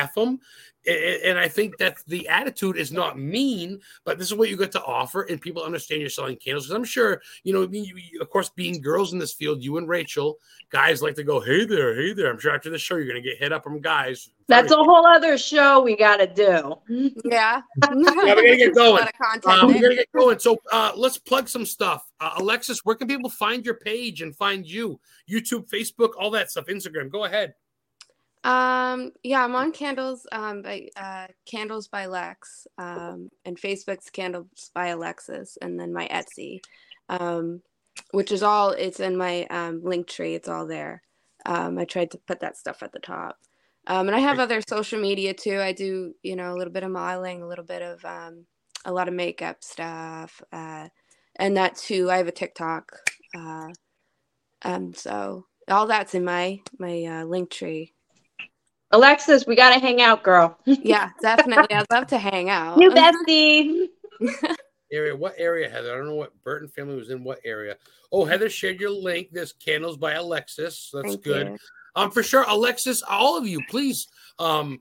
f 0.00 0.14
them. 0.14 0.40
And 0.86 1.38
I 1.38 1.46
think 1.46 1.76
that 1.76 1.98
the 2.06 2.26
attitude 2.26 2.78
is 2.78 2.90
not 2.90 3.18
mean, 3.18 3.80
but 4.06 4.16
this 4.16 4.28
is 4.28 4.34
what 4.34 4.48
you 4.48 4.56
get 4.56 4.72
to 4.72 4.82
offer, 4.82 5.22
and 5.24 5.38
people 5.38 5.62
understand 5.62 6.00
you're 6.00 6.08
selling 6.08 6.36
candles. 6.38 6.64
Because 6.66 6.74
I'm 6.76 6.84
sure, 6.84 7.20
you 7.44 7.52
know, 7.52 7.68
you, 7.70 7.96
you- 7.98 8.20
of 8.22 8.30
course, 8.30 8.48
being 8.48 8.80
girls 8.80 9.12
in 9.12 9.18
this 9.18 9.34
field, 9.34 9.62
you 9.62 9.76
and 9.76 9.86
Rachel, 9.86 10.38
guys 10.70 11.02
like 11.02 11.16
to 11.16 11.22
go, 11.22 11.38
"Hey 11.38 11.66
there, 11.66 11.94
hey 11.94 12.14
there." 12.14 12.30
I'm 12.30 12.38
sure 12.38 12.54
after 12.54 12.70
the 12.70 12.78
show, 12.78 12.96
you're 12.96 13.06
gonna 13.08 13.20
get 13.20 13.36
hit 13.36 13.52
up 13.52 13.62
from 13.62 13.80
guys. 13.82 14.30
that's 14.48 14.72
a 14.72 14.76
whole 14.76 15.06
other 15.06 15.36
show 15.36 15.82
we 15.82 15.96
gotta 15.96 16.26
do. 16.26 16.74
Yeah. 17.26 17.60
Yeah, 17.82 17.94
we 17.94 18.04
gotta 18.04 18.56
get 18.56 18.74
going. 18.74 18.90
lot 19.02 19.08
of 19.12 19.18
content 19.20 19.62
Um, 19.62 19.66
we're 19.74 19.80
going 19.80 19.90
to 19.90 19.96
get 19.96 20.12
going. 20.16 20.38
So 20.38 20.56
uh, 20.72 20.92
let's 20.96 21.18
plug 21.18 21.48
some 21.48 21.64
stuff. 21.66 22.10
Uh, 22.20 22.34
Alexis, 22.38 22.80
where 22.84 22.96
can 22.96 23.06
people 23.06 23.30
find 23.30 23.64
your 23.66 23.74
page 23.76 24.22
and 24.22 24.34
find 24.34 24.66
you? 24.66 24.98
YouTube, 25.30 25.68
Facebook, 25.68 26.10
all 26.18 26.30
that 26.30 26.50
stuff. 26.50 26.66
Instagram. 26.66 27.10
Go 27.10 27.24
ahead. 27.26 27.54
Um, 28.42 29.12
yeah, 29.22 29.44
I'm 29.44 29.54
on 29.54 29.72
Candles 29.72 30.26
um 30.32 30.62
by 30.62 30.88
uh 30.96 31.26
Candles 31.46 31.88
by 31.88 32.06
Lex. 32.06 32.66
Um 32.78 33.30
and 33.44 33.60
Facebook's 33.60 34.10
Candles 34.10 34.70
by 34.74 34.88
Alexis 34.88 35.58
and 35.60 35.78
then 35.78 35.92
my 35.92 36.08
Etsy. 36.08 36.60
Um 37.08 37.62
which 38.12 38.32
is 38.32 38.42
all 38.42 38.70
it's 38.70 39.00
in 39.00 39.16
my 39.16 39.44
um 39.46 39.82
Linktree, 39.82 40.34
it's 40.36 40.48
all 40.48 40.66
there. 40.66 41.02
Um 41.44 41.78
I 41.78 41.84
tried 41.84 42.12
to 42.12 42.18
put 42.18 42.40
that 42.40 42.56
stuff 42.56 42.82
at 42.82 42.92
the 42.92 42.98
top. 43.00 43.36
Um, 43.86 44.06
and 44.08 44.14
I 44.14 44.20
have 44.20 44.38
other 44.38 44.60
social 44.68 45.00
media 45.00 45.34
too. 45.34 45.58
I 45.58 45.72
do, 45.72 46.14
you 46.22 46.36
know, 46.36 46.52
a 46.52 46.56
little 46.56 46.72
bit 46.72 46.82
of 46.82 46.90
modeling, 46.90 47.42
a 47.42 47.48
little 47.48 47.64
bit 47.64 47.82
of 47.82 48.04
um, 48.04 48.46
a 48.84 48.92
lot 48.92 49.08
of 49.08 49.14
makeup 49.14 49.64
stuff, 49.64 50.40
uh, 50.52 50.88
and 51.36 51.56
that 51.56 51.76
too. 51.76 52.10
I 52.10 52.18
have 52.18 52.28
a 52.28 52.32
TikTok, 52.32 52.92
uh, 53.34 53.68
um, 54.62 54.94
so 54.94 55.46
all 55.68 55.86
that's 55.86 56.14
in 56.14 56.24
my 56.24 56.60
my 56.78 57.04
uh, 57.04 57.24
Linktree. 57.24 57.92
Alexis, 58.92 59.46
we 59.46 59.54
gotta 59.54 59.78
hang 59.80 60.00
out, 60.00 60.22
girl. 60.22 60.58
Yeah, 60.66 61.10
definitely. 61.22 61.74
I'd 61.76 61.86
love 61.90 62.06
to 62.08 62.18
hang 62.18 62.50
out. 62.50 62.78
You 62.80 62.90
bestie. 62.92 63.88
area. 64.92 65.16
What 65.16 65.34
area, 65.38 65.68
Heather? 65.68 65.92
I 65.92 65.96
don't 65.96 66.06
know 66.06 66.14
what 66.14 66.32
Burton 66.42 66.68
family 66.68 66.96
was 66.96 67.10
in. 67.10 67.22
What 67.22 67.38
area? 67.44 67.76
Oh, 68.12 68.24
Heather 68.24 68.50
shared 68.50 68.80
your 68.80 68.90
link. 68.90 69.28
There's 69.30 69.52
candles 69.52 69.96
by 69.96 70.12
Alexis. 70.12 70.90
That's 70.92 71.06
Thank 71.06 71.22
good. 71.22 71.46
you. 71.48 71.58
Um, 71.96 72.10
for 72.10 72.22
sure, 72.22 72.44
Alexis, 72.48 73.02
all 73.02 73.36
of 73.36 73.46
you, 73.46 73.60
please. 73.68 74.08
Um, 74.38 74.80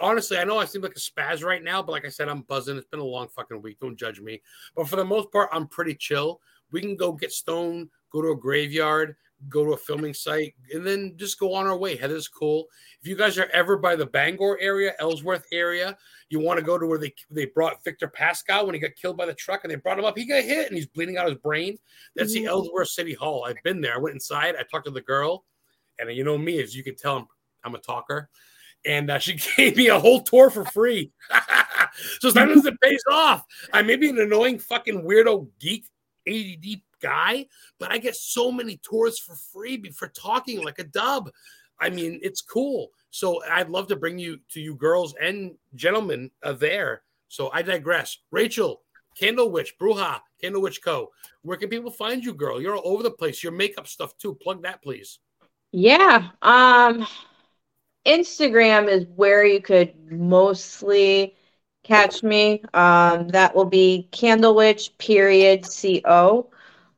honestly, 0.00 0.38
I 0.38 0.44
know 0.44 0.58
I 0.58 0.64
seem 0.64 0.82
like 0.82 0.96
a 0.96 1.00
spaz 1.00 1.44
right 1.44 1.62
now, 1.62 1.82
but 1.82 1.92
like 1.92 2.04
I 2.04 2.08
said, 2.10 2.28
I'm 2.28 2.42
buzzing. 2.42 2.76
It's 2.76 2.86
been 2.86 3.00
a 3.00 3.04
long 3.04 3.28
fucking 3.28 3.60
week. 3.62 3.78
Don't 3.80 3.96
judge 3.98 4.20
me. 4.20 4.40
But 4.76 4.88
for 4.88 4.96
the 4.96 5.04
most 5.04 5.30
part, 5.30 5.50
I'm 5.52 5.66
pretty 5.68 5.94
chill. 5.94 6.40
We 6.72 6.80
can 6.80 6.96
go 6.96 7.12
get 7.12 7.32
stoned, 7.32 7.88
go 8.10 8.22
to 8.22 8.30
a 8.30 8.36
graveyard, 8.36 9.16
go 9.48 9.64
to 9.64 9.72
a 9.72 9.76
filming 9.76 10.14
site, 10.14 10.54
and 10.72 10.86
then 10.86 11.14
just 11.16 11.38
go 11.38 11.54
on 11.54 11.66
our 11.66 11.76
way. 11.76 11.96
Heather's 11.96 12.28
cool. 12.28 12.66
If 13.00 13.08
you 13.08 13.16
guys 13.16 13.38
are 13.38 13.48
ever 13.52 13.76
by 13.76 13.96
the 13.96 14.06
Bangor 14.06 14.58
area, 14.60 14.94
Ellsworth 14.98 15.46
area, 15.52 15.96
you 16.30 16.40
want 16.40 16.58
to 16.58 16.64
go 16.64 16.78
to 16.78 16.86
where 16.86 16.98
they 16.98 17.14
they 17.30 17.46
brought 17.46 17.84
Victor 17.84 18.08
Pascow 18.08 18.64
when 18.64 18.74
he 18.74 18.80
got 18.80 18.94
killed 19.00 19.16
by 19.16 19.26
the 19.26 19.34
truck, 19.34 19.64
and 19.64 19.70
they 19.70 19.76
brought 19.76 19.98
him 19.98 20.04
up. 20.04 20.16
He 20.16 20.26
got 20.26 20.42
hit, 20.42 20.68
and 20.68 20.76
he's 20.76 20.86
bleeding 20.86 21.16
out 21.16 21.28
his 21.28 21.38
brain. 21.38 21.78
That's 22.16 22.32
the 22.32 22.44
Mhm. 22.44 22.48
Ellsworth 22.48 22.88
City 22.88 23.14
Hall. 23.14 23.44
I've 23.44 23.62
been 23.62 23.80
there. 23.80 23.94
I 23.94 23.98
went 23.98 24.14
inside. 24.14 24.56
I 24.56 24.62
talked 24.62 24.86
to 24.86 24.90
the 24.90 25.00
girl, 25.00 25.44
and 25.98 26.10
you 26.14 26.24
know 26.24 26.38
me, 26.38 26.62
as 26.62 26.74
you 26.74 26.82
can 26.82 26.96
tell, 26.96 27.16
I'm, 27.16 27.26
I'm 27.64 27.74
a 27.74 27.78
talker. 27.78 28.30
And 28.86 29.10
uh, 29.10 29.18
she 29.18 29.34
gave 29.56 29.76
me 29.76 29.88
a 29.88 29.98
whole 29.98 30.22
tour 30.22 30.50
for 30.50 30.64
free. 30.64 31.12
so 32.20 32.30
sometimes 32.30 32.66
it 32.66 32.80
pays 32.80 33.02
off. 33.10 33.44
I 33.72 33.82
may 33.82 33.96
be 33.96 34.10
an 34.10 34.18
annoying 34.18 34.58
fucking 34.58 35.02
weirdo 35.02 35.48
geek 35.58 35.86
ADD 36.26 36.80
guy, 37.04 37.46
but 37.78 37.92
I 37.92 37.98
get 37.98 38.16
so 38.16 38.50
many 38.50 38.78
tours 38.78 39.18
for 39.18 39.34
free 39.34 39.82
for 39.90 40.08
talking 40.08 40.64
like 40.64 40.78
a 40.78 40.84
dub. 40.84 41.30
I 41.78 41.90
mean, 41.90 42.18
it's 42.22 42.40
cool. 42.40 42.90
So 43.10 43.42
I'd 43.44 43.68
love 43.68 43.88
to 43.88 43.96
bring 43.96 44.18
you 44.18 44.38
to 44.52 44.60
you 44.60 44.74
girls 44.74 45.14
and 45.20 45.52
gentlemen 45.74 46.30
uh, 46.42 46.52
there. 46.52 47.02
So 47.28 47.50
I 47.52 47.62
digress. 47.62 48.18
Rachel, 48.30 48.82
Candle 49.18 49.50
Witch, 49.50 49.74
Bruja, 49.78 50.20
Candle 50.40 50.62
Witch 50.62 50.82
Co. 50.82 51.10
Where 51.42 51.56
can 51.56 51.68
people 51.68 51.90
find 51.90 52.24
you, 52.24 52.32
girl? 52.34 52.60
You're 52.60 52.76
all 52.76 52.92
over 52.92 53.02
the 53.02 53.10
place. 53.10 53.42
Your 53.42 53.52
makeup 53.52 53.86
stuff 53.86 54.16
too. 54.18 54.34
Plug 54.34 54.62
that, 54.62 54.82
please. 54.82 55.18
Yeah. 55.72 56.30
Um 56.42 57.06
Instagram 58.06 58.88
is 58.88 59.06
where 59.16 59.44
you 59.44 59.60
could 59.60 59.94
mostly 60.10 61.36
catch 61.82 62.22
me. 62.22 62.62
Um 62.72 63.28
that 63.28 63.54
will 63.54 63.64
be 63.64 64.08
Candle 64.10 64.54
Witch 64.54 64.96
period 64.98 65.66
co. 66.04 66.50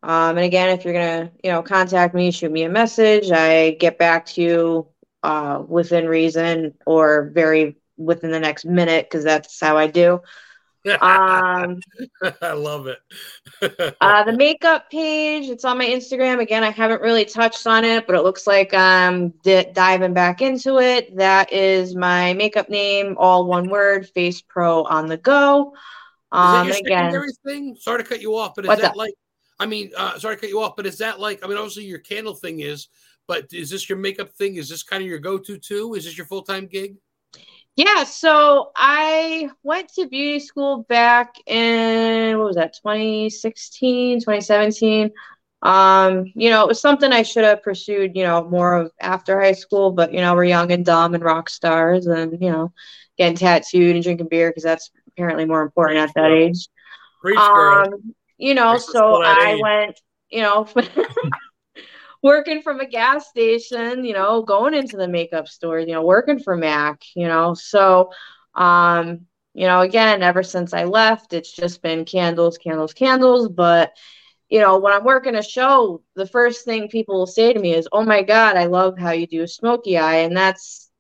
Um 0.07 0.39
and 0.39 0.47
again 0.47 0.71
if 0.71 0.85
you're 0.85 0.95
gonna, 0.95 1.33
you 1.45 1.53
know, 1.53 1.63
contact 1.63 2.15
me, 2.15 2.31
shoot 2.31 2.53
me 2.53 2.65
a 2.65 2.71
message. 2.71 3.31
I 3.33 3.73
get 3.73 3.99
back 3.99 4.27
to 4.29 4.43
you 4.43 4.89
uh 5.25 5.63
within 5.67 6.07
reason 6.09 6.75
or 6.87 7.31
very 7.35 7.77
within 7.99 8.31
the 8.31 8.41
next 8.41 8.65
minute 8.65 9.07
because 9.07 9.25
that's 9.25 9.61
how 9.61 9.77
I 9.77 9.89
do. 9.89 10.21
Um 11.01 11.81
I 12.43 12.53
love 12.53 12.87
it. 12.89 12.99
uh, 14.01 14.25
the 14.25 14.33
makeup 14.33 14.91
page, 14.91 15.49
it's 15.49 15.65
on 15.65 15.79
my 15.79 15.87
Instagram. 15.87 16.41
Again, 16.41 16.63
I 16.63 16.71
haven't 16.71 17.03
really 17.03 17.25
touched 17.25 17.67
on 17.67 17.85
it, 17.85 18.07
but 18.07 18.15
it 18.15 18.23
looks 18.23 18.47
like 18.47 18.75
I'm 18.75 19.31
di- 19.43 19.73
diving 19.73 20.15
back 20.15 20.43
into 20.43 20.79
it. 20.79 21.17
That 21.17 21.53
is 21.53 21.97
my 21.97 22.35
makeup 22.35 22.69
name, 22.69 23.17
all 23.19 23.47
one 23.47 23.69
word, 23.71 24.09
Face 24.11 24.43
Pro 24.43 24.85
on 24.85 25.07
the 25.07 25.17
go. 25.17 25.75
Is 26.35 26.53
that 26.53 26.63
Um, 26.63 26.69
your 26.69 26.77
again, 26.77 27.23
thing? 27.45 27.77
Sorry 27.77 28.03
to 28.03 28.09
cut 28.09 28.21
you 28.21 28.37
off, 28.37 28.55
but 28.55 28.67
is 28.67 28.77
that 28.77 28.91
up? 28.91 28.97
like? 28.97 29.15
I 29.59 29.67
mean, 29.67 29.91
uh, 29.97 30.19
sorry 30.19 30.37
to 30.37 30.41
cut 30.41 30.51
you 30.51 30.61
off, 30.61 30.77
but 30.77 30.87
is 30.87 30.99
that 30.99 31.21
like? 31.21 31.45
I 31.45 31.49
mean, 31.49 31.57
obviously 31.57 31.85
your 31.85 31.99
candle 31.99 32.35
thing 32.35 32.61
is, 32.61 32.89
but 33.27 33.53
is 33.53 33.71
this 33.71 33.89
your 33.89 33.99
makeup 33.99 34.31
thing? 34.33 34.57
Is 34.57 34.69
this 34.69 34.83
kind 34.83 35.03
of 35.03 35.09
your 35.09 35.19
go-to 35.19 35.59
too? 35.59 35.95
Is 35.95 36.05
this 36.05 36.17
your 36.17 36.27
full-time 36.27 36.67
gig? 36.67 36.97
yeah, 37.77 38.05
so 38.05 38.73
I 38.75 39.51
went 39.63 39.91
to 39.95 40.09
beauty 40.09 40.41
school 40.41 40.85
back 40.85 41.35
in, 41.47 42.39
what 42.39 42.47
was 42.47 42.57
that, 42.57 42.73
2016, 42.83 44.21
2017. 44.21 45.11
Um, 45.61 46.33
you 46.35 46.49
know, 46.49 46.63
it 46.63 46.69
was 46.69 46.81
something 46.81 47.13
I 47.13 47.23
should 47.23 47.45
have 47.45 47.63
pursued, 47.63 48.17
you 48.17 48.23
know, 48.23 48.49
more 48.49 48.77
of 48.77 48.93
after 49.01 49.39
high 49.39 49.53
school, 49.53 49.91
but 49.91 50.13
you 50.13 50.21
know, 50.21 50.35
we're 50.35 50.45
young 50.45 50.73
and 50.73 50.87
dumb 50.87 51.15
and 51.15 51.23
rock 51.23 51.51
stars 51.51 52.07
and, 52.07 52.41
you 52.41 52.51
know, 52.51 52.73
getting 53.19 53.37
tattooed 53.37 53.95
and 53.95 54.03
drinking 54.03 54.29
beer 54.29 54.51
because 54.51 54.63
that's 54.63 54.91
apparently 55.09 55.45
more 55.45 55.63
important 55.63 55.99
at 55.99 56.15
that 56.15 56.31
age. 56.31 56.69
Preach, 57.21 57.37
girl. 57.37 57.89
Um, 57.89 58.15
you 58.39 58.55
know, 58.55 58.79
so 58.79 59.01
to 59.01 59.19
I 59.25 59.57
went, 59.57 60.01
you 60.31 60.43
know, 60.43 60.67
working 62.23 62.63
from 62.63 62.81
a 62.81 62.87
gas 62.87 63.29
station, 63.29 64.05
you 64.05 64.13
know, 64.13 64.43
going 64.43 64.75
into 64.75 64.97
the 64.97 65.09
makeup 65.09 65.49
store, 65.49 65.81
you 65.81 65.93
know, 65.93 66.03
working 66.05 66.39
for 66.39 66.57
Mac, 66.57 67.03
you 67.15 67.27
know. 67.29 67.55
So, 67.55 68.11
um, 68.55 69.21
you 69.55 69.67
know, 69.67 69.81
again, 69.81 70.23
ever 70.23 70.43
since 70.43 70.75
I 70.75 70.85
left, 70.85 71.33
it's 71.33 71.53
just 71.53 71.83
been 71.83 72.05
candles, 72.05 72.59
candles, 72.59 72.93
candles. 72.93 73.49
But, 73.49 73.93
you 74.49 74.61
know, 74.61 74.79
when 74.79 74.93
I'm 74.93 75.05
working 75.05 75.37
a 75.37 75.43
show, 75.43 76.03
the 76.15 76.27
first 76.27 76.65
thing 76.65 76.89
people 76.89 77.19
will 77.19 77.27
say 77.27 77.53
to 77.53 77.59
me 77.59 77.75
is, 77.75 77.89
Oh 77.93 78.05
my 78.05 78.23
God, 78.23 78.57
I 78.57 78.67
love 78.67 78.99
how 78.99 79.13
you 79.13 79.27
do 79.27 79.43
a 79.43 79.49
smoky 79.49 79.97
eye. 79.99 80.19
And 80.19 80.37
that's, 80.37 80.91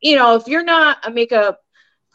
you 0.00 0.16
know, 0.16 0.36
if 0.36 0.46
you're 0.48 0.64
not 0.64 1.06
a 1.06 1.10
makeup 1.10 1.60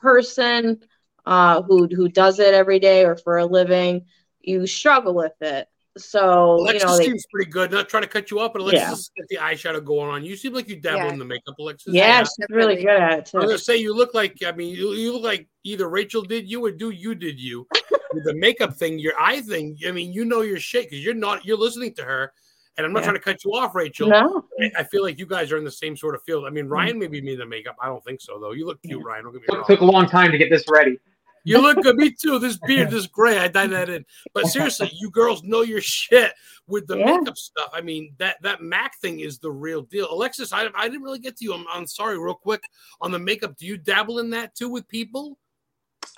person 0.02 0.80
uh, 1.26 1.62
who 1.64 1.88
who 1.88 2.08
does 2.10 2.40
it 2.40 2.54
every 2.54 2.80
day 2.80 3.06
or 3.06 3.16
for 3.16 3.38
a 3.38 3.46
living, 3.46 4.06
you 4.48 4.68
struggle 4.68 5.14
with 5.14 5.34
it. 5.42 5.68
So, 5.98 6.56
Alexis 6.56 6.82
you 6.82 6.88
know, 6.88 6.98
they, 6.98 7.06
seems 7.06 7.26
pretty 7.32 7.50
good. 7.50 7.72
Not 7.72 7.88
trying 7.88 8.04
to 8.04 8.10
cut 8.10 8.30
you 8.30 8.42
off, 8.42 8.52
but 8.52 8.62
Alexis 8.62 8.82
Yeah. 8.82 8.90
has 8.90 9.12
got 9.18 9.28
the 9.30 9.38
eyeshadow 9.38 9.84
going 9.84 10.10
on. 10.10 10.26
You 10.26 10.36
seem 10.36 10.54
like 10.54 10.68
you 10.68 10.76
dabble 10.76 11.06
Yeah. 11.06 11.14
in 11.14 11.20
the 11.20 11.26
makeup, 11.26 11.56
Alexis. 11.58 11.94
yeah, 11.94 12.22
she's 12.22 12.46
really 12.50 12.76
good 12.76 12.88
at 12.88 13.20
it 13.20 13.32
I 13.34 13.38
was 13.38 13.46
gonna 13.46 13.58
say 13.58 13.78
you 13.78 13.96
look 13.96 14.14
like 14.14 14.44
I 14.46 14.52
mean 14.52 14.76
you, 14.76 14.92
you 14.92 15.14
look 15.14 15.24
like 15.24 15.48
either 15.64 15.88
Rachel 15.88 16.22
did 16.22 16.50
you 16.50 16.66
or 16.66 16.72
do 16.72 16.90
you 16.90 17.16
did 17.16 17.40
you 17.40 17.66
with 18.14 18.26
the 18.26 18.34
makeup 18.34 18.74
thing, 18.76 19.00
your 19.00 19.14
eye 19.20 19.42
thing. 19.42 19.78
I 19.88 19.92
mean, 19.92 20.12
you 20.12 20.26
know 20.26 20.42
your 20.42 20.60
shit 20.60 20.90
because 20.90 21.04
you're 21.04 21.14
not 21.14 21.46
you're 21.46 21.58
listening 21.58 21.94
to 21.96 22.04
her, 22.04 22.34
and 22.78 22.86
I'm 22.86 22.92
not 22.92 23.00
Yeah. 23.00 23.06
trying 23.06 23.16
to 23.18 23.22
cut 23.22 23.46
you 23.46 23.52
off, 23.52 23.74
Rachel. 23.76 24.10
No, 24.10 24.46
I- 24.60 24.72
I 24.80 24.84
feel 24.84 25.04
like 25.04 25.18
you 25.18 25.26
guys 25.26 25.52
are 25.52 25.58
in 25.58 25.64
the 25.64 25.72
same 25.72 25.96
sort 25.96 26.16
of 26.16 26.24
field. 26.24 26.46
I 26.46 26.50
mean, 26.50 26.68
Ryan 26.68 26.98
mm. 26.98 27.00
maybe 27.00 27.22
made 27.22 27.40
the 27.40 27.46
makeup. 27.46 27.76
I 27.82 27.88
don't 27.88 28.04
think 28.04 28.20
so 28.22 28.40
though. 28.40 28.52
You 28.52 28.66
look 28.66 28.82
cute, 28.82 29.04
Ryan. 29.04 29.26
Don't 29.26 29.34
get 29.34 29.42
me 29.42 29.48
Took, 29.48 29.56
wrong. 29.58 29.66
took 29.68 29.82
a 29.82 29.86
long 29.86 30.08
time 30.08 30.32
to 30.32 30.38
get 30.38 30.50
this 30.50 30.66
ready. 30.70 31.00
You 31.46 31.62
look 31.62 31.82
good. 31.82 31.96
Me 31.96 32.12
too. 32.12 32.40
This 32.40 32.58
beard, 32.58 32.90
this 32.90 33.06
gray. 33.08 33.38
I 33.38 33.48
dyed 33.48 33.70
that 33.72 33.90
in. 33.90 34.04
But 34.34 34.48
seriously, 34.48 34.92
you 34.94 35.10
girls 35.12 35.44
know 35.44 35.62
your 35.62 35.80
shit 35.80 36.34
with 36.68 36.88
the 36.88 36.98
Yeah. 36.98 37.18
makeup 37.18 37.38
stuff. 37.38 37.70
I 37.72 37.82
mean, 37.82 38.14
that 38.18 38.42
that 38.42 38.62
Mac 38.62 38.98
thing 38.98 39.20
is 39.20 39.38
the 39.38 39.52
real 39.52 39.84
deal. 39.84 40.12
Alexis, 40.12 40.52
I, 40.52 40.68
I 40.76 40.90
didn't 40.90 41.04
really 41.04 41.20
get 41.20 41.38
to 41.38 41.46
you. 41.46 41.54
I'm, 41.54 41.66
I'm 41.72 41.88
sorry, 41.88 42.18
real 42.20 42.34
quick 42.34 42.62
on 43.00 43.12
the 43.12 43.20
makeup. 43.20 43.56
Do 43.58 43.66
you 43.68 43.78
dabble 43.78 44.20
in 44.20 44.32
that 44.32 44.56
too 44.56 44.70
with 44.70 44.88
people? 44.88 45.38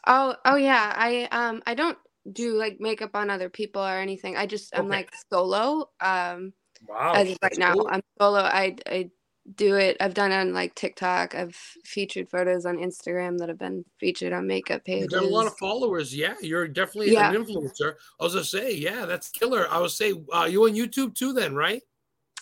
Oh, 0.08 0.36
oh 0.46 0.56
yeah. 0.56 0.94
I 0.96 1.28
um 1.32 1.62
I 1.68 1.74
don't 1.76 1.98
do 2.32 2.54
like 2.54 2.80
makeup 2.80 3.12
on 3.14 3.30
other 3.30 3.50
people 3.50 3.82
or 3.82 3.98
anything. 3.98 4.38
I 4.38 4.46
just 4.46 4.74
I'm 4.76 4.86
Okay. 4.86 4.96
like 4.96 5.12
solo. 5.32 5.90
Um 6.00 6.54
Wow. 6.88 7.14
as 7.16 7.28
right 7.30 7.38
that's 7.42 7.58
now. 7.58 7.76
I'm 7.90 8.02
solo. 8.20 8.40
I 8.40 8.78
I 8.88 9.10
do 9.56 9.76
it. 9.76 9.98
I've 10.00 10.14
done 10.14 10.32
it 10.32 10.36
on 10.36 10.54
like 10.54 10.76
TikTok. 10.76 11.34
I've 11.36 11.56
featured 11.86 12.30
photos 12.30 12.66
on 12.66 12.78
Instagram 12.78 13.38
that 13.40 13.50
have 13.50 13.58
been 13.60 13.86
featured 14.00 14.34
on 14.34 14.46
makeup 14.48 14.82
You've 14.86 15.08
pages. 15.08 15.08
got 15.08 15.24
a 15.24 15.28
lot 15.28 15.48
of 15.48 15.58
followers. 15.58 16.16
Yeah, 16.16 16.36
you're 16.42 16.68
definitely 16.68 17.14
Yeah. 17.14 17.30
an 17.32 17.36
influencer. 17.46 17.96
I 18.20 18.24
was 18.24 18.34
gonna 18.34 18.46
say, 18.46 18.74
yeah, 18.74 19.06
that's 19.06 19.30
killer. 19.30 19.68
I 19.70 19.80
would 19.80 19.92
say, 19.92 20.14
uh, 20.34 20.48
you 20.50 20.64
on 20.66 20.72
YouTube 20.74 21.16
too, 21.16 21.34
then, 21.34 21.56
right? 21.56 21.82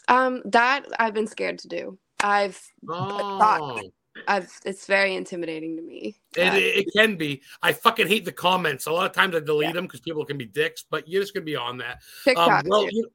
Um, 0.08 0.42
that 0.46 0.86
I've 1.00 1.14
been 1.14 1.28
scared 1.28 1.60
to 1.60 1.68
do. 1.68 1.98
I've 2.24 2.60
Oh, 2.90 3.82
I've 4.28 4.52
it's 4.66 4.86
very 4.88 5.16
intimidating 5.16 5.76
to 5.76 5.84
me. 5.84 6.16
it, 6.38 6.42
Uh, 6.42 6.56
it, 6.56 6.88
it 6.88 6.94
can 6.96 7.18
be. 7.18 7.42
I 7.62 7.74
fucking 7.74 8.08
hate 8.08 8.26
the 8.26 8.32
comments. 8.32 8.86
A 8.86 8.92
lot 8.92 9.06
of 9.06 9.12
times 9.12 9.36
I 9.36 9.42
delete 9.42 9.68
Yeah. 9.68 9.74
them 9.74 9.86
because 9.86 10.00
people 10.00 10.26
can 10.26 10.38
be 10.38 10.46
dicks. 10.46 10.86
But 10.90 11.08
you're 11.08 11.22
just 11.22 11.34
gonna 11.34 11.44
be 11.46 11.56
on 11.56 11.78
that. 11.80 12.02
TikTok. 12.24 12.64
Um, 12.64 12.70
well, 12.70 12.88
you, 12.90 13.12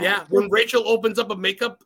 yeah. 0.00 0.24
When 0.30 0.48
Rachel 0.50 0.86
opens 0.88 1.18
up 1.18 1.30
a 1.30 1.36
makeup 1.36 1.82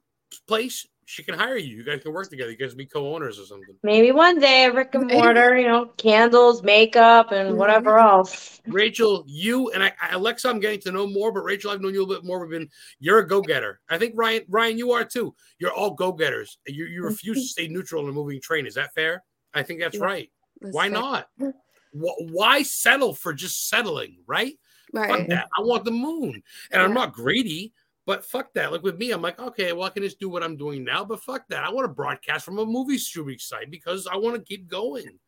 place, 0.47 0.87
she 1.11 1.23
can 1.23 1.35
hire 1.39 1.57
you. 1.57 1.75
You 1.79 1.85
guys 1.85 2.03
can 2.03 2.13
work 2.13 2.29
together. 2.29 2.51
You 2.51 2.59
guys 2.59 2.73
can 2.73 2.77
be 2.77 2.85
co-owners 2.85 3.39
or 3.41 3.47
something. 3.47 3.75
maybe 3.83 4.13
one 4.13 4.39
day, 4.39 4.69
Rick 4.69 4.95
and 4.95 5.07
Maybe. 5.07 5.19
Mortar, 5.19 5.57
you 5.59 5.67
know, 5.67 5.87
candles, 5.97 6.63
makeup, 6.63 7.33
and 7.33 7.53
Mhm. 7.55 7.57
whatever 7.57 7.97
else. 7.99 8.61
Rachel, 8.67 9.25
you 9.27 9.71
and 9.71 9.83
I, 9.83 9.95
I- 10.03 10.11
Alexa, 10.17 10.47
I'm 10.51 10.61
getting 10.61 10.81
to 10.81 10.93
know 10.93 11.07
more, 11.07 11.33
but 11.33 11.45
Rachel, 11.45 11.71
I've 11.71 11.81
known 11.81 11.95
you 11.95 12.03
a 12.03 12.05
little 12.05 12.23
bit 12.23 12.27
more. 12.29 12.41
We've 12.41 12.51
been, 12.51 12.69
you're 13.01 13.21
a 13.21 13.27
go-getter. 13.27 13.81
I 13.89 13.97
think 13.97 14.13
Ryan, 14.19 14.43
Ryan, 14.51 14.77
you 14.77 14.93
are 14.93 15.03
too. 15.03 15.35
You're 15.59 15.73
all 15.73 15.93
go-getters. 15.93 16.59
You, 16.67 16.85
you 16.85 17.03
refuse 17.03 17.39
to 17.39 17.49
stay 17.65 17.69
neutral 17.69 18.03
in 18.03 18.11
a 18.11 18.13
moving 18.13 18.39
train. 18.43 18.67
Is 18.67 18.75
that 18.75 18.93
fair? 18.93 19.25
I 19.55 19.63
think 19.63 19.81
that's 19.81 19.97
Yeah. 19.97 20.05
right. 20.05 20.31
That's 20.61 20.75
Why 20.75 20.91
fair. 20.91 21.01
not? 21.01 21.29
Why 21.93 22.63
settle 22.63 23.15
for 23.15 23.33
just 23.33 23.71
settling? 23.71 24.19
Right? 24.27 24.59
Fuck 24.95 25.09
Right. 25.09 25.29
that. 25.31 25.49
I 25.57 25.63
want 25.63 25.87
the 25.87 25.91
moon, 25.91 26.43
and 26.71 26.83
I'm 26.83 26.93
not 26.93 27.15
greedy. 27.15 27.73
But 28.09 28.25
fuck 28.25 28.55
that. 28.55 28.73
Like 28.73 28.83
with 28.83 28.97
me, 28.97 29.11
I'm 29.11 29.21
like, 29.21 29.39
okay, 29.39 29.75
well, 29.75 29.83
I 29.85 29.91
can 29.91 30.03
just 30.03 30.19
do 30.19 30.31
what 30.31 30.43
I'm 30.43 30.57
doing 30.57 30.83
now. 30.83 31.05
But 31.05 31.21
fuck 31.23 31.47
that. 31.49 31.63
I 31.63 31.69
want 31.71 31.85
to 31.85 31.93
broadcast 31.93 32.43
from 32.43 32.59
a 32.59 32.65
movie 32.65 32.97
streaming 32.97 33.39
site 33.39 33.71
because 33.71 34.07
I 34.07 34.17
want 34.17 34.35
to 34.35 34.41
keep 34.41 34.67
going. 34.67 35.19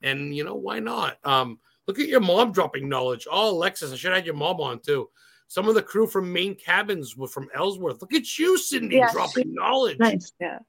And 0.00 0.34
you 0.34 0.42
know, 0.42 0.54
why 0.54 0.78
not? 0.78 1.18
Um, 1.22 1.58
look 1.86 1.98
at 1.98 2.08
your 2.08 2.20
mom 2.20 2.52
dropping 2.52 2.88
knowledge. 2.88 3.26
Oh, 3.30 3.50
Alexis, 3.50 3.92
I 3.92 3.96
should 3.96 4.08
have 4.12 4.16
had 4.20 4.24
your 4.24 4.36
mom 4.36 4.58
on 4.58 4.80
too. 4.80 5.10
Some 5.48 5.68
of 5.68 5.74
the 5.74 5.82
crew 5.82 6.06
from 6.06 6.32
main 6.32 6.54
cabins 6.54 7.14
were 7.14 7.28
from 7.28 7.50
Ellsworth. 7.54 8.00
Look 8.00 8.14
at 8.14 8.38
you, 8.38 8.56
Cindy, 8.56 8.96
Yeah, 8.96 9.12
dropping 9.12 9.44
she- 9.48 9.52
knowledge. 9.52 9.98
Nice. 9.98 10.32
Yeah. 10.40 10.60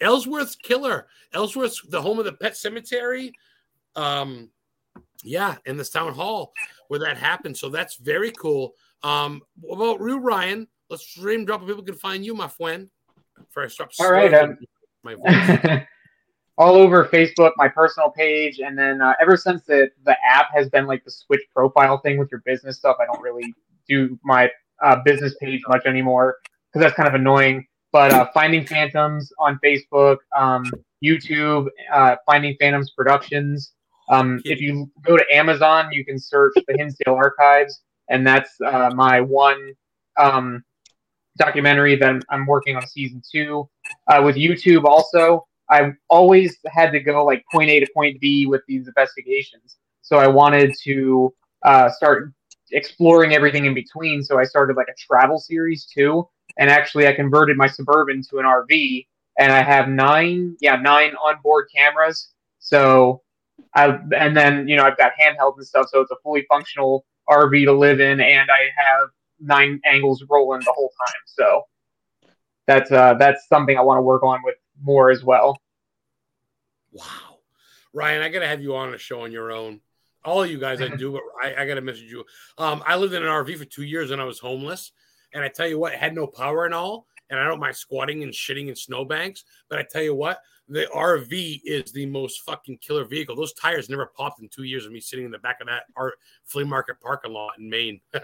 Ellsworth's 0.00 0.54
killer. 0.54 1.08
Ellsworth's 1.34 1.82
the 1.88 2.00
home 2.00 2.20
of 2.20 2.26
the 2.26 2.32
Pet 2.32 2.52
Sematary. 2.52 3.32
Um, 3.96 4.50
yeah, 5.24 5.56
in 5.66 5.76
this 5.76 5.90
town 5.90 6.14
hall 6.14 6.52
where 6.86 7.00
that 7.00 7.16
happened. 7.16 7.56
So 7.56 7.70
that's 7.70 7.96
very 7.96 8.30
cool. 8.30 8.74
Um, 9.02 9.42
about 9.70 10.00
Rue 10.00 10.18
Ryan? 10.18 10.66
Let's 10.90 11.14
dream 11.14 11.44
drop 11.44 11.60
where 11.60 11.68
people 11.68 11.84
can 11.84 11.94
find 11.94 12.24
you, 12.24 12.34
my 12.34 12.48
friend. 12.48 12.88
First 13.50 13.80
up, 13.80 13.90
All 14.00 14.10
right, 14.10 14.32
um, 14.34 14.58
my 15.02 15.14
voice. 15.14 15.82
all 16.58 16.74
over 16.74 17.04
Facebook, 17.04 17.52
my 17.56 17.68
personal 17.68 18.10
page, 18.10 18.58
and 18.58 18.76
then 18.76 19.00
uh, 19.00 19.14
ever 19.20 19.36
since 19.36 19.62
the 19.64 19.88
the 20.04 20.16
app 20.24 20.46
has 20.52 20.68
been 20.68 20.86
like 20.86 21.04
the 21.04 21.10
switch 21.10 21.42
profile 21.54 21.98
thing 21.98 22.18
with 22.18 22.30
your 22.30 22.42
business 22.44 22.78
stuff, 22.78 22.96
I 23.00 23.06
don't 23.06 23.22
really 23.22 23.54
do 23.88 24.18
my 24.24 24.50
uh, 24.82 24.96
business 25.04 25.34
page 25.40 25.62
much 25.68 25.86
anymore 25.86 26.36
because 26.72 26.84
that's 26.84 26.96
kind 26.96 27.08
of 27.08 27.14
annoying. 27.14 27.66
But 27.92 28.12
uh, 28.12 28.28
Finding 28.34 28.66
Phantoms 28.66 29.32
on 29.38 29.58
Facebook, 29.64 30.18
um, 30.36 30.70
YouTube, 31.02 31.68
uh, 31.92 32.16
Finding 32.26 32.56
Phantoms 32.60 32.90
Productions. 32.90 33.72
Um, 34.10 34.40
if 34.44 34.60
you 34.60 34.90
go 35.02 35.16
to 35.16 35.24
Amazon, 35.32 35.90
you 35.92 36.04
can 36.04 36.18
search 36.18 36.54
the 36.54 36.76
Hinsdale 36.76 37.14
Archives, 37.14 37.82
and 38.10 38.26
that's 38.26 38.60
uh, 38.60 38.90
my 38.94 39.20
one 39.20 39.74
um, 40.18 40.64
documentary 41.36 41.96
that 41.96 42.22
I'm, 42.28 42.46
working 42.46 42.76
on 42.76 42.86
season 42.86 43.22
two. 43.30 43.68
Uh, 44.06 44.22
with 44.24 44.36
YouTube 44.36 44.84
also, 44.84 45.46
I 45.70 45.92
always 46.08 46.58
had 46.66 46.90
to 46.92 47.00
go 47.00 47.24
like 47.24 47.44
point 47.52 47.70
A 47.70 47.80
to 47.80 47.86
point 47.94 48.20
B 48.20 48.46
with 48.46 48.62
these 48.66 48.86
investigations. 48.88 49.76
So 50.02 50.16
I 50.16 50.26
wanted 50.26 50.74
to 50.84 51.34
uh, 51.64 51.90
start 51.90 52.32
exploring 52.72 53.34
everything 53.34 53.66
in 53.66 53.74
between. 53.74 54.22
So 54.22 54.38
I 54.38 54.44
started 54.44 54.76
like 54.76 54.88
a 54.88 54.94
travel 54.94 55.38
series 55.38 55.86
too. 55.86 56.28
And 56.58 56.70
actually, 56.70 57.06
I 57.06 57.12
converted 57.12 57.56
my 57.56 57.66
Suburban 57.66 58.22
to 58.30 58.38
an 58.38 58.44
RV, 58.44 59.06
and 59.38 59.52
I 59.52 59.62
have 59.62 59.88
nine, 59.88 60.56
yeah, 60.60 60.76
nine 60.76 61.12
onboard 61.24 61.68
cameras. 61.74 62.32
So 62.58 63.22
I, 63.74 63.98
and 64.16 64.36
then 64.36 64.66
you 64.66 64.76
know 64.76 64.84
I've 64.84 64.96
got 64.96 65.12
handhelds 65.20 65.56
and 65.58 65.66
stuff, 65.66 65.88
so 65.90 66.00
it's 66.00 66.10
a 66.10 66.16
fully 66.22 66.46
functional 66.48 67.04
RV 67.30 67.64
to 67.64 67.72
live 67.72 68.00
in, 68.00 68.20
and 68.20 68.50
I 68.50 68.70
have 68.76 69.08
nine 69.40 69.80
angles 69.84 70.24
rolling 70.28 70.60
the 70.60 70.72
whole 70.72 70.92
time. 71.06 71.20
So 71.26 71.62
that's 72.66 72.90
uh 72.92 73.14
that's 73.14 73.48
something 73.48 73.76
I 73.76 73.82
want 73.82 73.98
to 73.98 74.02
work 74.02 74.22
on 74.22 74.40
with 74.44 74.56
more 74.82 75.10
as 75.10 75.24
well. 75.24 75.58
Wow. 76.92 77.38
Ryan, 77.92 78.22
I 78.22 78.28
got 78.28 78.40
to 78.40 78.46
have 78.46 78.60
you 78.60 78.76
on 78.76 78.94
a 78.94 78.98
show 78.98 79.22
on 79.22 79.32
your 79.32 79.52
own. 79.52 79.80
All 80.24 80.42
of 80.42 80.50
you 80.50 80.58
guys, 80.58 80.80
I 80.80 80.88
do, 80.88 81.12
but 81.12 81.22
I, 81.42 81.62
I 81.62 81.66
got 81.66 81.74
to 81.74 81.80
message 81.80 82.10
you. 82.10 82.24
Um, 82.58 82.82
I 82.86 82.96
lived 82.96 83.14
in 83.14 83.22
an 83.22 83.28
RV 83.28 83.56
for 83.56 83.64
two 83.64 83.84
years 83.84 84.10
and 84.10 84.20
I 84.20 84.24
was 84.24 84.38
homeless. 84.38 84.92
And 85.32 85.42
I 85.42 85.48
tell 85.48 85.66
you 85.66 85.78
what, 85.78 85.94
it 85.94 85.98
had 85.98 86.14
no 86.14 86.26
power 86.26 86.64
and 86.64 86.74
all. 86.74 87.06
And 87.30 87.38
I 87.38 87.44
don't 87.44 87.60
mind 87.60 87.76
squatting 87.76 88.22
and 88.22 88.32
shitting 88.32 88.68
in 88.68 88.76
snowbanks. 88.76 89.44
But 89.70 89.78
I 89.78 89.84
tell 89.90 90.02
you 90.02 90.14
what, 90.14 90.40
the 90.68 90.86
RV 90.94 91.60
is 91.64 91.92
the 91.92 92.06
most 92.06 92.42
fucking 92.42 92.78
killer 92.78 93.04
vehicle. 93.04 93.34
Those 93.34 93.52
tires 93.54 93.88
never 93.88 94.06
popped 94.06 94.40
in 94.40 94.48
two 94.48 94.64
years 94.64 94.84
of 94.86 94.92
me 94.92 95.00
sitting 95.00 95.24
in 95.24 95.30
the 95.30 95.38
back 95.38 95.58
of 95.60 95.66
that 95.66 95.84
art 95.96 96.14
flea 96.44 96.64
market 96.64 97.00
parking 97.00 97.32
lot 97.32 97.58
in 97.58 97.68
Maine 97.70 98.00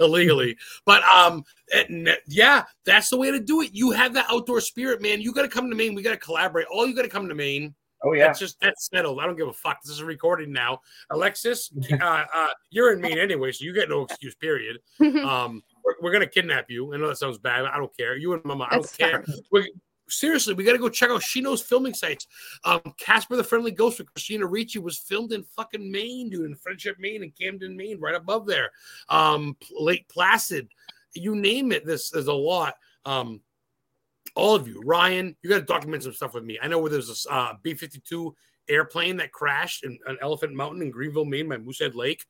illegally. 0.00 0.56
But 0.84 1.02
um, 1.04 1.44
it- 1.68 2.20
yeah, 2.28 2.64
that's 2.84 3.10
the 3.10 3.16
way 3.16 3.30
to 3.30 3.40
do 3.40 3.62
it. 3.62 3.70
You 3.72 3.90
have 3.92 4.14
that 4.14 4.26
outdoor 4.30 4.60
spirit, 4.60 5.02
man. 5.02 5.20
You 5.20 5.32
got 5.32 5.42
to 5.42 5.48
come 5.48 5.68
to 5.70 5.76
Maine. 5.76 5.94
We 5.94 6.02
got 6.02 6.10
to 6.12 6.16
collaborate. 6.16 6.66
All 6.68 6.86
you 6.86 6.94
got 6.94 7.02
to 7.02 7.08
come 7.08 7.28
to 7.28 7.34
Maine. 7.34 7.74
Oh 8.04 8.12
yeah, 8.12 8.26
That's 8.26 8.38
just 8.38 8.60
that's 8.60 8.88
settled. 8.92 9.20
I 9.20 9.24
don't 9.26 9.36
give 9.36 9.48
a 9.48 9.52
fuck. 9.52 9.78
This 9.82 9.92
is 9.92 10.00
a 10.00 10.04
recording 10.04 10.52
now. 10.52 10.80
Alexis, 11.10 11.70
uh, 12.00 12.24
uh, 12.34 12.48
you're 12.70 12.92
in 12.92 13.00
Maine 13.00 13.18
anyway, 13.18 13.52
so 13.52 13.64
you 13.64 13.72
get 13.72 13.88
no 13.88 14.02
excuse. 14.02 14.34
Period. 14.34 14.78
Um, 15.26 15.62
we're, 15.84 15.94
we're 16.02 16.12
gonna 16.12 16.26
kidnap 16.26 16.66
you. 16.68 16.92
I 16.92 16.98
know 16.98 17.08
that 17.08 17.16
sounds 17.16 17.38
bad. 17.38 17.64
I 17.64 17.76
don't 17.78 17.96
care. 17.96 18.16
You 18.16 18.34
and 18.34 18.44
Mama, 18.44 18.66
I 18.70 18.74
don't 18.74 18.82
That's 18.82 18.96
care. 18.96 19.24
Seriously, 20.08 20.54
we 20.54 20.64
got 20.64 20.72
to 20.72 20.78
go 20.78 20.88
check 20.88 21.10
out 21.10 21.22
She 21.22 21.40
Knows 21.40 21.62
filming 21.62 21.94
sites. 21.94 22.26
Um, 22.64 22.80
Casper 22.98 23.36
the 23.36 23.44
Friendly 23.44 23.72
Ghost 23.72 23.98
with 23.98 24.12
Christina 24.12 24.46
Ricci 24.46 24.78
was 24.78 24.98
filmed 24.98 25.32
in 25.32 25.42
fucking 25.42 25.90
Maine, 25.90 26.30
dude, 26.30 26.46
in 26.46 26.54
Friendship, 26.54 26.96
Maine, 26.98 27.22
and 27.22 27.36
Camden, 27.36 27.76
Maine, 27.76 28.00
right 28.00 28.14
above 28.14 28.46
there. 28.46 28.70
Um, 29.08 29.56
Lake 29.72 30.08
Placid, 30.08 30.68
you 31.14 31.34
name 31.34 31.72
it. 31.72 31.84
This 31.84 32.14
is 32.14 32.28
a 32.28 32.32
lot. 32.32 32.74
Um, 33.04 33.40
all 34.34 34.54
of 34.54 34.68
you, 34.68 34.80
Ryan, 34.84 35.36
you 35.42 35.50
got 35.50 35.58
to 35.58 35.64
document 35.64 36.02
some 36.02 36.12
stuff 36.12 36.34
with 36.34 36.44
me. 36.44 36.58
I 36.62 36.68
know 36.68 36.78
where 36.78 36.90
there's 36.90 37.26
a 37.26 37.32
uh, 37.32 37.52
B 37.62 37.74
52 37.74 38.34
airplane 38.68 39.16
that 39.16 39.32
crashed 39.32 39.84
in 39.84 39.98
an 40.06 40.18
Elephant 40.20 40.54
Mountain 40.54 40.82
in 40.82 40.90
Greenville, 40.90 41.24
Maine, 41.24 41.48
by 41.48 41.56
Moosehead 41.56 41.94
Lake. 41.94 42.24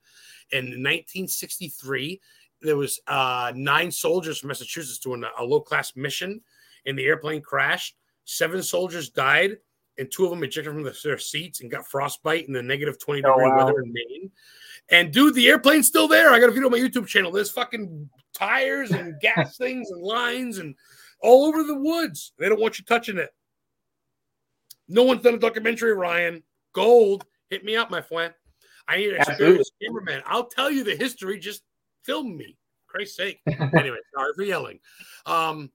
In 0.52 0.64
1963, 0.64 2.20
there 2.62 2.76
was 2.76 3.00
uh, 3.06 3.52
nine 3.54 3.90
soldiers 3.90 4.38
from 4.38 4.48
Massachusetts 4.48 4.98
doing 4.98 5.24
a, 5.24 5.42
a 5.42 5.44
low 5.44 5.60
class 5.60 5.94
mission, 5.96 6.40
and 6.86 6.98
the 6.98 7.04
airplane 7.04 7.42
crashed. 7.42 7.96
Seven 8.24 8.62
soldiers 8.62 9.10
died, 9.10 9.56
and 9.98 10.10
two 10.10 10.24
of 10.24 10.30
them 10.30 10.42
ejected 10.42 10.72
from 10.72 10.82
their 10.82 11.18
seats 11.18 11.60
and 11.60 11.70
got 11.70 11.86
frostbite 11.86 12.46
in 12.46 12.52
the 12.52 12.62
negative 12.62 12.98
20 12.98 13.22
Oh, 13.24 13.30
degree 13.32 13.48
wow. 13.48 13.66
weather 13.66 13.80
in 13.82 13.92
Maine. 13.92 14.30
And 14.88 15.12
dude, 15.12 15.34
the 15.34 15.48
airplane's 15.48 15.86
still 15.88 16.06
there. 16.08 16.30
I 16.30 16.38
got 16.38 16.48
a 16.48 16.52
video 16.52 16.66
on 16.66 16.72
my 16.72 16.78
YouTube 16.78 17.06
channel. 17.06 17.32
There's 17.32 17.50
fucking 17.50 18.08
tires 18.32 18.90
and 18.92 19.18
gas 19.22 19.56
things 19.56 19.90
and 19.90 20.02
lines 20.02 20.58
and 20.58 20.74
all 21.20 21.46
over 21.46 21.64
the 21.64 21.78
woods. 21.78 22.32
They 22.38 22.48
don't 22.48 22.60
want 22.60 22.78
you 22.78 22.84
touching 22.84 23.18
it. 23.18 23.30
No 24.88 25.02
one's 25.02 25.22
done 25.22 25.34
a 25.34 25.38
documentary, 25.38 25.92
Ryan. 25.94 26.42
Gold. 26.72 27.24
Hit 27.50 27.64
me 27.64 27.76
up, 27.76 27.90
my 27.90 28.00
friend. 28.00 28.32
I 28.86 28.98
need 28.98 29.10
an 29.14 29.16
experienced 29.16 29.72
cameraman. 29.82 30.22
I'll 30.26 30.46
tell 30.46 30.70
you 30.70 30.84
the 30.84 30.94
history. 30.94 31.38
Just 31.38 31.62
film 32.04 32.36
me. 32.36 32.56
Christ's 32.86 33.16
sake. 33.16 33.40
anyway, 33.46 33.98
sorry 34.14 34.32
for 34.36 34.42
yelling. 34.44 34.78
Um, 35.26 35.70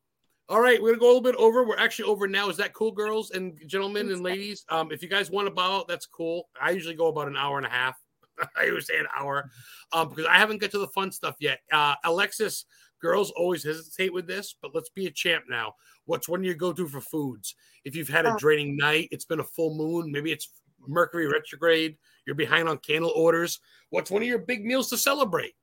all 0.52 0.60
right, 0.60 0.82
we're 0.82 0.90
gonna 0.90 1.00
go 1.00 1.06
a 1.06 1.14
little 1.14 1.22
bit 1.22 1.36
over. 1.36 1.64
We're 1.66 1.78
actually 1.78 2.10
over 2.10 2.28
now. 2.28 2.50
Is 2.50 2.58
that 2.58 2.74
cool, 2.74 2.92
girls 2.92 3.32
and 3.32 3.58
gentlemen 3.68 4.12
and 4.12 4.22
ladies? 4.22 4.66
Um, 4.68 4.92
if 4.92 5.02
you 5.02 5.08
guys 5.08 5.32
want 5.32 5.48
to 5.48 5.54
bow 5.54 5.78
out, 5.80 5.88
that's 5.88 6.06
cool. 6.06 6.50
I 6.62 6.72
usually 6.72 6.94
go 6.96 7.08
about 7.08 7.30
an 7.30 7.38
hour 7.38 7.58
and 7.58 7.66
a 7.66 7.70
half. 7.70 7.98
I 8.58 8.68
always 8.68 8.88
say 8.88 8.98
an 9.00 9.08
hour, 9.18 9.50
um, 9.94 10.10
because 10.10 10.26
I 10.26 10.38
haven't 10.38 10.60
got 10.60 10.72
to 10.72 10.80
the 10.80 10.90
fun 10.90 11.10
stuff 11.14 11.36
yet. 11.40 11.60
Uh, 11.72 11.96
Alexis, 12.04 12.66
girls 13.02 13.32
always 13.32 13.64
hesitate 13.64 14.14
with 14.14 14.28
this, 14.28 14.54
but 14.62 14.76
let's 14.76 14.90
be 14.90 15.08
a 15.08 15.12
champ 15.12 15.46
now. 15.50 15.74
What's 16.04 16.28
one 16.28 16.44
you 16.44 16.54
go 16.54 16.74
to 16.74 16.86
for 16.86 17.00
foods? 17.00 17.56
If 17.86 17.96
you've 17.96 18.10
had 18.10 18.26
a 18.26 18.34
Oh. 18.34 18.38
draining 18.38 18.76
night, 18.76 19.08
it's 19.12 19.26
been 19.26 19.40
a 19.40 19.46
full 19.46 19.74
moon, 19.76 20.12
maybe 20.12 20.34
it's 20.34 20.50
Mercury 20.86 21.28
retrograde, 21.28 21.98
you're 22.26 22.36
behind 22.36 22.68
on 22.68 22.78
candle 22.80 23.12
orders. 23.16 23.60
What's 23.90 24.12
one 24.12 24.22
of 24.22 24.28
your 24.28 24.40
big 24.40 24.66
meals 24.66 24.90
to 24.90 24.98
celebrate? 24.98 25.54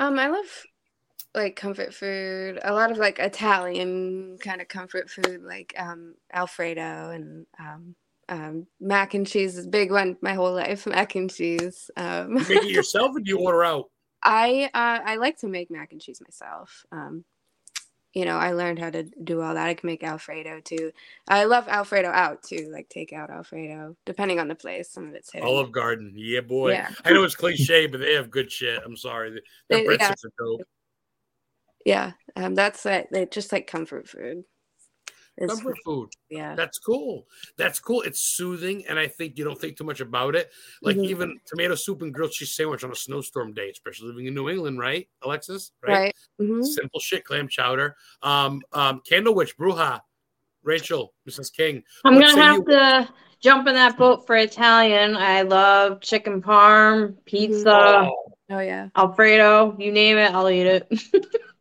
Um, 0.00 0.18
I 0.18 0.26
love 0.28 0.64
like 1.34 1.56
comfort 1.56 1.92
food, 1.92 2.58
a 2.62 2.72
lot 2.72 2.90
of 2.90 2.98
like 2.98 3.18
Italian 3.18 4.38
kind 4.38 4.60
of 4.60 4.68
comfort 4.68 5.10
food, 5.10 5.42
like 5.42 5.74
um 5.76 6.14
Alfredo 6.32 7.10
and 7.10 7.46
um 7.58 7.94
um 8.28 8.66
mac 8.80 9.14
and 9.14 9.26
cheese 9.26 9.58
is 9.58 9.66
a 9.66 9.68
big 9.68 9.90
one 9.90 10.16
my 10.20 10.34
whole 10.34 10.54
life, 10.54 10.86
mac 10.86 11.14
and 11.16 11.32
cheese. 11.32 11.90
Um 11.96 12.36
You 12.36 12.48
make 12.48 12.64
it 12.64 12.70
yourself 12.70 13.16
or 13.16 13.20
do 13.20 13.28
you 13.28 13.38
order 13.38 13.64
out? 13.64 13.90
I 14.22 14.70
uh 14.74 15.00
I 15.04 15.16
like 15.16 15.38
to 15.38 15.48
make 15.48 15.70
mac 15.70 15.92
and 15.92 16.00
cheese 16.00 16.20
myself. 16.20 16.86
Um 16.92 17.24
you 18.14 18.24
know, 18.24 18.36
I 18.36 18.52
learned 18.52 18.78
how 18.78 18.90
to 18.90 19.02
do 19.02 19.40
all 19.40 19.54
that. 19.54 19.66
I 19.66 19.74
can 19.74 19.88
make 19.88 20.04
Alfredo 20.04 20.60
too. 20.60 20.92
I 21.26 21.44
love 21.44 21.66
Alfredo 21.66 22.10
out 22.10 22.44
too, 22.44 22.70
like 22.72 22.88
take 22.88 23.12
out 23.12 23.28
Alfredo, 23.28 23.96
depending 24.06 24.38
on 24.38 24.46
the 24.46 24.54
place. 24.54 24.88
Some 24.88 25.08
of 25.08 25.14
it's 25.14 25.34
or 25.34 25.44
Olive. 25.44 25.72
Garden, 25.72 26.12
yeah, 26.14 26.40
boy. 26.40 26.72
Yeah. 26.72 26.90
I 27.04 27.12
know 27.12 27.24
it's 27.24 27.34
cliche, 27.34 27.88
but 27.88 27.98
they 27.98 28.14
have 28.14 28.30
good 28.30 28.52
shit. 28.52 28.80
I'm 28.86 28.96
sorry, 28.96 29.30
the, 29.30 29.40
the 29.68 29.76
breadsticks 29.82 29.98
yeah. 29.98 30.28
are 30.28 30.46
dope. 30.46 30.60
Yeah, 31.84 32.12
um, 32.36 32.54
that's 32.54 32.84
it. 32.86 33.08
They 33.10 33.26
just 33.26 33.52
like 33.52 33.66
comfort 33.66 34.08
food. 34.08 34.44
It's- 35.36 35.56
Comfort 35.58 35.76
food. 35.84 36.10
yeah. 36.30 36.54
That's 36.54 36.78
cool. 36.78 37.26
That's 37.58 37.80
cool. 37.80 38.02
It's 38.02 38.20
soothing, 38.20 38.84
and 38.88 38.98
I 39.00 39.08
think 39.08 39.36
you 39.36 39.44
don't 39.44 39.60
think 39.60 39.76
too 39.76 39.82
much 39.84 40.00
about 40.00 40.36
it. 40.36 40.52
Like 40.80 40.96
Mhm. 40.96 41.06
even 41.08 41.40
tomato 41.44 41.74
soup 41.74 42.02
and 42.02 42.14
grilled 42.14 42.30
cheese 42.30 42.54
sandwich 42.54 42.84
on 42.84 42.92
a 42.92 42.94
snowstorm 42.94 43.52
day, 43.52 43.68
especially 43.70 44.08
living 44.08 44.26
in 44.26 44.34
New 44.34 44.48
England, 44.48 44.78
right, 44.78 45.08
Alexis? 45.22 45.72
Right. 45.82 46.14
hmm 46.38 46.62
Simple 46.62 47.00
shit, 47.00 47.24
clam 47.24 47.48
chowder. 47.48 47.96
Um, 48.22 48.62
um, 48.72 49.00
Candle 49.08 49.34
Witch, 49.34 49.56
Bruja, 49.58 50.00
Rachel, 50.62 51.12
Mrs. 51.28 51.52
King. 51.52 51.82
I'm 52.04 52.14
gonna 52.14 52.40
have 52.40 52.56
you- 52.58 52.64
to 52.66 53.08
jump 53.40 53.66
in 53.66 53.74
that 53.74 53.98
boat 53.98 54.26
for 54.28 54.36
Italian. 54.36 55.16
I 55.16 55.42
love 55.42 56.00
chicken 56.00 56.42
parm, 56.42 57.16
pizza, 57.24 58.06
Oh, 58.08 58.30
Oh 58.50 58.60
yeah. 58.60 58.88
Alfredo, 58.94 59.74
you 59.80 59.90
name 59.90 60.16
it, 60.18 60.30
I'll 60.32 60.48
eat 60.50 60.66
it. 60.66 60.86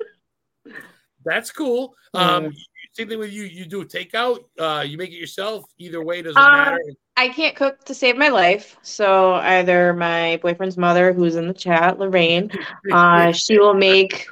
that's 1.25 1.51
cool. 1.51 1.95
Mm. 2.15 2.19
Um, 2.19 2.53
same 2.93 3.09
thing 3.09 3.19
with 3.19 3.31
you. 3.33 3.43
You 3.43 3.65
do 3.65 3.83
takeout. 3.85 4.39
Uh, 4.57 4.83
you 4.85 4.97
make 4.97 5.09
it 5.09 5.17
yourself. 5.17 5.65
Either 5.79 6.03
way, 6.03 6.21
doesn't 6.21 6.41
Uh, 6.41 6.51
matter. 6.51 6.79
I 7.17 7.29
can't 7.29 7.55
cook 7.55 7.83
to 7.85 7.93
save 7.93 8.17
my 8.17 8.29
life, 8.29 8.77
so 8.81 9.33
either 9.35 9.93
my 9.93 10.39
boyfriend's 10.41 10.77
mother, 10.77 11.13
who's 11.13 11.35
in 11.35 11.47
the 11.47 11.53
chat, 11.53 11.99
Lorraine, 11.99 12.51
uh, 12.93 13.31
she 13.31 13.59
will 13.59 13.73
make 13.75 14.27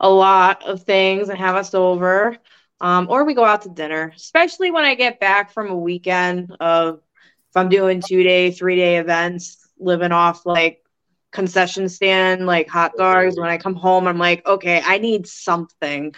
a 0.00 0.08
lot 0.10 0.64
of 0.64 0.82
things 0.82 1.28
and 1.28 1.38
have 1.38 1.56
us 1.56 1.74
over. 1.74 2.36
Um, 2.80 3.06
or 3.08 3.24
we 3.24 3.34
go 3.34 3.44
out 3.44 3.62
to 3.62 3.68
dinner, 3.68 4.12
especially 4.16 4.72
when 4.72 4.84
I 4.84 4.96
get 4.96 5.20
back 5.20 5.52
from 5.52 5.70
a 5.70 5.76
weekend 5.76 6.56
of 6.58 7.00
if 7.50 7.56
I'm 7.56 7.68
doing 7.68 8.02
two 8.04 8.24
day, 8.24 8.50
three 8.50 8.74
day 8.76 8.96
events, 8.98 9.68
living 9.78 10.10
off 10.10 10.44
like 10.44 10.81
concession 11.32 11.88
stand, 11.88 12.46
like 12.46 12.68
hot 12.68 12.92
dogs. 12.96 13.36
When 13.38 13.48
I 13.48 13.58
come 13.58 13.74
home, 13.74 14.06
I'm 14.06 14.18
like, 14.18 14.46
okay, 14.46 14.82
I 14.84 14.98
need 14.98 15.26
something. 15.26 16.14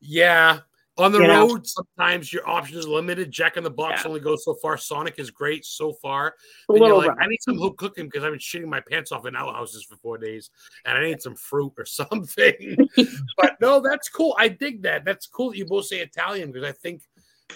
Yeah. 0.00 0.60
On 0.96 1.10
the 1.10 1.20
You 1.20 1.26
know? 1.26 1.48
road, 1.48 1.66
sometimes 1.66 2.32
your 2.32 2.48
options 2.48 2.86
are 2.86 2.90
limited. 2.90 3.32
Jack 3.32 3.56
in 3.56 3.64
the 3.64 3.70
Box 3.70 4.02
Yeah. 4.02 4.08
only 4.08 4.20
goes 4.20 4.44
so 4.44 4.54
far. 4.54 4.78
Sonic 4.78 5.18
is 5.18 5.28
great 5.32 5.64
so 5.64 5.92
far. 5.94 6.36
Then 6.68 6.84
you're 6.84 6.96
like, 6.96 7.08
rough. 7.08 7.18
I 7.20 7.26
need 7.26 7.42
some 7.42 7.58
home 7.58 7.74
cooking 7.76 8.04
because 8.06 8.22
I've 8.22 8.30
been 8.30 8.38
shitting 8.38 8.66
my 8.68 8.80
pants 8.80 9.10
off 9.10 9.26
in 9.26 9.34
outhouses 9.34 9.82
for 9.82 9.96
four 9.96 10.18
days, 10.18 10.50
and 10.84 10.96
I 10.96 11.02
need 11.04 11.20
some 11.20 11.34
fruit 11.34 11.72
or 11.76 11.84
something. 12.00 12.76
but 13.36 13.60
no, 13.60 13.80
that's 13.80 14.08
cool. 14.08 14.36
I 14.38 14.46
dig 14.48 14.82
that. 14.82 15.04
That's 15.04 15.26
cool 15.26 15.50
that 15.50 15.58
you 15.58 15.66
both 15.66 15.86
say 15.86 15.98
Italian 15.98 16.52
because 16.52 16.68
I 16.68 16.72
think 16.72 17.02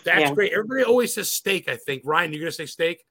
that's 0.05 0.21
Yeah. 0.21 0.35
great. 0.35 0.53
Everybody 0.53 0.83
always 0.83 1.15
says 1.15 1.31
steak. 1.31 1.69
I 1.69 1.77
think 1.77 2.03
Ryan, 2.05 2.33
you're 2.33 2.41
gonna 2.41 2.51
say 2.51 2.67
steak. 2.67 3.05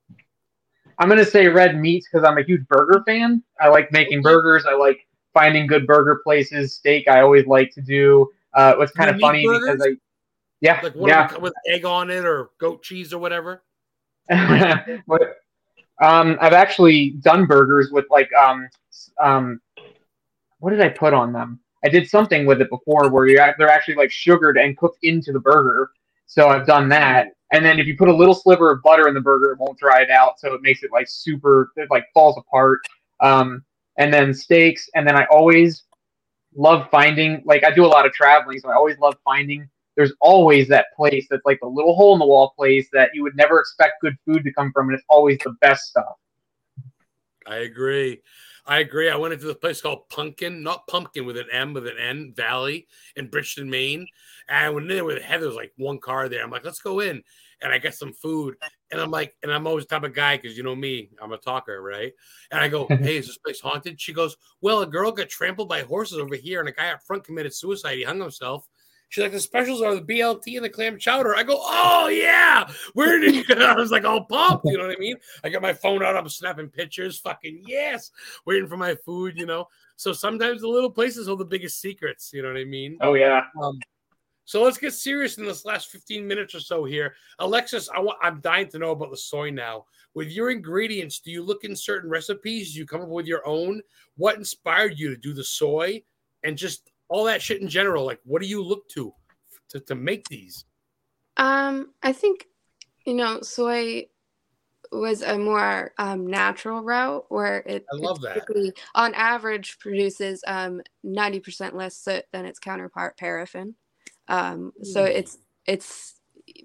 I'm 1.00 1.10
gonna 1.10 1.26
say 1.26 1.48
red 1.48 1.80
meats 1.80 2.08
because 2.12 2.28
I'm 2.28 2.38
a 2.38 2.44
huge 2.44 2.68
burger 2.68 3.04
fan. 3.06 3.44
I 3.60 3.70
like 3.70 3.92
making 3.92 4.22
burgers. 4.22 4.66
I 4.66 4.74
like 4.74 5.00
finding 5.34 5.68
good 5.68 5.86
burger 5.86 6.22
places. 6.24 6.76
Steak, 6.76 7.08
I 7.08 7.22
always 7.22 7.46
like 7.46 7.72
to 7.74 7.82
do. 7.82 8.30
Uh, 8.54 8.76
what's 8.76 8.92
kind 8.92 9.10
of 9.10 9.20
funny 9.20 9.48
because? 9.48 9.82
I, 9.82 9.96
yeah, 10.62 10.80
Like 10.82 10.96
what 10.96 11.10
yeah. 11.10 11.38
with 11.38 11.54
egg 11.68 11.86
on 11.86 12.10
it 12.10 12.26
or 12.26 12.50
goat 12.60 12.82
cheese 12.82 13.14
or 13.14 13.20
whatever. 13.20 13.64
but 14.28 15.38
um, 16.02 16.38
I've 16.42 16.54
actually 16.54 17.12
done 17.22 17.46
burgers 17.46 17.92
with 17.92 18.06
like 18.10 18.30
um 18.34 18.68
um, 19.20 19.62
what 20.60 20.72
did 20.72 20.82
I 20.82 20.90
put 20.90 21.14
on 21.14 21.32
them? 21.34 21.60
I 21.86 21.90
did 21.90 22.10
something 22.10 22.46
with 22.46 22.60
it 22.62 22.70
before 22.70 23.10
where 23.10 23.28
you 23.28 23.38
they're 23.58 23.70
actually 23.70 23.96
like 23.96 24.12
sugared 24.12 24.58
and 24.58 24.76
cooked 24.78 25.00
into 25.04 25.32
the 25.32 25.40
burger. 25.40 25.92
So 26.26 26.50
I've 26.50 26.66
done 26.66 26.90
that. 26.90 27.28
And 27.52 27.64
then 27.64 27.80
if 27.80 27.88
you 27.88 27.96
put 27.96 28.10
a 28.10 28.16
little 28.16 28.36
sliver 28.36 28.72
of 28.72 28.84
butter 28.84 29.08
in 29.08 29.14
the 29.14 29.22
burger, 29.22 29.52
it 29.52 29.60
won't 29.60 29.80
dry 29.80 30.02
it 30.02 30.10
out, 30.10 30.40
so 30.40 30.54
it 30.54 30.62
makes 30.62 30.84
it 30.84 30.92
like 30.92 31.08
super 31.08 31.72
it 31.76 31.88
like 31.90 32.06
falls 32.14 32.38
apart. 32.38 32.82
Um, 33.20 33.64
and 33.98 34.14
then 34.14 34.34
steaks, 34.34 34.90
and 34.96 35.08
then 35.08 35.16
I 35.16 35.26
always 35.32 35.84
love 36.56 36.90
finding 36.92 37.42
like 37.46 37.64
I 37.64 37.72
do 37.72 37.86
a 37.86 37.88
lot 37.88 38.06
of 38.06 38.12
traveling, 38.12 38.60
so 38.60 38.70
I 38.70 38.76
always 38.76 38.98
love 39.00 39.16
finding 39.24 39.70
there's 39.98 40.14
always 40.22 40.68
that 40.68 40.88
place 40.96 41.26
that's 41.30 41.46
like 41.46 41.60
the 41.60 41.68
little 41.68 41.96
hole 41.96 42.14
in 42.14 42.20
the 42.20 42.26
wall 42.26 42.54
place 42.56 42.88
that 42.94 43.10
you 43.14 43.24
would 43.24 43.36
never 43.36 43.60
expect 43.60 43.94
good 44.00 44.16
food 44.26 44.44
to 44.44 44.54
come 44.54 44.72
from, 44.72 44.90
and 44.90 44.96
it's 44.96 45.06
always 45.10 45.40
the 45.44 45.56
best 45.60 45.86
stuff. 45.88 46.16
I 47.48 47.58
agree. 47.58 48.22
I 48.68 48.80
agree. 48.80 49.10
I 49.10 49.16
went 49.16 49.34
into 49.34 49.46
this 49.46 49.56
place 49.56 49.82
called 49.82 50.10
Pumpkin, 50.10 50.62
not 50.62 50.88
Pumpkin 50.88 51.26
with 51.26 51.38
an 51.38 51.48
M, 51.52 51.74
with 51.74 51.88
an 51.88 51.98
N, 51.98 52.34
Valley 52.36 52.88
in 53.16 53.30
Bridgton, 53.30 53.70
Maine. 53.70 54.06
And 54.50 54.66
I 54.66 54.70
went 54.70 54.90
in 54.90 54.96
there 54.96 55.06
with 55.06 55.22
Heather, 55.24 55.48
was 55.48 55.56
like 55.56 55.72
one 55.78 56.00
car 56.00 56.28
there. 56.28 56.44
I'm 56.44 56.52
like, 56.52 56.66
let's 56.66 56.82
go 56.82 57.00
in. 57.00 57.24
And 57.62 57.74
I 57.74 57.78
get 57.78 57.96
some 57.96 58.12
food. 58.12 58.56
And 58.92 59.00
I'm 59.00 59.10
like, 59.10 59.36
and 59.42 59.52
I'm 59.52 59.66
always 59.68 59.86
the 59.86 59.96
type 59.96 60.04
of 60.04 60.14
guy, 60.14 60.38
because 60.38 60.58
you 60.58 60.64
know 60.64 60.76
me, 60.76 61.10
I'm 61.22 61.32
a 61.32 61.38
talker, 61.38 61.82
right? 61.82 62.12
And 62.52 62.60
I 62.60 62.68
go, 62.68 62.88
hey, 62.90 63.18
is 63.18 63.28
this 63.28 63.38
place 63.38 63.62
haunted? 63.62 64.02
She 64.02 64.14
goes, 64.14 64.36
well, 64.62 64.82
a 64.82 64.86
girl 64.86 65.12
got 65.12 65.30
trampled 65.30 65.70
by 65.70 65.82
horses 65.82 66.20
over 66.20 66.36
here, 66.36 66.60
and 66.60 66.70
a 66.70 66.74
guy 66.74 66.92
up 66.92 67.02
front 67.04 67.24
committed 67.24 67.54
suicide. 67.54 67.98
He 67.98 68.04
hung 68.04 68.20
himself. 68.20 68.68
She's 69.10 69.24
like, 69.24 69.32
the 69.32 69.40
specials 69.40 69.82
are 69.82 69.96
the 69.96 70.02
BLT 70.02 70.58
and 70.58 70.66
the 70.66 70.70
clam 70.70 70.98
chowder. 70.98 71.36
I 71.36 71.44
go, 71.44 71.58
oh 71.60 72.08
yeah, 72.08 72.70
where 72.94 73.20
did 73.20 73.36
you? 73.36 73.46
get? 73.46 73.62
I 73.62 73.76
was 73.76 73.92
like, 73.92 74.04
all 74.04 74.26
pumped. 74.26 74.66
You 74.66 74.78
know 74.78 74.88
what 74.88 74.96
I 74.96 75.00
mean? 75.00 75.16
I 75.44 75.50
got 75.50 75.62
my 75.62 75.74
phone 75.74 76.04
out. 76.04 76.18
I'm 76.18 76.28
snapping 76.28 76.70
pictures. 76.70 77.18
Fucking 77.20 77.64
yes, 77.66 78.12
waiting 78.46 78.68
for 78.68 78.78
my 78.78 78.96
food. 79.06 79.38
You 79.38 79.46
know. 79.46 79.68
So 79.96 80.14
sometimes 80.14 80.62
the 80.62 80.68
little 80.68 80.92
places 80.92 81.28
hold 81.28 81.40
the 81.40 81.46
biggest 81.46 81.80
secrets. 81.80 82.32
You 82.34 82.42
know 82.42 82.50
what 82.50 82.58
I 82.58 82.66
mean? 82.66 82.98
Oh 83.02 83.14
yeah. 83.14 83.44
Um, 83.62 83.80
so 84.48 84.64
let's 84.64 84.78
get 84.78 84.94
serious 84.94 85.38
in 85.38 85.46
this 85.46 85.66
last 85.66 85.90
15 85.90 86.26
minutes 86.26 86.56
or 86.56 86.62
so 86.62 86.86
here. 86.86 87.16
Alexis, 87.40 87.90
I 87.94 88.00
want, 88.00 88.18
I'm 88.22 88.40
dying 88.40 88.70
to 88.70 88.80
know 88.80 88.92
about 88.92 89.12
the 89.12 89.18
soy 89.18 89.50
now. 89.50 89.84
With 90.14 90.30
your 90.30 90.52
ingredients, 90.52 91.20
do 91.20 91.32
you 91.32 91.44
look 91.44 91.66
in 91.66 91.76
certain 91.76 92.10
recipes? 92.10 92.72
Do 92.72 92.80
you 92.80 92.86
come 92.86 93.02
up 93.02 93.10
with 93.10 93.26
your 93.26 93.46
own? 93.46 93.82
What 94.16 94.38
inspired 94.38 94.98
you 94.98 95.10
to 95.10 95.18
do 95.18 95.34
the 95.34 95.44
soy 95.44 96.02
and 96.44 96.58
just 96.58 96.90
all 97.10 97.24
that 97.26 97.42
shit 97.42 97.62
in 97.62 97.68
general? 97.68 98.06
Like, 98.06 98.20
what 98.24 98.42
do 98.42 98.48
you 98.48 98.64
look 98.64 98.88
to 98.90 99.14
to, 99.70 99.80
to 99.82 99.96
make 99.96 100.28
these? 100.28 100.66
Um, 101.38 101.94
I 102.02 102.14
think, 102.14 102.48
you 103.06 103.14
know, 103.14 103.42
soy 103.42 104.08
was 104.92 105.22
a 105.22 105.38
more 105.38 105.94
um, 105.98 106.28
natural 106.28 106.82
route 106.82 107.26
where 107.30 107.58
it 107.60 107.86
I 107.92 107.96
love 107.98 108.22
that. 108.22 108.48
on 108.96 109.14
average 109.14 109.80
produces 109.80 110.42
um, 110.48 110.82
90% 111.06 111.74
less 111.74 111.96
soot 111.98 112.24
than 112.32 112.46
its 112.46 112.60
counterpart 112.60 113.18
paraffin. 113.18 113.76
Um, 114.28 114.74
so 114.84 115.02
Mm. 115.04 115.16
it's 115.16 115.38
it's 115.66 116.14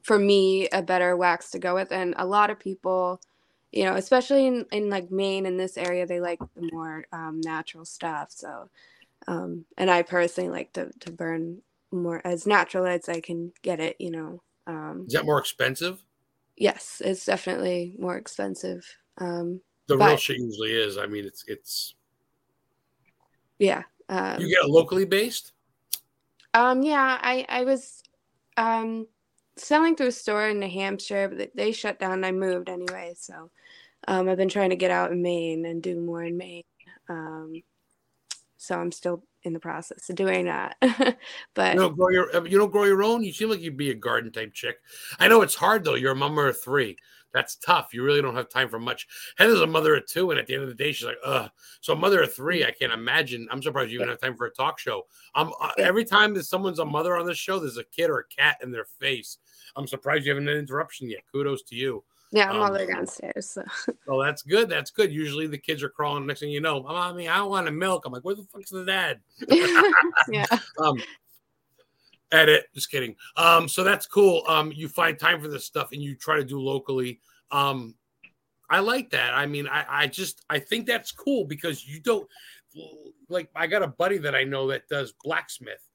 for 0.02 0.18
me 0.18 0.68
a 0.68 0.82
better 0.82 1.16
wax 1.16 1.50
to 1.50 1.58
go 1.58 1.74
with 1.74 1.90
and 1.92 2.14
a 2.16 2.26
lot 2.26 2.50
of 2.50 2.58
people 2.58 3.20
you 3.72 3.84
know 3.84 3.94
especially 3.96 4.46
in, 4.46 4.64
in 4.70 4.88
like 4.88 5.10
maine 5.10 5.44
in 5.44 5.56
this 5.56 5.76
area 5.76 6.06
they 6.06 6.20
like 6.20 6.38
the 6.54 6.68
more 6.72 7.04
um, 7.12 7.40
natural 7.44 7.84
stuff 7.84 8.30
so 8.30 8.68
um, 9.28 9.64
and 9.76 9.90
i 9.90 10.02
personally 10.02 10.50
like 10.50 10.72
to, 10.72 10.90
to 11.00 11.10
burn 11.12 11.60
more 11.90 12.20
as 12.24 12.46
natural 12.46 12.86
as 12.86 13.08
i 13.08 13.20
can 13.20 13.52
get 13.62 13.80
it 13.80 13.96
you 13.98 14.10
know 14.10 14.42
um, 14.66 15.04
Is 15.06 15.14
that 15.14 15.24
more 15.24 15.38
expensive? 15.40 16.02
yes 16.56 17.02
it's 17.04 17.24
definitely 17.26 17.94
more 17.98 18.16
expensive 18.16 18.86
um, 19.18 19.60
The 19.88 19.98
real 19.98 20.16
shit 20.16 20.38
usually 20.38 20.72
is. 20.72 20.96
I 20.98 21.06
mean, 21.06 21.24
it's 21.24 21.44
it's 21.48 21.94
yeah 23.58 23.82
um, 24.08 24.40
you 24.40 24.48
get 24.48 24.64
it 24.64 24.70
locally 24.70 25.04
based. 25.04 25.52
Um, 26.54 26.82
yeah, 26.82 27.18
I 27.20 27.44
I 27.48 27.64
was 27.64 28.02
um 28.56 29.06
selling 29.56 29.96
through 29.96 30.08
a 30.08 30.12
store 30.12 30.48
in 30.48 30.60
New 30.60 30.68
Hampshire, 30.70 31.28
but 31.28 31.38
they- 31.38 31.50
they 31.54 31.72
shut 31.72 31.98
down. 31.98 32.12
and 32.14 32.26
I 32.26 32.32
moved 32.32 32.68
anyway, 32.68 33.14
so 33.16 33.50
um, 34.08 34.28
I've 34.28 34.38
been 34.38 34.48
trying 34.48 34.70
to 34.70 34.76
get 34.76 34.90
out 34.90 35.12
in 35.12 35.22
Maine 35.22 35.64
and 35.66 35.82
do 35.82 36.00
more 36.00 36.22
in 36.24 36.36
Maine. 36.36 36.64
Um, 37.08 37.62
so 38.62 38.78
I'm 38.78 38.92
still 38.92 39.24
in 39.42 39.54
the 39.54 39.58
process 39.58 40.08
of 40.08 40.14
doing 40.14 40.44
that. 40.44 40.76
but 41.54 41.74
You 41.74 41.80
don't 41.80 41.96
grow 41.96 42.10
your 42.10 42.46
you 42.46 42.58
don't 42.58 42.70
grow 42.70 42.84
your 42.84 43.02
own. 43.02 43.24
You 43.24 43.32
seem 43.32 43.50
like 43.50 43.60
you'd 43.60 43.76
be 43.76 43.90
a 43.90 43.94
garden 43.94 44.30
type 44.30 44.54
chick. 44.54 44.76
I 45.18 45.26
know 45.26 45.42
it's 45.42 45.56
hard 45.56 45.82
though. 45.82 45.96
You're 45.96 46.12
a 46.12 46.16
mama 46.16 46.42
of 46.42 46.60
three. 46.60 46.96
That's 47.34 47.56
tough. 47.56 47.92
You 47.92 48.04
really 48.04 48.22
don't 48.22 48.36
have 48.36 48.48
time 48.50 48.68
for 48.68 48.78
much. 48.78 49.08
Heather's 49.36 49.62
a 49.62 49.66
mother 49.66 49.96
of 49.96 50.06
two, 50.06 50.30
and 50.30 50.38
at 50.38 50.46
the 50.46 50.54
end 50.54 50.62
of 50.62 50.68
the 50.68 50.76
day, 50.76 50.92
she's 50.92 51.06
like, 51.06 51.16
"Ugh." 51.24 51.50
So 51.80 51.94
a 51.94 51.96
mother 51.96 52.22
of 52.22 52.32
three, 52.32 52.64
I 52.64 52.70
can't 52.70 52.92
imagine. 52.92 53.48
I'm 53.50 53.62
surprised 53.62 53.90
you 53.90 53.98
even 53.98 54.10
have 54.10 54.20
time 54.20 54.36
for 54.36 54.46
a 54.46 54.50
talk 54.52 54.78
show. 54.78 55.06
I'm 55.34 55.50
uh, 55.60 55.72
every 55.78 56.04
time 56.04 56.34
that 56.34 56.44
someone's 56.44 56.78
a 56.78 56.84
mother 56.84 57.16
on 57.16 57.26
this 57.26 57.38
show, 57.38 57.58
there's 57.58 57.78
a 57.78 57.84
kid 57.84 58.10
or 58.10 58.18
a 58.20 58.26
cat 58.26 58.58
in 58.62 58.70
their 58.70 58.84
face. 58.84 59.38
I'm 59.74 59.88
surprised 59.88 60.24
you 60.24 60.30
haven't 60.30 60.46
had 60.46 60.56
an 60.56 60.62
interruption 60.62 61.10
yet. 61.10 61.22
Kudos 61.32 61.62
to 61.64 61.74
you. 61.74 62.04
Yeah, 62.32 62.50
I'm 62.50 62.56
all 62.56 62.64
um, 62.64 62.72
the 62.72 62.78
way 62.80 62.86
downstairs. 62.86 63.50
So. 63.50 63.62
That's 64.22 64.42
good. 64.42 64.70
That's 64.70 64.90
good. 64.90 65.12
Usually 65.12 65.46
the 65.46 65.58
kids 65.58 65.82
are 65.82 65.90
crawling. 65.90 66.26
Next 66.26 66.40
thing 66.40 66.50
you 66.50 66.62
know, 66.62 66.82
mommy, 66.82 67.28
I 67.28 67.36
don't 67.36 67.50
want 67.50 67.68
a 67.68 67.70
milk. 67.70 68.04
I'm 68.06 68.12
like, 68.12 68.24
where 68.24 68.34
the 68.34 68.44
fuck's 68.44 68.70
the 68.70 68.84
dad? 68.84 69.20
yeah. 70.28 70.46
um 70.78 70.96
edit 72.32 72.64
just 72.74 72.90
kidding 72.90 73.14
um 73.36 73.68
so 73.68 73.84
that's 73.84 74.06
cool 74.06 74.42
um 74.48 74.72
you 74.74 74.88
find 74.88 75.18
time 75.18 75.38
for 75.38 75.48
this 75.48 75.66
stuff 75.66 75.90
and 75.92 76.00
you 76.00 76.16
try 76.16 76.34
to 76.36 76.44
do 76.44 76.58
locally 76.58 77.20
um 77.50 77.94
i 78.70 78.78
like 78.78 79.10
that 79.10 79.34
i 79.34 79.44
mean 79.44 79.68
i 79.68 79.84
i 79.86 80.06
just 80.06 80.42
i 80.48 80.58
think 80.58 80.86
that's 80.86 81.12
cool 81.12 81.44
because 81.44 81.86
you 81.86 82.00
don't 82.00 82.26
like 83.28 83.50
i 83.54 83.66
got 83.66 83.82
a 83.82 83.86
buddy 83.86 84.16
that 84.16 84.34
i 84.34 84.44
know 84.44 84.66
that 84.66 84.88
does 84.88 85.12
blacksmith 85.22 85.86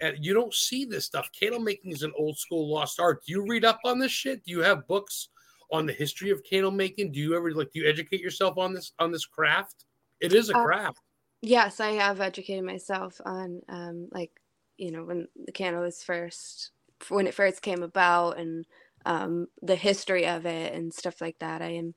and 0.00 0.16
you 0.18 0.34
don't 0.34 0.52
see 0.52 0.84
this 0.84 1.04
stuff 1.04 1.30
candle 1.30 1.60
making 1.60 1.92
is 1.92 2.02
an 2.02 2.12
old 2.18 2.36
school 2.36 2.68
lost 2.68 2.98
art 2.98 3.24
do 3.24 3.30
you 3.30 3.46
read 3.46 3.64
up 3.64 3.78
on 3.84 4.00
this 4.00 4.10
shit 4.10 4.44
do 4.44 4.50
you 4.50 4.62
have 4.62 4.88
books 4.88 5.28
on 5.72 5.86
the 5.86 5.92
history 5.92 6.30
of 6.30 6.42
candle 6.44 6.70
making 6.70 7.12
do 7.12 7.20
you 7.20 7.36
ever 7.36 7.52
like 7.52 7.70
do 7.72 7.80
you 7.80 7.88
educate 7.88 8.20
yourself 8.20 8.58
on 8.58 8.74
this 8.74 8.92
on 8.98 9.12
this 9.12 9.26
craft 9.26 9.84
it 10.20 10.32
is 10.32 10.50
a 10.50 10.54
Uh, 10.54 10.66
craft 10.66 11.00
Yes, 11.42 11.80
I 11.80 11.92
have 11.92 12.20
educated 12.20 12.64
myself 12.64 13.20
on 13.24 13.62
um, 13.68 14.08
like 14.12 14.32
you 14.78 14.90
know 14.92 15.04
when 15.04 15.28
the 15.36 15.52
candle 15.52 15.82
was 15.82 16.02
first 16.02 16.72
when 17.08 17.26
it 17.26 17.34
first 17.34 17.62
came 17.62 17.82
about 17.82 18.38
and 18.38 18.66
um, 19.06 19.48
the 19.62 19.76
history 19.76 20.26
of 20.26 20.46
it 20.46 20.74
and 20.74 20.94
stuff 20.94 21.20
like 21.20 21.38
that. 21.40 21.62
I 21.62 21.70
am 21.72 21.94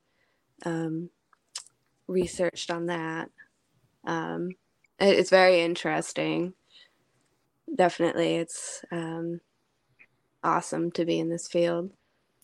um, 0.66 1.10
researched 2.08 2.70
on 2.70 2.86
that. 2.86 3.30
Um, 4.06 4.50
it- 5.00 5.18
it's 5.18 5.30
very 5.30 5.60
interesting. 5.62 6.54
Definitely, 7.74 8.36
it's 8.36 8.84
um, 8.90 9.40
awesome 10.42 10.90
to 10.92 11.04
be 11.04 11.18
in 11.18 11.28
this 11.28 11.48
field. 11.48 11.92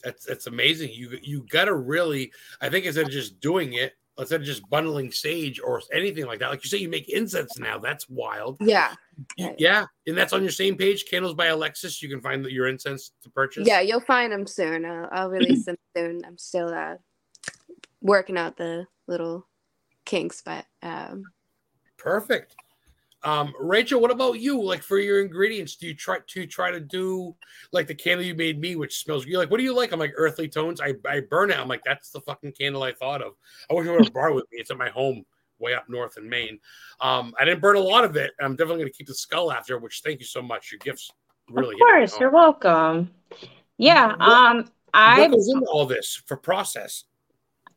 That's 0.05 0.25
that's 0.25 0.47
amazing. 0.47 0.91
You 0.93 1.19
you 1.23 1.47
gotta 1.49 1.75
really, 1.75 2.33
I 2.61 2.69
think 2.69 2.87
instead 2.87 3.07
of 3.07 3.11
just 3.11 3.41
doing 3.41 3.73
it, 3.75 3.95
instead 4.19 4.41
of 4.41 4.47
just 4.47 4.69
bundling 4.69 5.11
sage 5.11 5.61
or 5.61 5.81
anything 5.93 6.27
like 6.27 6.39
that, 6.41 6.51
like 6.51 6.63
you 6.63 6.71
say, 6.71 6.79
you 6.79 6.89
make 6.89 7.09
incense 7.09 7.59
now. 7.59 7.79
That's 7.79 8.09
wild. 8.09 8.59
Yeah, 8.61 8.95
Yeah, 9.37 9.87
and 10.07 10.17
that's 10.17 10.33
on 10.33 10.43
your 10.43 10.53
same 10.53 10.77
page, 10.77 11.07
Candles 11.11 11.35
by 11.35 11.47
Alexis. 11.47 12.03
You 12.03 12.09
can 12.09 12.21
find 12.21 12.45
your 12.47 12.69
incense 12.69 13.13
to 13.23 13.31
purchase. 13.31 13.67
yeah, 13.67 13.81
you'll 13.81 14.01
find 14.01 14.33
them 14.33 14.47
soon. 14.47 14.85
I'll, 14.85 15.09
I'll 15.11 15.31
release 15.31 15.65
them 15.67 15.77
soon. 15.97 16.23
I'm 16.25 16.39
still 16.39 16.69
uh, 16.69 16.97
working 18.01 18.37
out 18.37 18.57
the 18.57 18.87
little 19.07 19.47
kinks, 20.05 20.43
but 20.45 20.67
um, 20.83 21.25
perfect. 21.97 22.55
Um, 23.25 23.55
Rachel, 23.59 24.01
what 24.01 24.11
about 24.11 24.39
you? 24.39 24.63
Like 24.63 24.83
for 24.83 24.99
your 24.99 25.23
ingredients, 25.23 25.77
do 25.77 25.87
you 25.87 25.95
try 25.95 26.19
to 26.27 26.47
try 26.47 26.71
to 26.71 26.79
do 26.79 27.35
like 27.73 27.87
the 27.87 27.95
candle 27.95 28.25
you 28.25 28.35
made 28.35 28.61
me, 28.61 28.77
which 28.77 29.03
smells 29.03 29.25
you 29.25 29.39
like? 29.39 29.51
What 29.51 29.57
do 29.57 29.65
you 29.65 29.75
like? 29.75 29.93
I'm 29.93 29.99
like 29.99 30.13
earthly 30.17 30.49
tones. 30.49 30.81
I, 30.81 30.95
I 31.09 31.21
burn 31.21 31.51
it. 31.51 31.59
I'm 31.59 31.69
like 31.69 31.83
that's 31.85 32.11
the 32.11 32.21
fucking 32.21 32.53
candle 32.53 32.83
I 32.83 32.93
thought 32.93 33.23
of. 33.23 33.33
I 33.71 33.75
wish 33.75 33.89
I 33.89 33.93
would 33.93 34.05
have 34.05 34.13
brought 34.13 34.31
it 34.31 34.35
with 34.35 34.45
me. 34.53 34.59
It's 34.59 34.71
at 34.71 34.77
my 34.77 34.91
home 34.91 35.25
way 35.59 35.75
up 35.75 35.89
north 35.89 36.19
in 36.19 36.29
Maine. 36.29 36.59
Um, 37.01 37.35
I 37.41 37.47
didn't 37.47 37.63
burn 37.63 37.77
a 37.77 37.81
lot 37.81 38.05
of 38.05 38.17
it. 38.17 38.33
I'm 38.41 38.57
definitely 38.57 38.83
going 38.83 38.93
to 38.93 38.99
keep 38.99 39.07
the 39.07 39.15
skull 39.15 39.51
after. 39.51 39.79
Which 39.79 40.03
thank 40.05 40.21
you 40.21 40.27
so 40.27 40.43
much. 40.43 40.71
Your 40.71 40.81
gifts 40.81 41.11
really. 41.49 41.75
Of 41.75 41.81
course, 41.81 42.21
you're 42.21 42.31
welcome. 42.31 43.11
Yeah. 43.79 44.15
Um. 44.21 44.71
I. 44.93 45.21
What 45.21 45.33
goes 45.33 45.49
into 45.49 45.67
all 45.67 45.87
this 45.87 46.23
for 46.27 46.37
process? 46.37 47.05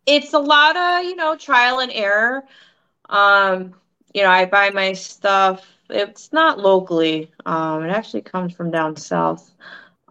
It's 0.06 0.34
a 0.34 0.40
lot 0.40 0.76
of 0.76 1.06
you 1.06 1.16
know 1.16 1.38
trial 1.38 1.80
and 1.80 1.92
error. 1.94 2.44
Um 3.10 3.76
you 4.14 4.24
know, 4.24 4.30
I 4.30 4.46
buy 4.46 4.70
my 4.70 4.94
stuff. 4.94 5.66
It's 5.90 6.34
not 6.34 6.60
locally. 6.60 7.32
Um, 7.46 7.84
it 7.84 7.90
actually 7.90 8.22
comes 8.22 8.54
from 8.54 8.72
down 8.72 8.96
south. 8.96 9.54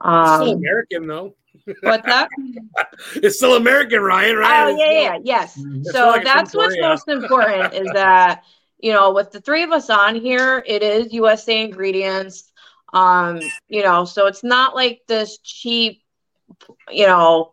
Um, 0.01 0.43
still 0.43 0.53
American 0.53 1.07
though. 1.07 1.35
What's 1.83 2.07
that? 2.07 2.29
it's 3.17 3.37
still 3.37 3.57
American, 3.57 4.01
Ryan. 4.01 4.37
Right? 4.37 4.65
Oh 4.65 4.77
yeah, 4.77 5.01
yeah, 5.01 5.19
yes. 5.23 5.59
It's 5.59 5.93
so 5.93 6.09
like 6.09 6.25
that's 6.25 6.55
what's 6.55 6.77
most 6.81 7.09
important 7.09 7.75
is 7.75 7.89
that 7.93 8.45
you 8.79 8.93
know, 8.93 9.13
with 9.13 9.31
the 9.31 9.41
three 9.41 9.63
of 9.63 9.73
us 9.73 9.91
on 9.91 10.15
here, 10.15 10.63
it 10.67 10.83
is 10.83 11.13
USA 11.13 11.63
ingredients. 11.63 12.53
Um, 12.93 13.41
you 13.69 13.83
know, 13.83 14.05
so 14.05 14.27
it's 14.27 14.45
not 14.45 14.75
like 14.75 15.03
this 15.09 15.39
cheap, 15.39 16.03
you 16.91 17.07
know, 17.07 17.53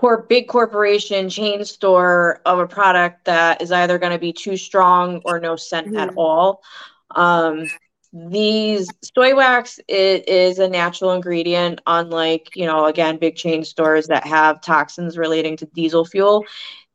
core 0.00 0.22
big 0.22 0.48
corporation 0.48 1.28
chain 1.28 1.62
store 1.62 2.40
of 2.46 2.58
a 2.58 2.66
product 2.66 3.26
that 3.26 3.60
is 3.60 3.70
either 3.70 3.98
going 3.98 4.12
to 4.12 4.18
be 4.18 4.32
too 4.32 4.56
strong 4.56 5.20
or 5.26 5.38
no 5.38 5.56
scent 5.56 5.88
mm-hmm. 5.88 5.98
at 5.98 6.14
all. 6.16 6.62
Um, 7.10 7.66
these 8.12 8.90
soy 9.14 9.36
wax 9.36 9.78
it 9.86 10.26
is 10.28 10.58
a 10.58 10.66
natural 10.66 11.12
ingredient 11.12 11.80
unlike 11.86 12.56
you 12.56 12.66
know 12.66 12.86
again 12.86 13.18
big 13.18 13.36
chain 13.36 13.62
stores 13.62 14.08
that 14.08 14.26
have 14.26 14.60
toxins 14.60 15.16
relating 15.16 15.56
to 15.56 15.64
diesel 15.66 16.04
fuel 16.04 16.44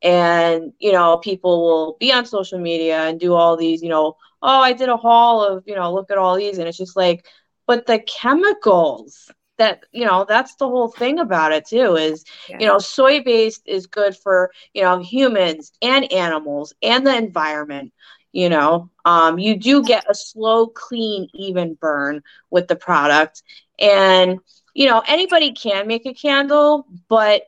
and 0.02 0.74
you 0.78 0.92
know 0.92 1.16
people 1.16 1.62
will 1.62 1.96
be 1.98 2.12
on 2.12 2.26
social 2.26 2.58
media 2.58 3.04
and 3.04 3.18
do 3.18 3.32
all 3.32 3.56
these 3.56 3.82
you 3.82 3.88
know 3.88 4.14
oh 4.42 4.60
i 4.60 4.74
did 4.74 4.90
a 4.90 4.96
haul 4.98 5.42
of 5.42 5.64
you 5.66 5.74
know 5.74 5.90
look 5.90 6.10
at 6.10 6.18
all 6.18 6.36
these 6.36 6.58
and 6.58 6.68
it's 6.68 6.76
just 6.76 6.96
like 6.96 7.24
but 7.66 7.86
the 7.86 7.98
chemicals 8.00 9.30
that 9.58 9.84
you 9.92 10.04
know 10.04 10.24
that's 10.28 10.54
the 10.56 10.68
whole 10.68 10.88
thing 10.88 11.18
about 11.18 11.52
it 11.52 11.66
too 11.66 11.96
is 11.96 12.24
yeah. 12.48 12.56
you 12.60 12.66
know 12.66 12.78
soy 12.78 13.22
based 13.22 13.62
is 13.66 13.86
good 13.86 14.16
for 14.16 14.50
you 14.74 14.82
know 14.82 14.98
humans 14.98 15.72
and 15.82 16.10
animals 16.12 16.74
and 16.82 17.06
the 17.06 17.16
environment 17.16 17.92
you 18.32 18.50
know? 18.50 18.90
Um, 19.06 19.38
you 19.38 19.56
do 19.56 19.82
get 19.82 20.04
a 20.10 20.14
slow 20.14 20.66
clean 20.66 21.30
even 21.32 21.72
burn 21.72 22.22
with 22.50 22.68
the 22.68 22.76
product. 22.76 23.42
And 23.78 24.40
you 24.74 24.86
know 24.86 25.02
anybody 25.08 25.52
can 25.52 25.86
make 25.88 26.04
a 26.04 26.12
candle 26.12 26.86
but 27.08 27.42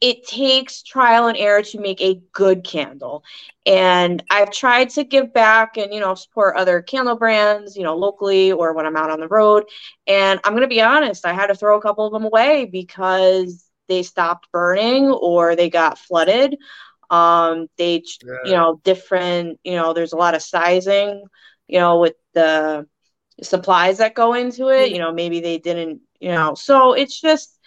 it 0.00 0.26
takes 0.26 0.82
trial 0.82 1.28
and 1.28 1.38
error 1.38 1.62
to 1.62 1.80
make 1.80 2.00
a 2.00 2.20
good 2.32 2.62
candle. 2.64 3.24
And 3.64 4.22
I've 4.30 4.50
tried 4.50 4.90
to 4.90 5.04
give 5.04 5.32
back 5.32 5.76
and, 5.76 5.94
you 5.94 6.00
know, 6.00 6.14
support 6.14 6.56
other 6.56 6.82
candle 6.82 7.16
brands, 7.16 7.76
you 7.76 7.84
know, 7.84 7.96
locally 7.96 8.52
or 8.52 8.74
when 8.74 8.86
I'm 8.86 8.96
out 8.96 9.10
on 9.10 9.20
the 9.20 9.28
road. 9.28 9.64
And 10.06 10.40
I'm 10.44 10.52
going 10.52 10.62
to 10.62 10.68
be 10.68 10.82
honest, 10.82 11.24
I 11.24 11.32
had 11.32 11.46
to 11.46 11.54
throw 11.54 11.78
a 11.78 11.80
couple 11.80 12.06
of 12.06 12.12
them 12.12 12.24
away 12.24 12.66
because 12.66 13.64
they 13.88 14.02
stopped 14.02 14.50
burning 14.52 15.06
or 15.06 15.56
they 15.56 15.70
got 15.70 15.98
flooded. 15.98 16.56
Um, 17.08 17.68
they, 17.78 18.02
yeah. 18.24 18.34
you 18.44 18.52
know, 18.52 18.80
different, 18.84 19.60
you 19.64 19.76
know, 19.76 19.92
there's 19.92 20.12
a 20.12 20.18
lot 20.18 20.34
of 20.34 20.42
sizing, 20.42 21.24
you 21.66 21.78
know, 21.78 22.00
with 22.00 22.14
the 22.34 22.86
supplies 23.42 23.98
that 23.98 24.14
go 24.14 24.34
into 24.34 24.68
it. 24.68 24.90
You 24.90 24.98
know, 24.98 25.12
maybe 25.12 25.40
they 25.40 25.58
didn't, 25.58 26.00
you 26.20 26.32
know, 26.32 26.54
so 26.54 26.92
it's 26.92 27.18
just, 27.18 27.58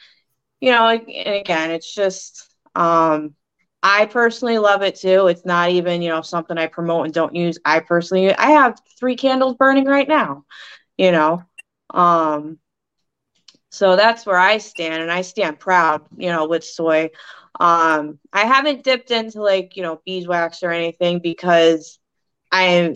you 0.59 0.71
know, 0.71 0.87
and 0.87 1.35
again, 1.35 1.71
it's 1.71 1.93
just 1.93 2.47
um 2.75 3.35
I 3.83 4.05
personally 4.07 4.57
love 4.57 4.81
it 4.81 4.95
too. 4.95 5.27
It's 5.27 5.45
not 5.45 5.69
even, 5.69 6.01
you 6.01 6.09
know, 6.09 6.21
something 6.21 6.57
I 6.57 6.67
promote 6.67 7.05
and 7.05 7.13
don't 7.13 7.35
use. 7.35 7.59
I 7.63 7.79
personally 7.79 8.33
I 8.33 8.51
have 8.51 8.79
3 8.99 9.15
candles 9.15 9.55
burning 9.55 9.85
right 9.85 10.07
now, 10.07 10.45
you 10.97 11.11
know. 11.11 11.43
Um 11.93 12.59
so 13.69 13.95
that's 13.95 14.25
where 14.25 14.37
I 14.37 14.57
stand 14.57 15.03
and 15.03 15.11
I 15.11 15.21
stand 15.21 15.59
proud, 15.59 16.03
you 16.17 16.29
know, 16.29 16.47
with 16.47 16.63
soy. 16.63 17.09
Um 17.59 18.19
I 18.33 18.45
haven't 18.45 18.83
dipped 18.83 19.11
into 19.11 19.41
like, 19.41 19.75
you 19.77 19.83
know, 19.83 20.01
beeswax 20.05 20.63
or 20.63 20.71
anything 20.71 21.19
because 21.19 21.99
I'm 22.51 22.93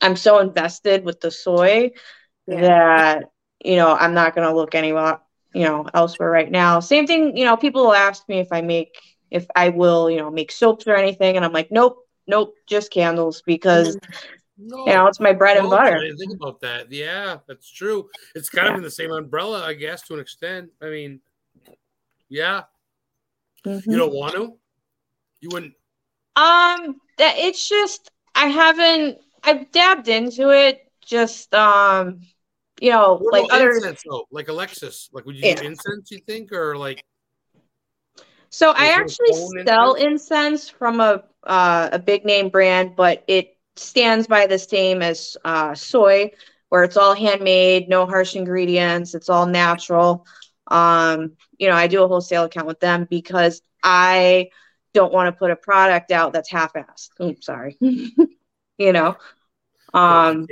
I'm 0.00 0.16
so 0.16 0.38
invested 0.38 1.04
with 1.04 1.20
the 1.20 1.30
soy 1.30 1.90
yeah. 2.46 2.60
that 2.60 3.24
you 3.64 3.76
know, 3.76 3.94
I'm 3.94 4.14
not 4.14 4.34
going 4.34 4.48
to 4.48 4.54
look 4.54 4.74
anywhere 4.74 5.20
you 5.52 5.64
know, 5.64 5.86
elsewhere 5.94 6.30
right 6.30 6.50
now. 6.50 6.80
Same 6.80 7.06
thing, 7.06 7.36
you 7.36 7.44
know, 7.44 7.56
people 7.56 7.84
will 7.84 7.94
ask 7.94 8.28
me 8.28 8.38
if 8.38 8.48
I 8.52 8.60
make, 8.60 8.96
if 9.30 9.46
I 9.56 9.70
will, 9.70 10.10
you 10.10 10.18
know, 10.18 10.30
make 10.30 10.52
soaps 10.52 10.86
or 10.86 10.94
anything. 10.94 11.36
And 11.36 11.44
I'm 11.44 11.52
like, 11.52 11.70
nope, 11.70 12.06
nope, 12.26 12.54
just 12.66 12.92
candles 12.92 13.42
because, 13.44 13.98
no, 14.58 14.86
you 14.86 14.92
know, 14.92 15.06
it's 15.06 15.20
my 15.20 15.32
bread 15.32 15.56
and 15.56 15.68
butter. 15.70 15.96
I 15.96 16.00
didn't 16.00 16.18
think 16.18 16.34
about 16.34 16.60
that. 16.60 16.92
Yeah, 16.92 17.38
that's 17.48 17.70
true. 17.70 18.08
It's 18.34 18.48
kind 18.48 18.66
yeah. 18.66 18.72
of 18.72 18.78
in 18.78 18.84
the 18.84 18.90
same 18.90 19.10
umbrella, 19.10 19.64
I 19.64 19.74
guess, 19.74 20.02
to 20.02 20.14
an 20.14 20.20
extent. 20.20 20.70
I 20.80 20.86
mean, 20.86 21.20
yeah. 22.28 22.62
Mm-hmm. 23.66 23.90
You 23.90 23.98
don't 23.98 24.14
want 24.14 24.34
to? 24.34 24.56
You 25.40 25.48
wouldn't? 25.50 25.74
Um, 26.36 27.00
that 27.18 27.34
it's 27.36 27.68
just, 27.68 28.10
I 28.34 28.46
haven't, 28.46 29.18
I've 29.42 29.70
dabbed 29.72 30.08
into 30.08 30.50
it 30.50 30.90
just, 31.04 31.52
um, 31.54 32.20
you 32.80 32.90
know, 32.90 33.18
what 33.18 33.42
like 33.42 33.52
other 33.52 33.70
incense, 33.72 34.02
though? 34.08 34.26
like 34.30 34.48
Alexis. 34.48 35.10
Like, 35.12 35.26
would 35.26 35.36
you 35.36 35.42
yeah. 35.44 35.60
incense? 35.62 36.10
You 36.10 36.18
think, 36.18 36.52
or 36.52 36.76
like? 36.76 37.04
So 38.48 38.70
I 38.70 38.88
actually 38.88 39.32
sell 39.64 39.94
incense? 39.94 40.30
incense 40.30 40.68
from 40.70 41.00
a 41.00 41.24
uh, 41.44 41.90
a 41.92 41.98
big 41.98 42.24
name 42.24 42.48
brand, 42.48 42.96
but 42.96 43.22
it 43.28 43.56
stands 43.76 44.26
by 44.26 44.46
the 44.46 44.58
same 44.58 45.02
as 45.02 45.36
uh, 45.44 45.74
soy, 45.74 46.32
where 46.70 46.82
it's 46.82 46.96
all 46.96 47.14
handmade, 47.14 47.88
no 47.88 48.06
harsh 48.06 48.34
ingredients, 48.34 49.14
it's 49.14 49.28
all 49.28 49.46
natural. 49.46 50.26
Um, 50.66 51.32
you 51.58 51.68
know, 51.68 51.74
I 51.74 51.86
do 51.86 52.02
a 52.02 52.08
wholesale 52.08 52.44
account 52.44 52.66
with 52.66 52.80
them 52.80 53.06
because 53.10 53.60
I 53.82 54.50
don't 54.94 55.12
want 55.12 55.28
to 55.28 55.38
put 55.38 55.50
a 55.50 55.56
product 55.56 56.12
out 56.12 56.32
that's 56.32 56.50
half-assed. 56.50 57.10
Oops, 57.20 57.44
sorry. 57.44 57.76
you 58.78 58.92
know. 58.92 59.16
Um, 59.92 60.46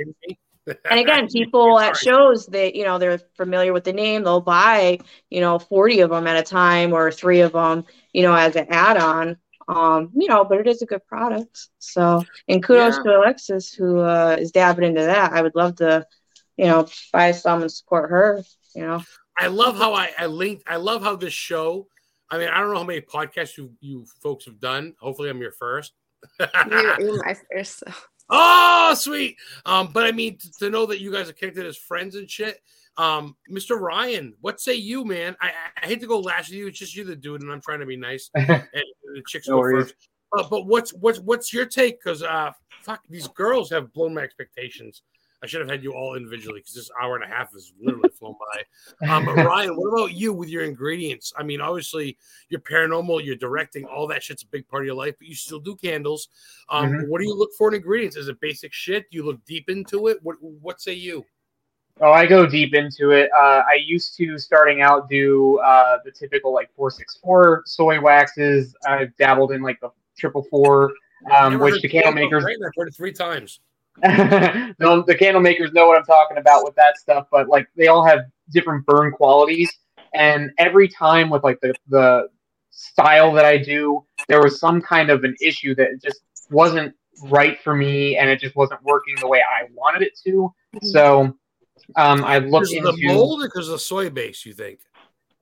and 0.89 0.99
again, 0.99 1.27
people 1.33 1.79
at 1.79 1.95
shows 1.97 2.45
that 2.47 2.75
you 2.75 2.83
know 2.83 2.97
they're 2.97 3.19
familiar 3.37 3.73
with 3.73 3.83
the 3.83 3.93
name, 3.93 4.23
they'll 4.23 4.41
buy 4.41 4.99
you 5.29 5.41
know 5.41 5.59
forty 5.59 5.99
of 6.01 6.09
them 6.09 6.27
at 6.27 6.37
a 6.37 6.43
time 6.43 6.93
or 6.93 7.11
three 7.11 7.41
of 7.41 7.53
them, 7.53 7.85
you 8.13 8.21
know, 8.21 8.33
as 8.33 8.55
an 8.55 8.67
add-on. 8.69 9.37
Um, 9.67 10.09
you 10.15 10.27
know, 10.27 10.43
but 10.45 10.59
it 10.59 10.67
is 10.67 10.81
a 10.81 10.87
good 10.87 11.05
product. 11.05 11.67
So, 11.77 12.23
and 12.47 12.63
kudos 12.63 12.97
yeah. 12.97 13.03
to 13.03 13.19
Alexis 13.19 13.71
who 13.71 13.99
uh, 13.99 14.35
is 14.39 14.51
dabbing 14.51 14.83
into 14.83 15.01
that. 15.01 15.31
I 15.31 15.43
would 15.43 15.53
love 15.53 15.75
to, 15.75 16.07
you 16.57 16.65
know, 16.65 16.87
buy 17.13 17.33
some 17.33 17.61
and 17.61 17.71
support 17.71 18.09
her. 18.09 18.43
You 18.73 18.81
know, 18.81 19.03
I 19.37 19.47
love 19.47 19.77
how 19.77 19.93
I, 19.93 20.09
I 20.17 20.25
linked. 20.25 20.63
I 20.67 20.77
love 20.77 21.03
how 21.03 21.15
this 21.15 21.33
show. 21.33 21.87
I 22.31 22.39
mean, 22.39 22.49
I 22.49 22.59
don't 22.59 22.71
know 22.73 22.79
how 22.79 22.83
many 22.83 23.01
podcasts 23.01 23.57
you 23.57 23.71
you 23.79 24.05
folks 24.21 24.45
have 24.45 24.59
done. 24.59 24.95
Hopefully, 24.99 25.29
I'm 25.29 25.39
your 25.39 25.51
first. 25.51 25.93
you're, 26.39 26.49
you're 26.99 27.25
my 27.25 27.35
first. 27.51 27.83
Oh, 28.29 28.93
sweet. 28.95 29.37
Um, 29.65 29.89
but 29.91 30.05
I 30.05 30.11
mean, 30.11 30.37
to, 30.37 30.51
to, 30.59 30.69
know 30.69 30.85
that 30.85 31.01
you 31.01 31.11
guys 31.11 31.29
are 31.29 31.33
connected 31.33 31.65
as 31.65 31.77
friends 31.77 32.15
and 32.15 32.29
shit. 32.29 32.61
Um, 32.97 33.35
Mr. 33.49 33.79
Ryan, 33.79 34.33
what 34.41 34.59
say 34.59 34.75
you, 34.75 35.05
man? 35.05 35.35
I, 35.41 35.51
I 35.81 35.87
hate 35.87 36.01
to 36.01 36.07
go 36.07 36.19
last 36.19 36.49
with 36.49 36.57
you. 36.57 36.67
It's 36.67 36.77
just 36.77 36.95
you 36.95 37.03
the 37.03 37.15
dude, 37.15 37.41
and 37.41 37.51
I'm 37.51 37.61
trying 37.61 37.79
to 37.79 37.85
be 37.85 37.97
nice. 37.97 38.29
and, 38.35 38.47
the 38.51 39.23
chicks 39.27 39.47
no 39.47 39.55
go 39.55 39.59
worries. 39.59 39.85
first. 39.85 40.09
Uh, 40.37 40.47
but 40.47 40.67
what's 40.67 40.93
what's 40.93 41.19
what's 41.19 41.51
your 41.51 41.65
take? 41.65 41.99
Because 42.03 42.21
uh, 42.21 42.51
fuck, 42.81 43.01
these 43.09 43.27
girls 43.29 43.69
have 43.71 43.91
blown 43.93 44.13
my 44.13 44.21
expectations. 44.21 45.01
I 45.41 45.47
should 45.47 45.61
have 45.61 45.69
had 45.69 45.83
you 45.83 45.93
all 45.93 46.15
individually 46.15 46.59
because 46.59 46.73
this 46.73 46.91
hour 47.01 47.15
and 47.15 47.23
a 47.23 47.27
half 47.27 47.53
has 47.53 47.71
literally 47.81 48.09
flown 48.09 48.35
by. 48.39 49.07
Um, 49.09 49.25
but 49.25 49.35
Ryan, 49.45 49.75
what 49.75 49.87
about 49.87 50.13
you 50.13 50.33
with 50.33 50.49
your 50.49 50.63
ingredients? 50.63 51.31
I 51.37 51.43
mean, 51.43 51.61
obviously 51.61 52.17
you're 52.49 52.59
paranormal, 52.59 53.23
you're 53.23 53.35
directing, 53.35 53.85
all 53.85 54.07
that 54.07 54.21
shit's 54.21 54.43
a 54.43 54.47
big 54.47 54.67
part 54.67 54.83
of 54.83 54.87
your 54.87 54.95
life, 54.95 55.15
but 55.17 55.27
you 55.27 55.35
still 55.35 55.59
do 55.59 55.75
candles. 55.75 56.27
Um, 56.69 56.89
mm-hmm. 56.89 57.09
What 57.09 57.19
do 57.19 57.25
you 57.25 57.35
look 57.35 57.51
for 57.57 57.69
in 57.69 57.75
ingredients? 57.75 58.17
Is 58.17 58.27
it 58.27 58.39
basic 58.41 58.73
shit? 58.73 59.09
Do 59.11 59.17
you 59.17 59.25
look 59.25 59.43
deep 59.45 59.69
into 59.69 60.07
it? 60.07 60.19
What 60.23 60.35
What 60.41 60.81
say 60.81 60.93
you? 60.93 61.25
Oh, 62.01 62.11
I 62.11 62.25
go 62.25 62.45
deep 62.45 62.73
into 62.73 63.11
it. 63.11 63.29
Uh, 63.35 63.61
I 63.69 63.77
used 63.83 64.15
to 64.17 64.37
starting 64.37 64.81
out 64.81 65.09
do 65.09 65.57
uh, 65.59 65.97
the 66.05 66.11
typical 66.11 66.53
like 66.53 66.69
four 66.73 66.89
six 66.89 67.17
four 67.17 67.63
soy 67.65 67.99
waxes. 67.99 68.73
I've 68.87 69.15
dabbled 69.17 69.51
in 69.51 69.61
like 69.61 69.81
the 69.81 69.89
triple 70.17 70.43
four, 70.43 70.93
um, 71.35 71.59
which 71.59 71.81
the 71.81 71.89
candle 71.89 72.13
makers. 72.13 72.45
I've 72.45 72.73
heard 72.77 72.87
it 72.87 72.95
three 72.95 73.11
times. 73.11 73.59
no, 74.79 75.01
the 75.01 75.15
candle 75.17 75.41
makers 75.41 75.71
know 75.73 75.87
what 75.87 75.97
I'm 75.97 76.05
talking 76.05 76.37
about 76.37 76.63
with 76.63 76.75
that 76.75 76.97
stuff, 76.97 77.27
but 77.31 77.47
like 77.49 77.67
they 77.75 77.87
all 77.87 78.05
have 78.05 78.21
different 78.51 78.85
burn 78.85 79.11
qualities, 79.11 79.71
and 80.13 80.51
every 80.57 80.87
time 80.87 81.29
with 81.29 81.43
like 81.43 81.59
the 81.61 81.73
the 81.89 82.29
style 82.71 83.33
that 83.33 83.45
I 83.45 83.57
do, 83.57 84.05
there 84.27 84.41
was 84.41 84.59
some 84.59 84.81
kind 84.81 85.09
of 85.09 85.23
an 85.23 85.35
issue 85.41 85.75
that 85.75 86.01
just 86.01 86.21
wasn't 86.49 86.95
right 87.23 87.59
for 87.61 87.75
me, 87.75 88.17
and 88.17 88.29
it 88.29 88.39
just 88.39 88.55
wasn't 88.55 88.81
working 88.83 89.15
the 89.19 89.27
way 89.27 89.39
I 89.41 89.67
wanted 89.73 90.01
it 90.03 90.17
to. 90.25 90.53
Mhm. 90.75 90.85
So 90.85 91.21
um, 91.95 92.23
I 92.23 92.37
looked 92.39 92.69
Because 92.69 92.73
into 92.73 92.91
the 92.91 93.07
mold 93.07 93.41
because 93.41 93.67
of 93.67 93.73
the 93.73 93.79
soy 93.79 94.09
base, 94.09 94.45
you 94.45 94.53
think? 94.53 94.79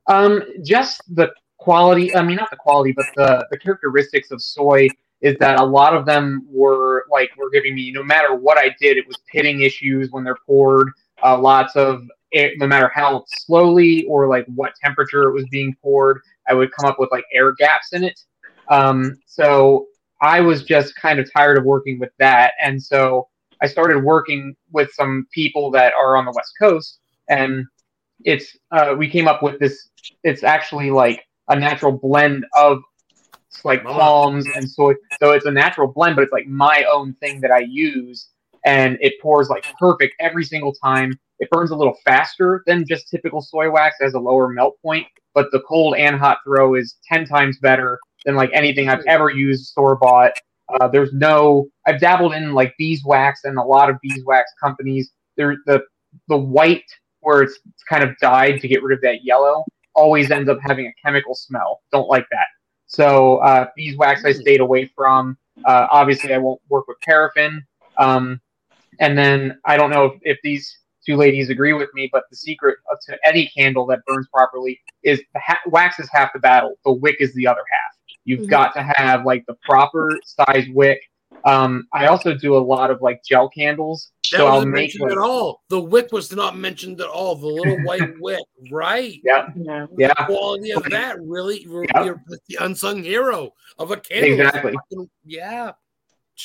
um, 0.08 0.42
just 0.64 1.02
the 1.16 1.32
quality. 1.58 2.16
I 2.16 2.24
mean, 2.24 2.38
not 2.38 2.50
the 2.50 2.56
quality, 2.58 2.94
but 2.94 3.06
the 3.16 3.46
the 3.52 3.58
characteristics 3.58 4.32
of 4.32 4.42
soy 4.42 4.90
is 5.22 5.36
that 5.40 5.60
a 5.60 5.64
lot 5.64 5.96
of 5.96 6.06
them 6.06 6.46
were 6.50 7.06
like 7.10 7.30
were 7.38 7.50
giving 7.50 7.76
me 7.76 7.92
no 7.92 8.04
matter 8.04 8.36
what 8.36 8.58
I 8.58 8.76
did, 8.80 8.98
it 8.98 9.08
was 9.08 9.18
pitting 9.32 9.62
issues 9.62 10.12
when 10.12 10.24
they're 10.24 10.38
poured. 10.46 10.90
Uh, 11.24 11.40
lots 11.40 11.76
of 11.76 12.04
no 12.34 12.68
matter 12.68 12.92
how 12.94 13.24
slowly 13.28 14.06
or 14.06 14.28
like 14.28 14.46
what 14.54 14.74
temperature 14.84 15.24
it 15.24 15.34
was 15.34 15.46
being 15.50 15.76
poured, 15.82 16.22
I 16.48 16.54
would 16.54 16.72
come 16.72 16.90
up 16.90 17.00
with 17.00 17.12
like 17.12 17.24
air 17.34 17.54
gaps 17.54 17.94
in 17.94 18.04
it. 18.04 18.20
Um, 18.70 19.18
so 19.26 19.88
I 20.22 20.42
was 20.42 20.64
just 20.64 20.96
kind 20.96 21.20
of 21.20 21.32
tired 21.32 21.58
of 21.58 21.64
working 21.64 22.00
with 22.00 22.12
that, 22.20 22.54
and 22.62 22.82
so 22.82 23.28
I 23.62 23.68
started 23.68 24.04
working 24.04 24.56
with 24.72 24.92
some 24.94 25.28
people 25.32 25.72
that 25.72 25.94
are 25.94 26.16
on 26.18 26.26
the 26.26 26.34
West 26.36 26.54
Coast, 26.60 27.00
and 27.30 27.66
it's 28.24 28.58
uh, 28.72 28.94
we 28.98 29.10
came 29.10 29.28
up 29.28 29.42
with 29.42 29.60
this. 29.60 29.90
It's 30.24 30.44
actually 30.44 30.92
like 30.92 31.24
a 31.48 31.58
natural 31.58 31.92
blend 31.92 32.46
of 32.56 32.82
like 33.66 33.84
palms 33.84 34.46
and 34.56 34.70
soy. 34.70 34.94
So 35.20 35.32
it's 35.32 35.46
a 35.46 35.52
natural 35.52 35.88
blend, 35.88 36.16
but 36.16 36.24
it's 36.24 36.32
like 36.32 36.48
my 36.48 36.86
own 36.90 37.14
thing 37.16 37.42
that 37.42 37.52
I 37.52 37.60
use, 37.60 38.30
and 38.66 38.98
it 39.02 39.14
pours 39.22 39.50
like 39.50 39.66
perfect 39.80 40.16
every 40.20 40.44
single 40.44 40.74
time. 40.74 41.14
It 41.40 41.50
burns 41.52 41.72
a 41.72 41.76
little 41.76 41.96
faster 42.04 42.64
than 42.66 42.86
just 42.88 43.10
typical 43.10 43.42
soy 43.42 43.70
wax, 43.70 43.98
it 44.00 44.06
has 44.06 44.14
a 44.14 44.20
lower 44.20 44.48
melt 44.48 44.76
point, 44.82 45.06
but 45.34 45.48
the 45.52 45.62
cold 45.62 45.96
and 45.96 46.18
hot 46.18 46.40
throw 46.46 46.76
is 46.76 46.96
ten 47.08 47.26
times 47.26 47.60
better 47.60 48.00
than 48.26 48.36
like 48.36 48.50
anything 48.54 48.90
I've 48.90 49.06
ever 49.08 49.30
used 49.30 49.68
store 49.68 49.96
bought. 49.96 50.32
Uh, 50.80 50.88
there's 50.88 51.14
no. 51.14 51.68
I've 51.86 52.00
dabbled 52.00 52.34
in 52.34 52.54
like 52.54 52.74
beeswax 52.78 53.42
and 53.44 53.58
a 53.58 53.64
lot 53.64 53.90
of 53.90 53.98
beeswax 54.02 54.52
companies. 54.62 55.12
There, 55.38 55.58
the 55.66 55.84
the 56.28 56.38
white 56.38 56.84
where 57.22 57.42
it's 57.42 57.60
kind 57.90 58.04
of 58.04 58.18
dyed 58.20 58.60
to 58.62 58.68
get 58.68 58.84
rid 58.84 58.98
of 58.98 59.02
that 59.02 59.24
yellow 59.24 59.64
always 59.96 60.30
ends 60.32 60.50
up 60.50 60.60
having 60.62 60.86
a 60.88 60.94
chemical 61.04 61.36
smell. 61.36 61.82
Don't 61.92 62.08
like 62.08 62.26
that. 62.32 62.48
So 62.88 63.38
uh, 63.38 63.68
beeswax 63.76 64.26
I 64.26 64.32
stayed 64.32 64.62
away 64.62 64.86
from. 64.96 65.38
Uh, 65.66 65.88
obviously, 65.92 66.34
I 66.34 66.38
won't 66.38 66.62
work 66.70 66.88
with 66.88 66.98
paraffin. 67.02 67.64
Um, 67.98 68.42
and 69.00 69.18
then 69.18 69.60
I 69.66 69.78
don't 69.78 69.90
know 69.90 70.06
if, 70.06 70.14
if 70.24 70.38
these 70.44 70.78
two 71.06 71.16
ladies 71.16 71.50
agree 71.50 71.74
with 71.74 71.94
me, 71.94 72.10
but 72.12 72.24
the 72.30 72.36
secret 72.36 72.78
of, 72.92 72.98
to 73.08 73.18
any 73.26 73.48
candle 73.56 73.86
that 73.88 74.00
burns 74.06 74.28
properly 74.34 74.80
is 75.04 75.22
the 75.34 75.40
ha- 75.40 75.60
wax 75.68 76.00
is 76.00 76.10
half 76.12 76.32
the 76.34 76.40
battle. 76.40 76.76
The 76.86 76.94
wick 76.94 77.18
is 77.20 77.34
the 77.34 77.48
other 77.48 77.64
half. 77.70 78.16
You've 78.26 78.42
Mhm. 78.42 78.50
got 78.50 78.74
to 78.74 78.84
have 78.96 79.26
like 79.26 79.46
the 79.46 79.56
proper 79.66 80.22
size 80.24 80.66
wick. 80.74 81.02
Um, 81.48 81.88
I 81.94 82.08
also 82.08 82.34
do 82.34 82.56
a 82.56 82.60
lot 82.60 82.92
of 82.92 83.02
like 83.02 83.22
gel 83.28 83.50
candles. 83.50 84.12
That 84.32 84.40
so 84.40 84.48
I'll 84.48 84.66
make 84.66 84.74
mentioned 84.74 85.04
like, 85.04 85.12
at 85.14 85.18
all. 85.18 85.62
The 85.70 85.80
wick 85.80 86.12
was 86.12 86.32
not 86.36 86.58
mentioned 86.58 87.00
at 87.00 87.08
all. 87.08 87.36
The 87.36 87.48
little 87.48 87.78
white 87.86 88.20
wick, 88.20 88.44
right? 88.72 89.20
yeah, 89.24 89.48
Yeah. 89.56 89.86
yeah. 89.98 90.14
quality 90.26 90.72
of 90.72 90.84
that 90.90 91.18
really 91.22 91.62
you're, 91.64 91.86
Yep. 91.96 92.06
you're 92.06 92.22
the 92.50 92.58
unsung 92.60 93.04
hero 93.04 93.52
of 93.80 93.92
a 93.92 93.98
candle. 93.98 94.32
Exactly. 94.32 94.74
Fucking- 94.74 95.10
Yeah. 95.24 95.72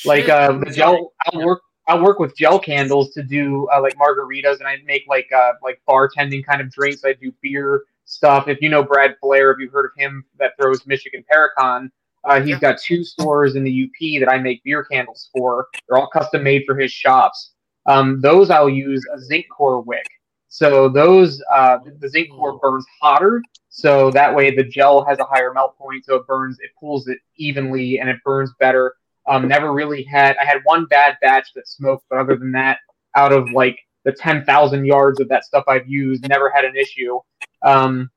like 0.05 0.21
Shit. 0.25 0.29
uh 0.29 0.51
the 0.63 0.71
gel 0.71 1.11
I'll 1.25 1.45
work 1.45 1.61
I'll 1.87 2.01
work 2.01 2.19
with 2.19 2.37
gel 2.37 2.57
candles 2.59 3.11
to 3.11 3.21
do 3.23 3.67
uh, 3.75 3.81
like 3.81 3.95
margaritas 3.95 4.59
and 4.59 4.67
I 4.67 4.77
make 4.85 5.03
like 5.09 5.27
uh 5.35 5.51
like 5.61 5.81
bartending 5.89 6.45
kind 6.45 6.61
of 6.61 6.71
drinks. 6.71 7.03
I 7.03 7.11
do 7.13 7.33
beer 7.41 7.83
stuff. 8.05 8.47
If 8.47 8.61
you 8.61 8.69
know 8.69 8.83
Brad 8.83 9.15
Blair, 9.21 9.51
if 9.51 9.57
you've 9.59 9.73
heard 9.73 9.85
of 9.87 9.91
him 9.97 10.23
that 10.39 10.53
throws 10.59 10.85
Michigan 10.87 11.25
Paracon, 11.29 11.89
uh, 12.25 12.39
he's 12.39 12.51
Yeah. 12.51 12.59
got 12.59 12.77
two 12.79 13.03
stores 13.03 13.55
in 13.55 13.63
the 13.63 13.83
UP 13.83 14.19
that 14.19 14.29
I 14.29 14.37
make 14.37 14.63
beer 14.63 14.83
candles 14.85 15.29
for. 15.33 15.67
They're 15.87 15.97
all 15.97 16.07
custom 16.07 16.43
made 16.43 16.63
for 16.65 16.77
his 16.77 16.91
shops. 16.91 17.53
Um, 17.85 18.21
those 18.21 18.49
I'll 18.49 18.69
use 18.69 19.05
a 19.13 19.19
zinc 19.19 19.45
core 19.49 19.81
wick. 19.81 20.07
So 20.47 20.87
those 20.87 21.41
uh, 21.51 21.79
the 21.99 22.07
zinc 22.07 22.29
core 22.29 22.59
burns 22.59 22.85
hotter, 23.01 23.41
so 23.69 24.11
that 24.11 24.33
way 24.35 24.55
the 24.55 24.63
gel 24.63 25.03
has 25.03 25.17
a 25.19 25.25
higher 25.25 25.51
melt 25.51 25.75
point, 25.77 26.05
so 26.05 26.15
it 26.15 26.27
burns, 26.27 26.59
it 26.59 26.69
pulls 26.79 27.07
it 27.07 27.17
evenly, 27.37 27.99
and 27.99 28.07
it 28.07 28.17
burns 28.23 28.51
better. 28.59 28.93
Um, 29.27 29.47
never 29.47 29.73
really 29.73 30.03
had. 30.03 30.37
I 30.37 30.45
had 30.45 30.59
one 30.63 30.85
bad 30.85 31.17
batch 31.21 31.53
that 31.55 31.67
smoked, 31.67 32.05
but 32.09 32.19
other 32.19 32.35
than 32.35 32.51
that, 32.51 32.77
out 33.15 33.31
of 33.31 33.49
like 33.51 33.79
the 34.05 34.11
ten 34.11 34.45
thousand 34.45 34.85
yards 34.85 35.19
of 35.19 35.27
that 35.29 35.43
stuff 35.43 35.63
I've 35.67 35.87
used, 35.87 36.27
never 36.29 36.51
had 36.51 36.65
an 36.65 36.75
issue. 36.75 37.19
Um, 37.63 38.11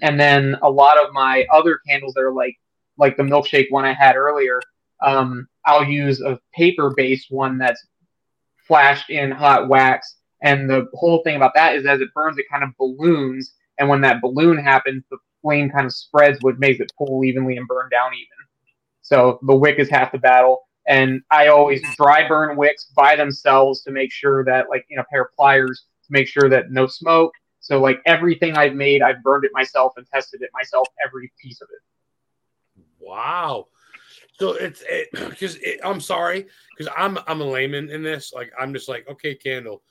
and 0.00 0.18
then 0.18 0.56
a 0.62 0.70
lot 0.70 0.98
of 0.98 1.12
my 1.12 1.44
other 1.52 1.78
candles 1.86 2.14
that 2.14 2.22
are 2.22 2.32
like 2.32 2.56
like 2.98 3.16
the 3.16 3.22
milkshake 3.22 3.70
one 3.70 3.84
I 3.84 3.92
had 3.92 4.16
earlier. 4.16 4.60
Um, 5.02 5.48
I'll 5.66 5.84
use 5.84 6.20
a 6.20 6.38
paper 6.54 6.92
based 6.96 7.30
one 7.30 7.58
that's 7.58 7.86
flashed 8.66 9.10
in 9.10 9.30
hot 9.30 9.68
wax. 9.68 10.16
And 10.42 10.68
the 10.68 10.88
whole 10.94 11.22
thing 11.22 11.36
about 11.36 11.54
that 11.54 11.74
is 11.74 11.86
as 11.86 12.00
it 12.00 12.12
burns, 12.14 12.38
it 12.38 12.46
kind 12.50 12.64
of 12.64 12.70
balloons. 12.78 13.54
And 13.78 13.88
when 13.88 14.00
that 14.02 14.20
balloon 14.20 14.58
happens, 14.58 15.04
the 15.10 15.18
flame 15.42 15.70
kind 15.70 15.86
of 15.86 15.92
spreads, 15.92 16.38
which 16.42 16.56
makes 16.58 16.80
it 16.80 16.92
pull 16.96 17.24
evenly 17.24 17.56
and 17.56 17.66
burn 17.66 17.88
down 17.90 18.12
even. 18.14 18.28
So 19.02 19.38
the 19.46 19.56
wick 19.56 19.78
is 19.78 19.90
half 19.90 20.12
the 20.12 20.18
battle. 20.18 20.62
And 20.86 21.22
I 21.30 21.48
always 21.48 21.82
dry 21.96 22.28
burn 22.28 22.56
wicks 22.56 22.90
by 22.94 23.16
themselves 23.16 23.82
to 23.82 23.90
make 23.90 24.12
sure 24.12 24.44
that, 24.44 24.68
like, 24.68 24.84
in 24.90 24.98
a 24.98 25.04
pair 25.04 25.22
of 25.22 25.32
pliers, 25.34 25.86
to 26.06 26.12
make 26.12 26.28
sure 26.28 26.48
that 26.50 26.70
no 26.70 26.86
smoke. 26.86 27.32
So, 27.60 27.80
like, 27.80 28.00
everything 28.04 28.56
I've 28.56 28.74
made, 28.74 29.00
I've 29.00 29.22
burned 29.22 29.44
it 29.44 29.50
myself 29.54 29.94
and 29.96 30.06
tested 30.12 30.42
it 30.42 30.50
myself, 30.52 30.86
every 31.06 31.32
piece 31.42 31.62
of 31.62 31.68
it. 31.74 31.80
Wow. 33.04 33.68
So 34.38 34.52
it's 34.52 34.82
it 34.88 35.08
because 35.30 35.56
it, 35.56 35.80
I'm 35.84 36.00
sorry 36.00 36.46
because 36.76 36.92
I'm 36.96 37.18
I'm 37.26 37.40
a 37.40 37.44
layman 37.44 37.90
in 37.90 38.02
this. 38.02 38.32
Like 38.32 38.52
I'm 38.58 38.72
just 38.72 38.88
like 38.88 39.08
okay, 39.08 39.34
candle, 39.34 39.82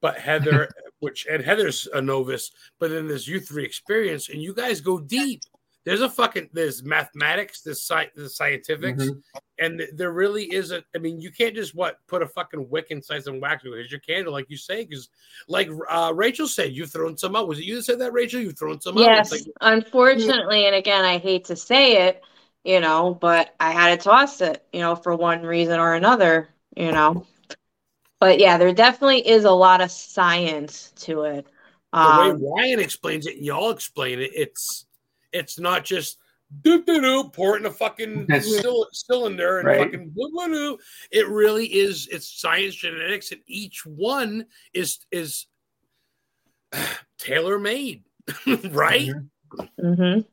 but 0.00 0.18
Heather, 0.18 0.68
which 1.00 1.26
and 1.30 1.44
Heather's 1.44 1.88
a 1.92 2.00
novice, 2.00 2.50
but 2.78 2.90
then 2.90 3.08
there's 3.08 3.28
you 3.28 3.40
three 3.40 3.64
experience, 3.64 4.28
and 4.28 4.42
you 4.42 4.54
guys 4.54 4.80
go 4.80 4.98
deep. 4.98 5.42
There's 5.84 6.00
a 6.00 6.08
fucking 6.08 6.50
there's 6.52 6.84
mathematics, 6.84 7.62
there's 7.62 7.82
sci 7.82 8.08
the 8.14 8.30
scientifics, 8.30 9.02
Mhm. 9.02 9.20
and 9.58 9.82
there 9.92 10.12
really 10.12 10.44
is 10.44 10.70
a. 10.70 10.84
I 10.94 10.98
mean, 10.98 11.20
you 11.20 11.32
can't 11.32 11.56
just 11.56 11.74
what 11.74 11.96
put 12.06 12.22
a 12.22 12.28
fucking 12.28 12.70
wick 12.70 12.86
inside 12.90 13.24
some 13.24 13.40
wax. 13.40 13.64
Here's 13.64 13.90
your 13.90 13.98
candle, 13.98 14.32
like 14.32 14.48
you 14.48 14.56
say, 14.56 14.84
because 14.84 15.08
like 15.48 15.68
uh, 15.90 16.12
Rachel 16.14 16.46
said, 16.46 16.72
you've 16.72 16.92
thrown 16.92 17.18
some 17.18 17.34
out. 17.34 17.48
Was 17.48 17.58
it 17.58 17.64
you 17.64 17.74
that 17.74 17.82
said 17.82 17.98
that, 17.98 18.12
Rachel? 18.12 18.40
You've 18.40 18.56
thrown 18.56 18.80
some 18.80 18.96
out. 18.96 19.00
Yes, 19.00 19.32
like, 19.32 19.42
unfortunately, 19.60 20.66
and 20.66 20.76
again, 20.76 21.04
I 21.04 21.18
hate 21.18 21.46
to 21.46 21.56
say 21.56 22.06
it, 22.06 22.22
you 22.64 22.80
know, 22.80 23.16
but 23.20 23.54
I 23.60 23.72
had 23.72 23.98
to 23.98 24.04
toss 24.04 24.40
it, 24.40 24.64
you 24.72 24.80
know, 24.80 24.94
for 24.94 25.14
one 25.16 25.42
reason 25.42 25.80
or 25.80 25.94
another, 25.94 26.48
you 26.76 26.92
know. 26.92 27.26
But 28.20 28.38
yeah, 28.38 28.56
there 28.56 28.72
definitely 28.72 29.26
is 29.26 29.44
a 29.44 29.50
lot 29.50 29.80
of 29.80 29.90
science 29.90 30.92
to 31.00 31.22
it. 31.22 31.46
the 31.92 31.98
Um, 31.98 32.40
way 32.40 32.50
Ryan 32.56 32.78
explains 32.80 33.26
it 33.26 33.36
and 33.36 33.44
y'all 33.44 33.70
explain 33.70 34.20
it, 34.20 34.30
it's 34.34 34.86
it's 35.32 35.58
not 35.58 35.84
just 35.84 36.18
doo 36.62 36.84
doo 36.84 37.00
doo 37.00 37.30
pour 37.30 37.56
it 37.56 37.60
in 37.60 37.66
a 37.66 37.70
fucking 37.70 38.26
Yes. 38.28 38.62
cylinder 38.92 39.58
and 39.58 39.66
Right. 39.68 39.78
fucking 39.78 40.10
blah, 40.10 40.28
blah, 40.30 40.46
doo. 40.46 40.78
It 41.10 41.26
really 41.28 41.66
is. 41.66 42.06
It's 42.08 42.40
science, 42.40 42.76
genetics, 42.76 43.32
and 43.32 43.40
each 43.46 43.84
one 43.84 44.46
is 44.72 44.98
is 45.10 45.46
tailor 47.18 47.58
made, 47.58 48.04
right? 48.70 49.08
Mhm. 49.10 49.28
mhm. 49.80 50.26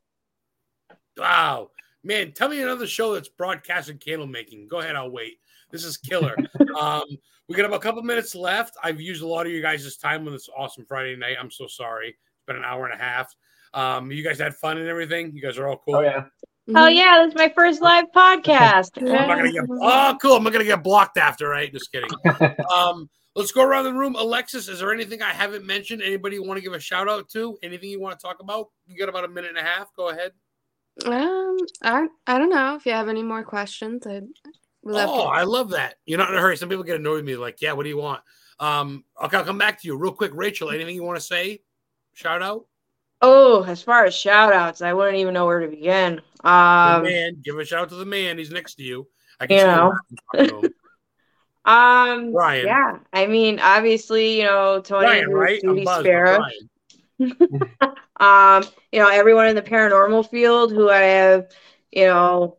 Wow, 1.18 1.72
man! 2.04 2.32
Tell 2.32 2.50
me 2.50 2.62
another 2.62 2.88
show 2.88 3.14
that's 3.14 3.30
broadcasting 3.30 3.98
candle 3.98 4.28
making. 4.28 4.68
Go 4.68 4.80
ahead, 4.80 4.96
I'll 4.96 5.12
wait. 5.12 5.40
This 5.72 5.84
is 5.84 5.98
killer. 5.98 6.36
um, 6.80 7.04
we 7.48 7.56
got 7.56 7.66
about 7.66 7.78
a 7.78 7.84
couple 7.84 8.02
minutes 8.04 8.36
left. 8.36 8.76
I've 8.84 9.02
used 9.02 9.24
a 9.24 9.28
lot 9.28 9.46
of 9.46 9.52
you 9.52 9.62
guys' 9.62 9.98
time 9.98 10.26
on 10.28 10.34
this 10.34 10.50
awesome 10.56 10.86
Friday 10.86 11.16
night. 11.16 11.38
I'm 11.40 11.52
so 11.52 11.68
sorry. 11.68 12.10
It's 12.10 12.46
been 12.46 12.56
an 12.56 12.64
hour 12.64 12.86
and 12.86 12.94
a 13.00 13.04
half. 13.04 13.34
Um, 13.74 14.12
you 14.12 14.24
guys 14.24 14.40
had 14.40 14.56
fun 14.56 14.78
and 14.78 14.88
everything. 14.88 15.32
You 15.34 15.42
guys 15.42 15.58
are 15.58 15.68
all 15.68 15.78
cool. 15.78 15.96
Oh, 15.96 16.02
yeah. 16.02 16.26
Oh 16.76 16.88
yeah, 16.88 17.24
this 17.24 17.30
is 17.30 17.36
my 17.36 17.50
first 17.50 17.82
live 17.82 18.06
podcast. 18.16 18.92
I'm 18.98 19.06
not 19.06 19.38
gonna 19.38 19.52
get. 19.52 19.64
Oh, 19.70 20.18
cool. 20.22 20.36
I'm 20.36 20.44
not 20.44 20.54
gonna 20.54 20.66
get 20.66 20.84
blocked 20.84 21.18
after, 21.18 21.50
right? 21.50 21.72
Just 21.72 21.92
kidding. 21.92 22.10
um, 22.76 23.10
let's 23.36 23.52
go 23.52 23.64
around 23.64 23.86
the 23.86 23.94
room. 23.94 24.16
Alexis, 24.16 24.68
is 24.68 24.80
there 24.80 24.94
anything 24.94 25.22
I 25.22 25.32
haven't 25.32 25.66
mentioned? 25.66 26.04
Anybody 26.04 26.36
you 26.36 26.44
want 26.44 26.58
to 26.58 26.62
give 26.62 26.74
a 26.74 26.80
shout 26.80 27.10
out 27.10 27.30
to? 27.30 27.58
Anything 27.64 27.90
you 27.90 28.00
want 28.00 28.20
to 28.20 28.22
talk 28.24 28.40
about? 28.40 28.68
You 28.86 29.00
got 29.00 29.10
about 29.10 29.26
a 29.26 29.30
minute 29.30 29.50
and 29.50 29.58
a 29.58 29.64
half. 29.64 29.88
Go 29.96 30.10
ahead. 30.10 30.32
Um, 31.06 31.58
I 31.84 32.08
I 32.28 32.38
don't 32.38 32.50
know 32.50 32.76
if 32.76 32.86
you 32.86 32.92
have 32.92 33.08
any 33.10 33.24
more 33.24 33.44
questions. 33.44 34.06
I'd 34.06 34.28
love 34.84 35.10
Oh, 35.12 35.24
to. 35.24 35.30
I 35.30 35.44
love 35.44 35.70
that. 35.72 35.96
You're 36.06 36.18
not 36.20 36.30
in 36.30 36.36
a 36.38 36.42
hurry. 36.42 36.58
Some 36.58 36.70
people 36.70 36.84
get 36.84 36.98
annoyed 37.00 37.16
with 37.18 37.26
me, 37.26 37.36
like, 37.38 37.62
yeah, 37.62 37.74
what 37.74 37.84
do 37.84 37.90
you 37.90 37.98
want? 37.98 38.22
Um, 38.60 39.06
okay, 39.24 39.38
I'll 39.38 39.46
come 39.46 39.58
back 39.58 39.82
to 39.82 39.88
you 39.88 39.96
real 39.96 40.12
quick. 40.12 40.32
Rachel, 40.34 40.70
anything 40.70 40.96
you 40.96 41.04
want 41.04 41.18
to 41.18 41.26
say? 41.26 41.62
Shout 42.14 42.42
out. 42.42 42.66
Oh, 43.22 43.64
as 43.64 43.82
far 43.82 44.06
as 44.06 44.14
shout 44.16 44.54
outs, 44.54 44.82
I 44.82 44.94
wouldn't 44.94 45.18
even 45.18 45.34
know 45.34 45.46
where 45.46 45.60
to 45.62 45.68
begin. 45.68 46.22
The 46.44 46.50
Um, 46.50 47.04
man, 47.04 47.42
give 47.44 47.58
a 47.58 47.66
shout 47.66 47.84
out 47.84 47.90
to 47.90 47.96
the 47.96 48.06
man. 48.06 48.38
He's 48.38 48.52
next 48.52 48.76
to 48.76 48.84
you. 48.84 49.08
I 49.40 49.48
can 49.48 49.56
You 49.56 49.62
see 49.64 49.68
him 49.68 49.76
know. 49.76 49.88
laughing 49.90 50.00
in 50.12 50.48
front 50.50 50.52
of 50.52 50.64
him. 50.66 50.74
um, 51.66 52.34
Ryan. 52.34 52.66
yeah, 52.66 53.00
I 53.14 53.28
mean, 53.28 53.60
obviously, 53.60 54.40
you 54.40 54.46
know, 54.46 54.82
Tony, 54.82 55.06
Ryan, 55.06 55.26
Bruce, 55.32 55.40
right? 55.40 55.62
Judy. 55.62 55.86
Sparrow. 55.86 56.44
Um, 58.20 58.64
you 58.92 59.00
know, 59.00 59.08
everyone 59.10 59.48
in 59.48 59.56
the 59.56 59.62
paranormal 59.62 60.30
field 60.30 60.72
who 60.72 60.90
I 60.90 61.02
have, 61.02 61.48
you 61.92 62.06
know, 62.06 62.58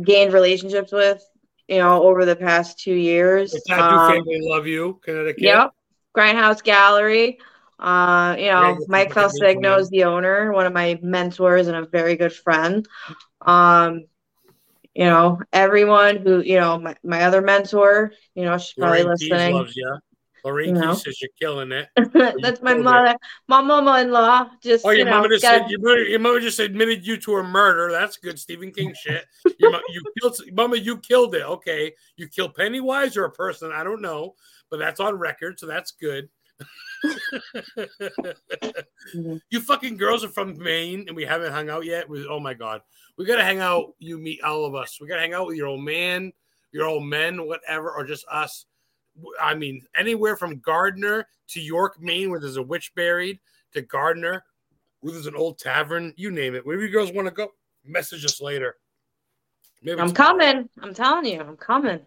gained 0.00 0.32
relationships 0.32 0.92
with, 0.92 1.22
you 1.68 1.78
know, 1.78 2.02
over 2.04 2.24
the 2.24 2.36
past 2.36 2.78
two 2.78 2.94
years. 2.94 3.52
The 3.52 3.62
tattoo 3.66 3.82
Um, 3.96 4.12
family 4.12 4.40
love 4.42 4.66
you, 4.66 5.00
Connecticut. 5.04 5.42
Yep. 5.42 5.72
Grindhouse 6.16 6.62
Gallery. 6.62 7.38
Uh, 7.78 8.36
you 8.38 8.46
know, 8.46 8.76
good 8.76 8.88
Mike 8.88 9.08
people 9.08 9.22
to 9.22 9.28
meet 9.32 9.52
from 9.52 9.62
Calcigno 9.62 9.70
them. 9.74 9.80
is 9.80 9.90
the 9.90 10.04
owner, 10.04 10.52
one 10.52 10.66
of 10.66 10.72
my 10.72 10.98
mentors 11.02 11.66
and 11.66 11.76
a 11.76 11.86
very 11.86 12.14
good 12.16 12.32
friend. 12.32 12.86
Um, 13.40 14.04
you 14.94 15.04
know, 15.06 15.40
everyone 15.52 16.18
who, 16.18 16.40
you 16.40 16.60
know, 16.60 16.78
my, 16.78 16.94
my 17.02 17.24
other 17.24 17.40
mentor, 17.40 18.12
you 18.34 18.44
know, 18.44 18.56
she's 18.58 18.74
probably 18.74 18.98
Keys 18.98 19.30
listening. 19.30 19.54
loves 19.54 19.74
you. 19.76 19.98
Lorraine 20.44 20.74
You 20.76 20.80
know. 20.82 20.94
Says 20.94 21.20
you're 21.20 21.30
killing 21.40 21.72
it. 21.72 21.88
That's 22.42 22.60
my 22.62 22.74
killed 22.74 22.86
it. 22.86 23.16
my 23.48 23.60
mama-in-law. 23.60 24.50
Just 24.62 24.84
Oh, 24.84 24.90
you 24.90 24.98
your 24.98 25.06
know, 25.06 25.12
mama 25.12 25.28
just 25.28 25.42
gotta- 25.42 25.60
said 25.60 25.70
your 25.70 25.80
mother, 25.80 26.02
your 26.04 26.18
mother 26.20 26.40
just 26.40 26.58
admitted 26.58 27.06
you 27.06 27.16
to 27.18 27.36
a 27.36 27.42
murder. 27.42 27.90
That's 27.92 28.16
good 28.16 28.38
Stephen 28.38 28.72
King 28.72 28.92
shit. 29.00 29.24
Your 29.58 29.72
you 29.90 30.02
killed 30.20 30.36
mama, 30.52 30.76
you 30.76 30.98
killed 30.98 31.34
it. 31.34 31.42
Okay, 31.42 31.92
you 32.16 32.28
killed 32.28 32.54
Pennywise 32.54 33.16
or 33.16 33.24
a 33.24 33.30
person? 33.30 33.70
I 33.72 33.84
don't 33.84 34.02
know, 34.02 34.34
but 34.70 34.78
that's 34.78 35.00
on 35.00 35.16
record, 35.18 35.58
so 35.58 35.66
that's 35.66 35.92
good. 35.92 36.28
Mhm. 39.14 39.40
you 39.50 39.60
fucking 39.60 39.96
girls 39.96 40.24
are 40.24 40.28
from 40.28 40.56
Maine 40.58 41.04
and 41.08 41.16
we 41.16 41.24
haven't 41.24 41.52
hung 41.52 41.68
out 41.70 41.84
yet. 41.84 42.08
We, 42.08 42.26
oh 42.26 42.40
my 42.40 42.54
god, 42.54 42.82
we 43.16 43.24
gotta 43.24 43.44
hang 43.44 43.60
out. 43.60 43.94
You 43.98 44.18
meet 44.18 44.42
all 44.42 44.64
of 44.64 44.74
us. 44.74 44.98
We 45.00 45.06
gotta 45.08 45.20
hang 45.20 45.34
out 45.34 45.46
with 45.46 45.56
your 45.56 45.66
old 45.68 45.82
man, 45.82 46.32
your 46.72 46.86
old 46.86 47.04
men, 47.04 47.46
whatever, 47.46 47.90
or 47.92 48.04
just 48.04 48.24
us. 48.30 48.66
I 49.40 49.54
mean, 49.54 49.82
anywhere 49.96 50.36
from 50.36 50.58
Gardiner 50.58 51.26
to 51.48 51.60
York, 51.60 52.00
Maine, 52.00 52.30
where 52.30 52.40
there's 52.40 52.56
a 52.56 52.62
witch 52.62 52.94
buried, 52.94 53.40
to 53.72 53.82
Gardiner, 53.82 54.44
where 55.00 55.12
there's 55.12 55.26
an 55.26 55.36
old 55.36 55.58
tavern. 55.58 56.12
You 56.16 56.30
name 56.30 56.54
it. 56.54 56.64
Wherever 56.64 56.84
you 56.84 56.90
girls 56.90 57.12
want 57.12 57.28
to 57.28 57.34
go, 57.34 57.48
message 57.84 58.24
us 58.24 58.40
later. 58.40 58.76
Maybe 59.82 60.00
I'm 60.00 60.12
coming. 60.12 60.68
I'm 60.80 60.94
telling 60.94 61.26
you, 61.26 61.40
I'm 61.40 61.56
coming. 61.56 62.00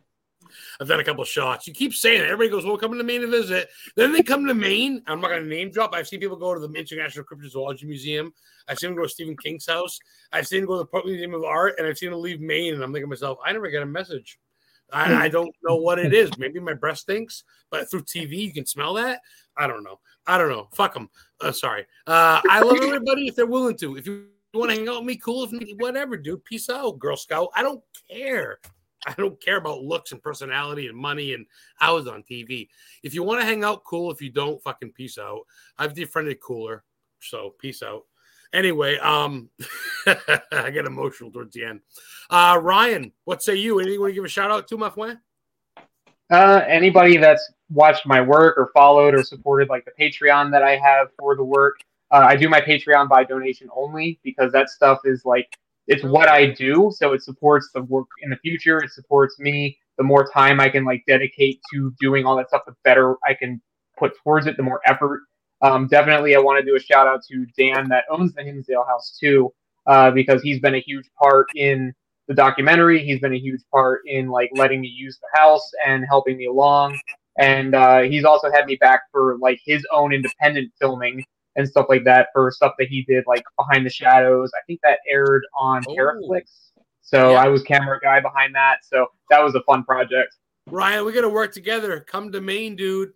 I've 0.80 0.88
done 0.88 0.99
a 0.99 1.03
couple 1.03 1.23
shots. 1.26 1.68
You 1.68 1.73
keep 1.73 1.94
saying 1.94 2.22
it. 2.22 2.26
Everybody 2.26 2.49
goes, 2.49 2.65
"Well, 2.65 2.77
coming 2.77 2.98
to 2.99 3.03
Maine 3.03 3.22
to 3.22 3.27
visit." 3.27 3.69
Then 3.95 4.14
they 4.14 4.22
come 4.22 4.45
to 4.45 4.53
Maine. 4.53 5.02
I'm 5.07 5.19
not 5.19 5.30
going 5.30 5.44
to 5.44 5.49
name 5.49 5.72
drop. 5.72 5.94
I've 5.94 6.07
seen 6.07 6.19
people 6.19 6.38
go 6.38 6.53
to 6.53 6.60
the 6.60 6.72
International 6.73 7.26
Cryptozoology 7.26 7.84
Museum. 7.84 8.34
I've 8.68 8.80
seen 8.80 8.91
them 8.91 8.98
go 8.98 9.03
to 9.03 9.10
Stephen 9.10 9.36
King's 9.38 9.65
house. 9.65 9.99
I've 10.32 10.48
seen 10.48 10.61
them 10.61 10.68
go 10.68 10.76
to 10.76 10.80
the 10.80 10.86
Portland 10.86 11.15
Museum 11.15 11.34
of 11.34 11.44
Art, 11.44 11.76
and 11.77 11.88
I've 11.88 11.98
seen 11.98 12.11
them 12.11 12.22
leave 12.22 12.41
Maine. 12.41 12.76
And 12.76 12.84
I'm 12.84 12.94
thinking 12.94 13.07
to 13.07 13.10
myself, 13.10 13.40
I 13.45 13.52
never 13.52 13.69
get 13.69 13.84
a 13.84 13.88
message. 13.88 14.40
I, 14.91 15.26
I 15.26 15.30
don't 15.30 15.53
know 15.64 15.76
what 15.76 15.99
it 15.99 16.14
is. 16.14 16.38
Maybe 16.38 16.60
my 16.60 16.74
breath 16.74 16.99
stinks, 16.99 17.44
but 17.70 17.90
through 17.90 18.03
TV 18.03 18.38
you 18.38 18.53
can 18.53 18.66
smell 18.66 18.94
that. 18.95 19.22
I 19.57 19.68
don't 19.68 19.84
know. 19.84 19.99
I 20.28 20.38
don't 20.38 20.49
know. 20.49 20.68
Fuck 20.74 20.94
them. 20.94 21.10
Uh, 21.41 21.52
sorry. 21.52 21.86
Uh, 22.07 22.41
I 22.49 22.62
love 22.62 22.78
everybody 22.82 23.28
if 23.28 23.36
they're 23.36 23.45
willing 23.45 23.78
to. 23.78 23.98
If 23.98 24.06
you 24.06 24.28
want 24.53 24.72
to 24.72 24.78
hang 24.78 24.88
out 24.88 24.98
with 24.98 25.06
me, 25.06 25.18
cool. 25.18 25.44
If 25.44 25.52
not, 25.52 25.64
whatever, 25.78 26.18
dude. 26.18 26.44
Peace 26.44 26.70
out, 26.70 26.99
Girl 26.99 27.18
Scout. 27.18 27.49
I 27.56 27.64
don't 27.64 27.82
care. 28.10 28.60
I 29.06 29.14
don't 29.14 29.40
care 29.41 29.57
about 29.57 29.84
looks 29.84 30.12
and 30.12 30.22
personality 30.22 30.88
and 30.88 30.98
money 30.98 31.34
and 31.34 31.45
I 31.80 31.91
was 31.91 32.07
on 32.07 32.24
TV. 32.24 32.70
If 33.03 33.14
you 33.14 33.24
want 33.24 33.40
to 33.40 33.45
hang 33.45 33.64
out, 33.64 33.84
cool. 33.84 34.12
If 34.12 34.22
you 34.22 34.32
don't, 34.32 34.62
fucking 34.64 34.94
peace 34.94 35.18
out. 35.18 35.41
I've 35.78 35.94
defriended 35.94 36.40
cooler, 36.40 36.84
so 37.22 37.53
peace 37.60 37.84
out. 37.84 38.03
Anyway, 38.56 38.98
um, 38.99 39.49
I 40.07 40.72
get 40.72 40.86
emotional 40.86 41.30
towards 41.30 41.53
the 41.53 41.65
end. 41.65 41.82
Uh, 42.30 42.57
Ryan, 42.61 43.11
what 43.26 43.44
say 43.44 43.56
you? 43.56 43.80
Anything 43.80 43.95
you 43.95 43.99
want 43.99 44.11
to 44.11 44.15
give 44.15 44.23
a 44.23 44.30
shout 44.30 44.49
out 44.49 44.65
to, 44.69 44.77
my 44.77 44.90
friend? 44.90 45.19
Uh, 46.32 46.61
anybody 46.65 47.18
that's 47.18 47.52
watched 47.69 48.06
my 48.06 48.22
work 48.22 48.57
or 48.57 48.72
followed 48.73 49.14
or 49.14 49.23
supported 49.23 49.68
like 49.68 49.84
the 49.84 49.91
Patreon 49.99 50.52
that 50.52 50.64
I 50.64 50.77
have 50.77 51.10
for 51.19 51.36
the 51.36 51.44
work, 51.44 51.76
uh, 52.11 52.26
I 52.27 52.38
do 52.38 52.48
my 52.48 52.61
Patreon 52.61 53.10
by 53.10 53.26
donation 53.26 53.68
only 53.76 54.22
because 54.23 54.53
that 54.53 54.69
stuff 54.69 54.99
is 55.03 55.26
like 55.26 55.57
it's 55.88 56.03
what 56.03 56.30
I 56.30 56.48
do, 56.48 56.91
so 56.95 57.11
it 57.11 57.23
supports 57.23 57.72
the 57.73 57.84
work 57.84 58.07
in 58.22 58.30
the 58.30 58.38
future. 58.38 58.80
It 58.80 58.91
supports 58.91 59.38
me. 59.38 59.77
The 59.98 60.03
more 60.03 60.30
time 60.32 60.61
I 60.61 60.69
can 60.69 60.86
like 60.86 61.03
dedicate 61.06 61.60
to 61.73 61.94
doing 61.99 62.26
all 62.26 62.38
that 62.38 62.48
stuff, 62.48 62.64
the 62.65 62.76
better 62.86 63.18
I 63.27 63.34
can 63.34 63.61
put 63.98 64.14
towards 64.23 64.48
it. 64.48 64.56
The 64.56 64.64
more 64.64 64.80
effort. 64.86 65.23
Um, 65.66 65.88
definitely, 65.88 66.36
I 66.36 66.40
want 66.40 66.60
to 66.64 66.66
do 66.70 66.76
a 66.76 66.80
shout 66.80 67.08
out 67.08 67.24
to 67.32 67.46
Dan 67.58 67.88
that 67.90 68.04
owns 68.10 68.34
the 68.34 68.44
Hinsdale 68.44 68.86
House 68.88 69.18
too, 69.20 69.52
uh, 69.88 70.12
because 70.12 70.42
he's 70.42 70.60
been 70.60 70.76
a 70.76 70.80
huge 70.80 71.10
part 71.22 71.48
in 71.56 71.94
the 72.28 72.34
documentary. 72.34 73.04
He's 73.04 73.20
been 73.20 73.34
a 73.34 73.40
huge 73.40 73.62
part 73.72 74.02
in 74.06 74.28
like 74.30 74.50
letting 74.54 74.82
me 74.82 74.88
use 74.88 75.18
the 75.20 75.40
house 75.40 75.70
and 75.86 76.06
helping 76.08 76.38
me 76.38 76.46
along. 76.48 76.98
And 77.38 77.76
uh, 77.76 78.02
he's 78.02 78.24
also 78.26 78.52
had 78.52 78.66
me 78.66 78.76
back 78.76 79.02
for 79.12 79.38
like 79.42 79.60
his 79.66 79.86
own 79.92 80.14
independent 80.14 80.72
filming 80.80 81.24
and 81.56 81.68
stuff 81.68 81.86
like 81.90 82.04
that 82.06 82.28
for 82.34 82.50
stuff 82.52 82.74
that 82.80 82.88
he 82.88 83.04
did 83.04 83.24
like 83.28 83.44
Behind 83.58 83.86
the 83.86 83.90
Shadows. 83.90 84.52
I 84.56 84.62
think 84.68 84.80
that 84.84 85.00
aired 85.10 85.44
on 85.60 85.84
Oh. 85.88 85.94
Terraflix. 85.96 86.44
So 87.02 87.32
Yeah. 87.32 87.44
I 87.44 87.48
was 87.50 87.62
camera 87.64 88.00
guy 88.02 88.20
behind 88.20 88.56
that. 88.56 88.78
So 88.84 89.08
that 89.30 89.44
was 89.44 89.54
a 89.56 89.62
fun 89.64 89.84
project. 89.84 90.36
Ryan, 90.68 91.06
we're 91.06 91.12
gonna 91.12 91.30
work 91.30 91.52
together. 91.54 92.00
Come 92.00 92.32
to 92.32 92.42
Maine, 92.42 92.76
dude. 92.76 93.14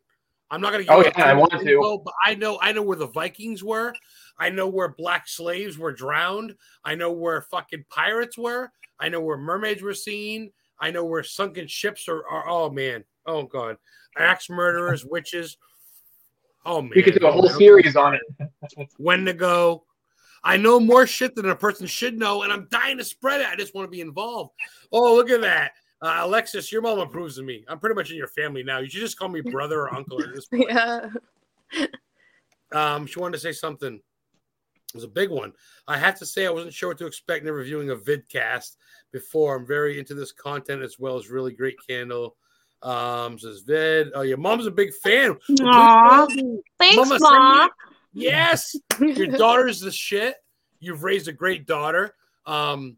I'm 0.51 0.61
not 0.61 0.71
gonna. 0.71 0.85
Oh, 0.89 1.03
yeah, 1.03 1.11
I 1.23 1.33
want 1.33 1.51
to. 1.51 2.01
but 2.03 2.13
I 2.25 2.35
know. 2.35 2.57
I 2.61 2.71
know 2.71 2.81
where 2.81 2.97
the 2.97 3.07
Vikings 3.07 3.63
were. 3.63 3.93
I 4.39 4.49
know 4.49 4.67
where 4.67 4.89
black 4.97 5.27
slaves 5.27 5.77
were 5.77 5.91
drowned. 5.91 6.55
I 6.83 6.95
know 6.95 7.11
where 7.11 7.41
fucking 7.41 7.85
pirates 7.89 8.37
were. 8.37 8.71
I 8.99 9.09
know 9.09 9.21
where 9.21 9.37
mermaids 9.37 9.81
were 9.81 9.93
seen. 9.93 10.51
I 10.79 10.91
know 10.91 11.05
where 11.05 11.23
sunken 11.23 11.67
ships 11.67 12.07
are. 12.07 12.25
are 12.27 12.49
oh 12.49 12.69
man. 12.69 13.03
Oh 13.25 13.43
god. 13.43 13.77
Axe 14.17 14.49
murderers, 14.49 15.05
witches. 15.05 15.57
Oh 16.65 16.81
man. 16.81 16.91
We 16.95 17.03
could 17.03 17.19
do 17.19 17.27
a 17.27 17.31
whole 17.31 17.49
series 17.49 17.95
on 17.95 18.15
it. 18.15 18.89
When 18.97 19.25
to 19.25 19.33
go. 19.33 19.83
I 20.43 20.55
know 20.57 20.79
more 20.79 21.05
shit 21.05 21.35
than 21.35 21.49
a 21.49 21.55
person 21.55 21.85
should 21.85 22.17
know, 22.17 22.43
and 22.43 22.53
I'm 22.53 22.67
dying 22.71 22.97
to 22.97 23.03
spread 23.03 23.41
it. 23.41 23.47
I 23.47 23.57
just 23.57 23.75
want 23.75 23.87
to 23.87 23.91
be 23.91 24.01
involved. 24.01 24.51
Oh, 24.91 25.15
look 25.15 25.29
at 25.29 25.41
that. 25.41 25.73
Uh, 26.01 26.19
Alexis, 26.21 26.71
your 26.71 26.81
mom 26.81 26.99
approves 26.99 27.37
of 27.37 27.45
me. 27.45 27.65
I'm 27.67 27.79
pretty 27.79 27.95
much 27.95 28.09
in 28.09 28.17
your 28.17 28.27
family 28.29 28.63
now. 28.63 28.79
You 28.79 28.87
should 28.89 29.01
just 29.01 29.19
call 29.19 29.27
me 29.27 29.41
brother 29.41 29.81
or 29.81 29.93
uncle 29.93 30.21
at 30.21 30.33
this 30.33 30.45
point. 30.49 30.65
Yeah. 30.69 31.09
Um, 32.71 33.05
she 33.05 33.19
wanted 33.19 33.33
to 33.33 33.39
say 33.39 33.51
something. 33.51 33.95
It 33.95 34.95
was 34.95 35.03
a 35.03 35.07
big 35.09 35.29
one. 35.29 35.53
I 35.87 35.97
have 35.97 36.17
to 36.19 36.25
say, 36.25 36.45
I 36.47 36.49
wasn't 36.51 36.73
sure 36.73 36.89
what 36.89 36.97
to 36.99 37.05
expect 37.05 37.45
in 37.45 37.53
reviewing 37.53 37.89
a 37.91 37.95
vidcast 37.95 38.75
before. 39.11 39.55
I'm 39.55 39.65
very 39.67 39.99
into 39.99 40.13
this 40.13 40.31
content 40.31 40.81
as 40.81 40.97
well 40.99 41.17
as 41.17 41.29
really 41.29 41.53
great 41.53 41.75
candle. 41.87 42.35
Um, 42.81 43.37
says 43.37 43.61
vid. 43.61 44.07
Oh, 44.15 44.21
your 44.21 44.37
mom's 44.37 44.65
a 44.65 44.71
big 44.71 44.93
fan. 45.03 45.37
Aw. 45.61 46.27
Thanks, 46.79 46.95
Mama, 46.95 47.17
mom. 47.19 47.65
me- 47.65 47.71
Yes, 48.13 48.75
your 48.99 49.27
daughter's 49.27 49.79
the 49.81 49.91
shit. 49.91 50.35
You've 50.79 51.03
raised 51.03 51.27
a 51.27 51.33
great 51.33 51.67
daughter. 51.67 52.15
Um, 52.47 52.97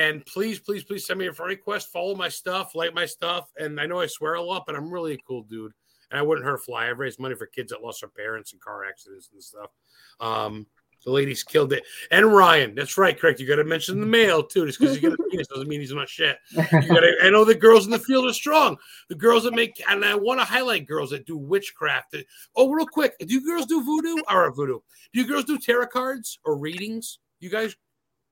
and 0.00 0.24
please, 0.24 0.58
please, 0.58 0.82
please 0.82 1.04
send 1.04 1.18
me 1.18 1.26
a 1.26 1.32
friend 1.32 1.50
request. 1.50 1.92
Follow 1.92 2.14
my 2.14 2.30
stuff, 2.30 2.74
like 2.74 2.94
my 2.94 3.04
stuff. 3.04 3.52
And 3.58 3.78
I 3.78 3.84
know 3.84 4.00
I 4.00 4.06
swear 4.06 4.34
a 4.34 4.42
lot, 4.42 4.64
but 4.66 4.74
I'm 4.74 4.90
really 4.90 5.12
a 5.12 5.18
cool 5.18 5.42
dude. 5.42 5.72
And 6.10 6.18
I 6.18 6.22
wouldn't 6.22 6.46
hurt 6.46 6.54
a 6.54 6.58
fly. 6.58 6.88
I've 6.88 6.98
raised 6.98 7.20
money 7.20 7.34
for 7.34 7.44
kids 7.44 7.70
that 7.70 7.82
lost 7.82 8.00
their 8.00 8.08
parents 8.08 8.54
in 8.54 8.60
car 8.60 8.86
accidents 8.86 9.28
and 9.30 9.42
stuff. 9.42 9.70
Um, 10.18 10.66
the 11.04 11.10
ladies 11.10 11.44
killed 11.44 11.74
it. 11.74 11.84
And 12.10 12.32
Ryan, 12.32 12.74
that's 12.74 12.96
right, 12.96 13.18
correct. 13.18 13.40
You 13.40 13.46
got 13.46 13.56
to 13.56 13.64
mention 13.64 14.00
the 14.00 14.06
male 14.06 14.42
too. 14.42 14.64
Just 14.64 14.80
because 14.80 14.96
you 14.96 15.10
got 15.10 15.18
a 15.18 15.22
penis 15.30 15.48
doesn't 15.48 15.68
mean 15.68 15.80
he's 15.80 15.92
not 15.92 16.08
shit. 16.08 16.38
Gotta, 16.54 17.16
I 17.22 17.28
know 17.28 17.44
the 17.44 17.54
girls 17.54 17.84
in 17.84 17.90
the 17.90 17.98
field 17.98 18.24
are 18.24 18.32
strong. 18.32 18.78
The 19.10 19.16
girls 19.16 19.44
that 19.44 19.54
make, 19.54 19.82
and 19.86 20.02
I 20.02 20.14
want 20.14 20.40
to 20.40 20.46
highlight 20.46 20.88
girls 20.88 21.10
that 21.10 21.26
do 21.26 21.36
witchcraft. 21.36 22.12
That, 22.12 22.24
oh, 22.56 22.70
real 22.70 22.86
quick, 22.86 23.18
do 23.18 23.26
you 23.26 23.44
girls 23.44 23.66
do 23.66 23.84
voodoo 23.84 24.22
or 24.30 24.50
voodoo? 24.50 24.78
Do 25.12 25.20
you 25.20 25.26
girls 25.26 25.44
do 25.44 25.58
tarot 25.58 25.88
cards 25.88 26.38
or 26.42 26.56
readings? 26.56 27.18
You 27.38 27.50
guys? 27.50 27.76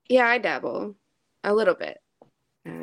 Yeah, 0.09 0.27
I 0.27 0.39
dabble 0.39 0.97
a 1.44 1.55
little 1.55 1.74
bit. 1.74 1.98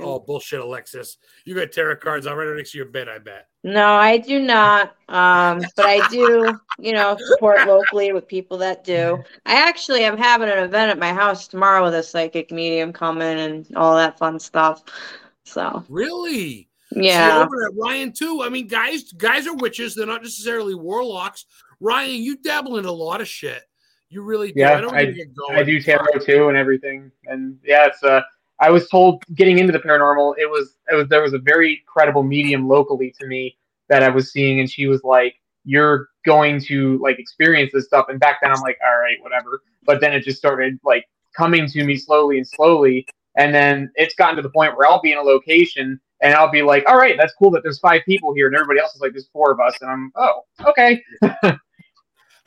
Oh, 0.02 0.18
bullshit, 0.20 0.62
Alexis. 0.62 1.18
You 1.46 1.54
got 1.54 1.72
tarot 1.72 1.98
cards. 1.98 2.26
I'll 2.26 2.36
write 2.36 2.56
next 2.56 2.72
to 2.72 2.78
your 2.80 2.88
bed. 2.88 3.08
I 3.08 3.20
bet. 3.20 3.48
No, 3.64 3.94
I 3.94 4.18
do 4.18 4.40
not. 4.40 4.96
Um, 5.10 5.62
but 5.76 5.86
I 5.86 6.08
do, 6.10 6.58
you 6.80 6.94
know, 6.94 7.16
support 7.20 7.68
locally 7.68 8.12
with 8.12 8.28
people 8.28 8.58
that 8.60 8.84
do. 8.84 9.24
I 9.46 9.54
actually 9.56 10.04
am 10.04 10.18
having 10.18 10.50
an 10.50 10.58
event 10.64 10.90
at 10.90 10.98
my 10.98 11.14
house 11.14 11.48
tomorrow 11.48 11.84
with 11.84 11.94
a 11.94 12.02
psychic 12.02 12.52
medium 12.52 12.94
coming 12.94 13.22
and 13.40 13.68
all 13.76 13.96
that 13.96 14.18
fun 14.18 14.40
stuff. 14.40 14.84
So 15.44 15.84
Really? 15.88 16.68
Yeah. 16.92 17.36
you're 17.36 17.44
over 17.46 17.66
at 17.68 17.74
Ryan 17.80 18.12
too. 18.12 18.42
I 18.44 18.50
mean, 18.50 18.68
guys, 18.68 19.12
guys 19.14 19.46
are 19.46 19.56
witches. 19.56 19.94
They're 19.94 20.08
not 20.08 20.24
necessarily 20.24 20.74
warlocks. 20.74 21.46
Ryan, 21.80 22.24
you 22.24 22.38
dabble 22.38 22.78
in 22.78 22.86
a 22.86 22.92
lot 22.92 23.22
of 23.22 23.28
shit. 23.28 23.62
You 24.10 24.24
really 24.24 24.52
do. 24.52 24.62
Yeah, 24.62 24.78
I 24.78 24.82
don't 24.82 24.96
I- 24.96 25.02
need 25.02 25.06
to 25.08 25.14
get 25.14 25.36
going. 25.36 25.60
I 25.60 25.64
do 25.64 25.80
tarot 25.80 26.20
too 26.26 26.48
and 26.48 26.58
everything. 26.58 27.12
And 27.26 27.60
yeah, 27.64 27.86
it's 27.88 28.02
uh 28.02 28.22
I 28.60 28.70
was 28.70 28.88
told 28.90 29.24
getting 29.34 29.60
into 29.60 29.74
the 29.74 29.80
paranormal, 29.80 30.36
it 30.38 30.50
was 30.50 30.76
it 30.92 30.96
was 30.96 31.08
there 31.10 31.22
was 31.22 31.34
a 31.34 31.40
very 31.40 31.84
credible 31.88 32.24
medium 32.24 32.68
locally 32.68 33.14
to 33.20 33.28
me 33.28 33.58
that 33.90 34.04
I 34.04 34.10
was 34.10 34.32
seeing, 34.32 34.60
and 34.60 34.70
she 34.70 34.88
was 34.88 35.04
like, 35.04 35.36
"You're 35.66 36.10
going 36.26 36.62
to 36.62 36.98
like 37.00 37.20
experience 37.20 37.72
this 37.74 37.86
stuff." 37.86 38.08
And 38.10 38.20
back 38.20 38.40
then, 38.42 38.52
I'm 38.52 38.62
like, 38.62 38.78
"All 38.86 39.00
right, 39.00 39.18
whatever." 39.22 39.62
But 39.86 40.02
then 40.02 40.14
it 40.14 40.24
just 40.24 40.38
started 40.38 40.80
like 40.84 41.06
coming 41.36 41.68
to 41.68 41.84
me 41.84 41.98
slowly 41.98 42.38
and 42.38 42.48
slowly, 42.48 43.06
and 43.36 43.54
then 43.54 43.92
it's 43.96 44.16
gotten 44.16 44.38
to 44.38 44.42
the 44.42 44.50
point 44.50 44.78
where 44.78 44.90
I'll 44.90 45.02
be 45.02 45.12
in 45.12 45.18
a 45.18 45.22
location 45.22 46.00
and 46.22 46.34
I'll 46.34 46.52
be 46.52 46.62
like, 46.62 46.86
"All 46.88 46.98
right, 46.98 47.18
that's 47.18 47.34
cool 47.34 47.52
that 47.52 47.64
there's 47.64 47.80
five 47.80 48.02
people 48.06 48.34
here," 48.34 48.48
and 48.48 48.56
everybody 48.56 48.80
else 48.80 48.96
is 48.96 49.02
like, 49.02 49.12
"There's 49.12 49.28
four 49.34 49.52
of 49.52 49.60
us," 49.60 49.76
and 49.82 49.92
I'm, 49.92 50.12
"Oh, 50.16 50.44
okay." 50.66 51.04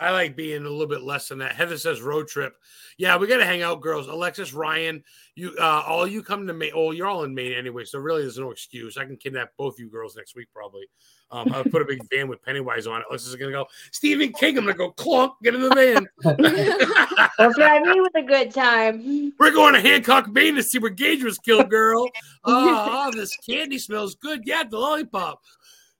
I 0.00 0.12
like 0.12 0.36
being 0.36 0.64
a 0.64 0.68
little 0.68 0.86
bit 0.86 1.02
less 1.02 1.28
than 1.28 1.38
that. 1.38 1.56
Heather 1.56 1.76
says 1.76 2.00
road 2.00 2.28
trip. 2.28 2.54
Yeah, 2.98 3.16
we 3.16 3.26
got 3.26 3.38
to 3.38 3.44
hang 3.44 3.62
out, 3.62 3.80
girls. 3.80 4.06
Alexis, 4.06 4.52
Ryan, 4.52 5.02
you, 5.34 5.54
uh, 5.58 5.82
all 5.86 6.06
you 6.06 6.22
come 6.22 6.46
to 6.46 6.52
Maine. 6.52 6.72
Oh, 6.74 6.92
you're 6.92 7.06
all 7.06 7.24
in 7.24 7.34
Maine 7.34 7.52
anyway, 7.52 7.84
so 7.84 7.98
really 7.98 8.22
there's 8.22 8.38
no 8.38 8.50
excuse. 8.50 8.96
I 8.96 9.04
can 9.04 9.16
kidnap 9.16 9.50
both 9.56 9.78
you 9.78 9.88
girls 9.88 10.16
next 10.16 10.36
week 10.36 10.48
probably. 10.54 10.86
Um, 11.30 11.52
I'll 11.52 11.64
put 11.64 11.82
a 11.82 11.84
big 11.84 12.00
van 12.12 12.28
with 12.28 12.42
Pennywise 12.42 12.86
on 12.86 13.00
it. 13.00 13.06
Alexis 13.10 13.30
is 13.30 13.36
gonna 13.36 13.52
go. 13.52 13.66
Stephen 13.90 14.32
King. 14.32 14.58
I'm 14.58 14.64
gonna 14.64 14.76
go 14.76 14.90
clunk. 14.92 15.34
Get 15.42 15.54
in 15.54 15.62
the 15.62 15.74
van. 15.74 16.08
Well, 17.38 17.52
drive 17.52 17.82
me 17.82 18.00
with 18.00 18.16
a 18.16 18.22
good 18.22 18.52
time. 18.52 19.32
We're 19.38 19.52
going 19.52 19.74
to 19.74 19.80
Hancock, 19.80 20.28
Maine 20.28 20.56
to 20.56 20.62
see 20.62 20.80
where 20.80 20.90
Gage 20.90 21.22
was 21.22 21.38
killed, 21.38 21.70
girl. 21.70 22.08
Oh, 22.44 23.06
oh, 23.06 23.12
this 23.16 23.36
candy 23.48 23.78
smells 23.78 24.16
good. 24.16 24.42
Yeah, 24.44 24.64
the 24.68 24.76
lollipop. 24.76 25.40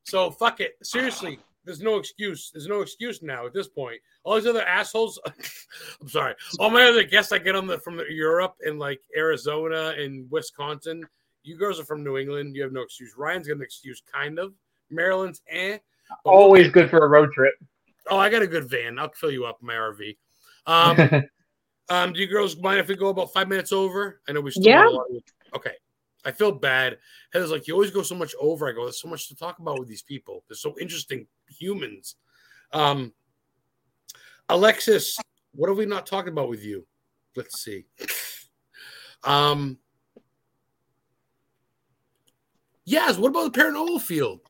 So 0.02 0.32
fuck 0.32 0.58
it. 0.58 0.72
Seriously, 0.82 1.38
there's 1.68 1.82
no 1.82 1.98
excuse. 1.98 2.50
There's 2.50 2.66
no 2.66 2.80
excuse 2.80 3.22
now 3.22 3.44
at 3.44 3.52
this 3.52 3.68
point. 3.68 4.00
All 4.24 4.36
these 4.36 4.46
other 4.46 4.62
assholes. 4.62 5.20
I'm 6.00 6.08
sorry. 6.08 6.34
All 6.58 6.70
my 6.70 6.84
other 6.84 7.02
guests 7.04 7.30
I 7.30 7.36
get 7.36 7.54
on 7.54 7.66
the 7.66 7.78
from 7.78 8.00
Europe 8.08 8.54
and 8.64 8.78
like 8.78 9.02
Arizona 9.14 9.92
and 9.98 10.28
Wisconsin. 10.30 11.04
You 11.42 11.58
girls 11.58 11.78
are 11.78 11.84
from 11.84 12.02
New 12.02 12.16
England. 12.16 12.56
You 12.56 12.62
have 12.62 12.72
no 12.72 12.80
excuse. 12.80 13.12
Ryan's 13.18 13.48
got 13.48 13.56
an 13.58 13.62
excuse, 13.62 14.02
kind 14.10 14.38
of. 14.38 14.54
Maryland's 14.88 15.42
eh. 15.50 15.76
But 16.24 16.30
Always 16.30 16.70
good 16.70 16.88
for 16.88 17.04
a 17.04 17.08
road 17.08 17.32
trip. 17.32 17.52
Oh, 18.08 18.16
I 18.16 18.30
got 18.30 18.40
a 18.40 18.46
good 18.46 18.70
van. 18.70 18.98
I'll 18.98 19.10
fill 19.12 19.30
you 19.30 19.44
up 19.44 19.58
in 19.60 19.66
my 19.66 19.74
RV. 19.74 20.16
Um, 20.64 21.24
um, 21.90 22.14
do 22.14 22.20
you 22.20 22.28
girls 22.28 22.56
mind 22.56 22.80
if 22.80 22.88
we 22.88 22.96
go 22.96 23.08
about 23.08 23.34
five 23.34 23.46
minutes 23.46 23.72
over? 23.72 24.22
I 24.26 24.32
know 24.32 24.40
we 24.40 24.52
still 24.52 24.64
Yeah. 24.64 24.84
have 24.84 24.86
a 24.92 24.94
lot 24.94 25.06
of- 25.10 25.22
Okay. 25.54 25.74
I 26.24 26.32
feel 26.32 26.50
bad. 26.50 26.96
Heather's 27.34 27.50
like, 27.50 27.68
you 27.68 27.74
always 27.74 27.90
go 27.90 28.02
so 28.02 28.14
much 28.14 28.34
over. 28.40 28.68
I 28.68 28.72
go, 28.72 28.84
there's 28.84 29.00
so 29.02 29.08
much 29.08 29.28
to 29.28 29.36
talk 29.36 29.58
about 29.58 29.78
with 29.78 29.88
these 29.88 30.02
people. 30.02 30.44
They're 30.48 30.56
so 30.56 30.74
interesting 30.80 31.26
humans. 31.48 32.16
Um, 32.72 33.12
Alexis, 34.48 35.18
what 35.54 35.68
have 35.68 35.78
we 35.78 35.86
not 35.86 36.06
talked 36.06 36.28
about 36.28 36.48
with 36.48 36.64
you? 36.64 36.86
Let's 37.36 37.62
see. 37.62 37.86
Um, 39.24 39.78
yes. 42.84 43.18
What 43.18 43.28
about 43.28 43.52
the 43.52 43.60
paranormal 43.60 44.00
field? 44.00 44.40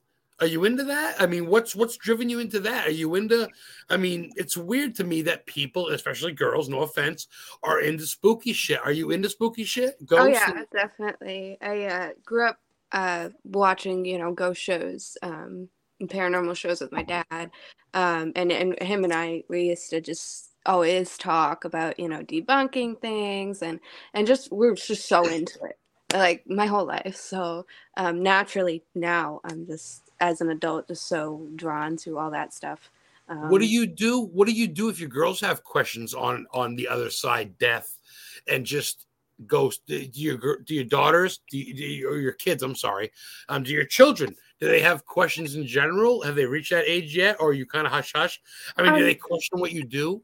Are 0.41 0.47
you 0.47 0.65
into 0.65 0.85
that? 0.85 1.21
I 1.21 1.27
mean, 1.27 1.47
what's 1.49 1.75
what's 1.75 1.97
driven 1.97 2.31
you 2.31 2.39
into 2.39 2.61
that? 2.61 2.87
Are 2.87 2.93
you 2.93 3.17
into? 3.17 3.49
I 3.91 3.97
mean, 3.97 4.31
it's 4.37 4.57
weird 4.57 4.95
to 4.97 5.05
me 5.05 5.23
that 5.23 5.47
people, 5.47 5.89
especially 5.89 6.33
girls, 6.33 6.69
no 6.69 6.83
offense, 6.83 7.27
are 7.65 7.81
into 7.81 8.07
spooky 8.07 8.53
shit. 8.53 8.79
Are 8.85 8.93
you 8.93 9.11
into 9.11 9.29
spooky 9.29 9.65
shit? 9.65 9.97
Oh 10.13 10.27
yeah, 10.27 10.51
and- 10.51 10.67
definitely. 10.73 11.59
I 11.61 11.85
uh, 11.87 12.11
grew 12.25 12.47
up 12.47 12.61
uh, 12.93 13.31
watching, 13.43 14.05
you 14.05 14.19
know, 14.19 14.33
ghost 14.33 14.63
shows, 14.63 15.17
um, 15.23 15.69
paranormal 16.03 16.57
shows 16.57 16.81
with 16.81 16.93
my 16.93 17.03
dad, 17.03 17.51
um, 17.95 18.33
and 18.37 18.53
and 18.53 18.81
him 18.81 19.05
and 19.05 19.13
I 19.13 19.45
we 19.49 19.71
used 19.71 19.91
to 19.91 20.01
just 20.01 20.51
always 20.67 21.17
talk 21.17 21.65
about, 21.65 21.99
you 21.99 22.09
know, 22.09 22.23
debunking 22.23 23.01
things 23.01 23.63
and 23.63 23.81
and 24.15 24.27
just 24.27 24.53
we 24.53 24.69
we're 24.69 24.75
just 24.75 25.09
so 25.09 25.27
into 25.27 25.59
it, 25.65 25.79
like 26.13 26.45
my 26.47 26.67
whole 26.67 26.85
life. 26.85 27.17
So 27.17 27.67
um, 27.97 28.23
naturally 28.23 28.83
now 28.95 29.41
I'm 29.45 29.67
just 29.67 30.03
as 30.21 30.41
an 30.41 30.51
adult 30.51 30.89
just 30.89 31.07
so 31.07 31.47
drawn 31.57 31.97
to 31.99 32.19
all 32.19 32.31
that 32.31 32.53
stuff. 32.53 32.91
Um, 33.29 33.51
what 33.51 33.61
do 33.61 33.67
you 33.67 33.87
do? 33.87 34.21
What 34.21 34.47
do 34.47 34.53
you 34.53 34.69
do 34.69 34.89
if 34.89 35.01
your 35.01 35.09
girls 35.09 35.41
have 35.41 35.65
questions 35.65 36.15
on 36.15 36.47
on 36.53 36.77
the 36.77 36.89
other 36.89 37.11
side, 37.11 37.59
death, 37.59 37.99
and 38.47 38.65
just 38.65 39.07
ghost? 39.47 39.83
Do 39.87 39.97
your 40.13 40.61
do 40.61 40.75
your 40.75 40.85
daughters, 40.85 41.41
do 41.51 41.59
you, 41.59 41.75
do 41.75 41.83
you- 41.83 42.09
or 42.11 42.19
your 42.19 42.33
kids? 42.33 42.63
I'm 42.63 42.75
sorry, 42.75 43.11
um, 43.49 43.63
do 43.63 43.73
your 43.73 43.85
children? 43.85 44.35
Do 44.61 44.67
they 44.67 44.81
have 44.81 45.05
questions 45.05 45.55
in 45.55 45.67
general? 45.67 46.23
Have 46.23 46.35
they 46.35 46.45
reached 46.45 46.71
that 46.71 46.85
age 46.89 47.17
yet, 47.17 47.37
or 47.39 47.51
are 47.51 47.53
you 47.53 47.65
kind 47.67 47.87
of 47.87 47.93
hush 47.93 48.13
hush? 48.15 48.41
I 48.77 48.83
mean, 48.83 48.93
do 48.93 48.99
Um, 48.99 49.05
they 49.05 49.15
question 49.15 49.61
what 49.61 49.73
you 49.73 49.85
do? 49.85 50.23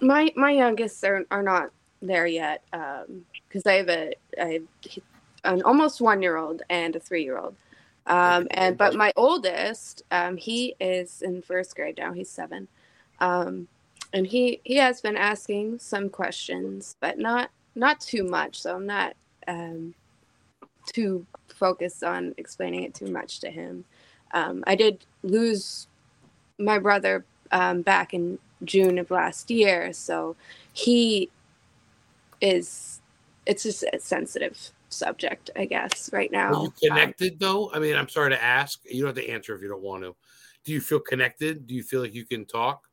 my 0.00 0.32
my 0.36 0.50
youngest 0.50 1.04
are, 1.04 1.24
are 1.30 1.42
not 1.44 1.70
there 2.00 2.26
yet 2.26 2.64
um 2.72 3.24
because 3.46 3.64
I 3.64 3.74
have 3.74 3.88
a 3.88 4.12
I 4.40 4.44
have 4.54 4.62
an 5.44 5.62
almost 5.62 6.00
one 6.00 6.20
year 6.22 6.36
old 6.36 6.62
and 6.70 6.96
a 6.96 7.00
three 7.00 7.22
year 7.22 7.38
old. 7.38 7.54
Um, 8.06 8.48
and 8.50 8.76
but 8.76 8.94
my 8.96 9.12
oldest, 9.14 10.02
um, 10.10 10.36
he 10.36 10.74
is 10.80 11.22
in 11.22 11.40
first 11.40 11.76
grade 11.76 11.98
now. 11.98 12.12
He's 12.12 12.28
seven, 12.28 12.66
um, 13.20 13.68
and 14.12 14.26
he 14.26 14.60
he 14.64 14.74
has 14.76 15.00
been 15.00 15.16
asking 15.16 15.78
some 15.78 16.08
questions, 16.10 16.96
but 17.00 17.18
not 17.20 17.50
not 17.74 18.00
too 18.00 18.24
much. 18.24 18.60
So 18.60 18.76
I'm 18.76 18.86
not 18.86 19.14
um, 19.48 19.94
too 20.92 21.26
focused 21.48 22.02
on 22.02 22.34
explaining 22.36 22.84
it 22.84 22.94
too 22.94 23.06
much 23.06 23.40
to 23.40 23.50
him. 23.50 23.84
Um, 24.32 24.64
I 24.66 24.74
did 24.74 25.04
lose 25.22 25.86
my 26.58 26.78
brother 26.78 27.24
um, 27.50 27.82
back 27.82 28.14
in 28.14 28.38
June 28.64 28.98
of 28.98 29.10
last 29.10 29.50
year, 29.50 29.92
so 29.92 30.36
he 30.72 31.30
is. 32.40 33.00
It's 33.44 33.64
just 33.64 33.82
a 33.92 33.98
sensitive 33.98 34.70
subject, 34.88 35.50
I 35.56 35.64
guess, 35.64 36.10
right 36.12 36.30
now. 36.30 36.54
Are 36.54 36.62
you 36.62 36.68
Um, 36.68 36.74
connected 36.80 37.40
though? 37.40 37.72
I 37.72 37.80
mean, 37.80 37.96
I'm 37.96 38.08
sorry 38.08 38.30
to 38.30 38.42
ask. 38.42 38.80
You 38.84 39.02
don't 39.02 39.16
have 39.16 39.24
to 39.24 39.30
answer 39.30 39.54
if 39.54 39.62
you 39.62 39.68
don't 39.68 39.82
want 39.82 40.04
to. 40.04 40.14
Do 40.64 40.72
you 40.72 40.80
feel 40.80 41.00
connected? 41.00 41.66
Do 41.66 41.74
you 41.74 41.82
feel 41.82 42.00
like 42.00 42.14
you 42.14 42.24
can 42.24 42.44
talk? 42.46 42.88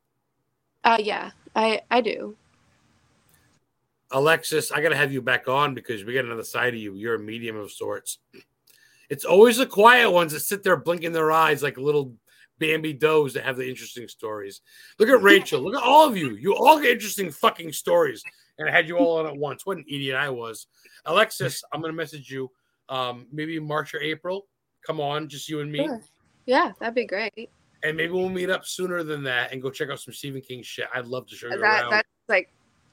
Uh, 0.82 0.98
yeah, 1.00 1.30
I 1.54 1.82
I 1.90 2.00
do. 2.00 2.36
Alexis, 4.10 4.72
I 4.72 4.80
got 4.80 4.88
to 4.90 4.96
have 4.96 5.12
you 5.12 5.22
back 5.22 5.48
on 5.48 5.74
because 5.74 6.04
we 6.04 6.14
got 6.14 6.24
another 6.24 6.44
side 6.44 6.74
of 6.74 6.80
you. 6.80 6.94
You're 6.94 7.14
a 7.14 7.18
medium 7.18 7.56
of 7.56 7.70
sorts. 7.70 8.18
It's 9.08 9.24
always 9.24 9.56
the 9.56 9.66
quiet 9.66 10.10
ones 10.10 10.32
that 10.32 10.40
sit 10.40 10.62
there 10.62 10.76
blinking 10.76 11.12
their 11.12 11.32
eyes 11.32 11.62
like 11.62 11.76
little 11.76 12.14
Bambi 12.58 12.92
does 12.92 13.32
that 13.34 13.44
have 13.44 13.56
the 13.56 13.68
interesting 13.68 14.06
stories. 14.06 14.60
Look 14.98 15.08
at 15.08 15.22
Rachel. 15.22 15.60
Look 15.62 15.74
at 15.74 15.82
all 15.82 16.06
of 16.06 16.16
you. 16.16 16.36
You 16.36 16.54
all 16.54 16.78
get 16.80 16.90
interesting 16.92 17.30
fucking 17.30 17.72
stories. 17.72 18.22
And 18.58 18.68
I 18.68 18.72
had 18.72 18.86
you 18.86 18.98
all 18.98 19.18
on 19.18 19.26
at 19.26 19.36
once. 19.36 19.64
What 19.64 19.78
an 19.78 19.84
idiot 19.88 20.14
I 20.14 20.28
was. 20.28 20.66
Alexis, 21.06 21.64
I'm 21.72 21.80
going 21.80 21.92
to 21.92 21.96
message 21.96 22.30
you 22.30 22.50
um, 22.90 23.26
maybe 23.32 23.58
March 23.58 23.94
or 23.94 24.00
April. 24.00 24.46
Come 24.86 25.00
on, 25.00 25.28
just 25.28 25.48
you 25.48 25.60
and 25.60 25.72
me. 25.72 25.86
Sure. 25.86 26.02
Yeah, 26.46 26.72
that'd 26.78 26.94
be 26.94 27.06
great. 27.06 27.48
And 27.82 27.96
maybe 27.96 28.12
we'll 28.12 28.28
meet 28.28 28.50
up 28.50 28.66
sooner 28.66 29.02
than 29.02 29.22
that 29.22 29.52
and 29.52 29.62
go 29.62 29.70
check 29.70 29.88
out 29.88 30.00
some 30.00 30.12
Stephen 30.12 30.42
King 30.42 30.62
shit. 30.62 30.86
I'd 30.94 31.06
love 31.06 31.26
to 31.28 31.34
show 31.34 31.46
you 31.48 31.58
That 31.58 31.82
around. 31.82 31.90
that's 31.92 32.08
like 32.28 32.50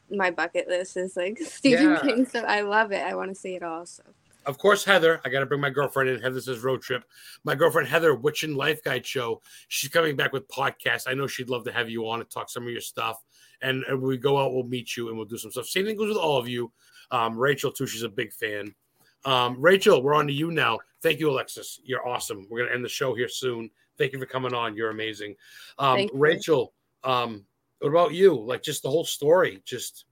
my 0.10 0.32
bucket 0.32 0.68
list 0.68 0.98
is 0.98 1.16
like 1.18 1.38
Stephen 1.46 1.92
Yeah. 1.92 2.02
King. 2.02 2.26
So 2.26 2.40
I 2.42 2.62
love 2.62 2.92
it. 2.92 3.02
I 3.02 3.16
want 3.16 3.30
to 3.30 3.36
see 3.36 3.56
it 3.56 3.64
all. 3.64 3.86
So 3.86 4.04
of 4.46 4.58
course, 4.58 4.86
Heather. 4.86 5.20
I 5.26 5.30
got 5.30 5.42
to 5.42 5.46
bring 5.46 5.60
my 5.60 5.70
girlfriend 5.70 6.10
in. 6.10 6.22
Heather 6.22 6.40
says 6.40 6.60
road 6.60 6.82
trip. 6.82 7.04
My 7.44 7.54
girlfriend 7.54 7.90
Heather, 7.90 8.16
Witch 8.16 8.44
and 8.44 8.56
Life 8.56 8.82
Guide 8.82 9.06
show. 9.06 9.42
She's 9.68 9.90
coming 9.90 10.16
back 10.16 10.32
with 10.32 10.48
podcasts. 10.48 11.04
I 11.06 11.14
know 11.16 11.28
she'd 11.28 11.50
love 11.50 11.66
to 11.66 11.72
have 11.74 11.90
you 11.90 12.08
on 12.08 12.22
and 12.22 12.30
talk 12.30 12.50
some 12.50 12.64
of 12.64 12.70
your 12.70 12.80
stuff. 12.80 13.22
And, 13.62 13.84
and 13.90 14.02
we 14.02 14.18
go 14.18 14.38
out, 14.38 14.54
we'll 14.54 14.64
meet 14.64 14.96
you 14.96 15.10
and 15.10 15.18
we'll 15.18 15.26
do 15.26 15.38
some 15.38 15.52
stuff. 15.52 15.68
Same 15.68 15.86
thing 15.86 15.98
goes 15.98 16.08
with 16.08 16.18
all 16.18 16.38
of 16.38 16.48
you. 16.48 16.72
Um, 17.12 17.38
Rachel 17.38 17.72
too. 17.72 17.88
She's 17.88 18.04
a 18.04 18.10
big 18.10 18.32
fan. 18.32 18.74
Um, 19.26 19.60
Rachel, 19.60 20.02
we're 20.02 20.14
on 20.14 20.28
to 20.28 20.34
you 20.34 20.52
now. 20.52 20.80
Thank 21.02 21.20
you, 21.20 21.30
Alexis. 21.30 21.82
You're 21.84 22.08
awesome. 22.08 22.48
We're 22.50 22.60
gonna 22.64 22.74
end 22.76 22.86
the 22.86 22.90
show 22.90 23.14
here 23.16 23.28
soon. 23.28 23.70
Thank 23.98 24.14
you 24.14 24.20
for 24.20 24.26
coming 24.26 24.54
on. 24.54 24.78
You're 24.78 24.92
amazing. 24.92 25.36
Um. 25.78 26.08
Rachel, 26.14 26.74
um, 27.04 27.44
what 27.80 27.90
about 27.90 28.14
you? 28.14 28.34
Like 28.34 28.64
just 28.64 28.84
the 28.84 28.90
whole 28.90 29.06
story. 29.06 29.62
Just 29.66 30.06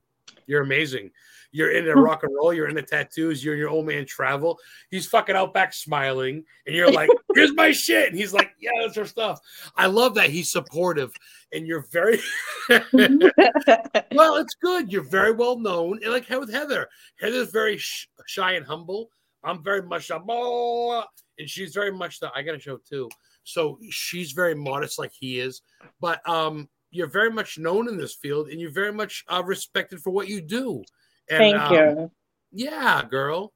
you're 0.46 0.62
amazing. 0.62 1.10
You're 1.52 1.70
into 1.70 1.94
rock 1.94 2.22
and 2.22 2.34
roll. 2.34 2.52
You're 2.52 2.68
into 2.68 2.82
tattoos. 2.82 3.42
You're 3.42 3.54
in 3.54 3.60
your 3.60 3.70
old 3.70 3.86
man 3.86 4.04
travel. 4.04 4.58
He's 4.90 5.06
fucking 5.06 5.36
out 5.36 5.54
back 5.54 5.72
smiling, 5.72 6.44
and 6.66 6.74
you're 6.76 6.90
like, 6.90 7.08
"Here's 7.34 7.54
my 7.54 7.72
shit," 7.72 8.10
and 8.10 8.18
he's 8.18 8.34
like, 8.34 8.50
"Yeah, 8.60 8.72
that's 8.82 8.98
our 8.98 9.06
stuff." 9.06 9.40
I 9.74 9.86
love 9.86 10.14
that 10.16 10.28
he's 10.28 10.50
supportive, 10.50 11.12
and 11.52 11.66
you're 11.66 11.86
very 11.92 12.18
well. 12.68 14.36
It's 14.36 14.54
good. 14.60 14.92
You're 14.92 15.08
very 15.08 15.32
well 15.32 15.58
known, 15.58 16.00
and 16.02 16.12
like 16.12 16.28
with 16.28 16.52
Heather, 16.52 16.88
Heather's 17.18 17.50
very 17.50 17.78
sh- 17.78 18.08
shy 18.26 18.52
and 18.52 18.66
humble. 18.66 19.10
I'm 19.42 19.62
very 19.62 19.82
much 19.82 20.10
a 20.10 20.18
blah, 20.18 21.04
and 21.38 21.48
she's 21.48 21.72
very 21.72 21.92
much 21.92 22.20
the. 22.20 22.30
I 22.34 22.42
got 22.42 22.56
a 22.56 22.60
show 22.60 22.78
too, 22.78 23.08
so 23.44 23.78
she's 23.90 24.32
very 24.32 24.54
modest, 24.54 24.98
like 24.98 25.12
he 25.18 25.40
is. 25.40 25.62
But 26.00 26.28
um, 26.28 26.68
you're 26.90 27.06
very 27.08 27.30
much 27.30 27.58
known 27.58 27.88
in 27.88 27.96
this 27.96 28.14
field, 28.14 28.48
and 28.48 28.60
you're 28.60 28.70
very 28.70 28.92
much 28.92 29.24
uh, 29.28 29.42
respected 29.44 30.00
for 30.00 30.10
what 30.10 30.28
you 30.28 30.40
do. 30.40 30.82
And, 31.28 31.38
Thank 31.38 31.56
um, 31.56 31.74
you. 31.74 32.10
Yeah, 32.52 33.02
girl. 33.08 33.52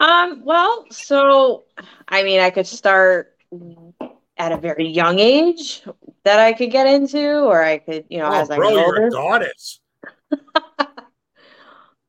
Um, 0.00 0.44
well, 0.44 0.86
so 0.90 1.64
I 2.08 2.22
mean, 2.22 2.40
I 2.40 2.50
could 2.50 2.66
start 2.66 3.36
at 4.36 4.52
a 4.52 4.56
very 4.56 4.88
young 4.88 5.18
age 5.18 5.82
that 6.24 6.40
I 6.40 6.52
could 6.52 6.70
get 6.70 6.86
into, 6.86 7.44
or 7.44 7.62
I 7.62 7.78
could, 7.78 8.06
you 8.08 8.18
know, 8.18 8.26
Oh, 8.26 8.40
as 8.40 8.50
I 8.50 8.56
bro, 8.56 8.70
get 8.70 8.74
you're 8.76 8.84
older. 8.84 9.06
a 9.06 9.10
goddess. 9.10 9.80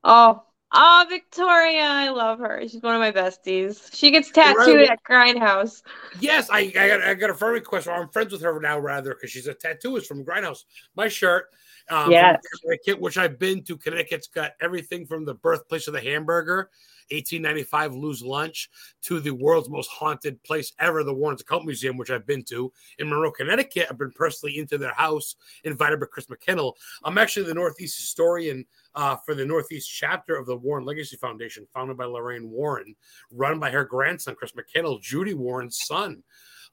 Oh, 0.06 0.44
oh, 0.74 1.06
Victoria, 1.10 1.84
I 1.84 2.10
love 2.10 2.40
her. 2.40 2.62
She's 2.68 2.82
one 2.82 2.96
of 2.96 3.00
my 3.00 3.12
besties. 3.12 3.90
She 3.94 4.12
gets 4.12 4.32
tattooed 4.32 4.78
Right. 4.78 4.90
at 4.90 5.04
Grindhouse. 5.04 5.82
Yes, 6.20 6.50
I, 6.52 6.60
I 6.78 6.88
got 6.88 7.02
I 7.02 7.14
got 7.14 7.30
a 7.30 7.34
friend 7.34 7.54
request. 7.54 7.88
Or 7.88 7.92
I'm 7.94 8.10
friends 8.10 8.32
with 8.32 8.42
her 8.42 8.60
now, 8.60 8.80
rather, 8.80 9.14
because 9.14 9.32
she's 9.32 9.48
a 9.48 9.54
tattooist 9.54 10.08
from 10.08 10.26
Grindhouse. 10.26 10.64
My 10.96 11.08
shirt, 11.08 11.50
Um, 11.90 12.12
Yes. 12.12 12.42
Connecticut, 12.62 13.00
which 13.02 13.18
I've 13.18 13.38
been 13.38 13.64
to. 13.66 13.78
Connecticut's 13.78 14.28
got 14.28 14.54
everything 14.62 15.06
from 15.06 15.26
the 15.26 15.34
birthplace 15.34 15.88
of 15.88 15.94
the 15.94 16.02
hamburger, 16.02 16.70
1895 17.12 17.96
Louis' 17.96 18.22
Lunch, 18.22 18.70
to 19.04 19.20
the 19.20 19.32
world's 19.32 19.70
most 19.70 19.90
haunted 19.90 20.42
place 20.44 20.74
ever, 20.80 21.04
the 21.04 21.14
Warren's 21.14 21.42
Occult 21.42 21.66
Museum, 21.66 21.98
which 21.98 22.12
I've 22.12 22.26
been 22.26 22.44
to. 22.46 22.72
In 23.00 23.10
Monroe, 23.10 23.32
Connecticut, 23.32 23.88
I've 23.90 23.98
been 23.98 24.12
personally 24.12 24.58
into 24.58 24.78
their 24.78 24.94
house, 24.94 25.36
invited 25.64 26.00
by 26.00 26.08
Chris 26.08 26.28
McKinnell. 26.28 26.74
I'm 27.04 27.18
actually 27.18 27.46
the 27.46 27.54
Northeast 27.54 27.98
historian 27.98 28.66
uh, 28.96 29.16
for 29.18 29.36
the 29.36 29.46
Northeast 29.46 29.90
chapter 29.92 30.36
of 30.36 30.46
the 30.46 30.56
Warren 30.56 30.86
Legacy 30.86 31.18
Foundation, 31.18 31.68
founded 31.74 31.98
by 31.98 32.06
Lorraine 32.06 32.50
Warren, 32.50 32.96
run 33.32 33.60
by 33.60 33.72
her 33.72 33.84
grandson, 33.84 34.36
Chris 34.36 34.54
McKinnell, 34.54 35.02
Judy 35.02 35.34
Warren's 35.34 35.78
son. 35.78 36.24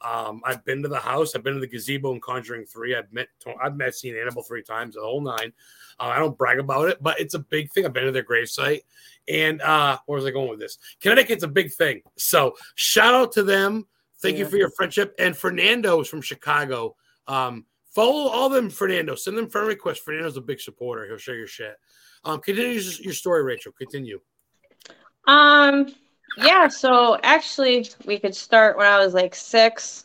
Um, 0.03 0.41
I've 0.45 0.65
been 0.65 0.83
to 0.83 0.89
the 0.89 0.99
house. 0.99 1.35
I've 1.35 1.43
been 1.43 1.55
to 1.55 1.61
the 1.61 1.67
gazebo 1.67 2.13
in 2.13 2.21
Conjuring 2.21 2.65
Three. 2.65 2.97
I've 2.97 3.13
met. 3.13 3.29
I've 3.63 3.77
met 3.77 3.95
seen 3.95 4.17
Annabelle 4.17 4.43
three 4.43 4.63
times, 4.63 4.95
the 4.95 5.03
whole 5.03 5.21
nine. 5.21 5.53
Uh, 5.99 6.05
I 6.05 6.19
don't 6.19 6.39
brag 6.39 6.59
about 6.59 6.89
it, 6.89 7.03
but 7.03 7.21
it's 7.21 7.35
a 7.35 7.39
big 7.39 7.71
thing. 7.71 7.85
I've 7.85 7.93
been 7.93 8.07
to 8.07 8.13
their 8.13 8.25
gravesite, 8.25 8.83
and 9.31 9.63
uh, 9.63 9.99
where 10.07 10.17
was 10.17 10.27
I 10.27 10.31
going 10.31 10.51
with 10.51 10.59
this? 10.59 10.77
Connecticut's 11.01 11.45
a 11.45 11.49
big 11.49 11.73
thing. 11.73 12.03
So 12.17 12.55
shout 12.75 13.15
out 13.15 13.33
to 13.33 13.43
them. 13.43 13.87
Thank 14.21 14.37
you 14.37 14.47
for 14.47 14.57
your 14.57 14.71
friendship. 14.71 15.15
And 15.19 15.37
Fernando's 15.37 16.09
from 16.09 16.21
Chicago. 16.21 16.97
Um, 17.27 17.65
follow 17.95 18.29
all 18.29 18.51
them, 18.51 18.69
Fernando. 18.69 19.15
Send 19.15 19.39
them 19.39 19.49
friend 19.49 19.67
requests. 19.67 20.01
Fernando's 20.01 20.37
a 20.37 20.43
big 20.43 20.61
supporter. 20.61 21.07
He'll 21.07 21.17
share 21.17 21.37
your 21.37 21.47
shit. 21.47 21.77
Um, 22.25 22.41
continue 22.41 22.79
your 23.01 23.15
story, 23.15 23.43
Rachel. 23.43 23.73
Continue. 23.73 24.21
Um, 25.27 25.95
yeah, 26.37 26.69
so 26.69 27.19
actually, 27.23 27.89
we 28.05 28.19
could 28.19 28.35
start 28.35 28.77
when 28.77 28.87
I 28.87 29.03
was 29.03 29.15
like 29.15 29.35
six. 29.35 30.05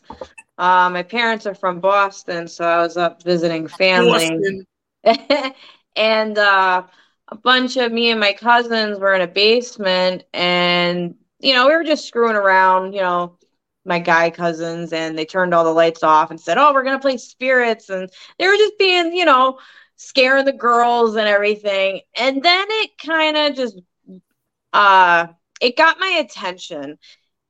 Uh, 0.56 0.88
my 0.88 1.02
parents 1.02 1.46
are 1.46 1.54
from 1.54 1.78
Boston, 1.80 2.48
so 2.48 2.64
I 2.64 2.78
was 2.78 2.96
up 2.96 3.22
visiting 3.22 3.68
family. 3.68 4.64
And 5.96 6.36
uh, 6.36 6.82
a 7.28 7.36
bunch 7.36 7.76
of 7.76 7.92
me 7.92 8.10
and 8.10 8.20
my 8.20 8.32
cousins 8.32 8.98
were 8.98 9.14
in 9.14 9.22
a 9.22 9.26
basement, 9.26 10.24
and 10.32 11.14
you 11.40 11.54
know, 11.54 11.66
we 11.68 11.74
were 11.74 11.84
just 11.84 12.06
screwing 12.06 12.36
around, 12.36 12.92
you 12.94 13.00
know, 13.00 13.36
my 13.84 13.98
guy 13.98 14.30
cousins, 14.30 14.92
and 14.92 15.18
they 15.18 15.24
turned 15.24 15.54
all 15.54 15.64
the 15.64 15.70
lights 15.70 16.02
off 16.02 16.30
and 16.30 16.40
said, 16.40 16.58
Oh, 16.58 16.72
we're 16.72 16.84
gonna 16.84 16.98
play 17.00 17.16
spirits, 17.18 17.90
and 17.90 18.08
they 18.38 18.46
were 18.48 18.56
just 18.56 18.78
being, 18.78 19.12
you 19.14 19.24
know, 19.24 19.58
scaring 19.96 20.44
the 20.44 20.52
girls 20.52 21.16
and 21.16 21.28
everything. 21.28 22.00
And 22.16 22.42
then 22.42 22.66
it 22.70 22.90
kind 22.98 23.36
of 23.36 23.56
just 23.56 23.78
uh 24.72 25.26
it 25.60 25.76
got 25.76 25.98
my 26.00 26.18
attention. 26.24 26.98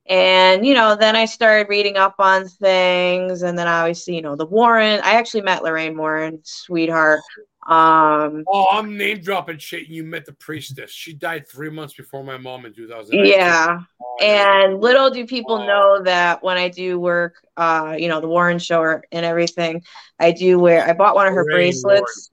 And 0.08 0.66
you 0.66 0.74
know, 0.74 0.96
then 0.96 1.16
I 1.16 1.26
started 1.26 1.68
reading 1.68 1.96
up 1.96 2.16
on 2.18 2.48
things, 2.48 3.42
and 3.42 3.58
then 3.58 3.68
obviously, 3.68 4.16
you 4.16 4.22
know, 4.22 4.36
the 4.36 4.46
Warren. 4.46 5.00
I 5.04 5.14
actually 5.14 5.42
met 5.42 5.62
Lorraine 5.64 5.96
Warren, 5.96 6.40
sweetheart. 6.44 7.20
Um, 7.68 8.44
Oh, 8.48 8.66
I'm 8.70 8.96
name 8.96 9.20
dropping 9.20 9.58
shit. 9.58 9.88
You 9.88 10.04
met 10.04 10.24
the 10.24 10.32
priestess. 10.32 10.90
She 10.92 11.12
died 11.12 11.48
three 11.48 11.70
months 11.70 11.94
before 11.94 12.22
my 12.22 12.36
mom 12.38 12.64
in 12.64 12.72
2000. 12.72 13.24
yeah. 13.26 13.80
And 14.20 14.80
little 14.80 15.10
do 15.10 15.26
people 15.26 15.58
know 15.66 16.00
that 16.04 16.42
when 16.42 16.56
I 16.56 16.68
do 16.68 16.98
work, 16.98 17.34
uh, 17.56 17.96
you 17.98 18.08
know, 18.08 18.20
the 18.20 18.28
Warren 18.28 18.58
show 18.58 19.00
and 19.12 19.26
everything, 19.26 19.82
I 20.18 20.30
do 20.32 20.58
wear. 20.58 20.88
I 20.88 20.92
bought 20.92 21.14
one 21.16 21.26
of 21.26 21.34
her 21.34 21.42
Lorraine 21.42 21.72
bracelets, 21.72 22.30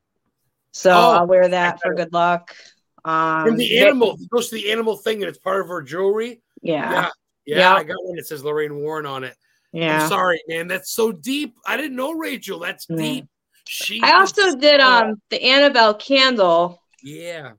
so 0.72 0.92
Oh, 0.92 1.10
I'll 1.12 1.28
wear 1.28 1.48
that 1.50 1.82
for 1.82 1.94
good 1.94 2.14
luck. 2.14 2.56
Um, 3.04 3.48
from 3.48 3.58
the 3.58 3.80
animal, 3.80 4.14
it 4.14 4.30
goes 4.30 4.50
to 4.50 4.56
the 4.56 4.72
animal 4.72 4.96
thing, 4.98 5.18
and 5.24 5.26
it's 5.30 5.40
part 5.40 5.60
of 5.62 5.68
her 5.68 5.82
jewelry. 5.82 6.42
yeah, 6.62 6.92
Yeah, 6.92 7.10
yeah, 7.46 7.58
Yeah. 7.58 7.74
I 7.74 7.84
got 7.84 7.98
one 8.04 8.16
that 8.16 8.28
says 8.28 8.44
Lorraine 8.46 8.76
Warren 8.78 9.06
on 9.06 9.24
it. 9.26 9.36
yeah. 9.74 10.04
I'm 10.04 10.08
sorry, 10.10 10.40
man. 10.48 10.68
That's 10.68 10.92
so 10.94 11.12
deep. 11.12 11.56
I 11.66 11.76
didn't 11.76 11.96
know 11.98 12.12
Rachel. 12.14 12.60
That's 12.60 12.86
Yeah. 12.88 12.96
deep. 12.98 13.26
She. 13.68 14.02
I 14.04 14.14
also 14.20 14.44
just- 14.44 14.60
did 14.60 14.80
um 14.82 15.22
the 15.30 15.42
Annabelle 15.44 15.94
candle 15.96 16.82
Yeah. 17.02 17.54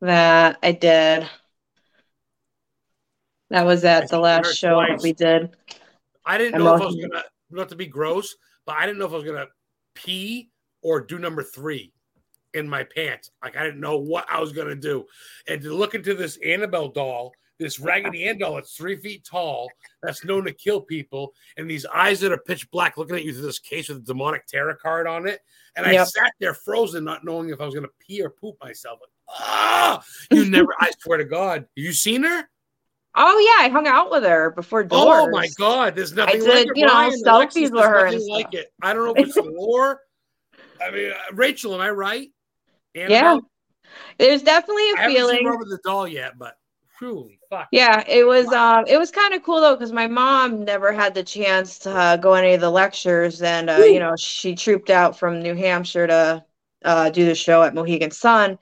that 0.00 0.58
I 0.62 0.72
did. 0.72 1.28
That 3.50 3.64
was 3.64 3.84
I 3.84 3.92
at 3.92 4.08
the 4.10 4.18
last 4.18 4.56
show 4.56 4.80
that 4.80 5.00
we 5.02 5.12
did. 5.12 5.56
I 6.24 6.38
didn't 6.38 6.56
I 6.56 6.58
know 6.58 6.74
if 6.74 6.82
I 6.82 6.86
was 6.86 6.96
gonna 6.96 7.22
not 7.50 7.68
to 7.68 7.76
be 7.76 7.86
gross, 7.86 8.34
but 8.64 8.76
I 8.76 8.86
didn't 8.86 8.98
know 8.98 9.06
if 9.06 9.12
I 9.12 9.16
was 9.16 9.24
gonna 9.24 9.46
pee 9.94 10.50
or 10.82 11.00
do 11.00 11.18
number 11.18 11.42
three 11.42 11.92
in 12.54 12.68
my 12.68 12.82
pants. 12.84 13.30
Like 13.42 13.56
I 13.56 13.64
didn't 13.64 13.80
know 13.80 13.98
what 13.98 14.26
I 14.28 14.40
was 14.40 14.52
gonna 14.52 14.74
do. 14.74 15.06
And 15.46 15.62
to 15.62 15.72
look 15.74 15.94
into 15.94 16.14
this 16.14 16.38
Annabelle 16.44 16.88
doll, 16.88 17.32
this 17.58 17.80
Raggedy 17.80 18.28
Ann 18.28 18.38
doll 18.38 18.54
that's 18.54 18.76
three 18.76 18.96
feet 18.96 19.24
tall, 19.24 19.68
that's 20.02 20.24
known 20.24 20.44
to 20.44 20.52
kill 20.52 20.80
people, 20.80 21.32
and 21.56 21.70
these 21.70 21.86
eyes 21.86 22.20
that 22.20 22.32
are 22.32 22.38
pitch 22.38 22.70
black 22.70 22.96
looking 22.96 23.16
at 23.16 23.24
you 23.24 23.32
through 23.32 23.42
this 23.42 23.58
case 23.58 23.88
with 23.88 23.98
a 23.98 24.02
demonic 24.02 24.46
tarot 24.46 24.76
card 24.76 25.06
on 25.06 25.26
it. 25.26 25.40
And 25.76 25.86
I 25.86 26.02
sat 26.04 26.32
there 26.40 26.54
frozen, 26.54 27.04
not 27.04 27.24
knowing 27.24 27.50
if 27.50 27.60
I 27.60 27.66
was 27.66 27.74
gonna 27.74 27.88
pee 28.00 28.22
or 28.22 28.30
poop 28.30 28.56
myself. 28.62 28.98
Like, 29.00 29.40
ah, 29.40 30.04
you 30.30 30.44
never. 30.50 30.74
I 30.80 30.90
swear 30.98 31.18
to 31.18 31.24
God, 31.24 31.66
you 31.74 31.92
seen 31.92 32.22
her? 32.22 32.48
Oh 33.18 33.38
yeah, 33.38 33.66
I 33.66 33.70
hung 33.70 33.86
out 33.86 34.10
with 34.10 34.24
her 34.24 34.50
before 34.50 34.84
doors. 34.84 35.26
Oh 35.26 35.30
my 35.30 35.48
god, 35.58 35.96
there's 35.96 36.12
nothing 36.12 36.42
I 36.42 36.44
did, 36.44 36.68
like 36.68 36.76
you 36.76 36.86
know, 36.86 37.10
selfies 37.24 37.72
with 37.72 37.84
her 37.84 38.06
and 38.06 38.22
like 38.26 38.52
it. 38.52 38.72
I 38.82 38.92
don't 38.92 39.06
know 39.06 39.14
if 39.16 39.28
it's 39.28 39.34
the 39.34 39.42
lore. 39.42 40.00
I 40.82 40.90
mean, 40.90 41.12
uh, 41.12 41.34
Rachel, 41.34 41.74
am 41.74 41.80
I 41.80 41.90
right? 41.90 42.28
Yeah, 42.94 43.38
there's 44.18 44.42
definitely 44.42 44.82
I 44.82 44.92
a 44.92 45.00
haven't 45.00 45.16
seen 45.16 45.26
feeling. 45.26 45.46
Robert 45.46 45.68
the 45.68 45.78
doll 45.84 46.06
yet, 46.06 46.38
but 46.38 46.56
truly, 46.98 47.38
fuck. 47.50 47.68
Yeah, 47.72 48.04
it 48.06 48.26
was 48.26 48.46
um 48.52 48.84
it 48.86 48.98
was 48.98 49.10
kind 49.10 49.34
of 49.34 49.42
cool 49.42 49.60
though 49.60 49.74
because 49.74 49.92
my 49.92 50.06
mom 50.06 50.64
never 50.64 50.92
had 50.92 51.14
the 51.14 51.22
chance 51.22 51.78
to 51.80 51.90
uh, 51.90 52.16
go 52.16 52.34
any 52.34 52.54
of 52.54 52.60
the 52.60 52.70
lectures 52.70 53.42
and 53.42 53.70
uh, 53.70 53.78
you 53.78 53.98
know 53.98 54.14
she 54.16 54.54
trooped 54.54 54.90
out 54.90 55.18
from 55.18 55.40
New 55.40 55.54
Hampshire 55.54 56.06
to 56.06 56.44
uh, 56.84 57.10
do 57.10 57.24
the 57.24 57.34
show 57.34 57.62
at 57.62 57.74
Mohegan 57.74 58.10
Sun. 58.10 58.58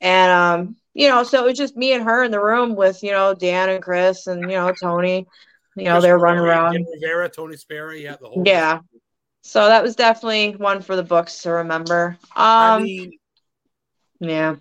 And 0.00 0.32
um 0.32 0.76
you 0.94 1.08
know 1.08 1.22
so 1.22 1.44
it 1.44 1.46
was 1.46 1.58
just 1.58 1.76
me 1.76 1.92
and 1.92 2.04
her 2.04 2.24
in 2.24 2.30
the 2.30 2.42
room 2.42 2.76
with 2.76 3.02
you 3.02 3.12
know 3.12 3.34
Dan 3.34 3.68
and 3.68 3.82
Chris 3.82 4.26
and 4.26 4.42
you 4.42 4.56
know 4.56 4.72
Tony 4.80 5.26
you 5.76 5.84
know 5.84 5.94
Chris 5.94 6.04
they're 6.04 6.18
running 6.18 6.44
around. 6.44 6.72
Jim 6.72 6.86
Rivera, 6.92 7.28
Tony 7.28 7.56
Spera, 7.56 7.98
yeah, 7.98 8.16
the 8.20 8.28
whole. 8.28 8.42
yeah. 8.44 8.80
So 9.42 9.66
that 9.66 9.82
was 9.82 9.96
definitely 9.96 10.56
one 10.56 10.82
for 10.82 10.96
the 10.96 11.02
books 11.02 11.42
to 11.42 11.50
remember. 11.50 12.18
I 12.34 12.76
um 12.76 12.82
mean, 12.82 13.12
yeah. 14.20 14.56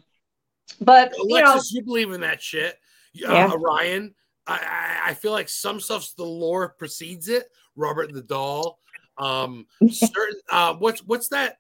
But 0.80 1.14
you 1.18 1.42
know 1.42 1.60
you 1.72 1.84
believe 1.84 2.12
in 2.12 2.22
that 2.22 2.42
shit, 2.42 2.78
uh, 3.26 3.34
Yeah. 3.34 3.54
Ryan? 3.60 4.14
I, 4.46 4.54
I 5.06 5.10
I 5.10 5.14
feel 5.14 5.32
like 5.32 5.50
some 5.50 5.80
stuff's 5.80 6.14
the 6.14 6.24
lore 6.24 6.70
precedes 6.70 7.28
it. 7.30 7.46
Robert 7.76 8.12
the 8.14 8.22
doll, 8.22 8.80
um, 9.18 9.66
certain 9.90 10.40
uh, 10.52 10.74
what's 10.76 11.02
what's 11.06 11.30
that 11.30 11.58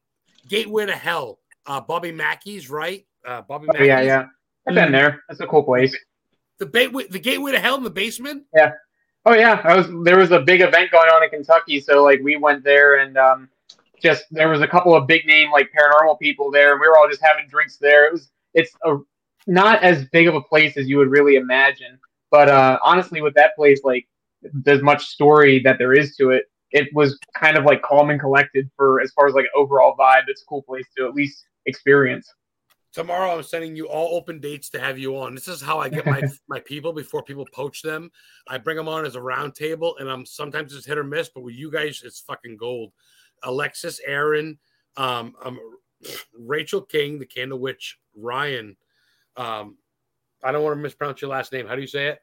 gateway 0.47 0.85
to 0.85 0.95
hell? 0.95 1.39
Uh, 1.65 1.81
Bobby 1.81 2.11
Mackey's 2.11 2.69
right. 2.69 3.05
Uh, 3.25 3.41
Bobby 3.41 3.67
Oh, 3.69 3.73
Mackey's. 3.73 3.87
yeah, 3.87 4.01
yeah. 4.01 4.25
I've 4.67 4.75
been 4.75 4.91
there. 4.91 5.23
That's 5.27 5.39
a 5.41 5.47
cool 5.47 5.63
place. 5.63 5.95
The 6.59 6.65
gateway, 6.65 7.07
the 7.07 7.19
gateway 7.19 7.51
to 7.51 7.59
hell 7.59 7.75
in 7.75 7.83
the 7.83 7.89
basement. 7.89 8.43
Yeah. 8.55 8.71
Oh 9.25 9.33
yeah, 9.33 9.61
I 9.65 9.75
was 9.75 9.87
there 10.05 10.17
was 10.17 10.31
a 10.31 10.39
big 10.39 10.61
event 10.61 10.89
going 10.91 11.09
on 11.09 11.21
in 11.23 11.29
Kentucky, 11.29 11.81
so 11.81 12.03
like 12.03 12.21
we 12.23 12.37
went 12.37 12.63
there 12.63 12.99
and 12.99 13.17
um, 13.17 13.49
just 14.01 14.23
there 14.31 14.47
was 14.47 14.61
a 14.61 14.67
couple 14.67 14.95
of 14.95 15.05
big 15.07 15.25
name 15.25 15.51
like 15.51 15.69
paranormal 15.77 16.17
people 16.19 16.49
there, 16.51 16.71
and 16.71 16.79
we 16.81 16.87
were 16.87 16.97
all 16.97 17.09
just 17.09 17.21
having 17.21 17.47
drinks 17.49 17.75
there. 17.77 18.07
It 18.07 18.13
was 18.13 18.31
it's 18.53 18.71
a 18.85 18.95
not 19.47 19.83
as 19.83 20.05
big 20.05 20.27
of 20.27 20.35
a 20.35 20.41
place 20.41 20.77
as 20.77 20.87
you 20.87 20.97
would 20.97 21.09
really 21.09 21.35
imagine, 21.35 21.99
but 22.29 22.49
uh, 22.49 22.77
honestly, 22.83 23.21
with 23.21 23.33
that 23.35 23.55
place, 23.55 23.81
like 23.83 24.07
there's 24.41 24.81
much 24.81 25.05
story 25.05 25.59
that 25.63 25.77
there 25.77 25.93
is 25.93 26.15
to 26.17 26.31
it. 26.31 26.45
It 26.71 26.89
was 26.93 27.17
kind 27.35 27.57
of 27.57 27.63
like 27.63 27.81
calm 27.81 28.09
and 28.09 28.19
collected 28.19 28.69
for 28.75 28.99
as 28.99 29.11
far 29.11 29.27
as 29.27 29.33
like 29.33 29.45
overall 29.55 29.95
vibe. 29.97 30.23
It's 30.27 30.41
a 30.41 30.45
cool 30.45 30.61
place 30.63 30.85
to 30.97 31.05
at 31.07 31.13
least 31.13 31.45
experience. 31.65 32.31
Tomorrow, 32.93 33.35
I'm 33.35 33.43
sending 33.43 33.75
you 33.75 33.87
all 33.87 34.15
open 34.15 34.39
dates 34.39 34.69
to 34.71 34.79
have 34.79 34.97
you 34.97 35.17
on. 35.17 35.35
This 35.35 35.47
is 35.47 35.61
how 35.61 35.79
I 35.79 35.87
get 35.87 36.05
my 36.05 36.21
my 36.47 36.59
people 36.59 36.91
before 36.91 37.23
people 37.23 37.47
poach 37.53 37.81
them. 37.81 38.11
I 38.47 38.57
bring 38.57 38.75
them 38.75 38.89
on 38.89 39.05
as 39.05 39.15
a 39.15 39.21
round 39.21 39.55
table, 39.55 39.95
and 39.99 40.09
I'm 40.09 40.25
sometimes 40.25 40.75
it's 40.75 40.85
hit 40.85 40.97
or 40.97 41.03
miss, 41.03 41.29
but 41.29 41.43
with 41.43 41.55
you 41.55 41.71
guys, 41.71 42.01
it's 42.03 42.19
fucking 42.19 42.57
gold. 42.57 42.91
Alexis, 43.43 44.01
Erin, 44.05 44.57
um, 44.97 45.35
um, 45.43 45.59
Rachel 46.37 46.81
King, 46.81 47.19
the 47.19 47.25
Candle 47.25 47.59
Witch, 47.59 47.97
Ryan. 48.15 48.75
Um, 49.37 49.77
I 50.43 50.51
don't 50.51 50.63
want 50.63 50.77
to 50.77 50.81
mispronounce 50.81 51.21
your 51.21 51.31
last 51.31 51.53
name. 51.53 51.67
How 51.67 51.75
do 51.75 51.81
you 51.81 51.87
say 51.87 52.07
it? 52.07 52.19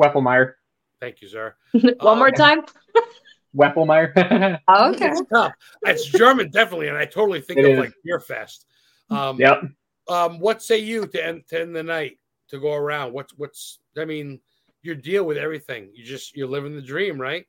Wefelmeyer, 0.00 0.54
Thank 1.00 1.20
you, 1.20 1.28
sir. 1.28 1.54
one 2.00 2.18
more 2.18 2.28
um, 2.28 2.34
time 2.34 2.62
Wefelmeyer. 3.56 4.60
Oh, 4.68 4.92
okay 4.92 5.08
It's 5.08 5.22
tough. 5.32 5.52
It's 5.82 6.06
German, 6.06 6.50
definitely, 6.50 6.88
and 6.88 6.96
I 6.96 7.04
totally 7.04 7.40
think 7.40 7.58
It 7.58 7.64
of 7.66 7.70
is. 7.72 7.78
like 7.78 7.92
Beer 8.04 8.20
Fest. 8.20 8.66
Um, 9.10 9.38
yep. 9.38 9.62
Um, 10.08 10.38
what 10.38 10.62
say 10.62 10.78
you 10.78 11.06
to 11.06 11.26
end, 11.26 11.42
to 11.48 11.60
end 11.60 11.76
the 11.76 11.82
night 11.82 12.18
to 12.48 12.58
go 12.58 12.72
around? 12.72 13.12
What's 13.12 13.36
what's 13.36 13.78
I 13.98 14.04
mean, 14.04 14.40
your 14.82 14.94
deal 14.94 15.24
with 15.24 15.36
everything. 15.36 15.90
You 15.92 16.04
just 16.04 16.36
you're 16.36 16.48
living 16.48 16.74
the 16.74 16.82
dream, 16.82 17.20
right? 17.20 17.44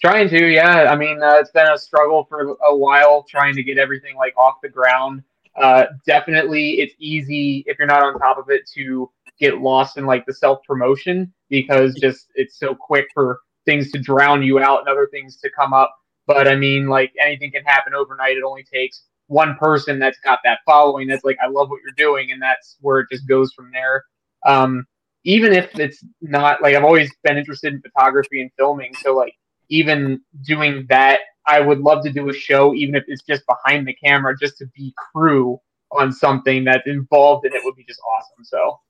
Trying 0.00 0.28
to, 0.30 0.46
yeah. 0.52 0.90
I 0.90 0.96
mean, 0.96 1.22
uh, 1.22 1.36
it's 1.36 1.50
been 1.50 1.66
a 1.66 1.78
struggle 1.78 2.24
for 2.28 2.56
a 2.66 2.76
while 2.76 3.22
trying 3.22 3.54
to 3.54 3.62
get 3.62 3.78
everything 3.78 4.16
like 4.16 4.36
off 4.36 4.60
the 4.62 4.68
ground. 4.68 5.22
Uh, 5.56 5.86
definitely, 6.06 6.80
it's 6.80 6.94
easy 6.98 7.64
if 7.66 7.78
you're 7.78 7.86
not 7.86 8.02
on 8.02 8.18
top 8.18 8.38
of 8.38 8.50
it 8.50 8.68
to 8.74 9.10
get 9.38 9.58
lost 9.58 9.96
in 9.96 10.06
like 10.06 10.24
the 10.26 10.32
self 10.32 10.60
promotion 10.66 11.32
because 11.48 11.94
just 11.94 12.26
it's 12.34 12.58
so 12.58 12.74
quick 12.74 13.06
for 13.14 13.40
things 13.66 13.90
to 13.92 13.98
drown 13.98 14.42
you 14.42 14.58
out 14.58 14.80
and 14.80 14.88
other 14.88 15.08
things 15.10 15.36
to 15.38 15.50
come 15.50 15.72
up. 15.72 15.94
But 16.26 16.48
I 16.48 16.56
mean, 16.56 16.88
like 16.88 17.12
anything 17.20 17.52
can 17.52 17.64
happen 17.64 17.94
overnight. 17.94 18.36
It 18.36 18.42
only 18.44 18.64
takes 18.64 19.04
one 19.28 19.56
person 19.56 19.98
that's 19.98 20.18
got 20.20 20.40
that 20.44 20.60
following 20.66 21.08
that's 21.08 21.24
like, 21.24 21.38
I 21.42 21.48
love 21.48 21.70
what 21.70 21.80
you're 21.82 21.92
doing, 21.96 22.32
and 22.32 22.40
that's 22.40 22.76
where 22.80 23.00
it 23.00 23.08
just 23.10 23.28
goes 23.28 23.52
from 23.52 23.70
there. 23.72 24.04
Um, 24.46 24.86
even 25.24 25.52
if 25.52 25.78
it's 25.78 26.04
not 26.20 26.62
like 26.62 26.74
I've 26.74 26.84
always 26.84 27.10
been 27.22 27.38
interested 27.38 27.72
in 27.72 27.80
photography 27.80 28.42
and 28.42 28.50
filming, 28.58 28.94
so 29.02 29.14
like 29.14 29.34
even 29.68 30.20
doing 30.42 30.86
that, 30.88 31.20
I 31.46 31.60
would 31.60 31.80
love 31.80 32.02
to 32.04 32.10
do 32.10 32.28
a 32.28 32.32
show, 32.32 32.74
even 32.74 32.94
if 32.94 33.04
it's 33.06 33.22
just 33.22 33.42
behind 33.46 33.86
the 33.86 33.94
camera, 33.94 34.36
just 34.36 34.58
to 34.58 34.66
be 34.66 34.94
crew 35.12 35.60
on 35.92 36.12
something 36.12 36.64
that's 36.64 36.86
involved 36.86 37.46
in 37.46 37.54
it 37.54 37.62
would 37.64 37.76
be 37.76 37.84
just 37.84 38.00
awesome. 38.00 38.44
So 38.44 38.80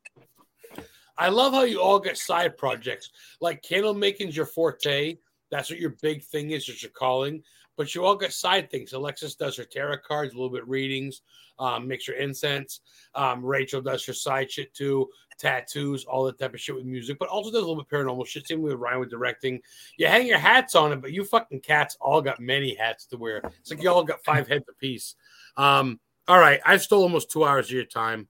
I 1.18 1.28
love 1.28 1.52
how 1.52 1.62
you 1.62 1.80
all 1.80 2.00
get 2.00 2.18
side 2.18 2.56
projects. 2.56 3.10
Like 3.40 3.62
candle 3.62 3.94
making's 3.94 4.36
your 4.36 4.46
forte. 4.46 5.18
That's 5.50 5.70
what 5.70 5.78
your 5.78 5.96
big 6.02 6.24
thing 6.24 6.50
is, 6.50 6.66
that 6.66 6.82
your 6.82 6.90
calling. 6.92 7.42
But 7.76 7.94
you 7.94 8.04
all 8.04 8.16
get 8.16 8.32
side 8.32 8.70
things. 8.70 8.92
Alexis 8.92 9.34
does 9.34 9.56
her 9.56 9.64
tarot 9.64 9.98
cards, 10.06 10.32
a 10.32 10.36
little 10.36 10.52
bit 10.52 10.66
readings, 10.68 11.22
um, 11.58 11.88
makes 11.88 12.06
her 12.06 12.14
incense. 12.14 12.80
Um, 13.14 13.44
Rachel 13.44 13.80
does 13.80 14.04
her 14.06 14.12
side 14.12 14.50
shit 14.50 14.72
too, 14.74 15.08
tattoos, 15.38 16.04
all 16.04 16.24
that 16.24 16.38
type 16.38 16.54
of 16.54 16.60
shit 16.60 16.74
with 16.74 16.84
music, 16.84 17.18
but 17.18 17.28
also 17.28 17.50
does 17.50 17.62
a 17.62 17.66
little 17.66 17.82
bit 17.82 17.88
paranormal 17.88 18.26
shit. 18.26 18.46
Same 18.46 18.62
with 18.62 18.74
Ryan 18.74 19.00
with 19.00 19.10
directing. 19.10 19.60
You 19.96 20.06
hang 20.06 20.26
your 20.26 20.38
hats 20.38 20.74
on 20.74 20.92
it, 20.92 21.00
but 21.00 21.12
you 21.12 21.24
fucking 21.24 21.60
cats 21.60 21.96
all 22.00 22.22
got 22.22 22.40
many 22.40 22.74
hats 22.74 23.06
to 23.06 23.16
wear. 23.16 23.42
It's 23.60 23.70
like 23.70 23.82
you 23.82 23.90
all 23.90 24.04
got 24.04 24.24
five 24.24 24.48
heads 24.48 24.68
apiece. 24.68 25.16
Um, 25.56 26.00
all 26.26 26.38
right, 26.38 26.60
I've 26.64 26.82
stole 26.82 27.02
almost 27.02 27.30
two 27.30 27.44
hours 27.44 27.66
of 27.66 27.72
your 27.72 27.84
time. 27.84 28.28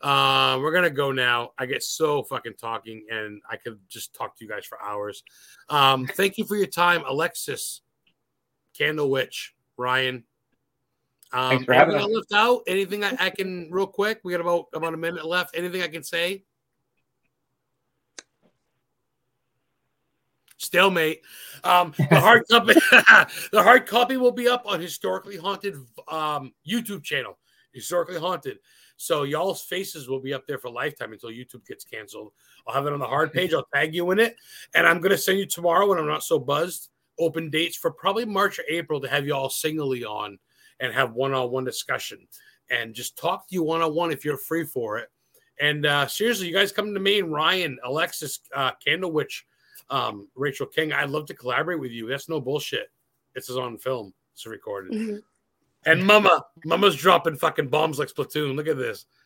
Uh, 0.00 0.58
we're 0.60 0.72
gonna 0.72 0.90
go 0.90 1.12
now. 1.12 1.52
I 1.58 1.66
get 1.66 1.82
so 1.82 2.22
fucking 2.24 2.54
talking, 2.60 3.06
and 3.10 3.40
I 3.48 3.56
could 3.56 3.78
just 3.88 4.14
talk 4.14 4.36
to 4.36 4.44
you 4.44 4.50
guys 4.50 4.66
for 4.66 4.80
hours. 4.82 5.22
Um, 5.70 6.06
thank 6.06 6.36
you 6.36 6.44
for 6.44 6.56
your 6.56 6.66
time, 6.66 7.02
Alexis, 7.08 7.80
Candle 8.76 9.10
Witch, 9.10 9.54
Ryan. 9.76 10.24
Um, 11.32 11.50
Thanks 11.50 11.64
for 11.64 11.72
having 11.72 11.94
anything 11.96 12.12
I 12.12 12.16
left 12.16 12.32
out? 12.32 12.62
Anything 12.66 13.04
I, 13.04 13.16
I 13.18 13.30
can 13.30 13.68
real 13.70 13.86
quick? 13.86 14.20
We 14.22 14.32
got 14.32 14.40
about 14.40 14.66
about 14.72 14.94
a 14.94 14.96
minute 14.96 15.26
left. 15.26 15.56
Anything 15.56 15.82
I 15.82 15.88
can 15.88 16.04
say? 16.04 16.44
Stalemate. 20.58 21.22
Um, 21.64 21.92
the 22.10 22.20
hard 22.20 22.44
copy, 22.50 22.74
the 23.52 23.62
hard 23.62 23.86
copy 23.86 24.16
will 24.16 24.32
be 24.32 24.48
up 24.48 24.64
on 24.66 24.80
historically 24.80 25.36
haunted 25.36 25.74
um, 26.08 26.52
YouTube 26.66 27.02
channel. 27.02 27.38
Historically 27.72 28.18
haunted. 28.18 28.58
So 28.96 29.24
y'all's 29.24 29.62
faces 29.62 30.08
will 30.08 30.20
be 30.20 30.32
up 30.32 30.46
there 30.46 30.58
for 30.58 30.68
a 30.68 30.72
lifetime 30.72 31.12
until 31.12 31.30
YouTube 31.30 31.66
gets 31.66 31.84
canceled. 31.84 32.32
I'll 32.66 32.74
have 32.74 32.86
it 32.86 32.92
on 32.92 33.00
the 33.00 33.06
hard 33.06 33.32
page. 33.32 33.52
I'll 33.52 33.66
tag 33.74 33.92
you 33.94 34.10
in 34.12 34.20
it, 34.20 34.36
and 34.74 34.86
I'm 34.86 35.00
gonna 35.00 35.18
send 35.18 35.38
you 35.38 35.46
tomorrow 35.46 35.88
when 35.88 35.98
I'm 35.98 36.06
not 36.06 36.22
so 36.22 36.38
buzzed. 36.38 36.90
Open 37.18 37.50
dates 37.50 37.76
for 37.76 37.90
probably 37.90 38.24
March 38.24 38.58
or 38.58 38.64
April 38.68 39.00
to 39.00 39.08
have 39.08 39.26
you 39.26 39.34
all 39.34 39.50
singly 39.50 40.04
on 40.04 40.38
and 40.80 40.92
have 40.92 41.12
one-on-one 41.12 41.64
discussion 41.64 42.26
and 42.70 42.94
just 42.94 43.16
talk 43.16 43.46
to 43.48 43.54
you 43.54 43.62
one-on-one 43.62 44.10
if 44.10 44.24
you're 44.24 44.36
free 44.36 44.64
for 44.64 44.98
it. 44.98 45.10
And 45.60 45.86
uh, 45.86 46.06
seriously, 46.08 46.48
you 46.48 46.52
guys 46.52 46.72
come 46.72 46.92
to 46.92 47.00
me 47.00 47.20
and 47.20 47.32
Ryan, 47.32 47.78
Alexis, 47.84 48.40
uh, 48.54 48.72
Candlewitch, 48.84 49.42
um, 49.90 50.28
Rachel 50.34 50.66
King. 50.66 50.92
I'd 50.92 51.10
love 51.10 51.26
to 51.26 51.34
collaborate 51.34 51.78
with 51.78 51.92
you. 51.92 52.08
That's 52.08 52.28
no 52.28 52.40
bullshit. 52.40 52.90
This 53.34 53.48
is 53.48 53.56
on 53.56 53.78
film. 53.78 54.12
It's 54.32 54.46
recorded. 54.46 54.92
Mhm. 54.92 55.22
And 55.86 56.04
Mama, 56.04 56.44
Mama's 56.64 56.96
dropping 56.96 57.36
fucking 57.36 57.68
bombs 57.68 57.98
like 57.98 58.08
Splatoon. 58.08 58.56
Look 58.56 58.68
at 58.68 58.78
this. 58.78 59.06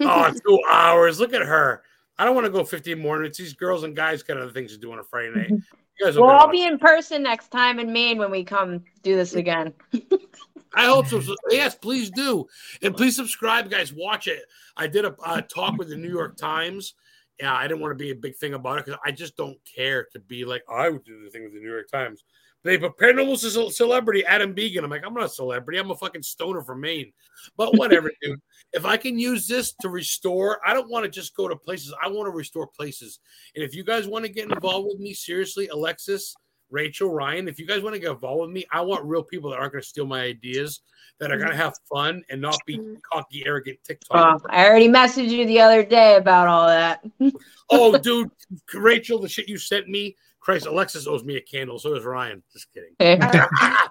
Oh, 0.00 0.32
two 0.32 0.58
hours. 0.70 1.20
Look 1.20 1.34
at 1.34 1.42
her. 1.42 1.82
I 2.22 2.24
don't 2.24 2.36
want 2.36 2.44
to 2.44 2.52
go 2.52 2.62
15 2.62 3.00
more 3.00 3.18
minutes. 3.18 3.36
These 3.36 3.54
girls 3.54 3.82
and 3.82 3.96
guys 3.96 4.22
got 4.22 4.36
other 4.36 4.52
things 4.52 4.70
to 4.70 4.78
do 4.78 4.92
on 4.92 5.00
a 5.00 5.02
Friday 5.02 5.32
night. 5.34 5.50
You 5.50 5.60
guys 6.00 6.16
will 6.16 6.28
We'll 6.28 6.36
all 6.36 6.48
be 6.48 6.64
in 6.64 6.78
person 6.78 7.20
next 7.20 7.48
time 7.48 7.80
in 7.80 7.92
Maine 7.92 8.16
when 8.16 8.30
we 8.30 8.44
come 8.44 8.84
do 9.02 9.16
this 9.16 9.34
again. 9.34 9.74
I 10.72 10.84
hope 10.84 11.08
so. 11.08 11.20
So, 11.20 11.34
Yes, 11.50 11.74
please 11.74 12.10
do. 12.10 12.46
And 12.80 12.96
please 12.96 13.16
subscribe, 13.16 13.68
guys. 13.68 13.92
Watch 13.92 14.28
it. 14.28 14.44
I 14.76 14.86
did 14.86 15.04
a 15.04 15.16
uh, 15.24 15.40
talk 15.40 15.76
with 15.78 15.88
the 15.88 15.96
New 15.96 16.10
York 16.10 16.36
Times. 16.36 16.94
Yeah, 17.40 17.56
I 17.56 17.66
didn't 17.66 17.80
want 17.80 17.90
to 17.90 18.00
be 18.00 18.12
a 18.12 18.14
big 18.14 18.36
thing 18.36 18.54
about 18.54 18.78
it 18.78 18.84
because 18.84 19.00
I 19.04 19.10
just 19.10 19.36
don't 19.36 19.58
care 19.64 20.06
to 20.12 20.20
be 20.20 20.44
like, 20.44 20.62
I 20.70 20.90
would 20.90 21.02
do 21.02 21.24
the 21.24 21.28
thing 21.28 21.42
with 21.42 21.54
the 21.54 21.58
New 21.58 21.72
York 21.72 21.90
Times. 21.90 22.22
They 22.62 22.78
put 22.78 22.96
paranormal 22.98 23.36
ce- 23.36 23.76
celebrity 23.76 24.24
Adam 24.24 24.52
Began. 24.52 24.84
I'm 24.84 24.90
like, 24.90 25.02
I'm 25.04 25.12
not 25.12 25.24
a 25.24 25.28
celebrity. 25.28 25.80
I'm 25.80 25.90
a 25.90 25.96
fucking 25.96 26.22
stoner 26.22 26.62
from 26.62 26.82
Maine. 26.82 27.12
But 27.56 27.76
whatever, 27.76 28.12
dude. 28.22 28.40
If 28.72 28.86
I 28.86 28.96
can 28.96 29.18
use 29.18 29.46
this 29.46 29.74
to 29.82 29.88
restore, 29.88 30.58
I 30.66 30.72
don't 30.72 30.90
want 30.90 31.04
to 31.04 31.10
just 31.10 31.36
go 31.36 31.48
to 31.48 31.56
places. 31.56 31.94
I 32.02 32.08
want 32.08 32.26
to 32.26 32.30
restore 32.30 32.66
places. 32.66 33.20
And 33.54 33.62
if 33.62 33.74
you 33.74 33.84
guys 33.84 34.06
want 34.06 34.24
to 34.24 34.30
get 34.30 34.50
involved 34.50 34.88
with 34.88 34.98
me, 34.98 35.12
seriously, 35.12 35.68
Alexis, 35.68 36.34
Rachel, 36.70 37.10
Ryan, 37.10 37.48
if 37.48 37.58
you 37.58 37.66
guys 37.66 37.82
want 37.82 37.94
to 37.94 38.00
get 38.00 38.10
involved 38.10 38.40
with 38.40 38.50
me, 38.50 38.64
I 38.72 38.80
want 38.80 39.04
real 39.04 39.22
people 39.22 39.50
that 39.50 39.58
aren't 39.58 39.72
going 39.72 39.82
to 39.82 39.88
steal 39.88 40.06
my 40.06 40.22
ideas, 40.22 40.80
that 41.20 41.30
are 41.30 41.36
going 41.36 41.50
to 41.50 41.56
have 41.56 41.74
fun 41.92 42.22
and 42.30 42.40
not 42.40 42.58
be 42.66 42.80
cocky, 43.12 43.44
arrogant 43.46 43.78
TikTok. 43.84 44.42
Uh, 44.42 44.48
I 44.48 44.66
already 44.66 44.88
messaged 44.88 45.28
you 45.28 45.46
the 45.46 45.60
other 45.60 45.84
day 45.84 46.16
about 46.16 46.48
all 46.48 46.66
that. 46.66 47.04
oh, 47.70 47.96
dude, 47.98 48.30
Rachel, 48.72 49.20
the 49.20 49.28
shit 49.28 49.48
you 49.48 49.58
sent 49.58 49.86
me, 49.88 50.16
Christ, 50.40 50.66
Alexis 50.66 51.06
owes 51.06 51.22
me 51.22 51.36
a 51.36 51.40
candle. 51.40 51.78
So 51.78 51.94
does 51.94 52.04
Ryan. 52.04 52.42
Just 52.52 52.66
kidding. 52.72 52.94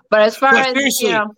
but 0.09 0.21
as 0.21 0.35
far 0.35 0.51
But 0.51 0.67
as 0.67 0.73
seriously, 0.73 1.09
you 1.09 1.13
know, 1.13 1.33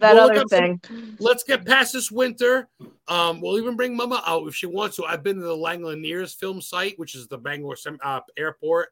that 0.00 0.14
we'll 0.14 0.24
other 0.24 0.40
up 0.40 0.48
some- 0.48 0.78
thing. 0.78 1.16
Let's 1.18 1.44
get 1.44 1.64
past 1.64 1.92
this 1.92 2.10
winter. 2.10 2.68
Um, 3.08 3.40
we'll 3.40 3.58
even 3.58 3.76
bring 3.76 3.96
Mama 3.96 4.22
out 4.26 4.46
if 4.46 4.54
she 4.54 4.66
wants 4.66 4.96
to. 4.96 5.04
I've 5.04 5.22
been 5.22 5.36
to 5.36 5.42
the 5.42 5.56
Langoliers 5.56 6.34
film 6.34 6.60
site, 6.60 6.98
which 6.98 7.14
is 7.14 7.28
the 7.28 7.38
Bangor 7.38 7.76
uh, 8.02 8.20
airport. 8.36 8.90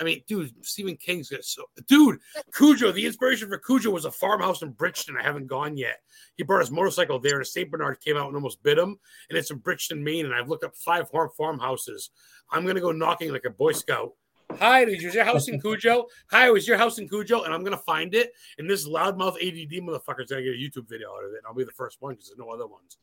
I 0.00 0.04
mean, 0.04 0.22
dude, 0.26 0.52
Stephen 0.64 0.96
King's 0.96 1.28
got 1.28 1.44
so. 1.44 1.64
Dude, 1.86 2.20
Cujo, 2.56 2.90
the 2.90 3.04
inspiration 3.04 3.48
for 3.48 3.58
Cujo 3.58 3.90
was 3.90 4.06
a 4.06 4.10
farmhouse 4.10 4.62
in 4.62 4.70
Bridgton. 4.70 5.16
I 5.18 5.22
haven't 5.22 5.46
gone 5.46 5.76
yet. 5.76 5.98
He 6.36 6.42
brought 6.42 6.60
his 6.60 6.70
motorcycle 6.70 7.18
there, 7.18 7.34
and 7.34 7.42
a 7.42 7.44
St. 7.44 7.70
Bernard 7.70 8.00
came 8.00 8.16
out 8.16 8.28
and 8.28 8.34
almost 8.34 8.62
bit 8.62 8.78
him. 8.78 8.98
And 9.28 9.38
it's 9.38 9.50
in 9.50 9.58
Bridgton, 9.58 10.02
Maine. 10.02 10.24
And 10.24 10.34
I've 10.34 10.48
looked 10.48 10.64
up 10.64 10.74
five 10.74 11.10
farm 11.10 11.28
farmhouses. 11.36 12.10
I'm 12.50 12.62
going 12.62 12.76
to 12.76 12.80
go 12.80 12.92
knocking 12.92 13.30
like 13.30 13.44
a 13.44 13.50
Boy 13.50 13.72
Scout. 13.72 14.12
Hi, 14.58 14.84
is 14.84 15.02
your 15.14 15.24
house 15.24 15.48
in 15.48 15.60
Cujo? 15.60 16.06
Hi, 16.30 16.50
was 16.50 16.66
your 16.68 16.76
house 16.76 16.98
in 16.98 17.08
Cujo? 17.08 17.44
And 17.44 17.54
I'm 17.54 17.62
to 17.64 17.76
find 17.78 18.14
it. 18.14 18.32
And 18.58 18.68
this 18.68 18.86
loudmouth 18.86 19.36
ADD 19.36 19.82
motherfucker's 19.82 20.28
to 20.28 20.42
get 20.42 20.54
a 20.54 20.58
YouTube 20.58 20.88
video 20.88 21.08
out 21.10 21.24
of 21.24 21.32
it. 21.32 21.38
And 21.38 21.46
I'll 21.46 21.54
be 21.54 21.64
the 21.64 21.70
first 21.72 22.00
one 22.00 22.14
because 22.14 22.28
there's 22.28 22.38
no 22.38 22.50
other 22.50 22.66
ones. 22.66 22.98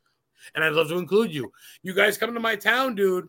And 0.55 0.63
I'd 0.63 0.73
love 0.73 0.89
to 0.89 0.97
include 0.97 1.33
you. 1.33 1.51
You 1.81 1.93
guys 1.93 2.17
come 2.17 2.33
to 2.33 2.39
my 2.39 2.55
town, 2.55 2.95
dude. 2.95 3.27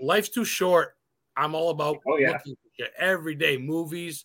Life's 0.00 0.28
too 0.30 0.44
short. 0.44 0.96
I'm 1.36 1.54
all 1.54 1.70
about 1.70 1.98
Oh, 2.08 2.16
yeah. 2.16 2.32
looking 2.32 2.54
for 2.56 2.70
shit 2.76 2.92
every 2.98 3.36
day, 3.36 3.56
movies. 3.56 4.24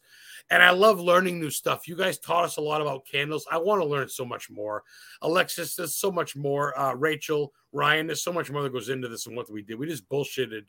And 0.49 0.63
I 0.63 0.71
love 0.71 0.99
learning 0.99 1.39
new 1.39 1.51
stuff. 1.51 1.87
You 1.87 1.95
guys 1.95 2.17
taught 2.17 2.45
us 2.45 2.57
a 2.57 2.61
lot 2.61 2.81
about 2.81 3.05
candles. 3.05 3.45
I 3.51 3.57
want 3.59 3.81
to 3.81 3.87
learn 3.87 4.09
so 4.09 4.25
much 4.25 4.49
more. 4.49 4.83
Alexis, 5.21 5.75
there's 5.75 5.95
so 5.95 6.11
much 6.11 6.35
more. 6.35 6.77
Uh, 6.77 6.93
Rachel, 6.93 7.53
Ryan, 7.71 8.07
there's 8.07 8.23
so 8.23 8.33
much 8.33 8.49
more 8.49 8.63
that 8.63 8.73
goes 8.73 8.89
into 8.89 9.07
this 9.07 9.27
and 9.27 9.35
what 9.35 9.51
we 9.51 9.61
did. 9.61 9.77
We 9.77 9.87
just 9.87 10.09
bullshitted 10.09 10.63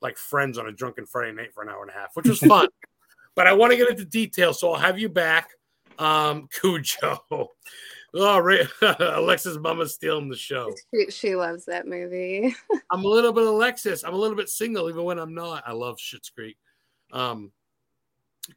like 0.00 0.18
friends 0.18 0.58
on 0.58 0.66
a 0.66 0.72
drunken 0.72 1.06
Friday 1.06 1.32
night 1.32 1.52
for 1.54 1.62
an 1.62 1.68
hour 1.68 1.82
and 1.82 1.90
a 1.90 1.94
half, 1.94 2.14
which 2.14 2.28
was 2.28 2.38
fun. 2.40 2.68
but 3.34 3.46
I 3.46 3.52
want 3.52 3.72
to 3.72 3.76
get 3.76 3.90
into 3.90 4.04
detail, 4.04 4.52
so 4.52 4.72
I'll 4.72 4.80
have 4.80 4.98
you 4.98 5.08
back. 5.08 5.50
Um, 5.98 6.48
Cujo. 6.60 7.50
Oh, 8.14 8.38
Ra- 8.38 8.56
Alexis 9.00 9.58
Mama's 9.58 9.94
stealing 9.94 10.28
the 10.28 10.36
show. 10.36 10.74
She, 10.94 11.10
she 11.10 11.36
loves 11.36 11.66
that 11.66 11.86
movie. 11.86 12.54
I'm 12.90 13.04
a 13.04 13.08
little 13.08 13.32
bit 13.32 13.44
Alexis. 13.44 14.04
I'm 14.04 14.14
a 14.14 14.18
little 14.18 14.36
bit 14.36 14.48
single, 14.48 14.88
even 14.88 15.04
when 15.04 15.18
I'm 15.18 15.34
not. 15.34 15.64
I 15.66 15.72
love 15.72 15.98
Schitt's 15.98 16.30
Creek. 16.30 16.56
Um, 17.12 17.52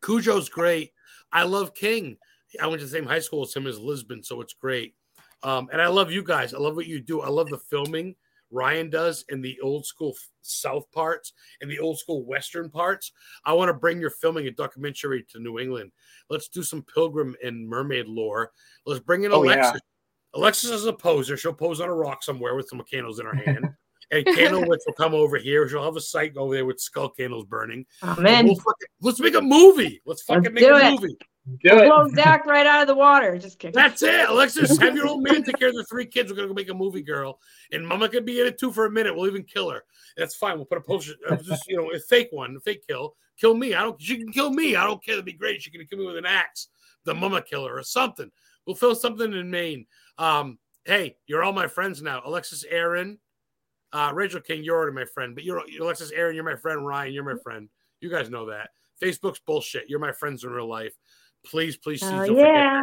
Cujo's 0.02 0.50
great. 0.50 0.94
I 1.32 1.44
love 1.44 1.74
King. 1.74 2.18
I 2.62 2.68
went 2.68 2.80
to 2.80 2.86
the 2.86 2.92
same 2.92 3.06
high 3.06 3.20
school 3.20 3.44
as 3.44 3.54
him 3.54 3.68
as 3.68 3.80
Lisbon, 3.80 4.24
so 4.24 4.42
it's 4.42 4.54
great. 4.54 4.96
Um, 5.44 5.70
and 5.72 5.82
I 5.82 5.88
love 5.88 6.12
you 6.12 6.24
guys. 6.24 6.54
I 6.54 6.58
love 6.58 6.76
what 6.76 6.88
you 6.88 7.00
do. 7.00 7.22
I 7.22 7.30
love 7.30 7.50
the 7.50 7.58
filming 7.58 8.16
Ryan 8.52 8.90
does 8.90 9.26
in 9.30 9.42
the 9.42 9.60
old 9.62 9.86
school 9.86 10.16
South 10.42 10.92
parts 10.92 11.34
and 11.62 11.70
the 11.70 11.80
old 11.80 12.00
school 12.00 12.26
Western 12.26 12.70
parts. 12.70 13.12
I 13.46 13.54
want 13.54 13.70
to 13.70 13.74
bring 13.74 14.00
your 14.00 14.10
filming 14.10 14.48
a 14.48 14.52
documentary 14.52 15.26
to 15.32 15.40
New 15.40 15.60
England. 15.60 15.92
Let's 16.30 16.48
do 16.50 16.64
some 16.64 16.84
pilgrim 16.94 17.36
and 17.44 17.68
mermaid 17.68 18.08
lore. 18.08 18.52
Let's 18.86 19.02
bring 19.02 19.24
in 19.24 19.32
Oh, 19.32 19.44
yeah. 19.44 19.56
Alexis. 19.56 19.82
Alexis 20.36 20.70
is 20.72 20.86
a 20.86 20.94
poser. 20.94 21.38
She'll 21.38 21.54
pose 21.54 21.82
on 21.82 21.90
a 21.90 21.94
rock 21.94 22.24
somewhere 22.24 22.56
with 22.56 22.68
some 22.70 22.82
candles 22.90 23.20
in 23.20 23.26
her 23.26 23.36
hand. 23.36 23.66
and 24.12 24.26
Candlewitch 24.26 24.80
will 24.86 24.94
come 24.98 25.14
over 25.14 25.38
here. 25.38 25.68
She'll 25.68 25.84
have 25.84 25.96
a 25.96 26.02
site 26.02 26.36
over 26.38 26.54
there 26.54 26.66
with 26.66 26.80
skull 26.80 27.10
candles 27.10 27.46
burning. 27.46 27.86
Oh, 28.04 28.16
man. 28.20 28.46
we'll 28.46 28.56
fucking- 28.56 28.88
let's 29.02 29.20
make 29.20 29.36
a 29.36 29.42
movie. 29.42 30.02
Let's 30.06 30.22
fucking 30.24 30.44
Let's 30.44 30.54
make 30.56 30.64
do 30.64 30.74
a 30.76 30.88
it. 30.88 30.92
movie. 31.02 31.18
Do 31.62 31.80
it. 31.80 31.86
Blow 31.86 32.08
Zach 32.10 32.46
right 32.46 32.68
out 32.68 32.82
of 32.82 32.88
the 32.88 32.96
water. 32.96 33.38
Just 33.38 33.60
kidding. 33.60 33.74
That's 33.74 34.04
it. 34.04 34.30
Alexis, 34.30 34.78
have 34.78 34.96
your 34.96 35.08
old 35.08 35.24
man 35.24 35.44
take 35.44 35.60
care 35.60 35.70
of 35.70 35.76
the 35.76 35.86
three 35.86 36.06
kids. 36.06 36.32
We're 36.32 36.36
gonna 36.36 36.48
go 36.48 36.54
make 36.54 36.70
a 36.70 36.74
movie, 36.74 37.02
girl, 37.02 37.40
and 37.72 37.88
Mama 37.88 38.10
could 38.10 38.26
be 38.26 38.40
in 38.40 38.48
it 38.48 38.60
too 38.60 38.72
for 38.72 38.86
a 38.86 38.92
minute. 38.92 39.16
We'll 39.16 39.28
even 39.28 39.44
kill 39.44 39.70
her. 39.70 39.84
That's 40.18 40.36
fine. 40.36 40.58
We'll 40.58 40.66
put 40.66 40.78
a 40.78 40.82
poster, 40.82 41.14
uh, 41.30 41.38
just 41.38 41.68
you 41.68 41.78
know, 41.78 41.92
a 41.92 42.00
fake 42.00 42.30
one, 42.32 42.56
a 42.56 42.60
fake 42.60 42.86
kill. 42.88 43.16
Kill 43.40 43.56
me. 43.56 43.74
I 43.74 43.82
don't. 43.82 44.02
She 44.02 44.18
can 44.18 44.32
kill 44.32 44.52
me. 44.52 44.76
I 44.76 44.86
don't 44.86 45.04
care. 45.04 45.16
That'd 45.16 45.26
be 45.26 45.34
great. 45.34 45.62
She 45.62 45.72
can 45.72 45.86
kill 45.86 46.00
me 46.00 46.06
with 46.06 46.18
an 46.18 46.26
axe, 46.26 46.68
the 47.06 47.14
Mama 47.14 47.42
killer 47.42 47.74
or 47.74 47.84
something. 47.84 48.30
We'll 48.66 48.76
film 48.76 48.96
something 48.96 49.34
in 49.34 49.50
Maine. 49.50 49.86
Um, 50.18 50.60
hey, 50.86 51.18
you're 51.26 51.44
all 51.44 51.54
my 51.54 51.68
friends 51.68 52.02
now. 52.02 52.22
Alexis, 52.26 52.66
Erin, 52.70 53.18
uh, 53.94 54.12
Rachel 54.14 54.42
King, 54.42 54.64
you're 54.64 54.76
already 54.76 54.96
my 54.96 55.06
friend, 55.06 55.36
but 55.36 55.44
you're 55.44 55.64
Alexis, 55.80 56.12
Erin, 56.12 56.36
you're 56.36 56.44
my 56.44 56.56
friend. 56.56 56.86
Ryan, 56.86 57.14
you're 57.14 57.24
my 57.24 57.42
friend. 57.42 57.70
You 58.02 58.10
guys 58.10 58.30
know 58.30 58.48
that. 58.48 58.70
Facebook's 59.02 59.40
bullshit. 59.40 59.90
You're 59.90 60.00
my 60.00 60.12
friends 60.12 60.44
in 60.44 60.52
real 60.52 60.68
life. 60.68 60.94
Please, 61.50 61.78
please, 61.78 62.02
please 62.02 62.04
Oh, 62.04 62.18
don't 62.18 62.28
forget 62.28 62.46
yeah. 62.46 62.82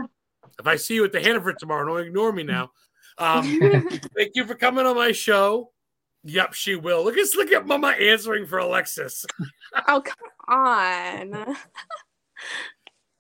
If 0.59 0.67
I 0.67 0.77
see 0.77 0.95
you 0.95 1.05
at 1.05 1.13
the 1.13 1.21
Hannaford 1.21 1.59
tomorrow, 1.59 1.87
don't 1.87 2.07
ignore 2.07 2.33
me 2.33 2.43
now. 2.43 2.71
Um, 3.19 3.43
thank 4.17 4.33
you 4.35 4.45
for 4.47 4.55
coming 4.55 4.87
on 4.87 4.97
my 4.97 5.13
show. 5.13 5.71
Yep, 6.25 6.55
she 6.55 6.75
will. 6.75 7.05
Look 7.05 7.17
at 7.17 7.29
look 7.37 7.53
at 7.53 7.67
Mama 7.67 7.89
answering 7.89 8.47
for 8.47 8.59
Alexis. 8.59 9.25
oh 9.89 10.03
come 10.03 10.17
on. 10.49 11.57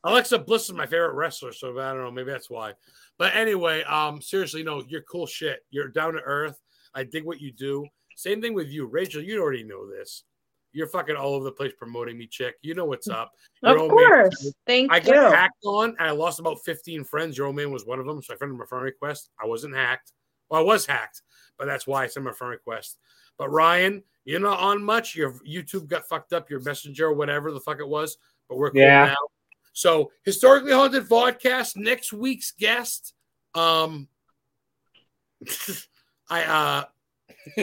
Alexa 0.02 0.38
Bliss 0.40 0.64
is 0.64 0.72
my 0.72 0.86
favorite 0.86 1.14
wrestler, 1.14 1.52
so 1.52 1.78
I 1.78 1.92
don't 1.92 2.02
know. 2.02 2.10
Maybe 2.10 2.30
that's 2.30 2.50
why. 2.50 2.74
But 3.18 3.34
anyway, 3.34 3.82
um, 3.84 4.20
seriously, 4.20 4.62
no, 4.62 4.82
you're 4.88 5.02
cool 5.02 5.26
shit. 5.26 5.60
You're 5.70 5.88
down 5.88 6.14
to 6.14 6.20
earth. 6.20 6.60
I 6.94 7.04
dig 7.04 7.24
what 7.24 7.40
you 7.40 7.52
do. 7.52 7.86
Same 8.16 8.40
thing 8.40 8.54
with 8.54 8.68
you, 8.68 8.86
Rachel. 8.86 9.22
You 9.22 9.40
already 9.40 9.64
know 9.64 9.88
this. 9.88 10.24
You're 10.76 10.88
fucking 10.88 11.16
all 11.16 11.32
over 11.32 11.44
the 11.44 11.52
place 11.52 11.72
promoting 11.78 12.18
me, 12.18 12.26
chick. 12.26 12.56
You 12.60 12.74
know 12.74 12.84
what's 12.84 13.08
up. 13.08 13.32
Your 13.62 13.84
of 13.84 13.90
course. 13.90 14.44
Man, 14.44 14.52
Thank 14.66 14.92
I 14.92 14.98
you. 14.98 15.04
got 15.04 15.34
hacked 15.34 15.64
on 15.64 15.96
and 15.98 16.06
I 16.06 16.10
lost 16.10 16.38
about 16.38 16.58
15 16.66 17.02
friends. 17.02 17.38
Your 17.38 17.46
old 17.46 17.56
man 17.56 17.72
was 17.72 17.86
one 17.86 17.98
of 17.98 18.04
them. 18.04 18.22
So 18.22 18.34
I 18.34 18.36
sent 18.36 18.50
him 18.50 18.60
a 18.60 18.66
friend 18.66 18.84
request. 18.84 19.30
I 19.42 19.46
wasn't 19.46 19.74
hacked. 19.74 20.12
Well, 20.50 20.60
I 20.60 20.64
was 20.64 20.84
hacked, 20.84 21.22
but 21.58 21.64
that's 21.64 21.86
why 21.86 22.04
I 22.04 22.08
sent 22.08 22.26
him 22.26 22.30
a 22.30 22.34
friend 22.34 22.50
request. 22.50 22.98
But 23.38 23.48
Ryan, 23.48 24.02
you're 24.26 24.38
not 24.38 24.60
on 24.60 24.84
much. 24.84 25.16
Your 25.16 25.32
YouTube 25.48 25.86
got 25.86 26.06
fucked 26.06 26.34
up, 26.34 26.50
your 26.50 26.60
messenger 26.60 27.06
or 27.06 27.14
whatever 27.14 27.52
the 27.52 27.60
fuck 27.60 27.80
it 27.80 27.88
was. 27.88 28.18
But 28.46 28.58
we're 28.58 28.70
cool 28.70 28.82
yeah. 28.82 29.06
now. 29.06 29.16
So 29.72 30.12
historically 30.26 30.72
haunted 30.72 31.08
vodcast. 31.08 31.76
Next 31.76 32.12
week's 32.12 32.52
guest. 32.52 33.14
Um 33.54 34.08
I 36.28 36.44
uh 36.44 36.84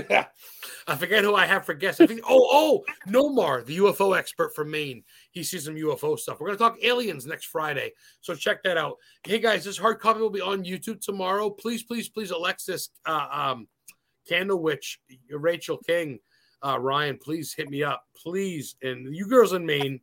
I 0.87 0.95
forget 0.97 1.23
who 1.23 1.35
I 1.35 1.45
have 1.45 1.65
for 1.65 1.73
guests. 1.73 2.01
I 2.01 2.07
think 2.07 2.21
oh 2.27 2.47
oh 2.51 2.83
Nomar, 3.07 3.65
the 3.65 3.77
UFO 3.77 4.17
expert 4.17 4.55
from 4.55 4.71
Maine. 4.71 5.03
He 5.31 5.43
sees 5.43 5.65
some 5.65 5.75
UFO 5.75 6.17
stuff. 6.17 6.39
We're 6.39 6.47
gonna 6.47 6.57
talk 6.57 6.83
aliens 6.83 7.25
next 7.25 7.45
Friday, 7.45 7.93
so 8.21 8.35
check 8.35 8.63
that 8.63 8.77
out. 8.77 8.97
Hey 9.25 9.39
guys, 9.39 9.63
this 9.63 9.77
hard 9.77 9.99
copy 9.99 10.19
will 10.19 10.29
be 10.29 10.41
on 10.41 10.63
YouTube 10.63 11.01
tomorrow. 11.01 11.49
Please, 11.49 11.83
please, 11.83 12.09
please, 12.09 12.31
Alexis, 12.31 12.89
uh, 13.05 13.27
um, 13.31 13.67
Candle 14.27 14.61
Witch, 14.61 14.99
Rachel 15.29 15.77
King, 15.77 16.19
uh, 16.63 16.79
Ryan, 16.79 17.17
please 17.17 17.53
hit 17.53 17.69
me 17.69 17.83
up, 17.83 18.03
please. 18.15 18.75
And 18.81 19.15
you 19.15 19.27
girls 19.27 19.53
in 19.53 19.65
Maine, 19.65 19.99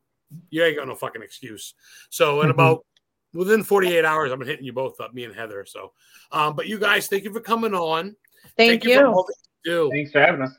you 0.51 0.63
ain't 0.63 0.77
got 0.77 0.89
no 0.89 0.95
fucking 0.95 1.23
excuse. 1.23 1.75
So 2.11 2.41
in 2.41 2.49
mm-hmm. 2.49 2.51
about 2.51 2.87
within 3.33 3.63
48 3.63 4.05
hours, 4.05 4.31
I'm 4.31 4.41
hitting 4.41 4.65
you 4.65 4.73
both 4.73 5.01
up, 5.01 5.15
me 5.15 5.25
and 5.25 5.35
Heather. 5.35 5.65
So, 5.67 5.93
um, 6.33 6.55
but 6.55 6.67
you 6.67 6.79
guys, 6.79 7.07
thank 7.07 7.25
you 7.25 7.33
for 7.33 7.41
coming 7.41 7.75
on. 7.75 8.17
Thank, 8.61 8.83
thank 8.83 8.85
you. 8.85 9.01
you 9.01 9.25
do. 9.65 9.91
Thanks 9.91 10.13
for 10.13 10.21
having 10.21 10.43
us. 10.43 10.55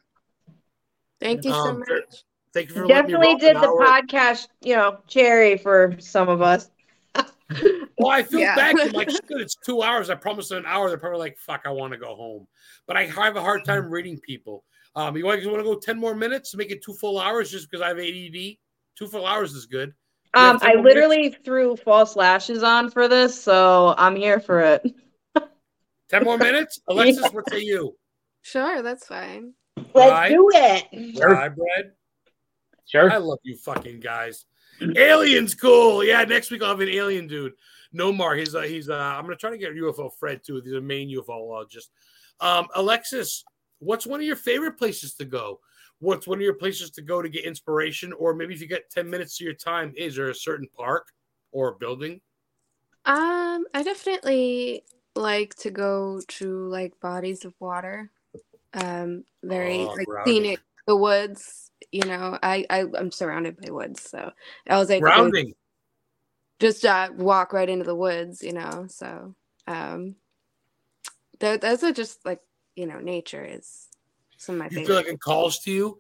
Thank 1.19 1.45
you 1.45 1.51
so 1.51 1.57
um, 1.57 1.79
much. 1.79 2.23
Thank 2.51 2.69
you 2.69 2.75
for 2.75 2.87
definitely 2.87 3.35
did 3.35 3.57
the 3.57 3.67
podcast, 3.67 4.47
you 4.61 4.75
know, 4.75 4.97
cherry 5.07 5.55
for 5.55 5.95
some 5.99 6.27
of 6.27 6.41
us. 6.41 6.71
well, 7.15 8.09
I 8.09 8.23
feel 8.23 8.39
yeah. 8.39 8.55
bad. 8.55 8.79
I'm 8.79 8.91
like, 8.93 9.09
shit, 9.11 9.21
it's 9.29 9.55
two 9.63 9.83
hours. 9.83 10.09
I 10.09 10.15
promised 10.15 10.51
an 10.51 10.65
hour. 10.65 10.89
They're 10.89 10.97
probably 10.97 11.19
like, 11.19 11.37
fuck, 11.37 11.61
I 11.65 11.69
want 11.69 11.93
to 11.93 11.99
go 11.99 12.15
home. 12.15 12.47
But 12.87 12.97
I 12.97 13.05
have 13.05 13.35
a 13.35 13.41
hard 13.41 13.65
time 13.65 13.87
reading 13.91 14.19
people. 14.19 14.63
Um, 14.95 15.15
you 15.15 15.23
want, 15.23 15.43
you 15.43 15.49
want 15.49 15.59
to 15.59 15.63
go 15.63 15.77
10 15.77 15.99
more 15.99 16.15
minutes, 16.15 16.49
to 16.51 16.57
make 16.57 16.71
it 16.71 16.83
two 16.83 16.93
full 16.95 17.19
hours 17.19 17.51
just 17.51 17.69
because 17.69 17.83
I 17.83 17.89
have 17.89 17.99
ADD? 17.99 18.57
Two 18.95 19.07
full 19.07 19.27
hours 19.27 19.53
is 19.53 19.67
good. 19.67 19.93
Um, 20.33 20.57
I 20.63 20.73
literally 20.73 21.17
minutes? 21.17 21.37
threw 21.45 21.75
false 21.75 22.15
lashes 22.15 22.63
on 22.63 22.89
for 22.89 23.07
this, 23.07 23.39
so 23.39 23.93
I'm 23.99 24.15
here 24.15 24.39
for 24.39 24.59
it. 24.59 24.91
10 26.11 26.23
more 26.23 26.37
minutes? 26.37 26.79
Alexis, 26.87 27.23
yeah. 27.23 27.29
what 27.29 27.49
say 27.49 27.61
you? 27.61 27.95
Sure, 28.41 28.81
that's 28.81 29.07
fine. 29.07 29.53
Let's 29.93 30.29
do 30.29 30.49
it. 30.53 31.19
Rye 31.19 31.49
bread. 31.49 31.93
Sure. 32.85 33.09
I 33.09 33.17
love 33.17 33.39
you 33.43 33.55
fucking 33.57 34.01
guys. 34.01 34.45
Aliens 34.97 35.55
cool. 35.55 36.03
Yeah, 36.03 36.23
next 36.23 36.51
week 36.51 36.61
I'll 36.61 36.69
have 36.69 36.81
an 36.81 36.89
alien 36.89 37.27
dude. 37.27 37.53
No 37.93 38.11
more. 38.11 38.35
He's 38.35 38.55
uh, 38.55 38.61
he's 38.61 38.89
uh 38.89 38.95
I'm 38.95 39.23
gonna 39.23 39.35
try 39.35 39.51
to 39.51 39.57
get 39.57 39.75
UFO 39.75 40.09
Fred 40.19 40.41
too. 40.43 40.61
He's 40.63 40.73
a 40.73 40.81
Maine 40.81 41.09
ufologist. 41.09 41.89
Um, 42.39 42.67
Alexis, 42.75 43.43
what's 43.79 44.07
one 44.07 44.19
of 44.19 44.25
your 44.25 44.35
favorite 44.35 44.77
places 44.77 45.13
to 45.15 45.25
go? 45.25 45.59
What's 45.99 46.27
one 46.27 46.39
of 46.39 46.41
your 46.41 46.55
places 46.55 46.89
to 46.91 47.01
go 47.01 47.21
to 47.21 47.29
get 47.29 47.45
inspiration? 47.45 48.11
Or 48.13 48.33
maybe 48.33 48.55
if 48.55 48.61
you 48.61 48.67
get 48.67 48.89
10 48.89 49.07
minutes 49.07 49.39
of 49.39 49.45
your 49.45 49.53
time, 49.53 49.93
is 49.95 50.15
there 50.15 50.29
a 50.29 50.35
certain 50.35 50.67
park 50.75 51.07
or 51.51 51.75
building? 51.75 52.21
Um, 53.05 53.65
I 53.73 53.83
definitely 53.83 54.83
like 55.15 55.55
to 55.55 55.71
go 55.71 56.21
to 56.27 56.67
like 56.67 56.99
bodies 56.99 57.45
of 57.45 57.53
water 57.59 58.09
um 58.73 59.23
very 59.43 59.75
oh, 59.77 59.95
like 59.97 60.07
scenic 60.25 60.59
the 60.87 60.95
woods 60.95 61.71
you 61.91 62.03
know 62.05 62.37
I, 62.41 62.65
I 62.69 62.85
i'm 62.97 63.11
surrounded 63.11 63.57
by 63.61 63.71
woods 63.71 64.01
so 64.01 64.31
i 64.69 64.77
was 64.77 64.89
able 64.89 65.01
grounding 65.01 65.53
just 66.59 66.85
uh, 66.85 67.09
walk 67.15 67.53
right 67.53 67.69
into 67.69 67.83
the 67.85 67.95
woods 67.95 68.41
you 68.41 68.53
know 68.53 68.85
so 68.87 69.35
um 69.67 70.15
those 71.39 71.83
are 71.83 71.91
just 71.91 72.25
like 72.25 72.39
you 72.75 72.85
know 72.85 72.99
nature 72.99 73.43
is 73.43 73.87
some 74.37 74.55
of 74.55 74.59
my 74.59 74.65
you 74.65 74.69
favorite. 74.69 74.87
feel 74.87 74.95
like 74.95 75.07
it 75.07 75.19
calls 75.19 75.59
to 75.59 75.71
you 75.71 75.99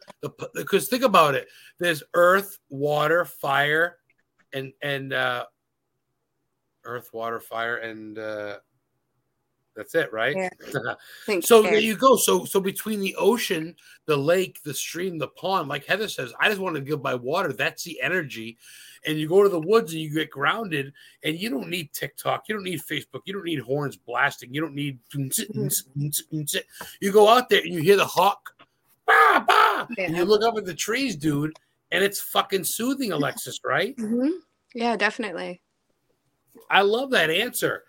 because 0.55 0.87
think 0.87 1.03
about 1.03 1.35
it 1.35 1.47
there's 1.79 2.03
earth 2.13 2.57
water 2.69 3.25
fire 3.25 3.97
and 4.53 4.71
and 4.81 5.13
uh 5.13 5.45
earth 6.85 7.09
water 7.13 7.39
fire 7.39 7.77
and 7.77 8.17
uh 8.17 8.57
that's 9.75 9.95
it, 9.95 10.11
right? 10.11 10.35
Yeah. 10.35 11.39
so 11.41 11.61
there 11.61 11.79
you 11.79 11.95
go. 11.95 12.15
So 12.17 12.45
so 12.45 12.59
between 12.59 12.99
the 12.99 13.15
ocean, 13.15 13.75
the 14.05 14.17
lake, 14.17 14.61
the 14.63 14.73
stream, 14.73 15.17
the 15.17 15.29
pond, 15.29 15.69
like 15.69 15.85
Heather 15.85 16.09
says, 16.09 16.33
I 16.39 16.49
just 16.49 16.59
want 16.59 16.75
to 16.75 16.81
give 16.81 17.01
my 17.01 17.15
water. 17.15 17.53
That's 17.53 17.83
the 17.83 18.01
energy. 18.01 18.57
And 19.05 19.17
you 19.17 19.27
go 19.27 19.41
to 19.41 19.49
the 19.49 19.59
woods 19.59 19.93
and 19.93 20.01
you 20.01 20.13
get 20.13 20.29
grounded, 20.29 20.93
and 21.23 21.35
you 21.35 21.49
don't 21.49 21.69
need 21.69 21.91
TikTok, 21.91 22.43
you 22.47 22.55
don't 22.55 22.63
need 22.63 22.81
Facebook, 22.81 23.21
you 23.25 23.33
don't 23.33 23.45
need 23.45 23.59
horns 23.59 23.97
blasting, 23.97 24.53
you 24.53 24.61
don't 24.61 24.75
need. 24.75 24.99
Mm-hmm. 25.15 26.57
You 26.99 27.11
go 27.11 27.27
out 27.27 27.49
there 27.49 27.61
and 27.61 27.73
you 27.73 27.81
hear 27.81 27.97
the 27.97 28.05
hawk, 28.05 28.51
bah, 29.07 29.43
bah, 29.47 29.87
yeah. 29.97 30.05
and 30.05 30.15
you 30.15 30.23
look 30.23 30.43
up 30.43 30.55
at 30.55 30.65
the 30.65 30.75
trees, 30.75 31.15
dude, 31.15 31.53
and 31.91 32.03
it's 32.03 32.21
fucking 32.21 32.63
soothing, 32.63 33.11
Alexis, 33.11 33.59
right? 33.65 33.97
Mm-hmm. 33.97 34.29
Yeah, 34.75 34.95
definitely. 34.97 35.61
I 36.69 36.81
love 36.81 37.09
that 37.11 37.29
answer. 37.29 37.85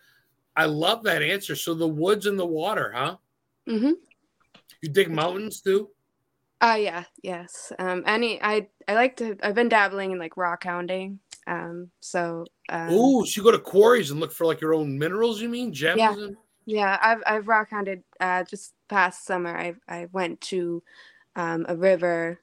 I 0.56 0.66
love 0.66 1.02
that 1.04 1.22
answer. 1.22 1.56
So 1.56 1.74
the 1.74 1.88
woods 1.88 2.26
and 2.26 2.38
the 2.38 2.46
water, 2.46 2.92
huh? 2.94 3.16
Mm-hmm. 3.68 3.92
You 4.82 4.88
dig 4.88 5.10
mountains 5.10 5.60
too? 5.60 5.90
Uh 6.60 6.76
yeah, 6.78 7.04
yes. 7.22 7.72
Um 7.78 8.02
any 8.06 8.42
I 8.42 8.68
I 8.86 8.94
like 8.94 9.16
to 9.16 9.36
I've 9.42 9.54
been 9.54 9.68
dabbling 9.68 10.12
in 10.12 10.18
like 10.18 10.36
rock 10.36 10.64
hounding. 10.64 11.20
Um 11.46 11.90
so 12.00 12.44
um, 12.68 12.90
Ooh, 12.90 13.26
so 13.26 13.40
you 13.40 13.42
go 13.44 13.50
to 13.50 13.58
quarries 13.58 14.10
and 14.10 14.20
look 14.20 14.32
for 14.32 14.46
like 14.46 14.60
your 14.60 14.74
own 14.74 14.98
minerals, 14.98 15.40
you 15.40 15.48
mean? 15.48 15.72
Gems 15.72 15.98
yeah. 15.98 16.12
And- 16.12 16.36
yeah, 16.64 16.98
I've 17.02 17.22
I've 17.26 17.48
rock 17.48 17.70
hounded 17.70 18.04
uh 18.20 18.44
just 18.44 18.74
past 18.88 19.24
summer 19.24 19.56
I 19.56 19.74
I 19.88 20.06
went 20.12 20.40
to 20.42 20.82
um 21.34 21.66
a 21.68 21.76
river, 21.76 22.38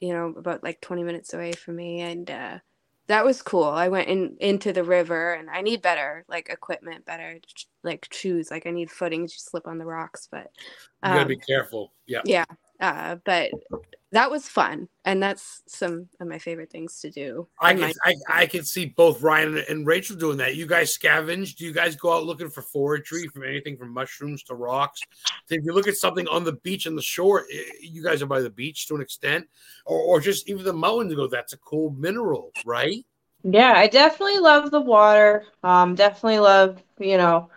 you 0.00 0.12
know, 0.12 0.34
about 0.36 0.62
like 0.62 0.80
20 0.80 1.02
minutes 1.02 1.34
away 1.34 1.52
from 1.52 1.76
me 1.76 2.00
and 2.00 2.30
uh 2.30 2.58
that 3.06 3.24
was 3.24 3.42
cool. 3.42 3.64
I 3.64 3.88
went 3.88 4.08
in 4.08 4.36
into 4.40 4.72
the 4.72 4.84
river, 4.84 5.34
and 5.34 5.50
I 5.50 5.60
need 5.60 5.82
better 5.82 6.24
like 6.28 6.48
equipment, 6.48 7.04
better 7.04 7.38
like 7.82 8.08
shoes. 8.12 8.50
Like 8.50 8.66
I 8.66 8.70
need 8.70 8.90
footings, 8.90 9.32
you 9.32 9.38
slip 9.38 9.66
on 9.66 9.78
the 9.78 9.84
rocks, 9.84 10.28
but 10.30 10.50
um, 11.02 11.12
you 11.12 11.18
gotta 11.18 11.28
be 11.28 11.34
um, 11.36 11.40
careful. 11.46 11.92
Yeah, 12.06 12.22
yeah. 12.24 12.44
Uh, 12.80 13.16
but 13.24 13.50
that 14.14 14.30
was 14.30 14.48
fun, 14.48 14.88
and 15.04 15.20
that's 15.20 15.62
some 15.66 16.08
of 16.20 16.28
my 16.28 16.38
favorite 16.38 16.70
things 16.70 17.00
to 17.00 17.10
do. 17.10 17.48
I 17.60 17.74
can 17.74 17.92
I, 18.04 18.14
I 18.28 18.46
can 18.46 18.64
see 18.64 18.86
both 18.86 19.20
Ryan 19.22 19.58
and 19.68 19.84
Rachel 19.84 20.16
doing 20.16 20.38
that. 20.38 20.54
You 20.54 20.66
guys 20.66 20.96
scavenge. 20.96 21.56
Do 21.56 21.64
you 21.64 21.72
guys 21.72 21.96
go 21.96 22.12
out 22.14 22.24
looking 22.24 22.48
for 22.48 22.62
forestry 22.62 23.26
from 23.26 23.42
anything 23.42 23.76
from 23.76 23.92
mushrooms 23.92 24.44
to 24.44 24.54
rocks? 24.54 25.00
If 25.50 25.64
you 25.64 25.72
look 25.72 25.88
at 25.88 25.96
something 25.96 26.28
on 26.28 26.44
the 26.44 26.52
beach 26.52 26.86
and 26.86 26.96
the 26.96 27.02
shore, 27.02 27.44
eh, 27.52 27.62
you 27.80 28.04
guys 28.04 28.22
are 28.22 28.26
by 28.26 28.40
the 28.40 28.50
beach 28.50 28.86
to 28.86 28.94
an 28.94 29.00
extent, 29.00 29.48
or, 29.84 29.98
or 29.98 30.20
just 30.20 30.48
even 30.48 30.64
the 30.64 30.72
mountains. 30.72 31.14
Go, 31.14 31.26
that's 31.26 31.52
a 31.52 31.58
cool 31.58 31.90
mineral, 31.90 32.52
right? 32.64 33.04
Yeah, 33.42 33.72
I 33.74 33.88
definitely 33.88 34.38
love 34.38 34.70
the 34.70 34.80
water. 34.80 35.44
Um, 35.64 35.96
definitely 35.96 36.38
love 36.38 36.80
you 37.00 37.18
know 37.18 37.50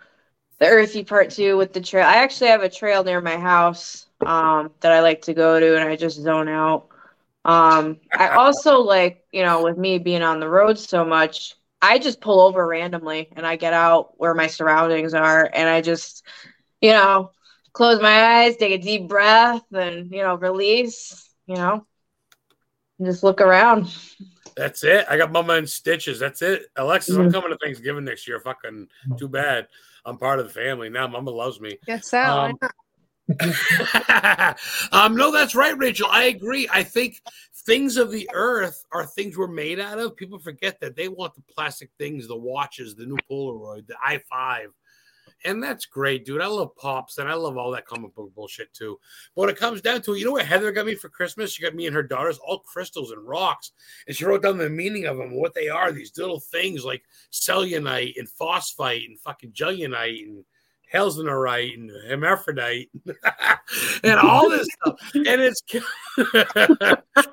the 0.58 0.66
earthy 0.66 1.04
part 1.04 1.30
too 1.30 1.56
with 1.56 1.72
the 1.72 1.80
trail. 1.80 2.04
I 2.04 2.16
actually 2.16 2.50
have 2.50 2.62
a 2.62 2.68
trail 2.68 3.04
near 3.04 3.20
my 3.20 3.36
house 3.36 4.07
um, 4.24 4.70
that 4.80 4.92
I 4.92 5.00
like 5.00 5.22
to 5.22 5.34
go 5.34 5.58
to, 5.60 5.76
and 5.76 5.88
I 5.88 5.96
just 5.96 6.20
zone 6.20 6.48
out. 6.48 6.88
Um, 7.44 7.98
I 8.12 8.30
also 8.30 8.80
like, 8.80 9.24
you 9.32 9.42
know, 9.42 9.62
with 9.62 9.78
me 9.78 9.98
being 9.98 10.22
on 10.22 10.40
the 10.40 10.48
road 10.48 10.78
so 10.78 11.04
much, 11.04 11.54
I 11.80 11.98
just 11.98 12.20
pull 12.20 12.40
over 12.40 12.66
randomly 12.66 13.28
and 13.36 13.46
I 13.46 13.56
get 13.56 13.72
out 13.72 14.18
where 14.18 14.34
my 14.34 14.48
surroundings 14.48 15.14
are, 15.14 15.48
and 15.52 15.68
I 15.68 15.80
just, 15.80 16.24
you 16.80 16.90
know, 16.90 17.30
close 17.72 18.00
my 18.00 18.42
eyes, 18.42 18.56
take 18.56 18.72
a 18.72 18.82
deep 18.82 19.08
breath, 19.08 19.62
and 19.72 20.10
you 20.10 20.22
know, 20.22 20.34
release. 20.34 21.24
You 21.46 21.54
know, 21.54 21.86
just 23.02 23.22
look 23.22 23.40
around. 23.40 23.94
That's 24.56 24.82
it. 24.82 25.06
I 25.08 25.16
got 25.16 25.32
mama 25.32 25.54
in 25.54 25.66
stitches. 25.66 26.18
That's 26.18 26.42
it. 26.42 26.66
Alexis, 26.76 27.14
mm-hmm. 27.14 27.26
I'm 27.26 27.32
coming 27.32 27.50
to 27.50 27.58
Thanksgiving 27.58 28.04
next 28.04 28.26
year. 28.26 28.40
Fucking 28.40 28.88
too 29.16 29.28
bad. 29.28 29.68
I'm 30.04 30.18
part 30.18 30.40
of 30.40 30.46
the 30.46 30.52
family 30.52 30.90
now. 30.90 31.06
Mama 31.06 31.30
loves 31.30 31.60
me. 31.60 31.78
Yes, 31.86 32.08
so. 32.08 32.20
Um, 32.20 32.58
um, 34.92 35.14
no, 35.14 35.30
that's 35.30 35.54
right, 35.54 35.76
Rachel. 35.76 36.08
I 36.10 36.24
agree. 36.24 36.68
I 36.72 36.82
think 36.82 37.20
things 37.54 37.96
of 37.96 38.10
the 38.10 38.28
earth 38.32 38.84
are 38.92 39.04
things 39.04 39.36
we're 39.36 39.46
made 39.46 39.78
out 39.78 39.98
of. 39.98 40.16
People 40.16 40.38
forget 40.38 40.80
that 40.80 40.96
they 40.96 41.08
want 41.08 41.34
the 41.34 41.42
plastic 41.42 41.90
things, 41.98 42.26
the 42.26 42.36
watches, 42.36 42.94
the 42.94 43.04
new 43.04 43.18
Polaroid, 43.30 43.86
the 43.86 43.96
i5. 44.06 44.68
And 45.44 45.62
that's 45.62 45.86
great, 45.86 46.24
dude. 46.24 46.40
I 46.40 46.46
love 46.46 46.74
pops 46.74 47.18
and 47.18 47.28
I 47.28 47.34
love 47.34 47.56
all 47.56 47.70
that 47.70 47.86
comic 47.86 48.14
book 48.14 48.34
bullshit 48.34 48.72
too. 48.72 48.98
But 49.36 49.42
when 49.42 49.50
it 49.50 49.56
comes 49.56 49.80
down 49.80 50.02
to 50.02 50.14
it, 50.14 50.18
you 50.18 50.24
know 50.24 50.32
what 50.32 50.46
Heather 50.46 50.72
got 50.72 50.86
me 50.86 50.96
for 50.96 51.08
Christmas? 51.08 51.52
She 51.52 51.62
got 51.62 51.76
me 51.76 51.86
and 51.86 51.94
her 51.94 52.02
daughters 52.02 52.38
all 52.38 52.58
crystals 52.60 53.12
and 53.12 53.26
rocks. 53.26 53.72
And 54.06 54.16
she 54.16 54.24
wrote 54.24 54.42
down 54.42 54.58
the 54.58 54.68
meaning 54.68 55.06
of 55.06 55.16
them, 55.16 55.36
what 55.36 55.54
they 55.54 55.68
are, 55.68 55.92
these 55.92 56.16
little 56.16 56.40
things 56.40 56.84
like 56.84 57.04
cellulite 57.30 58.18
and 58.18 58.28
phosphite 58.28 59.08
and 59.08 59.20
fucking 59.20 59.52
gellunite 59.52 60.24
and 60.24 60.44
Helsinurite 60.92 61.74
and 61.74 61.90
hermaphrodite 62.08 62.90
and 64.04 64.20
all 64.20 64.48
this 64.48 64.66
stuff. 64.80 64.98
And 65.14 65.40
it's 65.40 65.62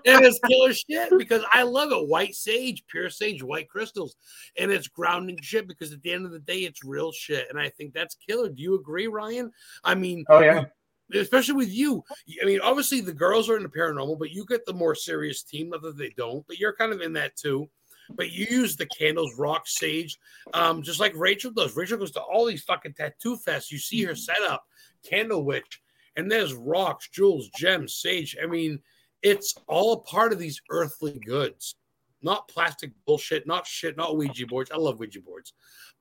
and 0.05 0.25
it's 0.25 0.39
killer 0.39 0.73
shit 0.73 1.17
because 1.17 1.43
I 1.53 1.63
love 1.63 1.91
it. 1.91 2.07
White 2.07 2.35
sage, 2.35 2.83
pure 2.87 3.09
sage, 3.09 3.43
white 3.43 3.69
crystals. 3.69 4.15
And 4.57 4.71
it's 4.71 4.87
grounding 4.87 5.39
shit 5.41 5.67
because 5.67 5.93
at 5.93 6.01
the 6.01 6.11
end 6.11 6.25
of 6.25 6.31
the 6.31 6.39
day, 6.39 6.59
it's 6.59 6.83
real 6.83 7.11
shit. 7.11 7.47
And 7.49 7.59
I 7.59 7.69
think 7.69 7.93
that's 7.93 8.15
killer. 8.15 8.49
Do 8.49 8.61
you 8.61 8.75
agree, 8.75 9.07
Ryan? 9.07 9.51
I 9.83 9.95
mean, 9.95 10.25
oh 10.29 10.39
yeah. 10.39 10.65
Especially 11.13 11.53
with 11.53 11.71
you. 11.71 12.03
I 12.41 12.45
mean, 12.45 12.59
obviously 12.61 12.99
the 12.99 13.13
girls 13.13 13.47
are 13.47 13.57
in 13.57 13.61
the 13.61 13.69
paranormal, 13.69 14.17
but 14.17 14.31
you 14.31 14.43
get 14.43 14.65
the 14.65 14.73
more 14.73 14.95
serious 14.95 15.43
team, 15.43 15.69
not 15.69 15.83
that 15.83 15.97
they 15.97 16.11
don't, 16.17 16.45
but 16.47 16.57
you're 16.57 16.75
kind 16.75 16.91
of 16.91 17.01
in 17.01 17.13
that 17.13 17.35
too 17.35 17.69
but 18.15 18.31
you 18.31 18.45
use 18.49 18.75
the 18.75 18.85
candles, 18.87 19.33
rock, 19.37 19.67
sage, 19.67 20.17
um, 20.53 20.81
just 20.81 20.99
like 20.99 21.13
Rachel 21.15 21.51
does. 21.51 21.75
Rachel 21.75 21.97
goes 21.97 22.11
to 22.11 22.21
all 22.21 22.45
these 22.45 22.63
fucking 22.63 22.93
tattoo 22.93 23.37
fests. 23.37 23.71
You 23.71 23.77
see 23.79 24.03
her 24.03 24.13
Mm-hmm. 24.13 24.19
set 24.19 24.41
up, 24.49 24.65
Candle 25.03 25.43
Witch, 25.43 25.81
and 26.15 26.31
there's 26.31 26.53
rocks, 26.53 27.09
jewels, 27.09 27.49
gems, 27.55 27.95
sage. 27.95 28.35
I 28.41 28.45
mean, 28.45 28.79
it's 29.21 29.55
all 29.67 29.93
a 29.93 29.99
part 30.01 30.31
of 30.33 30.39
these 30.39 30.61
earthly 30.69 31.19
goods, 31.25 31.75
not 32.21 32.47
plastic 32.47 32.91
bullshit, 33.05 33.45
not 33.47 33.65
shit, 33.67 33.97
not 33.97 34.17
Ouija 34.17 34.45
boards. 34.47 34.71
I 34.71 34.77
love 34.77 34.99
Ouija 34.99 35.21
boards, 35.21 35.53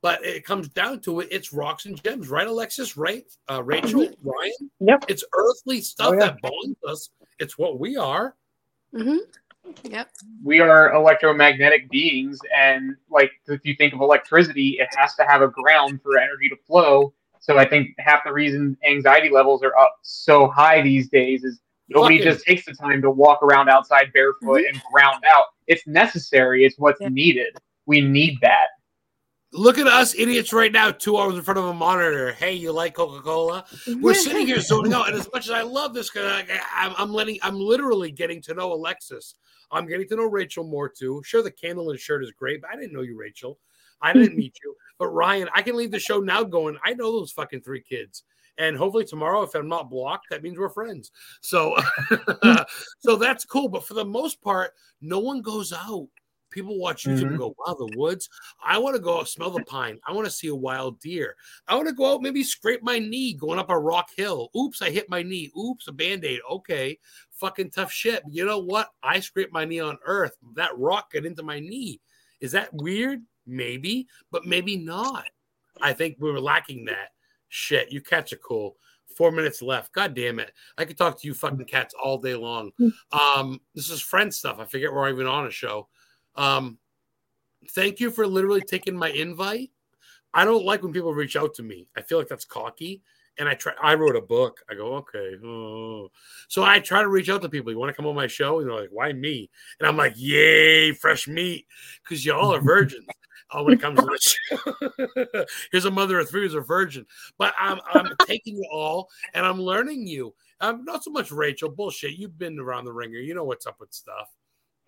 but 0.03 0.25
it 0.25 0.45
comes 0.45 0.69
down 0.69 1.01
to 1.01 1.21
it. 1.21 1.29
It's 1.31 1.53
rocks 1.53 1.87
and 1.87 2.03
gems, 2.05 2.29
right, 2.29 2.47
Alexis? 2.47 2.97
Right, 2.97 3.25
uh, 3.51 3.63
Rachel, 3.63 4.09
Ryan. 4.23 4.71
Yep. 4.81 5.05
It's 5.09 5.25
earthly 5.35 5.81
stuff 5.81 6.11
Oh, 6.11 6.13
yeah. 6.15 6.19
that 6.21 6.43
bonds 6.43 6.79
us. 6.87 7.09
It's 7.39 7.57
what 7.59 7.79
we 7.81 7.97
are. 7.97 8.37
hmm 8.95 9.17
Yep. 9.82 10.11
we 10.43 10.61
are 10.61 10.93
electromagnetic 10.93 11.91
beings 11.91 12.39
and 12.57 12.97
like 13.11 13.32
if 13.47 13.61
you 13.65 13.74
think 13.74 13.95
of 13.95 14.01
electricity 14.01 14.78
it 14.81 14.89
has 14.97 15.15
to 15.16 15.24
have 15.24 15.43
a 15.43 15.49
ground 15.49 16.01
for 16.03 16.19
energy 16.19 16.49
to 16.49 16.57
flow 16.66 17.12
so 17.41 17.59
i 17.59 17.69
think 17.69 17.91
half 17.99 18.24
the 18.24 18.32
reason 18.32 18.77
anxiety 18.86 19.31
levels 19.31 19.62
are 19.62 19.77
up 19.77 19.97
so 20.03 20.49
high 20.49 20.82
these 20.82 21.09
days 21.09 21.45
is 21.45 21.61
nobody 21.89 22.19
Fucking- 22.19 22.32
just 22.32 22.45
takes 22.45 22.65
the 22.66 22.74
time 22.74 23.01
to 23.03 23.11
walk 23.11 23.43
around 23.43 23.69
outside 23.69 24.12
barefoot 24.12 24.59
mm-hmm. 24.59 24.74
and 24.74 24.82
ground 24.93 25.24
out 25.31 25.45
it's 25.66 25.86
necessary 25.86 26.65
it's 26.65 26.78
what's 26.78 27.01
Yeah. 27.01 27.09
needed 27.09 27.57
we 27.86 28.01
need 28.01 28.39
that 28.43 28.69
Look 29.55 29.78
at 29.78 29.86
us 29.86 30.16
idiots 30.16 30.53
right 30.53 30.73
now, 30.73 30.91
two 30.91 31.16
hours 31.16 31.36
in 31.36 31.43
front 31.43 31.59
of 31.59 31.66
a 31.66 31.73
monitor. 31.73 32.32
Hey, 32.32 32.55
you 32.55 32.73
like 32.73 32.95
Coca 32.95 33.23
Cola? 33.23 33.65
We're 34.01 34.12
sitting 34.12 34.49
here 34.49 34.61
zoning 34.61 34.93
out, 34.93 35.07
and 35.07 35.16
as 35.16 35.28
much 35.32 35.45
as 35.45 35.53
I 35.53 35.62
love 35.62 35.95
this, 35.95 36.11
because 36.11 36.43
I'm, 36.74 36.93
I'm 36.99 37.12
letting, 37.12 37.39
I'm 37.41 37.55
literally 37.55 38.11
getting 38.11 38.43
to 38.43 38.55
know 38.55 38.73
Alexis. 38.73 39.36
I'm 39.70 39.86
getting 39.86 40.09
to 40.09 40.16
know 40.16 40.24
Rachel 40.24 40.65
more 40.65 40.89
too. 40.89 41.23
Sure, 41.24 41.43
the 41.43 41.51
candle 41.51 41.91
and 41.91 41.99
shirt 41.99 42.24
is 42.24 42.32
great, 42.32 42.61
but 42.61 42.70
I 42.70 42.77
didn't 42.77 42.93
know 42.93 43.03
you, 43.03 43.19
Rachel. 43.19 43.59
I 44.01 44.12
didn't 44.15 44.36
meet 44.36 44.57
you, 44.62 44.74
but 44.99 45.09
Ryan, 45.09 45.49
I 45.55 45.62
can 45.62 45.77
leave 45.77 45.91
the 45.91 45.99
show 45.99 46.20
now 46.20 46.43
going. 46.43 46.77
I 46.85 46.95
know 46.95 47.12
those 47.12 47.32
fucking 47.32 47.62
three 47.62 47.82
kids, 47.82 48.24
and 48.59 48.77
hopefully 48.77 49.05
tomorrow, 49.05 49.43
if 49.43 49.55
I'm 49.55 49.69
not 49.69 49.91
blocked, 49.91 50.27
that 50.31 50.43
means 50.43 50.59
we're 50.59 50.69
friends. 50.69 51.11
So, 51.41 51.77
so 52.99 53.16
that's 53.16 53.45
cool. 53.45 53.69
But 53.69 53.85
for 53.85 53.95
the 53.95 54.05
most 54.05 54.41
part, 54.43 54.73
no 55.01 55.19
one 55.19 55.43
goes 55.43 55.73
out. 55.73 56.09
People 56.55 56.79
watch 56.79 57.05
YouTube 57.05 57.27
and 57.27 57.39
go, 57.39 57.55
"Wow, 57.59 57.75
the 57.75 57.97
woods." 57.97 58.31
I 58.65 58.79
want 58.79 58.95
to 58.95 59.03
go 59.03 59.19
out, 59.19 59.29
smell 59.29 59.51
the 59.51 59.65
pine. 59.65 59.99
I 60.07 60.13
want 60.13 60.27
to 60.27 60.31
see 60.31 60.47
a 60.47 60.55
wild 60.55 61.01
deer. 61.01 61.35
I 61.67 61.75
want 61.75 61.89
to 61.89 61.95
go 61.95 62.15
out, 62.15 62.23
maybe 62.23 62.45
scrape 62.45 62.83
my 62.83 62.99
knee 62.99 63.35
going 63.35 63.59
up 63.59 63.71
a 63.71 63.79
rock 63.79 64.11
hill. 64.17 64.51
Oops, 64.57 64.81
I 64.81 64.91
hit 64.91 65.11
my 65.11 65.23
knee. 65.23 65.51
Oops, 65.59 65.87
a 65.89 65.93
band 65.93 66.25
aid. 66.25 66.41
Okay, 66.51 66.99
fucking 67.33 67.71
tough 67.71 67.91
shit. 67.91 68.23
But 68.23 68.33
you 68.33 68.47
know 68.47 68.61
what? 68.61 68.91
I 69.03 69.21
scraped 69.21 69.53
my 69.53 69.65
knee 69.65 69.81
on 69.81 69.99
earth. 70.07 70.37
That 70.55 70.79
rock 70.79 71.13
got 71.13 71.27
into 71.27 71.43
my 71.43 71.59
knee. 71.59 72.01
Is 72.41 72.53
that 72.53 72.73
weird? 72.73 73.23
Maybe, 73.47 74.07
but 74.31 74.47
maybe 74.47 74.77
not. 74.77 75.25
I 75.83 75.93
think 75.93 76.17
we 76.19 76.31
were 76.31 76.41
lacking 76.41 76.85
that. 76.87 77.11
Shit, 77.49 77.93
you 77.93 78.01
catch 78.01 78.33
a 78.33 78.37
cool. 78.37 78.77
Four 79.17 79.31
minutes 79.31 79.63
left. 79.63 79.93
God 79.93 80.15
damn 80.15 80.41
it. 80.41 80.53
I 80.77 80.85
could 80.85 80.99
talk 80.99 81.21
to 81.21 81.27
you 81.29 81.35
fucking 81.35 81.67
cats 81.67 81.95
all 82.03 82.19
day 82.19 82.35
long. 82.35 82.73
Um, 83.13 83.61
this 83.75 83.91
is 83.91 84.01
friend 84.01 84.35
stuff. 84.35 84.59
I 84.59 84.65
forget 84.65 84.93
we're 84.93 85.09
even 85.09 85.27
on 85.27 85.47
a 85.47 85.51
show. 85.51 85.89
Um, 86.36 86.78
thank 87.70 88.01
you 88.01 88.11
for 88.11 88.27
literally 88.27 88.62
taking 88.62 88.97
my 88.97 89.11
invite. 89.11 89.70
I 90.32 90.44
don't 90.44 90.65
like 90.65 90.82
when 90.82 90.93
people 90.93 91.15
reach 91.15 91.36
out 91.36 91.55
to 91.55 91.62
me. 91.62 91.89
I 91.97 92.02
feel 92.02 92.19
like 92.19 92.28
that's 92.28 92.44
cocky. 92.44 93.02
And 93.39 93.48
I 93.48 93.55
try. 93.55 93.73
I 93.82 93.94
wrote 93.94 94.15
a 94.15 94.20
book. 94.20 94.61
I 94.70 94.74
go, 94.74 94.94
okay. 94.97 95.36
oh. 95.44 96.09
So 96.48 96.62
I 96.62 96.78
try 96.78 97.02
to 97.02 97.09
reach 97.09 97.28
out 97.28 97.43
to 97.43 97.48
people. 97.48 97.73
You 97.73 97.78
want 97.78 97.90
to 97.90 97.94
come 97.94 98.06
on 98.06 98.15
my 98.15 98.28
show? 98.28 98.61
And 98.61 98.69
they're 98.69 98.81
like, 98.81 98.90
why 98.93 99.12
me? 99.12 99.51
And 99.81 99.89
I'm 99.89 99.97
like, 99.97 100.15
yay, 100.16 100.93
fresh 100.93 101.27
meat, 101.27 101.66
because 102.02 102.24
y'all 102.24 102.55
are 102.55 102.61
virgins. 102.61 103.06
uh, 103.51 103.62
when 103.62 103.74
it 103.74 103.81
comes 103.81 103.98
to 103.98 104.06
this. 104.06 105.47
Here's 105.73 105.85
a 105.85 105.90
mother 105.90 106.19
of 106.19 106.28
three 106.28 106.43
who's 106.43 106.55
a 106.55 106.61
virgin. 106.61 107.06
But 107.39 107.55
I'm 107.59 107.81
I'm 107.93 108.09
taking 108.27 108.56
you 108.56 108.65
all 108.73 109.09
and 109.32 109.44
I'm 109.47 109.61
learning 109.61 110.06
you. 110.06 110.35
I'm 110.61 110.85
not 110.85 111.05
so 111.05 111.11
much 111.11 111.31
Rachel. 111.31 111.70
Bullshit. 111.70 112.12
You've 112.12 112.39
been 112.39 112.59
around 112.59 112.85
the 112.85 112.93
ringer. 112.93 113.19
You 113.19 113.35
know 113.35 113.44
what's 113.44 113.66
up 113.66 113.81
with 113.81 113.93
stuff. 113.93 114.31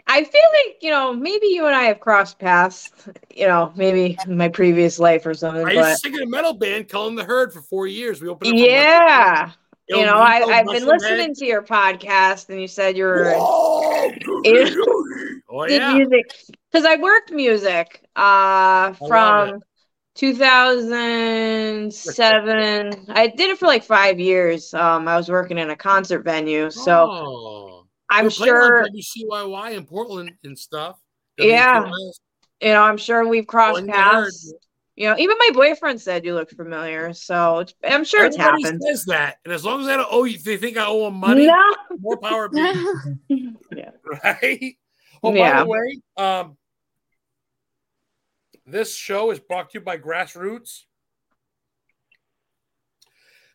I 0.09 0.23
feel 0.23 0.41
like, 0.65 0.77
you 0.83 0.91
know, 0.91 1.13
maybe 1.13 1.49
you 1.49 1.67
and 1.67 1.75
I 1.75 1.83
have 1.85 1.99
crossed 1.99 2.39
paths, 2.39 2.91
you 3.35 3.47
know, 3.47 3.73
maybe 3.75 4.17
in 4.25 4.37
my 4.37 4.49
previous 4.49 5.01
life 5.01 5.27
or 5.27 5.35
something. 5.35 5.67
I 5.67 5.73
used 5.73 5.89
to 5.89 5.97
sing 5.97 6.15
in 6.15 6.23
a 6.23 6.27
metal 6.27 6.53
band, 6.53 6.89
Calling 6.89 7.17
the 7.17 7.25
Herd, 7.25 7.53
for 7.53 7.61
four 7.63 7.89
years. 7.89 8.23
We 8.23 8.29
opened 8.29 8.53
up. 8.53 8.57
yeah, 8.57 9.51
you 9.89 10.05
know, 10.05 10.15
I 10.15 10.43
I've 10.43 10.67
been 10.67 10.87
listening 10.87 11.29
Head. 11.29 11.35
to 11.37 11.45
your 11.47 11.63
podcast 11.63 12.51
and 12.51 12.61
you 12.61 12.69
said 12.69 12.97
you 12.97 13.05
were 13.05 13.33
Whoa, 13.35 14.11
Yeah. 14.45 14.71
Oh 15.49 15.65
yeah. 15.67 15.95
music 15.95 16.27
because 16.71 16.85
I 16.85 16.97
worked 16.97 17.31
music 17.33 18.05
uh 18.17 18.93
from 18.95 19.61
2007. 20.17 23.07
I 23.09 23.27
did 23.27 23.51
it 23.51 23.59
for 23.59 23.67
like 23.67 23.83
five 23.85 24.19
years. 24.21 24.73
Um, 24.75 25.09
I 25.09 25.17
was 25.17 25.29
working 25.29 25.59
in 25.59 25.71
a 25.71 25.77
concert 25.77 26.23
venue, 26.25 26.71
so 26.71 27.11
Oh. 27.11 27.76
I'm 28.09 28.25
We're 28.27 28.31
playing 28.31 28.53
sure 28.53 28.83
on 28.85 28.89
WCYY 28.93 29.77
in 29.77 29.85
Portland 29.87 30.33
and 30.45 30.59
stuff. 30.59 30.99
Yeah. 31.39 31.83
WQS. 31.85 32.21
you 32.63 32.69
know. 32.69 32.83
I'm 32.83 32.97
sure 32.97 33.27
we've 33.27 33.47
crossed 33.47 33.73
Calling 33.73 33.87
the 33.87 33.93
Herd. 33.93 34.25
paths. 34.25 34.55
You 34.95 35.09
know, 35.11 35.17
even 35.19 35.37
my 35.39 35.51
boyfriend 35.53 36.01
said 36.01 36.25
you 36.25 36.33
look 36.35 36.49
familiar, 36.51 37.13
so 37.13 37.67
I'm 37.85 38.03
sure 38.05 38.25
it's 38.25 38.39
Everybody 38.39 38.63
happened. 38.63 38.83
says 38.83 39.05
that, 39.07 39.37
and 39.45 39.53
as 39.53 39.63
long 39.63 39.83
as 39.83 39.89
I 39.89 39.97
don't 39.99 40.09
owe 40.11 40.25
you, 40.25 40.39
they 40.39 40.57
think 40.57 40.79
I 40.79 40.87
owe 40.87 41.05
them 41.05 41.17
money. 41.21 41.47
No, 41.49 41.63
More 42.01 42.17
power, 42.17 42.49
to 42.49 43.15
me, 43.29 43.53
yeah. 43.77 43.91
right? 44.25 44.75
Oh, 45.23 45.33
by 45.35 45.59
the 45.63 45.67
way, 45.67 46.01
um, 46.17 46.57
this 48.65 48.97
show 48.97 49.31
is 49.33 49.39
brought 49.39 49.69
to 49.71 49.79
you 49.81 49.85
by 49.85 49.99
Grassroots. 49.99 50.85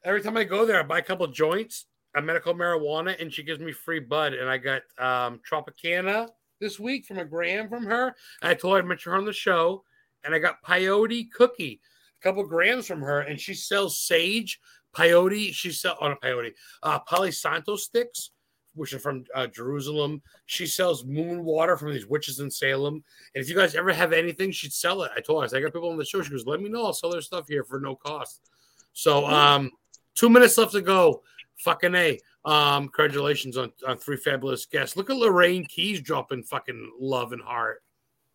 Every 0.04 0.22
time 0.22 0.38
I 0.38 0.44
go 0.44 0.66
there, 0.68 0.80
I 0.80 0.84
buy 0.84 1.00
a 1.00 1.04
couple 1.04 1.26
joints, 1.28 1.88
a 2.16 2.22
medical 2.22 2.54
marijuana, 2.54 3.20
and 3.22 3.32
she 3.32 3.44
gives 3.44 3.60
me 3.60 3.72
free 3.72 4.00
bud. 4.00 4.34
And 4.34 4.50
I 4.50 4.58
got 4.58 4.82
um, 4.98 5.40
Tropicana 5.50 6.30
this 6.60 6.80
week 6.80 7.06
from 7.06 7.18
a 7.18 7.26
gram 7.26 7.70
from 7.70 7.86
her. 7.86 8.16
I 8.42 8.54
told 8.54 8.74
her 8.74 8.80
I'd 8.80 8.86
mention 8.86 9.12
her 9.12 9.18
on 9.18 9.26
the 9.26 9.34
show, 9.34 9.84
and 10.24 10.34
I 10.36 10.40
got 10.40 10.64
peyote 10.64 11.32
cookie, 11.32 11.82
a 12.20 12.24
couple 12.24 12.44
grams 12.44 12.88
from 12.88 13.02
her, 13.02 13.22
and 13.22 13.40
she 13.40 13.54
sells 13.54 14.00
sage, 14.00 14.60
peyote. 14.96 15.54
She 15.54 15.72
sells 15.72 15.98
on 16.02 16.12
a 16.12 16.16
peyote, 16.16 16.54
uh, 16.84 17.00
Palo 17.00 17.30
Santo 17.30 17.76
sticks, 17.76 18.32
which 18.74 18.94
are 18.94 19.00
from 19.00 19.26
uh, 19.36 19.48
Jerusalem. 19.48 20.22
She 20.46 20.66
sells 20.66 21.06
moon 21.06 21.44
water 21.44 21.76
from 21.76 21.94
these 21.94 22.08
witches 22.08 22.40
in 22.40 22.50
Salem. 22.50 23.04
And 23.36 23.44
if 23.44 23.50
you 23.50 23.56
guys 23.56 23.76
ever 23.76 23.92
have 23.92 24.14
anything, 24.14 24.52
she'd 24.52 24.74
sell 24.74 25.04
it. 25.04 25.12
I 25.16 25.22
told 25.22 25.42
her, 25.42 25.46
I, 25.46 25.48
said, 25.48 25.58
I 25.58 25.62
got 25.62 25.74
people 25.74 25.90
on 25.90 25.98
the 25.98 26.06
show. 26.06 26.22
She 26.22 26.32
goes, 26.32 26.46
"Let 26.46 26.62
me 26.62 26.70
know. 26.70 26.86
I'll 26.86 26.94
sell 26.94 27.12
their 27.12 27.22
stuff 27.22 27.48
here 27.48 27.64
for 27.64 27.80
no 27.80 27.96
cost." 27.96 28.50
So, 28.94 29.26
um, 29.26 29.72
two 30.16 30.30
minutes 30.30 30.58
left 30.58 30.74
to 30.74 30.82
go. 30.82 31.24
Fucking 31.64 31.96
a. 31.96 32.20
Um, 32.44 32.90
congratulations 32.90 33.58
on, 33.58 33.72
on 33.88 33.98
three 33.98 34.18
fabulous 34.18 34.66
guests. 34.66 34.98
Look 34.98 35.10
at 35.10 35.16
Lorraine 35.16 35.66
Keys 35.66 36.02
dropping 36.02 36.44
fucking 36.44 36.94
love 37.00 37.34
and 37.34 37.42
heart. 37.42 37.84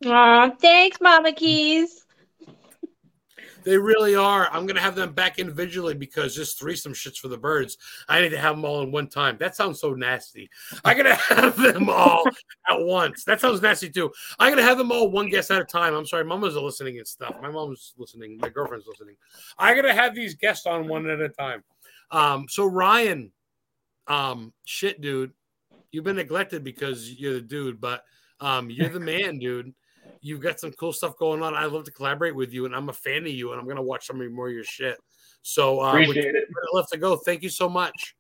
Aw, 0.05 0.51
thanks, 0.61 1.01
Mama 1.01 1.33
Keys. 1.33 2.07
They 3.67 3.77
really 3.77 4.15
are. 4.15 4.49
I'm 4.53 4.65
gonna 4.65 4.81
have 4.81 4.95
them 4.95 5.13
back 5.13 5.41
individually 5.41 5.93
because 5.93 6.37
this 6.37 6.55
threesome 6.55 6.93
shits 6.93 7.19
for 7.19 7.27
the 7.27 7.37
birds. 7.37 7.77
I 8.09 8.21
need 8.21 8.29
to 8.29 8.39
have 8.39 8.55
them 8.55 8.65
all 8.65 8.83
in 8.83 8.93
one 8.93 9.09
time. 9.09 9.37
That 9.41 9.57
sounds 9.57 9.81
so 9.81 9.93
nasty. 9.93 10.49
I 10.85 10.95
gotta 10.95 11.15
have 11.35 11.57
them 11.57 11.89
all 11.91 12.25
at 12.71 12.81
once. 12.81 13.25
That 13.25 13.41
sounds 13.41 13.61
nasty 13.61 13.91
too. 13.91 14.13
I 14.39 14.51
gotta 14.51 14.63
have 14.63 14.79
them 14.79 14.93
all 14.93 15.11
one 15.11 15.29
guest 15.29 15.51
at 15.51 15.61
a 15.61 15.65
time. 15.65 15.95
I'm 15.95 16.07
sorry, 16.07 16.25
mama's 16.25 16.55
listening 16.55 16.99
and 16.99 17.09
stuff. 17.09 17.35
My 17.43 17.51
mom's 17.51 17.93
listening. 17.99 18.39
My 18.41 18.51
girlfriend's 18.51 18.87
listening. 18.87 19.17
I 19.59 19.75
gotta 19.75 19.93
have 19.93 20.15
these 20.15 20.37
guests 20.37 20.67
on 20.67 20.87
one 20.87 21.11
at 21.11 21.21
a 21.21 21.29
time. 21.29 21.65
Um, 22.11 22.47
so 22.49 22.67
Ryan, 22.67 23.33
um, 24.07 24.53
shit, 24.65 25.01
dude, 25.01 25.33
you've 25.91 26.05
been 26.05 26.17
neglected 26.17 26.65
because 26.65 27.11
you're 27.11 27.35
the 27.35 27.41
dude, 27.41 27.81
but 27.81 28.03
um, 28.41 28.71
you're 28.71 28.89
the 28.89 29.01
man, 29.01 29.39
dude. 29.41 29.75
You've 30.21 30.41
got 30.41 30.61
some 30.61 30.73
cool 30.73 30.93
stuff 30.93 31.17
going 31.19 31.43
on. 31.43 31.55
I'd 31.55 31.73
love 31.73 31.85
to 31.85 31.91
collaborate 31.91 32.35
with 32.35 32.53
you, 32.53 32.65
and 32.65 32.75
I'm 32.75 32.89
a 32.89 32.93
fan 32.93 33.23
of 33.23 33.29
you, 33.29 33.53
and 33.53 33.61
I'm 33.61 33.67
gonna 33.67 33.83
watch 33.83 34.07
some 34.07 34.21
of 34.21 34.33
more 34.33 34.49
of 34.49 34.55
your 34.55 34.65
shit. 34.65 34.99
So 35.43 35.81
uh, 35.81 35.91
Appreciate 35.91 36.35
it. 36.35 36.49
Left 36.73 36.91
to 36.93 36.99
go. 36.99 37.17
Thank 37.17 37.43
you 37.43 37.49
so 37.49 37.69
much. 37.69 38.17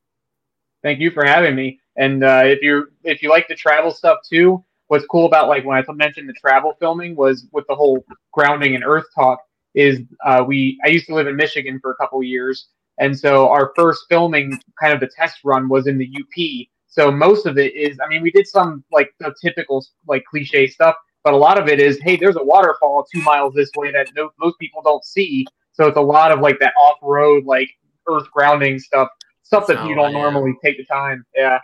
Thank 0.82 1.00
you 1.00 1.10
for 1.10 1.24
having 1.24 1.56
me. 1.56 1.80
And 1.96 2.22
uh, 2.22 2.42
if 2.44 2.62
you 2.62 2.88
if 3.02 3.22
you 3.22 3.30
like 3.30 3.48
the 3.48 3.54
travel 3.54 3.90
stuff 3.90 4.18
too, 4.28 4.64
what's 4.88 5.06
cool 5.06 5.26
about 5.26 5.48
like 5.48 5.64
when 5.64 5.76
I 5.76 5.92
mentioned 5.92 6.28
the 6.28 6.34
travel 6.34 6.74
filming 6.78 7.16
was 7.16 7.46
with 7.52 7.66
the 7.68 7.74
whole 7.74 8.04
grounding 8.32 8.74
and 8.74 8.84
earth 8.84 9.06
talk 9.14 9.40
is 9.74 10.00
uh, 10.24 10.44
we 10.46 10.78
I 10.84 10.88
used 10.88 11.06
to 11.06 11.14
live 11.14 11.26
in 11.26 11.36
Michigan 11.36 11.78
for 11.80 11.90
a 11.90 11.96
couple 11.96 12.22
years, 12.22 12.68
and 12.98 13.18
so 13.18 13.48
our 13.48 13.73
first 13.77 14.05
filming 14.09 14.59
kind 14.81 14.93
of 14.93 15.01
the 15.01 15.09
test 15.09 15.39
run 15.44 15.68
was 15.68 15.86
in 15.86 15.98
the 15.98 16.09
UP. 16.09 16.66
So 16.86 17.10
most 17.10 17.47
of 17.47 17.59
it 17.59 17.74
is 17.74 17.98
I 18.02 18.09
mean 18.09 18.23
we 18.23 18.31
did 18.31 18.47
some 18.47 18.85
like 18.93 19.10
the 19.20 19.35
typical 19.43 19.85
like 20.06 20.24
cliche 20.24 20.66
stuff, 20.66 20.94
but 21.24 21.35
a 21.35 21.36
lot 21.36 21.59
of 21.59 21.68
it 21.68 21.81
is 21.81 21.98
hey 22.02 22.16
there's 22.16 22.36
a 22.36 22.44
waterfall 22.44 23.06
two 23.12 23.23
miles 23.23 23.55
this 23.55 23.70
way 23.77 23.93
that 23.93 24.09
no, 24.16 24.31
most 24.40 24.59
people 24.59 24.82
don't 24.82 25.05
see. 25.05 25.47
So 25.73 25.86
it's 25.86 25.98
a 25.98 26.02
lot 26.02 26.32
of 26.32 26.40
like 26.40 26.59
that 26.60 26.73
off 26.78 26.98
road 27.02 27.44
like 27.44 27.68
earth 28.09 28.31
grounding 28.32 28.78
stuff 28.78 29.09
stuff 29.43 29.66
that 29.68 29.86
you 29.86 29.94
don't 29.94 30.12
normally 30.12 30.55
take 30.62 30.77
the 30.77 30.85
time. 30.85 31.24
Yeah. 31.35 31.59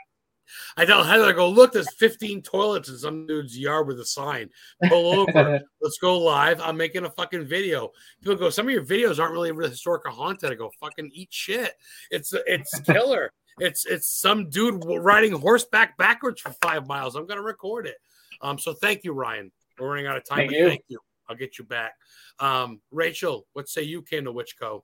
I 0.76 0.84
tell 0.84 1.02
Heather, 1.04 1.24
I 1.24 1.32
go, 1.32 1.48
look, 1.48 1.72
there's 1.72 1.92
15 1.94 2.42
toilets 2.42 2.88
in 2.88 2.98
some 2.98 3.26
dude's 3.26 3.58
yard 3.58 3.86
with 3.86 4.00
a 4.00 4.04
sign. 4.04 4.50
Pull 4.88 5.20
over. 5.20 5.60
Let's 5.80 5.98
go 5.98 6.18
live. 6.18 6.60
I'm 6.60 6.76
making 6.76 7.04
a 7.04 7.10
fucking 7.10 7.44
video. 7.44 7.90
People 8.22 8.36
go, 8.36 8.50
some 8.50 8.66
of 8.66 8.72
your 8.72 8.84
videos 8.84 9.18
aren't 9.18 9.32
really 9.32 9.52
historical 9.68 10.12
haunted. 10.12 10.50
I 10.50 10.54
go, 10.54 10.70
fucking 10.80 11.10
eat 11.12 11.32
shit. 11.32 11.74
It's 12.10 12.34
it's 12.46 12.80
killer. 12.86 13.32
it's 13.58 13.86
it's 13.86 14.08
some 14.08 14.48
dude 14.50 14.82
riding 14.86 15.32
horseback 15.32 15.96
backwards 15.96 16.40
for 16.40 16.52
five 16.62 16.86
miles. 16.86 17.16
I'm 17.16 17.26
gonna 17.26 17.42
record 17.42 17.86
it. 17.86 17.96
Um, 18.40 18.58
so 18.58 18.74
thank 18.74 19.04
you, 19.04 19.12
Ryan. 19.12 19.52
We're 19.78 19.88
running 19.88 20.06
out 20.06 20.16
of 20.16 20.24
time. 20.24 20.38
Thank 20.38 20.52
you. 20.52 20.68
Thank 20.68 20.84
you. 20.88 20.98
I'll 21.28 21.36
get 21.36 21.58
you 21.58 21.64
back. 21.64 21.94
Um, 22.38 22.80
Rachel, 22.90 23.46
what 23.52 23.68
say 23.68 23.82
you 23.82 24.02
came 24.02 24.24
to 24.24 24.32
Witchco? 24.32 24.82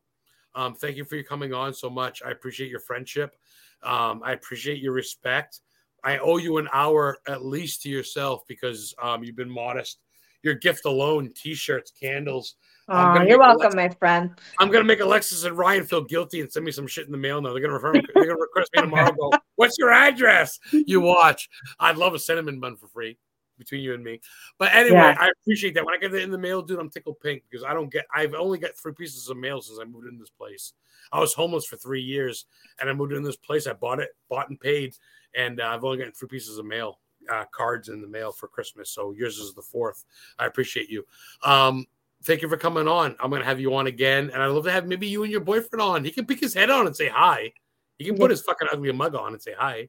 Um, 0.54 0.74
thank 0.74 0.96
you 0.96 1.04
for 1.04 1.16
you 1.16 1.24
coming 1.24 1.52
on 1.52 1.74
so 1.74 1.90
much. 1.90 2.22
I 2.24 2.30
appreciate 2.30 2.70
your 2.70 2.80
friendship. 2.80 3.36
Um, 3.82 4.22
I 4.24 4.32
appreciate 4.32 4.80
your 4.80 4.92
respect. 4.92 5.60
I 6.04 6.18
owe 6.18 6.36
you 6.36 6.58
an 6.58 6.68
hour 6.72 7.18
at 7.26 7.44
least 7.44 7.82
to 7.82 7.88
yourself 7.88 8.42
because 8.48 8.94
um, 9.02 9.24
you've 9.24 9.36
been 9.36 9.50
modest. 9.50 9.98
Your 10.44 10.54
gift 10.54 10.84
alone, 10.84 11.32
t-shirts, 11.34 11.90
candles. 11.90 12.54
Oh, 12.88 13.20
you're 13.22 13.38
welcome, 13.38 13.72
Alexis, 13.72 13.74
my 13.74 13.88
friend. 13.88 14.30
I'm 14.58 14.70
gonna 14.70 14.84
make 14.84 15.00
Alexis 15.00 15.44
and 15.44 15.58
Ryan 15.58 15.84
feel 15.84 16.04
guilty 16.04 16.40
and 16.40 16.50
send 16.50 16.64
me 16.64 16.72
some 16.72 16.86
shit 16.86 17.06
in 17.06 17.12
the 17.12 17.18
mail 17.18 17.42
now. 17.42 17.52
They're 17.52 17.60
gonna 17.60 17.74
refer, 17.74 17.92
they're 17.92 18.24
gonna 18.24 18.36
request 18.38 18.70
me 18.74 18.82
tomorrow. 18.82 19.12
Go, 19.12 19.32
what's 19.56 19.76
your 19.78 19.90
address? 19.90 20.58
You 20.72 21.00
watch. 21.00 21.48
I'd 21.80 21.96
love 21.96 22.14
a 22.14 22.18
cinnamon 22.18 22.60
bun 22.60 22.76
for 22.76 22.86
free 22.86 23.18
between 23.58 23.82
you 23.82 23.94
and 23.94 24.02
me. 24.02 24.20
But 24.58 24.74
anyway, 24.74 24.96
yeah. 24.96 25.16
I 25.18 25.30
appreciate 25.40 25.74
that. 25.74 25.84
When 25.84 25.94
I 25.94 25.98
get 25.98 26.14
it 26.14 26.22
in 26.22 26.30
the 26.30 26.38
mail, 26.38 26.62
dude, 26.62 26.78
I'm 26.78 26.90
tickled 26.90 27.20
pink 27.20 27.42
because 27.50 27.64
I 27.64 27.74
don't 27.74 27.92
get. 27.92 28.06
I've 28.14 28.34
only 28.34 28.58
got 28.58 28.76
three 28.76 28.92
pieces 28.92 29.28
of 29.28 29.36
mail 29.36 29.60
since 29.60 29.78
I 29.80 29.84
moved 29.84 30.06
in 30.06 30.18
this 30.18 30.30
place. 30.30 30.72
I 31.12 31.20
was 31.20 31.34
homeless 31.34 31.64
for 31.64 31.76
three 31.76 32.02
years, 32.02 32.46
and 32.80 32.88
I 32.88 32.92
moved 32.92 33.12
in 33.12 33.22
this 33.22 33.36
place. 33.36 33.66
I 33.66 33.72
bought 33.72 34.00
it, 34.00 34.10
bought 34.28 34.48
and 34.48 34.60
paid, 34.60 34.94
and 35.34 35.60
uh, 35.60 35.66
I've 35.66 35.84
only 35.84 35.98
gotten 35.98 36.12
three 36.12 36.28
pieces 36.28 36.58
of 36.58 36.66
mail, 36.66 36.98
uh, 37.32 37.44
cards 37.52 37.88
in 37.88 38.00
the 38.00 38.08
mail 38.08 38.32
for 38.32 38.48
Christmas. 38.48 38.90
So 38.90 39.12
yours 39.12 39.38
is 39.38 39.54
the 39.54 39.62
fourth. 39.62 40.04
I 40.38 40.46
appreciate 40.46 40.88
you. 40.88 41.04
Um, 41.42 41.86
thank 42.24 42.42
you 42.42 42.48
for 42.48 42.56
coming 42.56 42.88
on. 42.88 43.16
I'm 43.20 43.30
gonna 43.30 43.44
have 43.44 43.60
you 43.60 43.74
on 43.74 43.86
again, 43.86 44.30
and 44.32 44.42
I'd 44.42 44.48
love 44.48 44.64
to 44.64 44.72
have 44.72 44.86
maybe 44.86 45.06
you 45.06 45.22
and 45.22 45.32
your 45.32 45.40
boyfriend 45.40 45.82
on. 45.82 46.04
He 46.04 46.10
can 46.10 46.26
pick 46.26 46.40
his 46.40 46.54
head 46.54 46.70
on 46.70 46.86
and 46.86 46.96
say 46.96 47.08
hi. 47.08 47.52
He 47.98 48.04
can 48.04 48.16
put 48.16 48.30
his 48.30 48.42
fucking 48.42 48.68
ugly 48.72 48.92
mug 48.92 49.14
on 49.14 49.32
and 49.32 49.42
say 49.42 49.54
hi. 49.58 49.88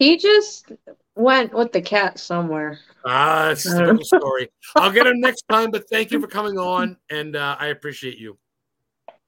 He 0.00 0.16
just 0.16 0.72
went 1.14 1.52
with 1.52 1.72
the 1.72 1.82
cat 1.82 2.18
somewhere. 2.18 2.78
Ah, 3.04 3.50
it's 3.50 3.66
a 3.66 3.78
different 3.78 4.06
story. 4.06 4.48
I'll 4.74 4.90
get 4.90 5.06
him 5.06 5.20
next 5.20 5.44
time, 5.46 5.70
but 5.70 5.88
thank 5.90 6.10
you 6.10 6.18
for 6.18 6.26
coming 6.26 6.58
on, 6.58 6.96
and 7.10 7.36
uh, 7.36 7.56
I 7.60 7.66
appreciate 7.66 8.16
you. 8.16 8.38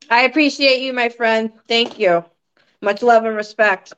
I 0.08 0.22
appreciate 0.22 0.80
you, 0.80 0.94
my 0.94 1.10
friend. 1.10 1.52
Thank 1.68 1.98
you. 1.98 2.24
Much 2.80 3.02
love 3.02 3.26
and 3.26 3.36
respect. 3.36 3.92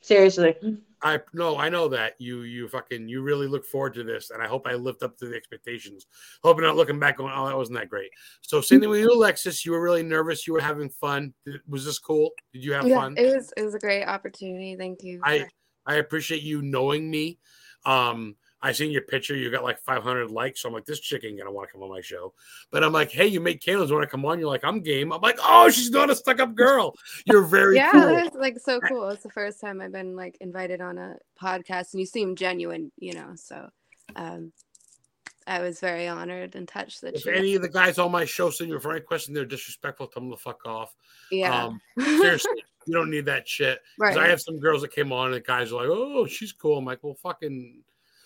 Seriously. 0.00 0.56
I 1.00 1.20
no, 1.32 1.56
I 1.58 1.68
know 1.68 1.86
that 1.88 2.14
you 2.18 2.40
you 2.40 2.66
fucking 2.66 3.08
you 3.08 3.22
really 3.22 3.46
look 3.46 3.64
forward 3.64 3.94
to 3.94 4.02
this, 4.02 4.30
and 4.30 4.42
I 4.42 4.48
hope 4.48 4.66
I 4.66 4.74
lived 4.74 5.04
up 5.04 5.16
to 5.18 5.26
the 5.26 5.36
expectations. 5.36 6.06
Hoping 6.42 6.64
not 6.64 6.74
looking 6.74 6.98
back 6.98 7.18
going, 7.18 7.32
oh, 7.36 7.46
that 7.46 7.56
wasn't 7.56 7.78
that 7.78 7.88
great. 7.88 8.10
So 8.40 8.60
same 8.60 8.80
thing 8.80 8.88
with 8.88 9.00
you, 9.00 9.12
Alexis. 9.12 9.64
You 9.64 9.72
were 9.72 9.82
really 9.82 10.02
nervous. 10.02 10.44
You 10.44 10.54
were 10.54 10.60
having 10.60 10.88
fun. 10.88 11.34
Was 11.68 11.84
this 11.84 12.00
cool? 12.00 12.30
Did 12.52 12.64
you 12.64 12.72
have 12.72 12.88
yeah, 12.88 12.96
fun? 12.96 13.14
It 13.16 13.36
was. 13.36 13.52
It 13.56 13.62
was 13.62 13.74
a 13.76 13.78
great 13.78 14.04
opportunity. 14.04 14.74
Thank 14.74 15.04
you. 15.04 15.20
I 15.22 15.46
I 15.86 15.96
appreciate 15.96 16.42
you 16.42 16.62
knowing 16.62 17.10
me. 17.10 17.38
Um, 17.84 18.36
I 18.62 18.72
seen 18.72 18.90
your 18.90 19.02
picture. 19.02 19.36
You 19.36 19.50
got 19.50 19.62
like 19.62 19.78
500 19.80 20.30
likes. 20.30 20.62
So 20.62 20.68
I'm 20.68 20.74
like, 20.74 20.86
this 20.86 20.98
chick 20.98 21.24
ain't 21.24 21.38
gonna 21.38 21.52
want 21.52 21.68
to 21.68 21.72
come 21.72 21.82
on 21.82 21.90
my 21.90 22.00
show. 22.00 22.32
But 22.70 22.82
I'm 22.82 22.92
like, 22.92 23.10
hey, 23.10 23.26
you 23.26 23.40
make 23.40 23.62
candles. 23.62 23.92
Want 23.92 24.02
to 24.02 24.08
come 24.08 24.24
on? 24.24 24.40
You're 24.40 24.48
like, 24.48 24.64
I'm 24.64 24.80
game. 24.80 25.12
I'm 25.12 25.20
like, 25.20 25.38
oh, 25.40 25.70
she's 25.70 25.90
not 25.90 26.10
a 26.10 26.16
stuck 26.16 26.40
up 26.40 26.54
girl. 26.54 26.94
You're 27.26 27.44
very 27.44 27.76
yeah, 27.76 27.92
cool. 27.92 28.16
it's 28.16 28.36
like 28.36 28.58
so 28.58 28.80
cool. 28.80 29.08
It's 29.10 29.22
the 29.22 29.30
first 29.30 29.60
time 29.60 29.80
I've 29.80 29.92
been 29.92 30.16
like 30.16 30.36
invited 30.40 30.80
on 30.80 30.98
a 30.98 31.16
podcast, 31.40 31.92
and 31.92 32.00
you 32.00 32.06
seem 32.06 32.34
genuine, 32.34 32.90
you 32.98 33.12
know. 33.12 33.32
So, 33.36 33.68
um, 34.16 34.52
I 35.46 35.60
was 35.60 35.78
very 35.78 36.08
honored 36.08 36.56
and 36.56 36.66
touched 36.66 37.02
that. 37.02 37.14
If 37.14 37.26
any 37.26 37.54
of 37.54 37.62
the 37.62 37.68
guys 37.68 37.98
on 37.98 38.10
my 38.10 38.24
show 38.24 38.50
send 38.50 38.70
you 38.70 38.76
a 38.76 39.00
question, 39.00 39.32
they're 39.32 39.44
disrespectful. 39.44 40.08
Tell 40.08 40.22
them 40.22 40.30
to 40.30 40.36
fuck 40.36 40.66
off. 40.66 40.94
Yeah. 41.30 41.66
Um, 41.66 41.80
seriously, 41.98 42.64
you 42.86 42.94
don't 42.94 43.10
need 43.10 43.26
that 43.26 43.48
shit. 43.48 43.80
Right. 43.98 44.16
I 44.16 44.28
have 44.28 44.40
some 44.40 44.58
girls 44.58 44.82
that 44.82 44.92
came 44.92 45.12
on 45.12 45.26
and 45.26 45.34
the 45.34 45.40
guys 45.40 45.72
are 45.72 45.76
like, 45.76 45.88
"Oh, 45.88 46.26
she's 46.26 46.52
cool." 46.52 46.78
I'm 46.78 46.84
like, 46.84 47.02
"Well, 47.02 47.14
fucking." 47.14 47.82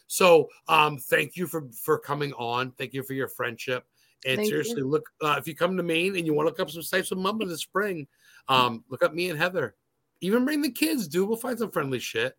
So, 0.06 0.48
um, 0.68 0.96
thank 0.96 1.36
you 1.36 1.46
for 1.46 1.68
for 1.72 1.98
coming 1.98 2.32
on. 2.34 2.72
Thank 2.72 2.94
you 2.94 3.02
for 3.02 3.12
your 3.12 3.28
friendship. 3.28 3.84
And 4.26 4.36
Thank 4.36 4.48
seriously, 4.48 4.78
you. 4.78 4.88
look 4.88 5.08
uh, 5.22 5.36
if 5.38 5.46
you 5.46 5.54
come 5.54 5.76
to 5.76 5.82
Maine 5.82 6.16
and 6.16 6.26
you 6.26 6.34
want 6.34 6.46
to 6.46 6.50
look 6.50 6.60
up 6.60 6.70
some 6.70 6.82
sites 6.82 7.10
of 7.10 7.18
Mamba 7.18 7.46
this 7.46 7.60
spring, 7.60 8.06
um, 8.48 8.84
look 8.90 9.02
up 9.02 9.14
me 9.14 9.30
and 9.30 9.38
Heather. 9.38 9.74
Even 10.20 10.44
bring 10.44 10.60
the 10.60 10.70
kids, 10.70 11.08
dude. 11.08 11.28
We'll 11.28 11.38
find 11.38 11.58
some 11.58 11.70
friendly 11.70 11.98
shit. 11.98 12.36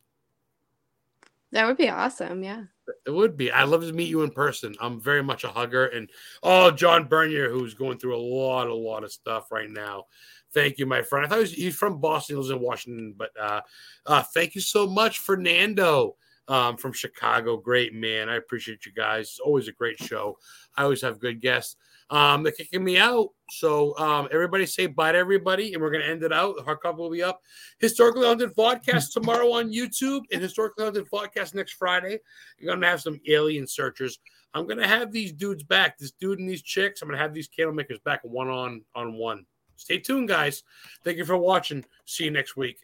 That 1.52 1.68
would 1.68 1.78
be 1.78 1.90
awesome. 1.90 2.44
Yeah. 2.44 2.64
It 3.06 3.12
would 3.12 3.38
be. 3.38 3.52
I'd 3.52 3.68
love 3.70 3.82
to 3.82 3.94
meet 3.94 4.10
you 4.10 4.22
in 4.24 4.32
person. 4.32 4.76
I'm 4.80 5.00
very 5.00 5.24
much 5.24 5.44
a 5.44 5.50
hugger. 5.50 5.88
And 5.88 6.10
oh, 6.44 6.72
John 6.72 7.08
Bernier, 7.08 7.50
who's 7.50 7.74
going 7.74 7.98
through 7.98 8.16
a 8.16 8.20
lot, 8.20 8.68
a 8.68 8.74
lot 8.74 9.04
of 9.04 9.12
stuff 9.12 9.52
right 9.52 9.70
now. 9.70 10.06
Thank 10.54 10.78
you, 10.78 10.86
my 10.86 11.02
friend. 11.02 11.26
I 11.26 11.30
thought 11.30 11.36
he 11.36 11.42
was, 11.42 11.54
he's 11.54 11.76
from 11.76 12.00
Boston, 12.00 12.36
he 12.36 12.38
lives 12.38 12.52
in 12.52 12.60
Washington, 12.60 13.16
but 13.18 13.30
uh, 13.40 13.62
uh, 14.06 14.24
thank 14.34 14.54
you 14.54 14.62
so 14.62 14.86
much, 14.86 15.20
Fernando 15.20 16.18
um, 16.48 16.76
from 16.76 16.92
Chicago. 16.92 17.56
Great 17.56 17.94
man. 17.94 18.28
I 18.28 18.36
appreciate 18.36 18.86
you 18.86 18.92
guys. 18.92 19.28
It's 19.28 19.40
always 19.40 19.70
a 19.70 19.74
great 19.74 19.98
show. 19.98 20.38
I 20.76 20.84
always 20.84 21.02
have 21.02 21.20
good 21.20 21.42
guests. 21.42 21.78
Um, 22.12 22.44
they're 22.44 22.52
kicking 22.52 22.84
me 22.84 22.98
out. 22.98 23.30
So 23.50 23.98
um, 23.98 24.28
everybody 24.32 24.66
say 24.66 24.86
bye 24.88 25.14
to 25.14 25.18
everybody, 25.18 25.74
and 25.74 25.82
we're 25.82 25.92
going 25.92 26.04
to 26.04 26.10
end 26.10 26.24
it 26.24 26.34
out. 26.34 26.58
The 26.58 26.64
hard 26.64 26.82
copy 26.82 26.98
will 26.98 27.10
be 27.10 27.24
up. 27.24 27.42
Historically 27.80 28.26
Haunted 28.26 28.54
Podcast 28.54 29.12
tomorrow 29.14 29.52
on 29.54 29.72
YouTube, 29.72 30.24
and 30.32 30.42
Historically 30.42 30.84
Haunted 30.84 31.10
Podcast 31.10 31.56
next 31.56 31.74
Friday. 31.74 32.20
You're 32.60 32.68
going 32.68 32.82
to 32.82 32.88
have 32.88 33.02
some 33.02 33.20
alien 33.28 33.66
searchers. 33.66 34.20
I'm 34.54 34.66
going 34.66 34.78
to 34.78 34.88
have 34.88 35.12
these 35.12 35.32
dudes 35.32 35.64
back, 35.64 35.98
this 35.98 36.12
dude 36.12 36.40
and 36.40 36.50
these 36.50 36.62
chicks. 36.62 37.02
I'm 37.02 37.08
going 37.08 37.18
to 37.18 37.24
have 37.24 37.34
these 37.34 37.48
candle 37.48 37.74
makers 37.74 38.00
back 38.00 38.20
one 38.24 38.50
on 38.50 38.84
on 38.94 39.14
one. 39.14 39.46
Stay 39.78 39.98
tuned, 39.98 40.28
guys. 40.28 40.64
Thank 41.04 41.18
you 41.18 41.26
for 41.26 41.38
watching. 41.38 41.86
See 42.06 42.26
you 42.26 42.32
next 42.32 42.58
week. 42.58 42.78